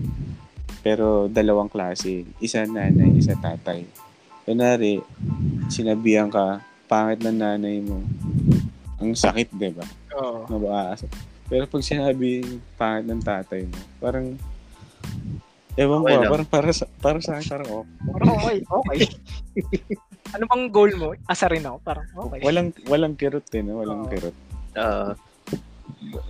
Pero 0.82 1.30
dalawang 1.30 1.70
klase. 1.70 2.26
Isa 2.42 2.66
nanay, 2.66 3.14
isa 3.14 3.38
tatay. 3.38 3.86
Kunwari, 4.42 4.98
sinabihan 5.70 6.26
ka, 6.26 6.58
pangit 6.90 7.22
ng 7.22 7.38
nanay 7.38 7.78
mo. 7.78 8.02
Ang 8.98 9.14
sakit, 9.14 9.54
di 9.54 9.70
ba? 9.70 9.86
oh, 10.18 10.42
Nabaasa. 10.50 11.06
Pero 11.46 11.70
pag 11.70 11.86
sinabi 11.86 12.42
pangit 12.74 13.06
ng 13.06 13.22
tatay 13.22 13.62
mo, 13.70 13.78
parang 14.02 14.34
Ewan 15.72 16.04
ko, 16.04 16.12
Okay 16.12 16.12
ah, 16.12 16.20
lang. 16.20 16.32
parang 16.36 16.48
para 16.52 16.70
sa, 16.76 16.84
para 17.00 17.18
sa 17.24 17.40
akin, 17.40 17.48
parang 17.48 17.68
oh, 17.72 17.84
parang 18.12 18.28
okay, 18.36 18.58
okay. 18.60 19.08
ano 20.36 20.44
bang 20.44 20.64
goal 20.68 20.92
mo? 21.00 21.08
Asarin 21.24 21.64
ako, 21.64 21.80
parang 21.80 22.06
okay. 22.12 22.44
walang, 22.44 22.68
walang 22.92 23.14
kirot 23.16 23.48
eh, 23.56 23.64
no? 23.64 23.80
walang 23.80 24.04
Oo. 24.04 24.10
kirot. 24.12 24.36
Ah, 24.76 25.16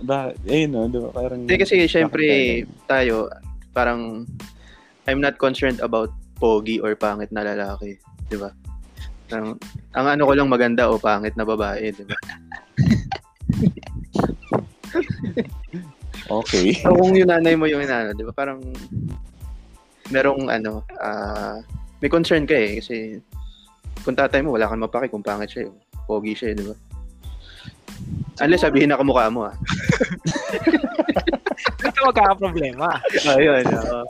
Ba, 0.03 0.31
eh, 0.47 0.67
no, 0.67 0.87
di 0.87 0.99
ba? 0.99 1.09
Parang, 1.11 1.43
Hindi 1.43 1.57
kasi 1.59 1.87
syempre 1.87 2.63
tayo 2.87 3.27
parang 3.73 4.29
I'm 5.09 5.19
not 5.19 5.35
concerned 5.41 5.83
about 5.83 6.13
pogi 6.39 6.79
or 6.79 6.95
pangit 6.95 7.31
na 7.33 7.43
lalaki, 7.43 7.99
'di 8.29 8.37
ba? 8.39 8.51
Parang 9.27 9.57
ang 9.95 10.07
ano 10.07 10.23
ko 10.27 10.33
lang 10.35 10.49
maganda 10.51 10.87
o 10.87 10.99
pangit 11.01 11.35
na 11.35 11.43
babae, 11.43 11.91
'di 11.91 12.05
ba? 12.07 12.17
okay. 16.43 16.77
So 16.79 16.95
kung 16.95 17.17
yung 17.17 17.31
nanay 17.31 17.57
mo 17.57 17.67
yung 17.67 17.83
inano, 17.83 18.15
'di 18.15 18.23
ba? 18.27 18.33
Parang 18.35 18.61
merong 20.11 20.47
ano, 20.47 20.83
ah 21.01 21.59
may 22.03 22.11
concern 22.11 22.43
ka 22.43 22.55
eh 22.55 22.79
kasi 22.83 23.19
kung 24.03 24.19
tatay 24.19 24.43
mo 24.43 24.55
wala 24.55 24.67
kang 24.67 24.83
mapaki 24.83 25.07
kung 25.07 25.23
pangit 25.23 25.51
siya, 25.51 25.71
pogi 26.07 26.35
siya, 26.35 26.51
eh, 26.51 26.55
'di 26.55 26.65
ba? 26.67 26.75
Unless 28.41 28.65
sabihin 28.65 28.89
na 28.89 28.97
kamukha 28.97 29.29
mo 29.29 29.45
ah. 29.45 29.55
Ito 31.83 31.99
magkakaproblema. 32.09 32.97
Ayun. 33.37 33.63
oo. 33.69 34.01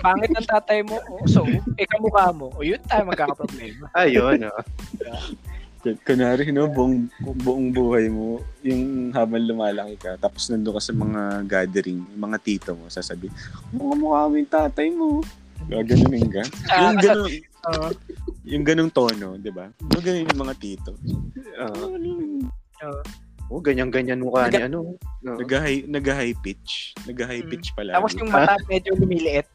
Pangit 0.00 0.30
ng 0.32 0.46
tatay 0.46 0.80
mo, 0.86 0.96
oh, 1.10 1.26
so, 1.26 1.42
eh 1.76 1.86
kamukha 1.88 2.30
mo, 2.30 2.54
o 2.54 2.62
yun 2.62 2.78
tayo 2.86 3.02
magkakaproblema. 3.10 3.90
Ayun. 3.98 4.46
oo. 4.46 4.62
Kun- 5.80 5.96
Kunwari, 6.04 6.52
no, 6.52 6.68
buong, 6.68 7.08
buong 7.40 7.72
buhay 7.72 8.12
mo, 8.12 8.44
yung 8.60 9.10
habang 9.16 9.40
lumalaki 9.42 9.96
ka, 9.96 10.20
tapos 10.20 10.52
nandun 10.52 10.76
ka 10.76 10.82
sa 10.84 10.92
mga 10.92 11.20
gathering, 11.48 12.04
yung 12.04 12.22
mga 12.30 12.38
tito 12.44 12.70
mo, 12.76 12.86
sasabihin, 12.92 13.32
mukha 13.72 13.94
mukha 13.96 14.20
mo 14.28 14.34
yung 14.36 14.52
tatay 14.52 14.88
mo. 14.92 15.24
Gaganunin 15.66 16.28
ka. 16.28 16.44
Ah, 16.68 16.92
yung 16.92 17.00
ganun, 17.00 17.32
Oo. 17.64 17.88
yung 18.44 18.64
ganung 18.64 18.92
tono, 18.92 19.40
di 19.40 19.48
ba? 19.48 19.72
Yung 19.96 20.04
ganun 20.04 20.28
yung 20.28 20.42
mga 20.44 20.54
tito. 20.60 20.92
Oo. 21.64 21.96
Oo. 22.84 23.02
Oh, 23.50 23.58
ganyan-ganyan 23.58 24.22
mukha 24.22 24.46
ni 24.46 24.62
ano. 24.62 24.94
Oo. 24.94 25.38
Nag-high, 25.42 25.82
nag-high 25.84 26.38
pitch. 26.38 26.94
Nag-high 27.02 27.42
Mm. 27.42 27.50
pitch 27.50 27.74
pala. 27.74 27.98
Tapos 27.98 28.14
yung 28.14 28.30
mata 28.30 28.54
medyo 28.70 28.94
lumiliit. 28.94 29.46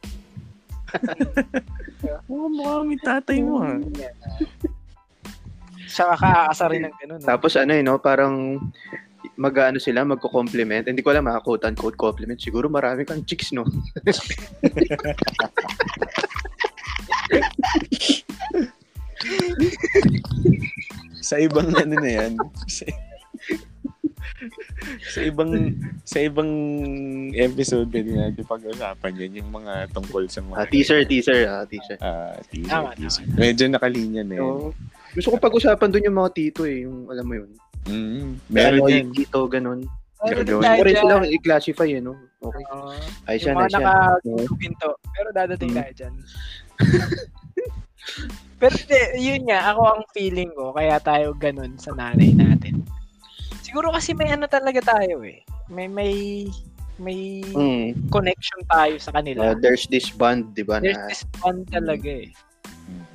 mukha 2.28 2.46
mukha 2.46 2.74
mo 2.84 2.90
yung 2.92 3.00
tatay 3.02 3.38
mo, 3.40 3.64
ha? 3.64 3.72
Yan. 3.80 4.14
Siya 5.86 6.12
kakaasa 6.12 6.68
rin 6.68 6.84
ng 6.84 6.94
ganun. 7.00 7.20
eh. 7.22 7.26
Tapos 7.26 7.56
ano 7.56 7.72
eh, 7.72 7.80
no, 7.80 7.96
parang 7.96 8.60
mag-ano 9.34 9.80
sila, 9.80 10.04
magko-compliment. 10.04 10.84
Hindi 10.86 11.00
ko 11.00 11.10
alam, 11.10 11.24
mga 11.24 11.40
quote-unquote 11.40 11.96
compliment. 11.96 12.36
Siguro 12.36 12.68
marami 12.68 13.08
kang 13.08 13.24
chicks, 13.24 13.48
no? 13.50 13.64
sa 21.20 21.36
ibang 21.40 21.72
ano 21.74 21.94
na 21.98 22.10
yan. 22.10 22.32
Sa, 22.68 22.84
sa 25.12 25.20
ibang 25.20 25.50
sa 26.02 26.18
ibang 26.18 26.50
episode 27.32 27.88
pwede 27.88 28.10
natin 28.12 28.42
pag-usapan 28.42 29.12
yan 29.16 29.38
yung 29.38 29.50
mga 29.50 29.90
tungkol 29.90 30.26
sa 30.26 30.40
mga 30.40 30.56
Ah, 30.56 30.66
teaser, 30.66 31.00
teaser, 31.04 31.40
ah, 31.44 31.64
teaser. 31.64 31.96
ah 31.98 32.34
teaser, 32.44 32.70
Tama, 32.70 32.92
teaser. 32.94 33.24
Medyo 33.30 33.64
nakalinya 33.68 34.22
na 34.22 34.34
yan. 34.34 34.42
So, 34.42 34.72
gusto 35.12 35.28
ko 35.28 35.36
pag-usapan 35.38 35.88
dun 35.88 36.04
yung 36.04 36.18
mga 36.18 36.32
tito 36.32 36.62
eh, 36.62 36.84
yung 36.84 37.08
alam 37.08 37.24
mo 37.24 37.34
yun. 37.34 37.50
Mm, 37.86 38.26
meron 38.48 38.80
Ano, 38.80 38.90
yung 38.90 39.12
tito, 39.12 39.38
ganun. 39.46 39.80
Ko 40.16 40.32
rin 40.32 40.42
dyan. 40.42 40.96
silang 40.98 41.24
i-classify 41.24 41.88
eh, 41.88 42.00
no? 42.00 42.16
Okay. 42.38 42.64
Oo. 42.68 42.90
Ay 43.24 43.36
siya 43.36 43.52
yung 43.52 43.56
na 43.56 43.60
mga 43.62 43.70
siya. 43.70 43.80
naka-pinto. 43.80 44.88
Pero 45.12 45.28
dadating 45.30 45.70
Mm. 45.70 45.76
tayo 45.76 45.92
dyan. 45.94 46.14
Pero 48.56 48.72
hindi, 48.72 49.00
yun 49.18 49.42
nga, 49.44 49.60
ako 49.68 49.80
ang 49.86 50.02
feeling 50.10 50.50
ko, 50.50 50.72
kaya 50.72 50.96
tayo 50.98 51.36
ganun 51.36 51.76
sa 51.76 51.92
nanay 51.92 52.32
natin. 52.32 52.80
Siguro 53.76 53.92
kasi 53.92 54.16
may 54.16 54.32
ano 54.32 54.48
talaga 54.48 54.80
tayo 54.96 55.20
eh. 55.20 55.44
May, 55.68 55.84
may, 55.84 56.48
may 56.96 57.44
Mm. 57.44 58.08
connection 58.08 58.56
tayo 58.72 58.96
sa 58.96 59.12
kanila. 59.12 59.52
Uh, 59.52 59.56
there's 59.60 59.84
this 59.92 60.08
bond, 60.08 60.56
di 60.56 60.64
ba, 60.64 60.80
There's 60.80 60.96
na 60.96 61.12
this 61.12 61.28
bond 61.36 61.68
talaga 61.68 62.24
eh. 62.24 62.32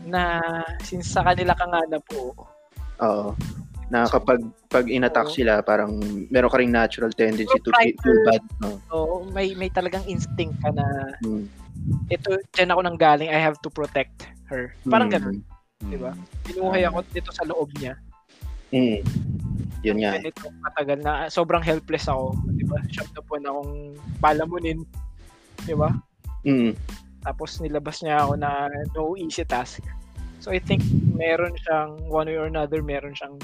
Na 0.06 0.38
since 0.86 1.10
sa 1.10 1.26
kanila 1.26 1.58
ka 1.58 1.66
nga 1.66 1.82
na 1.90 1.98
po, 1.98 2.38
Oo. 3.02 3.34
Na 3.90 4.06
kapag 4.06 4.38
pag 4.70 4.86
inattack 4.86 5.34
Oo. 5.34 5.34
sila, 5.34 5.66
parang 5.66 5.98
meron 6.30 6.54
ka 6.54 6.62
ring 6.62 6.70
natural 6.70 7.10
tendency 7.10 7.58
to 7.66 7.74
feel, 7.82 7.98
feel 7.98 8.22
bad. 8.30 8.46
No? 8.62 8.78
so 8.86 8.96
may 9.34 9.58
may 9.58 9.74
talagang 9.74 10.06
instinct 10.06 10.62
ka 10.62 10.70
na 10.70 10.86
Mm. 11.26 11.50
ito, 12.14 12.38
dyan 12.54 12.70
ako 12.70 12.86
nang 12.86 13.02
galing, 13.02 13.34
I 13.34 13.42
have 13.42 13.58
to 13.66 13.74
protect 13.74 14.30
her. 14.46 14.78
Parang 14.86 15.10
Mm. 15.10 15.18
ganun. 15.18 15.38
Di 15.90 15.98
ba? 15.98 16.14
Binuhay 16.46 16.86
ako 16.86 17.02
dito 17.10 17.34
sa 17.34 17.50
loob 17.50 17.74
niya. 17.82 17.98
Mm. 18.70 19.02
Yun 19.82 19.98
nga. 20.02 20.18
Ganito 20.18 20.46
matagal 20.62 21.00
na 21.02 21.14
sobrang 21.28 21.64
helpless 21.66 22.06
ako, 22.06 22.38
'di 22.54 22.66
ba? 22.70 22.78
Siyam 22.94 23.08
na 23.14 23.22
buwan 23.26 23.46
akong 23.50 23.74
palamunin, 24.22 24.80
'di 25.66 25.74
ba? 25.74 25.90
Mm. 26.46 26.74
Tapos 27.22 27.62
nilabas 27.62 28.02
niya 28.02 28.26
ako 28.26 28.34
na 28.38 28.70
no 28.94 29.18
easy 29.18 29.46
task. 29.46 29.82
So 30.42 30.50
I 30.50 30.58
think 30.58 30.82
meron 31.14 31.54
siyang 31.66 32.10
one 32.10 32.30
way 32.30 32.38
or 32.38 32.50
another, 32.50 32.82
meron 32.82 33.14
siyang 33.14 33.38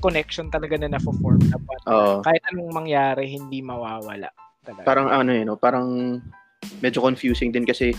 connection 0.00 0.48
talaga 0.48 0.80
na 0.80 0.96
na-form. 0.96 1.40
Oo. 1.88 2.24
Kahit 2.24 2.40
anong 2.52 2.72
mangyari, 2.72 3.28
hindi 3.28 3.60
mawawala. 3.60 4.28
Talaga. 4.64 4.84
Parang 4.84 5.08
ano 5.08 5.30
eh, 5.32 5.44
no? 5.44 5.56
Parang 5.56 6.20
medyo 6.84 7.00
confusing 7.00 7.52
din 7.52 7.64
kasi 7.64 7.92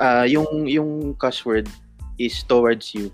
ah 0.00 0.24
yung 0.24 0.64
yung 0.68 1.12
cuss 1.20 1.44
word 1.44 1.68
is 2.16 2.44
towards 2.44 2.92
you. 2.96 3.12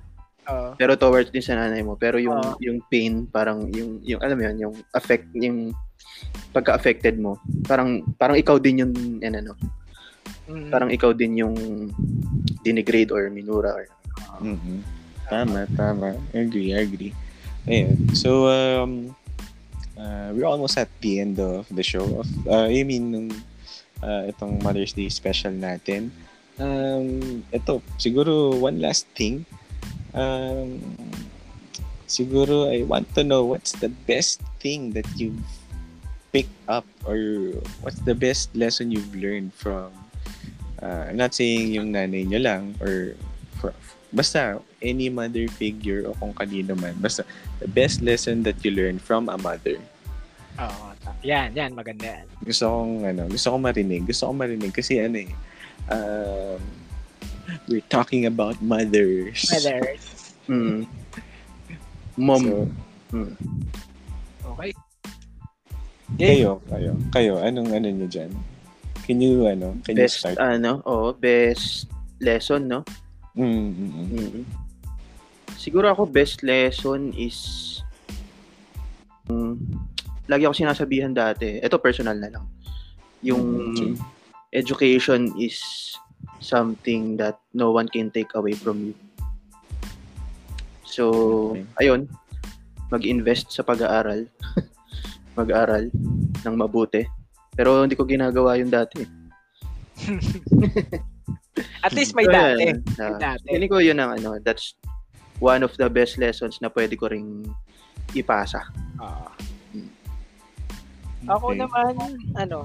Pero 0.80 0.96
towards 0.96 1.28
din 1.30 1.44
sa 1.44 1.56
nanay 1.56 1.84
mo. 1.84 1.94
Pero 1.94 2.16
yung 2.16 2.40
Oo. 2.40 2.56
yung 2.64 2.78
pain, 2.88 3.28
parang 3.28 3.68
yung 3.72 4.00
yung 4.04 4.20
alam 4.24 4.36
mo 4.38 4.44
yun, 4.48 4.56
yung 4.68 4.74
affect 4.96 5.28
yung 5.36 5.76
pagka-affected 6.50 7.20
mo. 7.20 7.36
Parang 7.68 8.02
parang 8.16 8.36
ikaw 8.38 8.56
din 8.56 8.82
yung 8.82 8.92
ano, 9.20 9.52
no? 9.52 9.54
Mm. 10.48 10.72
Parang 10.72 10.90
ikaw 10.90 11.12
din 11.12 11.36
yung 11.36 11.54
denigrade 12.64 13.12
or 13.12 13.28
minura 13.28 13.76
or 13.76 13.84
Mhm. 14.42 14.82
Tama, 15.28 15.68
tama. 15.76 16.16
Agree, 16.32 16.72
agree. 16.72 17.12
Ayun. 17.68 18.16
So, 18.16 18.48
um, 18.48 19.12
uh, 19.98 20.32
we're 20.32 20.48
almost 20.48 20.80
at 20.80 20.88
the 21.04 21.20
end 21.20 21.36
of 21.36 21.68
the 21.68 21.84
show. 21.84 22.24
Of, 22.24 22.28
uh, 22.48 22.66
I 22.70 22.80
mean, 22.82 23.12
nung, 23.12 23.28
uh, 24.00 24.24
itong 24.32 24.62
Mother's 24.64 24.96
Day 24.96 25.12
special 25.12 25.52
natin. 25.52 26.08
Um, 26.56 27.44
ito, 27.52 27.84
siguro 28.00 28.56
one 28.56 28.80
last 28.80 29.04
thing. 29.12 29.44
Um, 30.16 30.80
siguro 32.08 32.72
I 32.72 32.82
want 32.88 33.12
to 33.14 33.22
know 33.22 33.44
what's 33.44 33.76
the 33.76 33.92
best 34.08 34.40
thing 34.58 34.96
that 34.96 35.06
you've 35.16 35.44
picked 36.32 36.56
up 36.68 36.84
or 37.04 37.52
what's 37.80 38.00
the 38.04 38.16
best 38.16 38.52
lesson 38.56 38.92
you've 38.92 39.12
learned 39.16 39.52
from 39.52 39.92
uh, 40.82 41.08
I'm 41.08 41.16
not 41.16 41.34
saying 41.34 41.72
yung 41.74 41.92
nanay 41.92 42.24
nyo 42.24 42.40
lang 42.40 42.74
or 42.80 43.14
fr- 43.60 43.76
basta 44.12 44.60
any 44.80 45.12
mother 45.12 45.48
figure 45.60 46.08
o 46.08 46.16
kung 46.16 46.32
kanino 46.32 46.72
man. 46.78 46.96
Basta 46.96 47.28
the 47.60 47.68
best 47.68 48.00
lesson 48.00 48.42
that 48.48 48.56
you 48.64 48.72
learn 48.72 48.96
from 48.96 49.28
a 49.28 49.36
mother. 49.36 49.76
Oo. 50.58 50.88
yan, 51.22 51.54
yan. 51.54 51.70
Maganda 51.74 52.18
yan. 52.18 52.26
Gusto 52.42 52.64
kong 52.66 52.94
ano, 53.04 53.22
gusto 53.30 53.52
kong 53.52 53.64
marinig. 53.64 54.02
Gusto 54.06 54.30
kong 54.30 54.38
marinig 54.38 54.72
kasi 54.74 54.98
ano 54.98 55.18
eh. 55.22 55.30
Um, 55.88 56.60
we're 57.68 57.84
talking 57.88 58.26
about 58.26 58.60
mothers. 58.60 59.48
Mothers. 59.52 60.34
Mm. 60.48 60.86
Mom. 62.16 62.42
So, 62.44 62.68
Mm. 63.08 63.32
Okay. 64.44 64.70
Yay. 66.20 66.44
kayo, 66.44 66.60
kayo, 66.68 66.92
kayo, 67.08 67.32
anong 67.40 67.72
ano 67.72 67.88
nyo 67.88 68.04
dyan? 68.04 68.28
Can 69.08 69.16
you, 69.24 69.48
ano, 69.48 69.80
can 69.80 69.96
you 69.96 70.04
best, 70.04 70.20
start? 70.20 70.36
ano, 70.36 70.84
oh, 70.84 71.16
best 71.16 71.88
lesson, 72.20 72.68
no? 72.68 72.84
Mm, 73.32 73.48
mm, 73.72 73.90
mm. 73.92 74.08
Mm. 74.12 74.44
Siguro 75.56 75.88
ako 75.88 76.04
best 76.04 76.44
lesson 76.44 77.16
is 77.16 77.80
mm, 79.32 79.56
lagi 80.28 80.44
ako 80.44 80.52
sinasabihan 80.52 81.16
dati. 81.16 81.64
Ito 81.64 81.80
personal 81.80 82.20
na 82.20 82.28
lang. 82.28 82.44
Yung 83.24 83.72
Okay. 83.72 83.96
education 84.52 85.32
is 85.40 85.60
something 86.40 87.16
that 87.18 87.38
no 87.52 87.70
one 87.70 87.88
can 87.88 88.10
take 88.10 88.34
away 88.34 88.54
from 88.54 88.92
you. 88.92 88.94
So, 90.84 91.04
Okay. 91.54 91.64
ayun, 91.84 92.08
mag-invest 92.88 93.52
sa 93.52 93.62
pag-aaral. 93.62 94.26
mag-aaral 95.38 95.92
ng 96.42 96.54
mabuti. 96.56 97.04
Pero 97.54 97.82
hindi 97.82 97.94
ko 97.98 98.06
ginagawa 98.06 98.58
yun 98.58 98.70
dati. 98.70 99.02
At 101.86 101.92
least 101.94 102.14
may 102.14 102.26
So, 102.26 102.32
dati. 102.34 102.62
yan. 102.70 102.78
May 102.98 103.12
Ah, 103.14 103.18
dati. 103.18 103.46
Feeling 103.50 103.70
ko 103.70 103.78
yun 103.82 103.98
ang 103.98 104.14
ano, 104.18 104.38
that's 104.42 104.74
one 105.38 105.62
of 105.62 105.74
the 105.78 105.86
best 105.90 106.18
lessons 106.18 106.58
na 106.62 106.70
pwede 106.70 106.94
ko 106.98 107.10
ring 107.10 107.46
ipasa. 108.14 108.62
Ah. 108.98 109.30
Ako 111.28 111.50
Okay. 111.52 111.60
naman, 111.60 111.94
ano, 112.38 112.62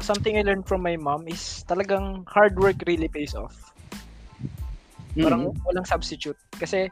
something 0.00 0.38
I 0.38 0.42
learned 0.42 0.66
from 0.66 0.82
my 0.82 0.96
mom 0.96 1.26
is 1.28 1.64
talagang 1.68 2.24
hard 2.28 2.58
work 2.58 2.82
really 2.86 3.08
pays 3.08 3.34
off. 3.34 3.74
Parang 5.18 5.50
Mm. 5.50 5.58
walang 5.66 5.86
substitute. 5.88 6.38
Kasi 6.58 6.86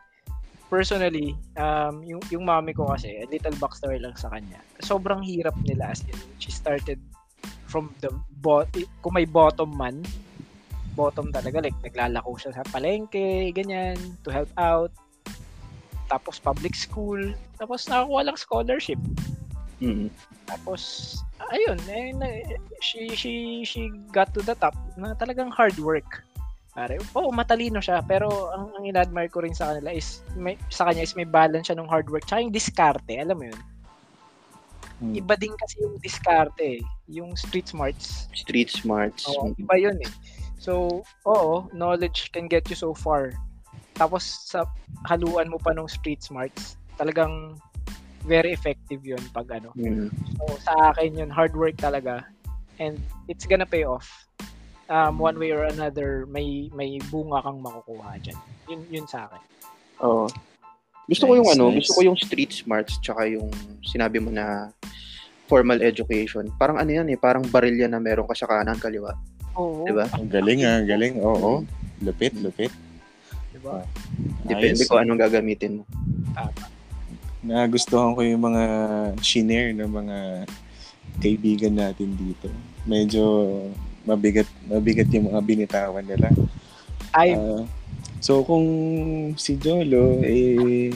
personally, 0.67 1.39
um, 1.55 2.03
yung, 2.03 2.23
yung 2.35 2.43
mommy 2.43 2.75
ko 2.75 2.91
kasi, 2.91 3.23
a 3.23 3.27
little 3.31 3.55
backstory 3.63 4.03
lang 4.03 4.19
sa 4.19 4.31
kanya. 4.35 4.59
Sobrang 4.83 5.23
hirap 5.23 5.55
nila 5.63 5.95
as 5.95 6.03
in, 6.11 6.19
she 6.43 6.51
started 6.51 6.99
from 7.71 7.95
the 8.03 8.11
bot 8.43 8.67
kung 9.03 9.15
may 9.15 9.27
bottom 9.27 9.71
man, 9.75 10.03
bottom 10.99 11.31
talaga, 11.31 11.63
like 11.63 11.77
naglalako 11.87 12.35
siya 12.41 12.57
sa 12.57 12.67
palengke, 12.75 13.55
ganyan, 13.55 13.95
to 14.27 14.33
help 14.35 14.51
out. 14.59 14.91
Tapos 16.11 16.39
public 16.39 16.75
school, 16.75 17.19
tapos 17.59 17.87
nakakuha 17.87 18.27
lang 18.27 18.39
scholarship. 18.39 18.99
Mm. 19.81 20.09
Tapos, 20.49 20.81
ayun, 21.53 21.77
eh, 21.91 22.13
na- 22.17 22.45
she, 22.81 23.13
she, 23.13 23.61
she 23.67 23.93
got 24.13 24.33
to 24.33 24.41
the 24.41 24.57
top 24.57 24.77
na 24.97 25.13
talagang 25.19 25.53
hard 25.53 25.77
work. 25.79 26.25
Pare, 26.77 27.01
oo, 27.17 27.33
matalino 27.33 27.81
siya, 27.81 28.05
pero 28.05 28.53
ang, 28.53 28.73
ang 28.77 28.85
in-admire 28.85 29.33
ko 29.33 29.41
rin 29.41 29.57
sa 29.57 29.73
kanila 29.73 29.97
is, 29.97 30.21
may, 30.37 30.61
sa 30.69 30.89
kanya 30.89 31.05
is 31.05 31.17
may 31.17 31.25
balance 31.25 31.73
siya 31.73 31.81
ng 31.81 31.89
hard 31.89 32.09
work, 32.13 32.25
tsaka 32.29 32.45
yung 32.45 32.53
diskarte, 32.53 33.17
alam 33.17 33.37
mo 33.37 33.49
yun? 33.49 33.61
Mm. 35.01 35.15
Iba 35.25 35.35
din 35.37 35.53
kasi 35.57 35.81
yung 35.85 35.97
diskarte, 36.01 36.81
eh, 36.81 36.81
yung 37.09 37.37
street 37.37 37.69
smarts. 37.69 38.29
Street 38.33 38.73
smarts. 38.73 39.29
Oo, 39.29 39.53
iba 39.57 39.77
yun 39.77 39.97
eh. 40.01 40.13
So, 40.57 41.05
oo, 41.29 41.69
knowledge 41.77 42.33
can 42.33 42.49
get 42.49 42.69
you 42.73 42.77
so 42.77 42.97
far. 42.97 43.33
Tapos, 43.97 44.25
sa 44.25 44.65
haluan 45.09 45.49
mo 45.53 45.61
pa 45.61 45.73
ng 45.77 45.89
street 45.89 46.25
smarts, 46.25 46.81
talagang 46.97 47.57
very 48.27 48.51
effective 48.53 49.01
yun 49.07 49.23
pag 49.31 49.47
ano, 49.63 49.71
Mm. 49.79 50.11
So, 50.37 50.43
sa 50.67 50.93
akin 50.93 51.17
yun, 51.23 51.31
hard 51.31 51.55
work 51.55 51.79
talaga. 51.79 52.27
And 52.83 52.99
it's 53.31 53.47
gonna 53.47 53.65
pay 53.65 53.87
off. 53.87 54.11
Um, 54.87 55.19
one 55.19 55.39
way 55.39 55.51
or 55.51 55.67
another, 55.67 56.27
may 56.31 56.71
may 56.75 56.99
bunga 57.11 57.43
kang 57.43 57.59
makukuha 57.59 58.23
dyan. 58.23 58.39
Yun, 58.71 58.81
yun 58.91 59.07
sa 59.09 59.27
akin. 59.27 59.43
Oo. 60.05 60.27
Gusto 61.07 61.25
ko 61.31 61.33
yung 61.39 61.47
Nice, 61.47 61.55
ano, 61.57 61.65
nice. 61.71 61.77
gusto 61.83 61.93
ko 61.95 62.01
yung 62.03 62.19
street 62.19 62.53
smarts 62.53 62.99
tsaka 62.99 63.31
yung 63.31 63.49
sinabi 63.87 64.19
mo 64.19 64.35
na 64.35 64.75
formal 65.47 65.79
education. 65.79 66.51
Parang 66.59 66.83
ano 66.83 66.91
yan 66.91 67.07
eh, 67.11 67.19
parang 67.19 67.47
barilya 67.47 67.87
na 67.87 68.03
meron 68.03 68.27
ka 68.27 68.35
sa 68.35 68.51
kanan 68.51 68.79
kaliwa, 68.79 69.15
Oo. 69.55 69.87
'di 69.87 69.95
ba? 69.95 70.11
Ang 70.19 70.31
galing 70.31 70.61
ah, 70.67 70.83
galing. 70.83 71.23
Oo. 71.23 71.63
Lupit, 72.03 72.35
lupit. 72.43 72.75
Diba? 73.55 73.87
Depende 74.45 74.83
Ayos. 74.83 74.91
kung 74.91 75.01
anong 75.01 75.23
gagamitin 75.23 75.81
mo. 75.81 75.85
Nagustuhan 77.47 78.19
ko 78.19 78.21
yung 78.27 78.43
mga 78.43 78.65
shinare 79.23 79.71
ng 79.71 79.87
mga 79.87 80.19
kaibigan 81.23 81.75
natin 81.79 82.11
dito. 82.19 82.51
Medyo 82.83 83.23
mabigat 84.03 84.51
mabigat 84.67 85.07
yung 85.15 85.31
mga 85.31 85.41
binitawan 85.47 86.07
nila. 86.07 86.35
Ay, 87.15 87.39
Ah, 87.39 87.63
so 88.19 88.43
kung 88.43 88.67
si 89.39 89.55
Jolo 89.57 90.21
eh 90.27 90.91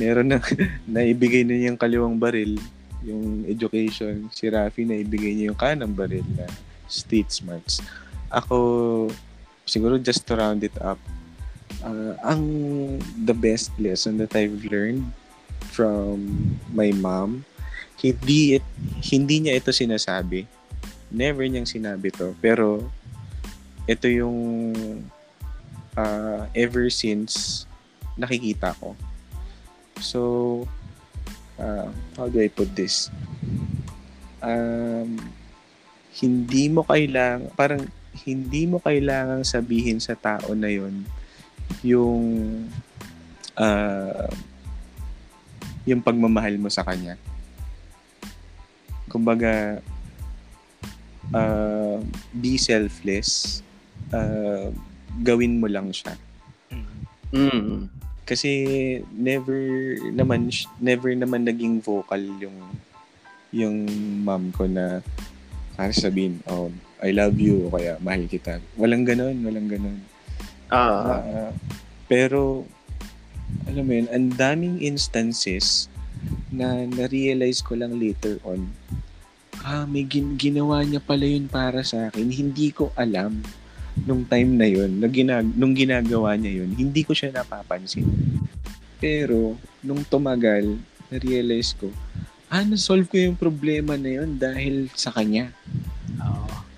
meron 0.00 0.32
na 0.32 0.38
naibigay 0.88 1.44
na 1.44 1.60
niyang 1.60 1.76
kaliwang 1.76 2.16
baril 2.16 2.56
yung 3.04 3.44
education 3.48 4.28
si 4.32 4.48
Rafi 4.48 4.84
na 4.84 4.96
ibigay 4.96 5.36
niya 5.36 5.52
yung 5.52 5.60
kanang 5.60 5.92
baril 5.92 6.24
na 6.36 6.48
street 6.88 7.32
smarts 7.32 7.80
ako 8.28 9.08
siguro 9.64 9.96
just 10.00 10.24
to 10.24 10.36
round 10.36 10.62
it 10.62 10.74
up 10.80 11.00
ah, 11.82 12.14
ang 12.26 12.42
the 13.24 13.34
best 13.34 13.70
lesson 13.78 14.18
that 14.18 14.34
I've 14.34 14.64
learned 14.66 15.06
from 15.70 16.26
my 16.74 16.90
mom 16.96 17.46
hindi 18.00 18.58
it, 18.58 18.66
hindi 19.04 19.44
niya 19.44 19.60
ito 19.60 19.70
sinasabi 19.70 20.48
never 21.12 21.44
niyang 21.44 21.68
sinabi 21.68 22.08
to 22.14 22.32
pero 22.40 22.88
ito 23.90 24.06
yung 24.06 24.36
ah, 25.98 26.46
ever 26.54 26.88
since 26.92 27.64
nakikita 28.14 28.76
ko. 28.78 28.94
So, 30.00 30.20
ah, 31.56 31.88
how 32.16 32.28
do 32.28 32.40
I 32.40 32.48
put 32.48 32.72
this? 32.76 33.08
Um, 34.40 35.20
hindi 36.16 36.68
mo 36.68 36.84
kailangan, 36.84 37.52
parang 37.56 37.88
hindi 38.24 38.64
mo 38.68 38.80
kailangang 38.80 39.44
sabihin 39.44 40.00
sa 40.00 40.16
tao 40.16 40.52
na 40.56 40.68
yon 40.68 41.04
yung 41.82 42.24
ah, 43.56 44.28
yung 45.88 46.04
pagmamahal 46.04 46.56
mo 46.60 46.68
sa 46.68 46.84
kanya. 46.84 47.16
Kumbaga, 49.10 49.82
ah, 51.34 51.98
be 52.34 52.60
selfless. 52.60 53.62
Ah, 54.14 54.70
gawin 55.22 55.58
mo 55.58 55.66
lang 55.66 55.90
siya. 55.90 56.14
Mm. 57.30 57.86
Kasi 58.26 58.50
never 59.10 59.58
naman 60.14 60.50
never 60.78 61.10
naman 61.14 61.46
naging 61.46 61.82
vocal 61.82 62.22
yung 62.38 62.58
yung 63.50 63.86
mom 64.22 64.54
ko 64.54 64.70
na 64.70 65.02
para 65.74 65.90
sabihin, 65.90 66.38
oh, 66.46 66.70
I 67.00 67.10
love 67.10 67.40
you 67.40 67.66
o 67.66 67.72
kaya 67.72 67.96
mahal 68.04 68.28
kita. 68.28 68.60
Walang 68.76 69.08
ganon, 69.08 69.40
walang 69.42 69.66
ganon. 69.66 69.98
Ah, 70.70 71.18
Ah, 71.20 71.52
pero 72.06 72.64
alam 73.66 73.84
mo 73.86 73.92
yun, 73.94 74.08
ang 74.10 74.30
daming 74.34 74.78
instances 74.78 75.90
na 76.54 76.86
na-realize 76.86 77.62
ko 77.62 77.74
lang 77.74 77.98
later 77.98 78.38
on, 78.46 78.70
ah, 79.66 79.84
may 79.86 80.06
gin- 80.06 80.38
ginawa 80.38 80.82
niya 80.86 81.02
pala 81.02 81.26
yun 81.26 81.50
para 81.50 81.82
sa 81.82 82.08
akin. 82.08 82.30
Hindi 82.30 82.70
ko 82.70 82.94
alam 82.94 83.42
nung 84.06 84.22
time 84.24 84.56
na 84.56 84.66
yun, 84.70 85.02
na 85.02 85.10
ginag- 85.10 85.54
nung 85.58 85.74
ginagawa 85.74 86.38
niya 86.38 86.62
yun, 86.62 86.70
hindi 86.78 87.02
ko 87.02 87.12
siya 87.12 87.34
napapansin. 87.34 88.06
Pero, 89.02 89.58
nung 89.82 90.06
tumagal, 90.06 90.78
na-realize 91.10 91.74
ko, 91.74 91.90
ah, 92.46 92.62
na-solve 92.62 93.10
ko 93.10 93.18
yung 93.18 93.34
problema 93.34 93.98
na 93.98 94.22
yun 94.22 94.38
dahil 94.38 94.86
sa 94.94 95.10
kanya. 95.10 95.50
oo. 96.22 96.46
Tama. 96.46 96.69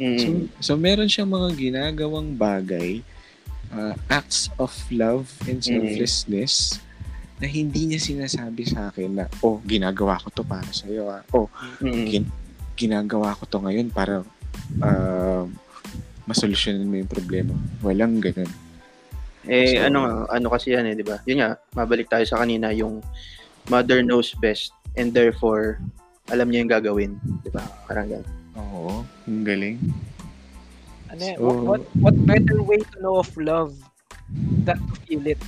Mm. 0.00 0.16
So, 0.16 0.28
so 0.58 0.72
meron 0.74 1.06
siyang 1.06 1.28
mga 1.28 1.48
ginagawang 1.54 2.34
bagay, 2.34 3.04
uh, 3.70 3.94
acts 4.08 4.48
of 4.56 4.72
love 4.90 5.28
and 5.44 5.60
selflessness 5.60 6.80
na 7.40 7.46
hindi 7.46 7.88
niya 7.88 8.00
sinasabi 8.00 8.64
sa 8.64 8.88
akin 8.88 9.16
na, 9.16 9.24
oh, 9.40 9.60
ginagawa 9.64 10.20
ko 10.20 10.28
to 10.32 10.44
para 10.44 10.68
sa 10.72 10.84
iyo. 10.88 11.08
Ah. 11.08 11.24
Oh, 11.32 11.48
Mm. 11.80 12.04
gin- 12.08 12.34
ginagawa 12.76 13.36
ko 13.36 13.44
to 13.44 13.60
ngayon 13.60 13.88
para 13.88 14.24
uh, 14.80 15.44
masolusyonan 16.24 16.88
mo 16.88 16.96
yung 16.96 17.08
problema. 17.10 17.52
Walang 17.80 18.20
ganun. 18.20 18.48
Eh 19.48 19.80
So- 19.80 19.88
ano 19.88 20.28
ano 20.28 20.46
kasi 20.52 20.76
yan 20.76 20.84
eh, 20.84 20.94
'di 20.96 21.04
ba? 21.04 21.16
Yun 21.24 21.40
nga, 21.40 21.56
mabalik 21.72 22.12
tayo 22.12 22.24
sa 22.28 22.44
kanina 22.44 22.72
yung 22.76 23.00
mother 23.72 24.04
knows 24.04 24.36
best 24.36 24.72
and 25.00 25.12
therefore 25.12 25.80
alam 26.28 26.48
niya 26.52 26.60
yung 26.62 26.72
gagawin, 26.72 27.12
'di 27.40 27.50
ba? 27.50 27.64
Parang 27.88 28.08
ganun. 28.08 28.39
Oo, 28.58 29.06
ang 29.06 29.44
galing. 29.46 29.76
Ano, 31.10 31.22
So- 31.38 31.66
what, 31.66 31.82
what 31.98 32.16
better 32.26 32.62
way 32.62 32.78
to 32.78 32.96
know 33.02 33.18
of 33.18 33.30
love 33.38 33.74
than 34.66 34.78
to 34.78 34.94
feel 35.06 35.26
it. 35.26 35.42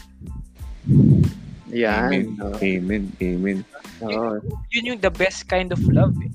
Yan. 1.73 2.11
Amen. 2.11 2.25
Oo. 2.43 2.57
Amen. 2.61 3.03
Amen. 3.23 3.59
Oo. 4.05 4.39
Yun 4.75 4.95
yung 4.95 5.01
the 5.01 5.13
best 5.13 5.47
kind 5.49 5.73
of 5.73 5.81
love. 5.89 6.13
Eh. 6.21 6.33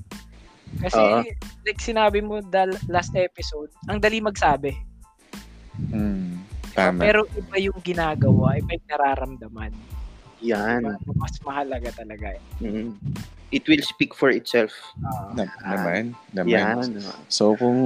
Kasi, 0.82 0.98
Oo. 0.98 1.22
like 1.64 1.80
sinabi 1.80 2.20
mo 2.20 2.40
dal 2.42 2.72
last 2.90 3.14
episode, 3.16 3.70
ang 3.86 4.00
dali 4.02 4.20
magsabi. 4.20 4.72
Mm, 5.78 6.42
tama. 6.74 7.00
Pero 7.06 7.20
iba 7.38 7.56
yung 7.62 7.78
ginagawa, 7.86 8.58
iba 8.58 8.74
yung 8.74 8.88
nararamdaman. 8.90 9.72
Yan. 10.42 10.82
Diba? 10.82 11.14
Mas 11.18 11.34
mahalaga 11.42 11.90
talaga. 11.94 12.34
Eh. 12.34 12.42
Mm. 12.62 12.92
It 13.48 13.64
will 13.64 13.80
speak 13.80 14.12
for 14.12 14.28
itself. 14.28 14.72
Na- 15.32 15.48
naman. 15.64 16.12
Naman. 16.36 16.52
Yan. 16.52 16.78
So 17.32 17.56
kung 17.56 17.78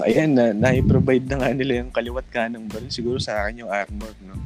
ayan 0.00 0.32
na 0.32 0.56
na-provide 0.56 1.28
na 1.28 1.44
nga 1.44 1.50
nila 1.52 1.84
yung 1.84 1.92
kaliwat 1.92 2.24
kanang 2.32 2.64
baril, 2.72 2.88
siguro 2.88 3.20
sa 3.20 3.44
akin 3.44 3.66
yung 3.66 3.72
armor, 3.72 4.12
no? 4.24 4.36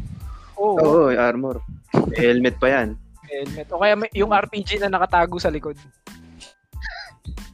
Oo, 0.59 0.79
Oo, 0.79 1.03
armor. 1.15 1.63
May 2.11 2.19
helmet 2.19 2.59
pa 2.59 2.75
yan. 2.75 2.99
helmet. 3.25 3.67
O 3.71 3.79
kaya 3.79 3.95
may, 3.95 4.11
yung 4.15 4.35
RPG 4.35 4.83
na 4.83 4.91
nakatago 4.91 5.39
sa 5.39 5.51
likod. 5.51 5.79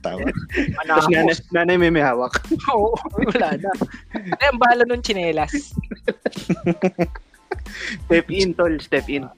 Tama. 0.01 0.33
Tapos 0.89 1.13
nanay, 1.13 1.37
nanay 1.53 1.77
may 1.77 1.93
may 1.93 2.01
hawak. 2.01 2.41
Oo, 2.73 2.97
wala 3.21 3.53
na. 3.61 3.71
Ay, 4.41 4.49
ang 4.49 4.57
bala 4.57 4.89
nun 4.89 5.05
chinelas. 5.05 5.53
Step 8.09 8.27
in, 8.33 8.57
tol. 8.57 8.73
Step 8.81 9.07
in. 9.13 9.29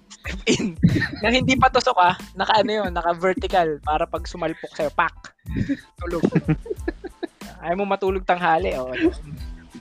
In. 0.46 0.78
na 1.22 1.30
hindi 1.30 1.54
pa 1.58 1.68
tusok 1.68 1.98
ah. 1.98 2.14
Naka 2.38 2.62
ano 2.62 2.70
yun, 2.84 2.90
naka 2.94 3.12
vertical 3.14 3.78
para 3.82 4.06
pag 4.06 4.26
sumalpok 4.26 4.72
sa'yo, 4.74 4.90
pak. 4.94 5.34
Tulog. 6.02 6.22
Ayaw 7.62 7.76
mo 7.78 7.84
matulog 7.86 8.26
tanghali. 8.26 8.74
Oh. 8.74 8.90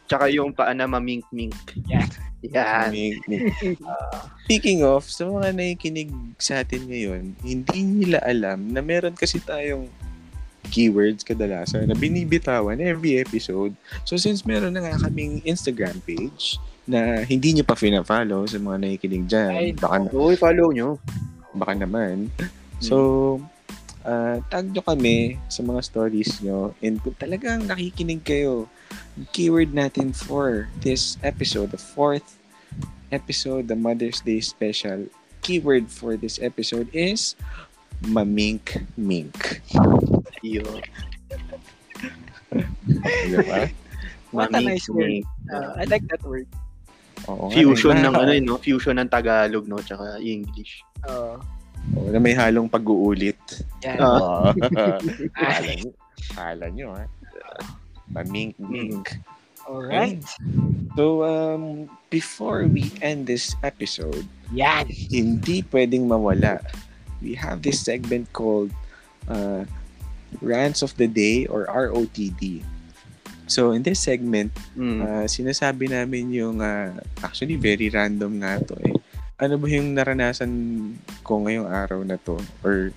Tsaka 0.06 0.30
yung 0.30 0.54
paa 0.54 0.74
na 0.74 0.86
mamink-mink. 0.86 1.56
Yan. 1.90 2.10
Yan. 2.46 2.90
May- 2.90 3.22
may- 3.30 3.54
Speaking 4.46 4.82
of, 4.82 5.06
sa 5.06 5.30
mga 5.30 5.54
nakikinig 5.54 6.10
sa 6.42 6.62
atin 6.66 6.90
ngayon, 6.90 7.38
hindi 7.46 7.80
nila 7.82 8.20
alam 8.26 8.74
na 8.74 8.82
meron 8.82 9.14
kasi 9.14 9.38
tayong 9.42 9.88
keywords 10.72 11.26
kadalasan 11.26 11.90
na 11.90 11.98
binibitawan 11.98 12.80
every 12.80 13.18
episode. 13.20 13.74
So 14.06 14.16
since 14.16 14.46
meron 14.46 14.78
na 14.78 14.86
nga 14.86 15.10
kaming 15.10 15.42
Instagram 15.44 16.00
page 16.06 16.62
na 16.92 17.24
hindi 17.24 17.56
nyo 17.56 17.64
pa 17.64 17.80
fina-follow 17.80 18.44
sa 18.44 18.60
mga 18.60 18.78
nakikinig 18.84 19.24
dyan, 19.32 19.52
Ay, 19.56 19.72
baka, 19.72 20.12
Uy, 20.12 20.36
follow 20.36 20.76
nyo. 20.76 21.00
baka 21.56 21.72
naman. 21.72 22.28
So, 22.84 23.40
ah, 24.04 24.44
tag 24.52 24.68
nyo 24.76 24.84
kami 24.84 25.40
sa 25.48 25.64
mga 25.64 25.80
stories 25.88 26.44
nyo 26.44 26.76
and 26.84 27.00
kung 27.00 27.16
talagang 27.16 27.64
nakikinig 27.64 28.28
kayo, 28.28 28.68
keyword 29.32 29.72
natin 29.72 30.12
for 30.12 30.68
this 30.84 31.16
episode, 31.24 31.72
the 31.72 31.80
fourth 31.80 32.36
episode, 33.16 33.72
the 33.72 33.76
Mother's 33.80 34.20
Day 34.20 34.44
special, 34.44 35.08
keyword 35.40 35.88
for 35.88 36.20
this 36.20 36.40
episode 36.44 36.92
is 36.92 37.40
mamink-mink. 38.04 39.62
Yun. 40.44 40.82
Diba? 43.30 43.72
What 44.32 44.56
a 44.56 44.60
nice 44.64 44.88
word. 44.90 45.24
Uh, 45.52 45.76
I 45.78 45.84
like 45.86 46.08
that 46.08 46.24
word. 46.24 46.48
Oo 47.30 47.52
Fusion 47.54 47.98
eh. 47.98 48.04
ng 48.08 48.14
ano, 48.16 48.32
yun, 48.34 48.46
no? 48.50 48.58
Fusion 48.58 48.98
ng 48.98 49.10
Tagalog, 49.10 49.66
no? 49.70 49.78
Tsaka 49.82 50.18
English. 50.22 50.82
Oo, 51.10 51.38
na 52.14 52.18
may 52.22 52.34
halong 52.38 52.70
pag-uulit. 52.70 53.38
yan. 53.82 53.98
Ah. 53.98 54.54
Kala 55.42 55.72
nyo, 55.78 55.92
kala 56.38 56.66
nyo, 56.70 56.88
ha? 56.94 57.06
Mamink-mink. 58.14 59.18
Alright. 59.66 60.22
So, 60.98 61.24
um, 61.24 61.88
before 62.10 62.68
we 62.68 62.92
end 63.02 63.26
this 63.26 63.56
episode, 63.64 64.28
Yan. 64.52 64.90
hindi 64.90 65.64
pwedeng 65.72 66.10
mawala. 66.10 66.60
We 67.22 67.38
have 67.38 67.62
this 67.62 67.80
segment 67.80 68.34
called 68.34 68.74
uh, 69.30 69.64
Rants 70.42 70.82
of 70.82 70.98
the 70.98 71.08
Day 71.08 71.46
or 71.46 71.70
ROTD. 71.70 72.66
So, 73.52 73.76
in 73.76 73.84
this 73.84 74.00
segment, 74.00 74.56
Mm. 74.80 75.04
uh, 75.04 75.26
sinasabi 75.28 75.92
namin 75.92 76.32
yung, 76.32 76.64
uh, 76.64 76.96
actually, 77.20 77.60
very 77.60 77.92
random 77.92 78.40
nga 78.40 78.64
to 78.64 78.80
eh. 78.80 78.96
Ano 79.44 79.60
ba 79.60 79.68
yung 79.68 79.92
naranasan 79.92 80.52
ko 81.28 81.44
ngayong 81.44 81.68
araw 81.68 82.00
na 82.08 82.16
to? 82.24 82.40
Or 82.64 82.96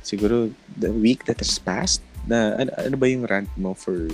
siguro 0.00 0.48
the 0.80 0.88
week 0.88 1.28
that 1.28 1.36
has 1.44 1.60
passed? 1.60 2.00
Na, 2.24 2.56
ano, 2.56 2.72
ano 2.80 2.96
ba 2.96 3.06
yung 3.12 3.28
rant 3.28 3.52
mo 3.60 3.76
for 3.76 4.08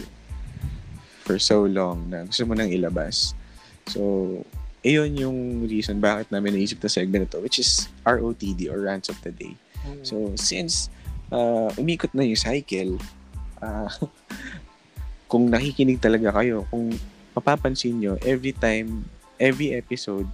for 1.23 1.39
so 1.39 1.67
long 1.67 2.07
na 2.11 2.27
gusto 2.27 2.43
mo 2.43 2.59
nang 2.59 2.71
ilabas? 2.71 3.39
So, 3.87 4.43
iyon 4.83 5.15
yung 5.15 5.39
reason 5.67 6.03
bakit 6.03 6.31
namin 6.35 6.59
naisip 6.59 6.83
na 6.83 6.91
segment 6.91 7.27
na 7.27 7.31
to, 7.31 7.43
which 7.43 7.63
is 7.63 7.87
ROTD 8.03 8.67
or 8.71 8.83
Rants 8.83 9.07
of 9.07 9.19
the 9.23 9.31
Day. 9.31 9.55
So, 10.03 10.35
since 10.35 10.91
uh, 11.31 11.71
umikot 11.79 12.11
na 12.11 12.27
yung 12.27 12.39
cycle, 12.39 12.99
uh, 13.63 13.87
kung 15.27 15.51
nakikinig 15.51 15.99
talaga 15.99 16.31
kayo, 16.41 16.67
kung 16.71 16.95
mapapansin 17.35 17.99
nyo, 17.99 18.15
every 18.23 18.55
time, 18.55 19.05
every 19.37 19.75
episode, 19.75 20.27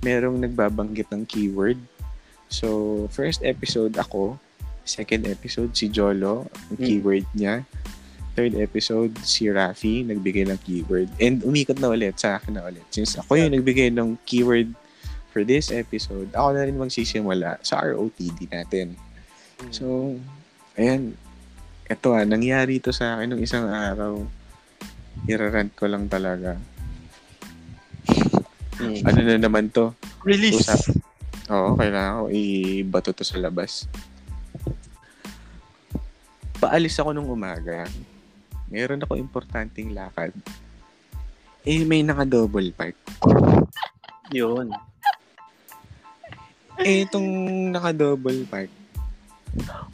merong 0.00 0.40
nagbabanggit 0.40 1.10
ng 1.12 1.26
keyword. 1.26 1.76
So, 2.46 3.10
first 3.10 3.42
episode 3.42 3.98
ako, 3.98 4.38
second 4.86 5.26
episode 5.26 5.74
si 5.74 5.90
Jolo, 5.90 6.46
ang 6.70 6.78
Mm. 6.78 6.86
keyword 6.86 7.26
niya. 7.34 7.66
Third 8.36 8.54
episode, 8.54 9.16
si 9.24 9.48
Rafi, 9.48 10.04
nagbigay 10.06 10.46
ng 10.46 10.60
keyword. 10.62 11.08
And 11.18 11.42
umikot 11.42 11.80
na 11.80 11.90
ulit, 11.90 12.20
sa 12.20 12.38
akin 12.38 12.54
na 12.54 12.68
ulit. 12.68 12.84
Since 12.92 13.18
ako 13.18 13.40
yung 13.40 13.52
nagbigay 13.56 13.90
ng 13.90 14.20
keyword 14.28 14.76
for 15.32 15.42
this 15.42 15.72
episode, 15.72 16.30
ako 16.36 16.54
na 16.54 16.64
rin 16.68 16.76
magsisimula 16.76 17.58
sa 17.64 17.82
ROTD 17.82 18.46
natin. 18.52 18.94
So, 19.72 20.16
ayan. 20.76 21.16
Ito 21.86 22.18
ah, 22.18 22.26
nangyari 22.26 22.82
to 22.82 22.90
sa 22.90 23.18
akin 23.18 23.30
nung 23.30 23.42
isang 23.42 23.70
araw. 23.70 24.26
Irarant 25.30 25.70
ko 25.74 25.86
lang 25.86 26.10
talaga. 26.10 26.58
Mm. 28.76 29.08
Ano 29.08 29.20
na 29.24 29.40
naman 29.40 29.72
to? 29.72 29.96
Release. 30.20 30.60
Usap. 30.60 31.00
Oo, 31.48 31.80
kailangan 31.80 32.20
ko 32.20 32.24
ibato 32.28 33.08
to 33.16 33.24
sa 33.24 33.40
labas. 33.40 33.88
Paalis 36.60 37.00
ako 37.00 37.16
nung 37.16 37.32
umaga. 37.32 37.88
Meron 38.68 39.00
ako 39.00 39.16
importanteng 39.16 39.96
lakad. 39.96 40.28
Eh, 41.64 41.88
may 41.88 42.04
naka-double 42.04 42.68
park. 42.76 43.00
Yun. 44.36 44.76
Eh, 46.76 47.08
itong 47.08 47.28
naka-double 47.72 48.44
park, 48.52 48.68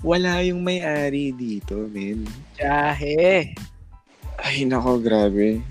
wala 0.02 0.42
yung 0.42 0.62
may-ari 0.66 1.30
dito, 1.30 1.86
men. 1.90 2.26
Jahe. 2.58 3.54
Ay, 4.42 4.66
nako, 4.66 4.98
grabe. 4.98 5.62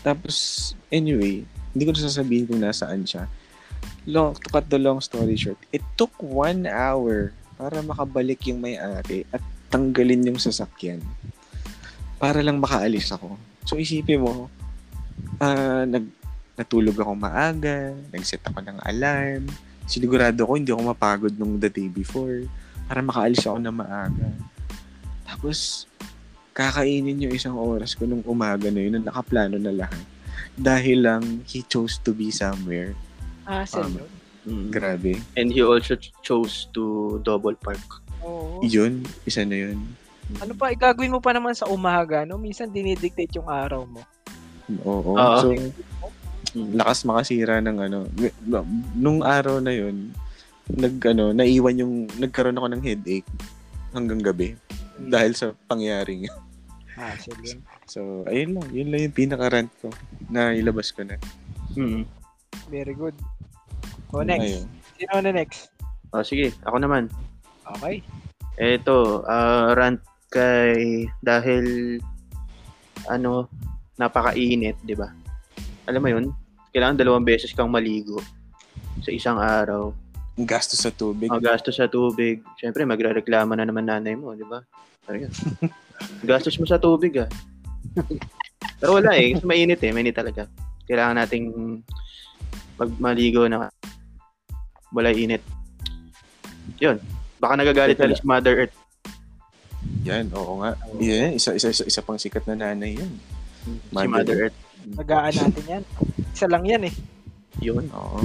Tapos, 0.00 0.72
anyway, 0.88 1.44
hindi 1.76 1.82
ko 1.84 1.92
na 1.92 2.06
sasabihin 2.08 2.48
kung 2.48 2.62
nasaan 2.62 3.04
siya. 3.04 3.28
Long, 4.08 4.32
to 4.38 4.48
cut 4.48 4.70
the 4.70 4.80
long 4.80 5.02
story 5.02 5.36
short, 5.36 5.58
it 5.74 5.82
took 5.98 6.14
one 6.22 6.64
hour 6.64 7.34
para 7.60 7.82
makabalik 7.84 8.40
yung 8.48 8.62
may-ari 8.62 9.26
at 9.34 9.42
tanggalin 9.68 10.32
yung 10.32 10.40
sasakyan 10.40 11.02
para 12.16 12.40
lang 12.40 12.62
makaalis 12.62 13.12
ako. 13.12 13.36
So, 13.68 13.76
isipin 13.76 14.24
mo, 14.24 14.48
ah, 15.42 15.84
nag, 15.84 16.06
natulog 16.56 16.96
ako 16.96 17.12
maaga, 17.12 17.92
nag-set 18.08 18.40
ako 18.48 18.64
ng 18.64 18.78
alarm, 18.88 19.44
sinigurado 19.84 20.48
ko 20.48 20.56
hindi 20.56 20.72
ako 20.72 20.82
mapagod 20.96 21.34
nung 21.36 21.60
the 21.60 21.68
day 21.68 21.86
before 21.92 22.48
para 22.86 23.02
makaalis 23.02 23.46
ako 23.46 23.58
na 23.58 23.74
maaga. 23.74 24.26
Tapos, 25.26 25.84
kakainin 26.56 27.26
yung 27.26 27.34
isang 27.34 27.58
oras 27.58 27.92
ko 27.92 28.06
nung 28.06 28.24
umaga 28.24 28.70
na 28.70 28.80
yun, 28.80 28.96
na 28.96 29.10
nakaplano 29.10 29.58
na 29.58 29.74
lahat. 29.74 30.04
Dahil 30.56 31.04
lang, 31.04 31.22
he 31.44 31.60
chose 31.66 32.00
to 32.00 32.16
be 32.16 32.32
somewhere. 32.32 32.96
Ah, 33.44 33.68
Um, 33.76 34.00
yun. 34.00 34.10
Mm. 34.46 34.66
Grabe. 34.70 35.12
And 35.34 35.50
he 35.50 35.60
also 35.60 35.98
ch- 35.98 36.14
chose 36.22 36.70
to 36.70 37.18
double 37.26 37.58
park. 37.58 37.82
Oo. 38.22 38.62
Yun, 38.62 39.02
isa 39.26 39.42
na 39.42 39.68
yun. 39.68 39.82
Ano 40.38 40.54
pa, 40.54 40.70
igagawin 40.70 41.10
mo 41.10 41.18
pa 41.18 41.34
naman 41.34 41.54
sa 41.54 41.66
umaga, 41.66 42.22
no? 42.22 42.38
Minsan 42.38 42.70
dinidictate 42.70 43.34
yung 43.34 43.50
araw 43.50 43.82
mo. 43.86 44.02
Oo. 44.86 45.18
Oo. 45.18 45.38
So, 45.42 45.50
lakas 46.54 47.02
makasira 47.02 47.58
ng 47.58 47.76
ano. 47.90 47.98
Nung 48.94 49.22
araw 49.22 49.58
na 49.58 49.74
yun, 49.74 50.14
nag, 50.72 50.96
ano, 51.06 51.30
naiwan 51.30 51.80
yung, 51.80 51.94
nagkaroon 52.18 52.58
ako 52.58 52.68
ng 52.72 52.82
headache 52.82 53.28
hanggang 53.94 54.20
gabi. 54.22 54.58
Dahil 54.96 55.36
sa 55.36 55.52
pangyaring 55.70 56.24
yun. 56.26 56.38
Ah, 56.96 57.12
sige. 57.20 57.60
So, 57.84 58.24
ayun 58.24 58.56
lang. 58.56 58.68
Yun 58.72 58.88
lang 58.88 59.00
yung 59.04 59.16
pinaka-rant 59.16 59.70
ko 59.84 59.92
na 60.32 60.56
ilabas 60.56 60.90
ko 60.90 61.04
na. 61.04 61.20
Mm. 61.76 62.08
Very 62.72 62.96
good. 62.96 63.14
O, 64.16 64.24
next. 64.24 64.64
Ayun. 64.64 64.66
Sino 64.96 65.12
na 65.20 65.30
next? 65.36 65.68
Oh, 66.16 66.24
sige, 66.24 66.56
ako 66.64 66.80
naman. 66.80 67.12
Okay. 67.76 68.00
Eto, 68.56 69.20
ah, 69.28 69.76
rant 69.76 70.00
kay 70.32 71.04
dahil 71.20 71.98
ano, 73.12 73.52
napakainit, 74.00 74.80
'di 74.80 74.96
ba? 74.96 75.12
Alam 75.86 76.00
mo 76.00 76.08
'yun? 76.08 76.26
kailangan 76.76 77.00
dalawang 77.00 77.24
beses 77.24 77.56
kang 77.56 77.72
maligo 77.72 78.20
sa 79.00 79.08
isang 79.08 79.40
araw. 79.40 79.96
Ang 80.36 80.44
gastos 80.44 80.84
sa 80.84 80.92
tubig. 80.92 81.32
Ang 81.32 81.40
gastos 81.40 81.80
sa 81.80 81.88
tubig. 81.88 82.44
Siyempre, 82.60 82.84
magre-reklamo 82.84 83.56
na 83.56 83.64
naman 83.64 83.88
nanay 83.88 84.12
mo, 84.12 84.36
di 84.36 84.44
ba? 84.44 84.60
Ayun. 85.08 85.32
gastos 86.28 86.60
mo 86.60 86.68
sa 86.68 86.76
tubig, 86.76 87.16
ah. 87.16 87.30
Pero 88.76 89.00
wala 89.00 89.16
eh. 89.16 89.32
Kasi 89.32 89.48
mainit 89.48 89.80
eh. 89.80 89.96
Mainit 89.96 90.12
talaga. 90.12 90.44
Kailangan 90.84 91.16
nating 91.24 91.44
pag 92.76 92.92
maligo 93.00 93.48
na 93.48 93.72
wala 94.92 95.10
init. 95.16 95.40
Yun. 96.84 97.00
Baka 97.40 97.56
nagagalit 97.56 97.96
na 97.96 98.12
si 98.12 98.24
Mother 98.28 98.68
Earth. 98.68 98.76
Yan, 100.04 100.28
oo 100.36 100.60
nga. 100.60 100.76
Yan, 101.00 101.40
isa, 101.40 101.56
isa, 101.56 101.72
isa, 101.72 101.84
isa 101.88 102.04
pang 102.04 102.20
sikat 102.20 102.44
na 102.44 102.54
nanay 102.60 103.00
yan. 103.00 103.12
Si 103.64 103.96
Mother 103.96 104.12
Mother 104.12 104.36
Earth. 104.48 104.58
Magaan 105.00 105.32
natin 105.32 105.64
yan. 105.64 105.84
Isa 106.36 106.46
lang 106.46 106.64
yan 106.68 106.82
eh. 106.86 106.94
Yun. 107.64 107.88
Oo. 107.96 108.20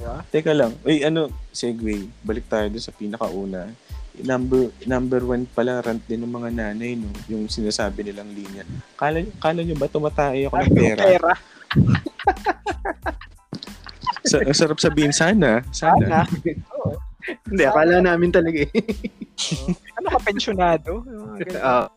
Di 0.00 0.08
ba? 0.08 0.24
Teka 0.32 0.56
lang. 0.56 0.72
Uy, 0.80 1.04
ano, 1.04 1.28
segue. 1.52 2.08
Balik 2.24 2.48
tayo 2.48 2.72
dun 2.72 2.80
sa 2.80 2.96
pinakauna. 2.96 3.68
Number 4.20 4.72
number 4.88 5.20
one 5.24 5.44
pala 5.48 5.80
rant 5.84 6.00
din 6.08 6.24
ng 6.24 6.32
mga 6.32 6.50
nanay, 6.56 6.96
no? 6.96 7.12
Yung 7.28 7.52
sinasabi 7.52 8.04
nilang 8.04 8.32
linya. 8.32 8.64
Kala, 8.96 9.20
kala 9.36 9.60
nyo 9.60 9.76
ba 9.76 9.92
tumatay 9.92 10.48
ako 10.48 10.56
ng 10.56 10.72
pera? 10.72 11.02
Pera. 11.04 11.32
Sa, 14.24 14.40
ang 14.40 14.56
sarap 14.56 14.80
sabihin, 14.80 15.12
sana. 15.12 15.64
Sana. 15.72 16.24
Sana. 16.24 16.28
Oo. 16.80 16.96
Hindi, 17.48 17.62
akala 17.68 18.00
namin 18.00 18.32
talaga 18.32 18.64
eh. 18.64 18.72
Ano 20.00 20.16
ka, 20.16 20.18
pensyonado? 20.24 21.04
Ah, 21.60 21.88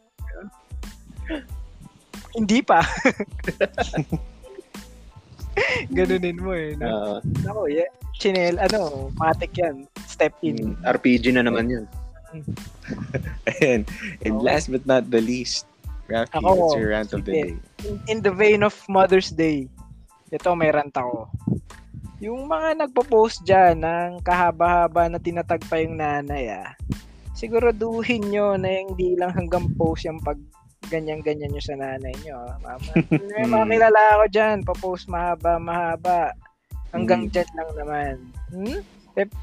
Hindi 2.36 2.60
pa. 2.60 2.84
Ganunin 5.98 6.38
mo 6.42 6.52
eh. 6.54 6.74
No? 6.78 6.86
ah, 6.86 7.18
Ako, 7.50 7.70
yeah. 7.70 7.90
Chinel, 8.18 8.58
ano, 8.62 9.10
matik 9.18 9.54
yan. 9.58 9.86
Step 10.06 10.34
in. 10.46 10.58
mm, 10.58 10.76
RPG 10.86 11.34
na 11.34 11.46
naman 11.46 11.70
yun. 11.70 11.86
And, 13.62 13.86
and 14.26 14.34
Oo. 14.38 14.42
last 14.42 14.74
but 14.74 14.86
not 14.90 15.06
the 15.14 15.22
least, 15.22 15.70
Rafi, 16.10 16.34
Ako, 16.42 16.50
what's 16.58 16.78
your 16.82 16.90
rant 16.92 17.14
of 17.14 17.24
the 17.26 17.32
day? 17.32 17.52
In, 17.86 17.96
in 18.10 18.20
the 18.26 18.34
vein 18.34 18.66
of 18.66 18.74
Mother's 18.90 19.30
Day, 19.30 19.70
ito 20.34 20.50
may 20.58 20.74
rant 20.74 20.94
ako. 20.98 21.30
Yung 22.24 22.50
mga 22.50 22.86
nagpo-post 22.86 23.46
dyan 23.46 23.84
ng 23.84 24.24
kahaba-haba 24.26 25.12
na 25.12 25.20
tinatag 25.22 25.62
pa 25.70 25.78
yung 25.78 26.00
nanay 26.00 26.50
ah, 26.50 26.74
siguraduhin 27.38 28.24
nyo 28.32 28.56
na 28.56 28.88
hindi 28.88 29.18
lang 29.20 29.34
hanggang 29.36 29.68
post 29.76 30.08
yung 30.08 30.22
pag 30.24 30.40
ganyan-ganyan 30.88 31.50
nyo 31.50 31.62
sa 31.62 31.76
nanay 31.76 32.14
nyo. 32.22 32.36
ah. 32.38 32.56
Mama, 32.60 32.92
may 33.32 33.46
mga 33.46 33.64
Hmm. 33.64 33.72
kilala 33.72 34.02
ako 34.14 34.26
dyan, 34.30 34.58
pa-post 34.64 35.06
mahaba-mahaba. 35.08 36.32
Hanggang 36.92 37.26
Hmm. 37.26 37.32
dyan 37.32 37.50
lang 37.54 37.70
naman. 37.76 38.16
Hmm? 38.50 38.80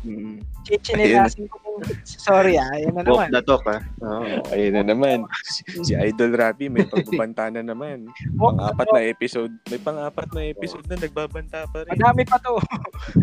Mm. 0.03 0.43
Chichinilasin 0.67 1.47
ko. 1.47 1.79
Sorry 2.03 2.59
ah, 2.59 2.75
yan 2.75 2.93
na 2.99 3.07
Walk 3.07 3.31
naman. 3.31 3.39
the 3.39 3.43
talk, 3.47 3.65
ah. 3.71 3.81
Oo. 4.03 4.43
Ayun 4.51 4.75
na 4.77 4.83
naman. 4.83 5.25
Si, 5.87 5.95
Idol 5.95 6.35
Rapi 6.35 6.67
may 6.67 6.85
pagbabanta 6.85 7.49
na 7.55 7.63
naman. 7.63 8.11
Walk 8.37 8.59
Pang-apat 8.59 8.89
na 8.91 9.01
episode. 9.07 9.55
May 9.71 9.81
pang-apat 9.81 10.29
na 10.35 10.43
episode 10.51 10.87
na 10.91 10.99
nagbabanta 10.99 11.71
pa 11.71 11.87
rin. 11.87 11.95
Madami 11.95 12.23
pa 12.27 12.37
to. 12.43 12.59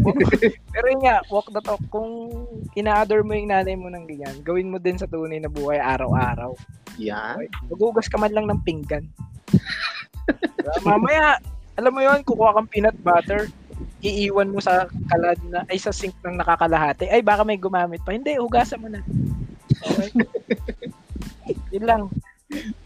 Pero 0.74 0.86
yun 0.88 1.02
nga, 1.04 1.20
walk 1.28 1.52
the 1.52 1.62
talk. 1.62 1.84
Kung 1.92 2.32
ina-adore 2.74 3.28
mo 3.28 3.36
yung 3.36 3.52
nanay 3.52 3.76
mo 3.76 3.92
ng 3.92 4.08
ganyan, 4.08 4.36
gawin 4.42 4.72
mo 4.72 4.80
din 4.80 4.96
sa 4.96 5.06
tunay 5.06 5.44
na 5.44 5.52
buhay 5.52 5.78
araw-araw. 5.78 6.56
Yan. 6.98 7.44
Okay? 7.44 7.48
Magugas 7.70 8.08
ka 8.08 8.18
man 8.18 8.34
lang 8.34 8.48
ng 8.48 8.60
pinggan. 8.64 9.06
Mamaya, 10.88 11.38
alam 11.78 11.94
mo 11.94 12.02
yun, 12.02 12.26
kukuha 12.26 12.58
kang 12.58 12.70
peanut 12.72 12.98
butter, 13.06 13.48
iiwan 14.02 14.54
mo 14.54 14.62
sa 14.62 14.86
kalad 15.10 15.40
na, 15.50 15.66
ay 15.68 15.78
sa 15.82 15.90
sink 15.90 16.14
ng 16.22 16.38
nakakalahati. 16.38 17.10
Ay, 17.10 17.26
baka 17.26 17.42
may 17.42 17.58
gumamit 17.58 18.02
pa. 18.06 18.14
Hindi, 18.14 18.38
hugasan 18.38 18.82
mo 18.82 18.90
na. 18.94 19.02
Okay? 19.82 20.10
yun 21.76 21.86
lang. 21.86 22.02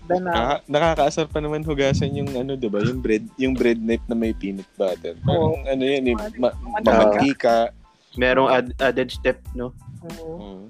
Dan 0.10 0.26
na. 0.26 0.32
Nakaka- 0.34 0.64
nakakaasar 0.68 1.26
pa 1.30 1.40
naman 1.40 1.62
hugasan 1.62 2.18
yung 2.18 2.32
ano, 2.34 2.58
'di 2.58 2.68
ba? 2.68 2.82
Yung 2.82 3.00
bread, 3.00 3.26
yung 3.38 3.54
bread 3.54 3.78
knife 3.78 4.02
na 4.10 4.18
may 4.18 4.34
peanut 4.34 4.66
butter. 4.74 5.14
Parang 5.22 5.62
ano 5.70 5.84
'yan, 5.86 6.04
eh, 6.10 6.16
ma- 6.42 6.58
mamantika. 6.82 7.70
Merong 8.18 8.50
ad- 8.50 8.76
added 8.82 9.14
step, 9.14 9.40
no? 9.54 9.72
Oo. 10.04 10.34
Oo. 10.36 10.64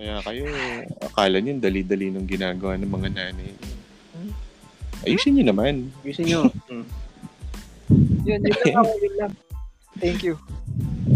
Kaya 0.00 0.18
kayo, 0.26 0.42
akala 0.98 1.38
niyo 1.38 1.62
dali-dali 1.62 2.10
nung 2.10 2.26
ginagawa 2.26 2.74
ng 2.74 2.90
mga 2.90 3.08
nanay. 3.14 3.52
Ayusin 5.06 5.38
niyo 5.38 5.54
naman. 5.54 5.94
Gusto 6.02 6.22
nyo. 6.26 6.40
Yun, 8.22 8.40
yun 8.40 8.56
lang 8.64 8.74
ako, 8.80 8.92
yun 9.02 9.14
lang. 9.18 9.32
Thank 10.00 10.24
you. 10.24 10.34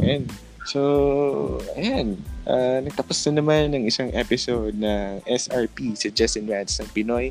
Ayan. 0.02 0.28
So, 0.66 1.62
ayan. 1.78 2.18
Ah, 2.46 2.82
nagtapos 2.82 3.22
na 3.30 3.42
naman 3.42 3.70
ng 3.74 3.86
isang 3.86 4.10
episode 4.14 4.74
ng 4.74 5.22
SRP, 5.26 5.94
Suggestion 5.94 6.46
Rants 6.46 6.78
ng 6.82 6.90
Pinoy. 6.90 7.30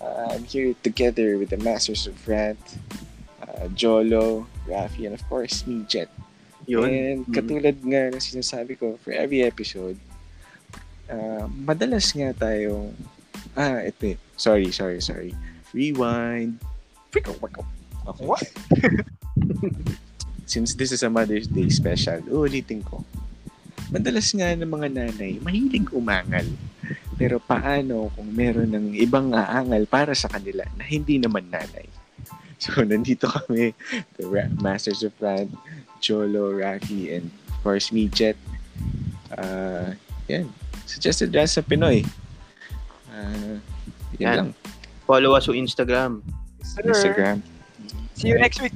Ah, 0.00 0.36
I'm 0.36 0.44
here 0.44 0.76
together 0.84 1.40
with 1.40 1.48
the 1.48 1.60
Masters 1.60 2.04
of 2.04 2.16
Rant, 2.28 2.60
ah, 3.40 3.68
Jolo, 3.72 4.44
Rafi, 4.68 5.08
and 5.08 5.16
of 5.16 5.24
course, 5.28 5.64
me, 5.64 5.84
Jet. 5.88 6.08
Yun. 6.64 6.88
And 6.88 7.20
Mm. 7.28 7.32
katulad 7.32 7.76
nga 7.84 8.12
ng 8.12 8.24
sinasabi 8.24 8.76
ko, 8.76 8.96
for 9.00 9.12
every 9.12 9.44
episode, 9.44 9.96
ah, 11.08 11.48
madalas 11.48 12.12
nga 12.12 12.32
tayong, 12.36 12.92
ah, 13.56 13.84
ito 13.84 14.12
eh. 14.12 14.16
Sorry, 14.36 14.68
sorry, 14.72 15.00
sorry. 15.00 15.32
Rewind. 15.72 16.60
Frick, 17.12 17.28
Okay. 18.04 18.24
What? 18.24 18.44
Since 20.44 20.76
this 20.76 20.92
is 20.92 21.02
a 21.02 21.10
Mother's 21.10 21.48
Day 21.48 21.72
special, 21.72 22.20
uulitin 22.28 22.84
ko. 22.84 23.00
Madalas 23.88 24.28
nga 24.36 24.52
ng 24.52 24.68
mga 24.68 24.88
nanay, 24.92 25.40
mahilig 25.40 25.88
umangal. 25.92 26.44
Pero 27.16 27.40
paano 27.40 28.12
kung 28.12 28.28
meron 28.28 28.74
ng 28.76 28.86
ibang 28.98 29.32
aangal 29.32 29.88
para 29.88 30.12
sa 30.12 30.28
kanila 30.28 30.68
na 30.76 30.84
hindi 30.84 31.16
naman 31.16 31.48
nanay? 31.48 31.88
So, 32.60 32.80
nandito 32.84 33.28
kami, 33.28 33.72
the 34.16 34.24
Masters 34.60 35.04
of 35.04 35.16
Rant, 35.20 35.52
Jolo, 36.00 36.52
Rafi, 36.52 37.16
and 37.16 37.32
of 37.48 37.56
course, 37.64 37.88
me, 37.88 38.08
Jet. 38.12 38.36
Uh, 39.32 39.96
yan. 40.28 40.48
Suggested 40.84 41.32
rants 41.32 41.56
sa 41.56 41.64
Pinoy. 41.64 42.04
Uh, 43.08 43.56
yan 44.20 44.20
Yan. 44.20 44.36
lang. 44.36 44.50
Follow 45.08 45.36
us 45.36 45.48
on 45.48 45.56
Instagram. 45.56 46.20
Instagram. 46.60 47.40
See 48.14 48.28
you 48.28 48.38
next 48.38 48.60
week. 48.60 48.72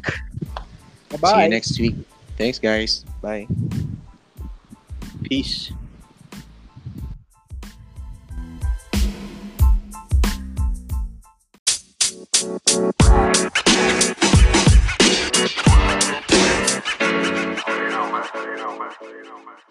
Bye. 1.20 1.32
See 1.32 1.43
you 1.43 1.48
next 1.48 1.81
week. 1.81 1.94
Thanks, 2.36 2.59
guys. 2.59 3.05
Bye. 3.23 3.47
Peace. 5.24 5.73
you 18.35 19.24
know, 19.24 19.39
man. 19.39 19.67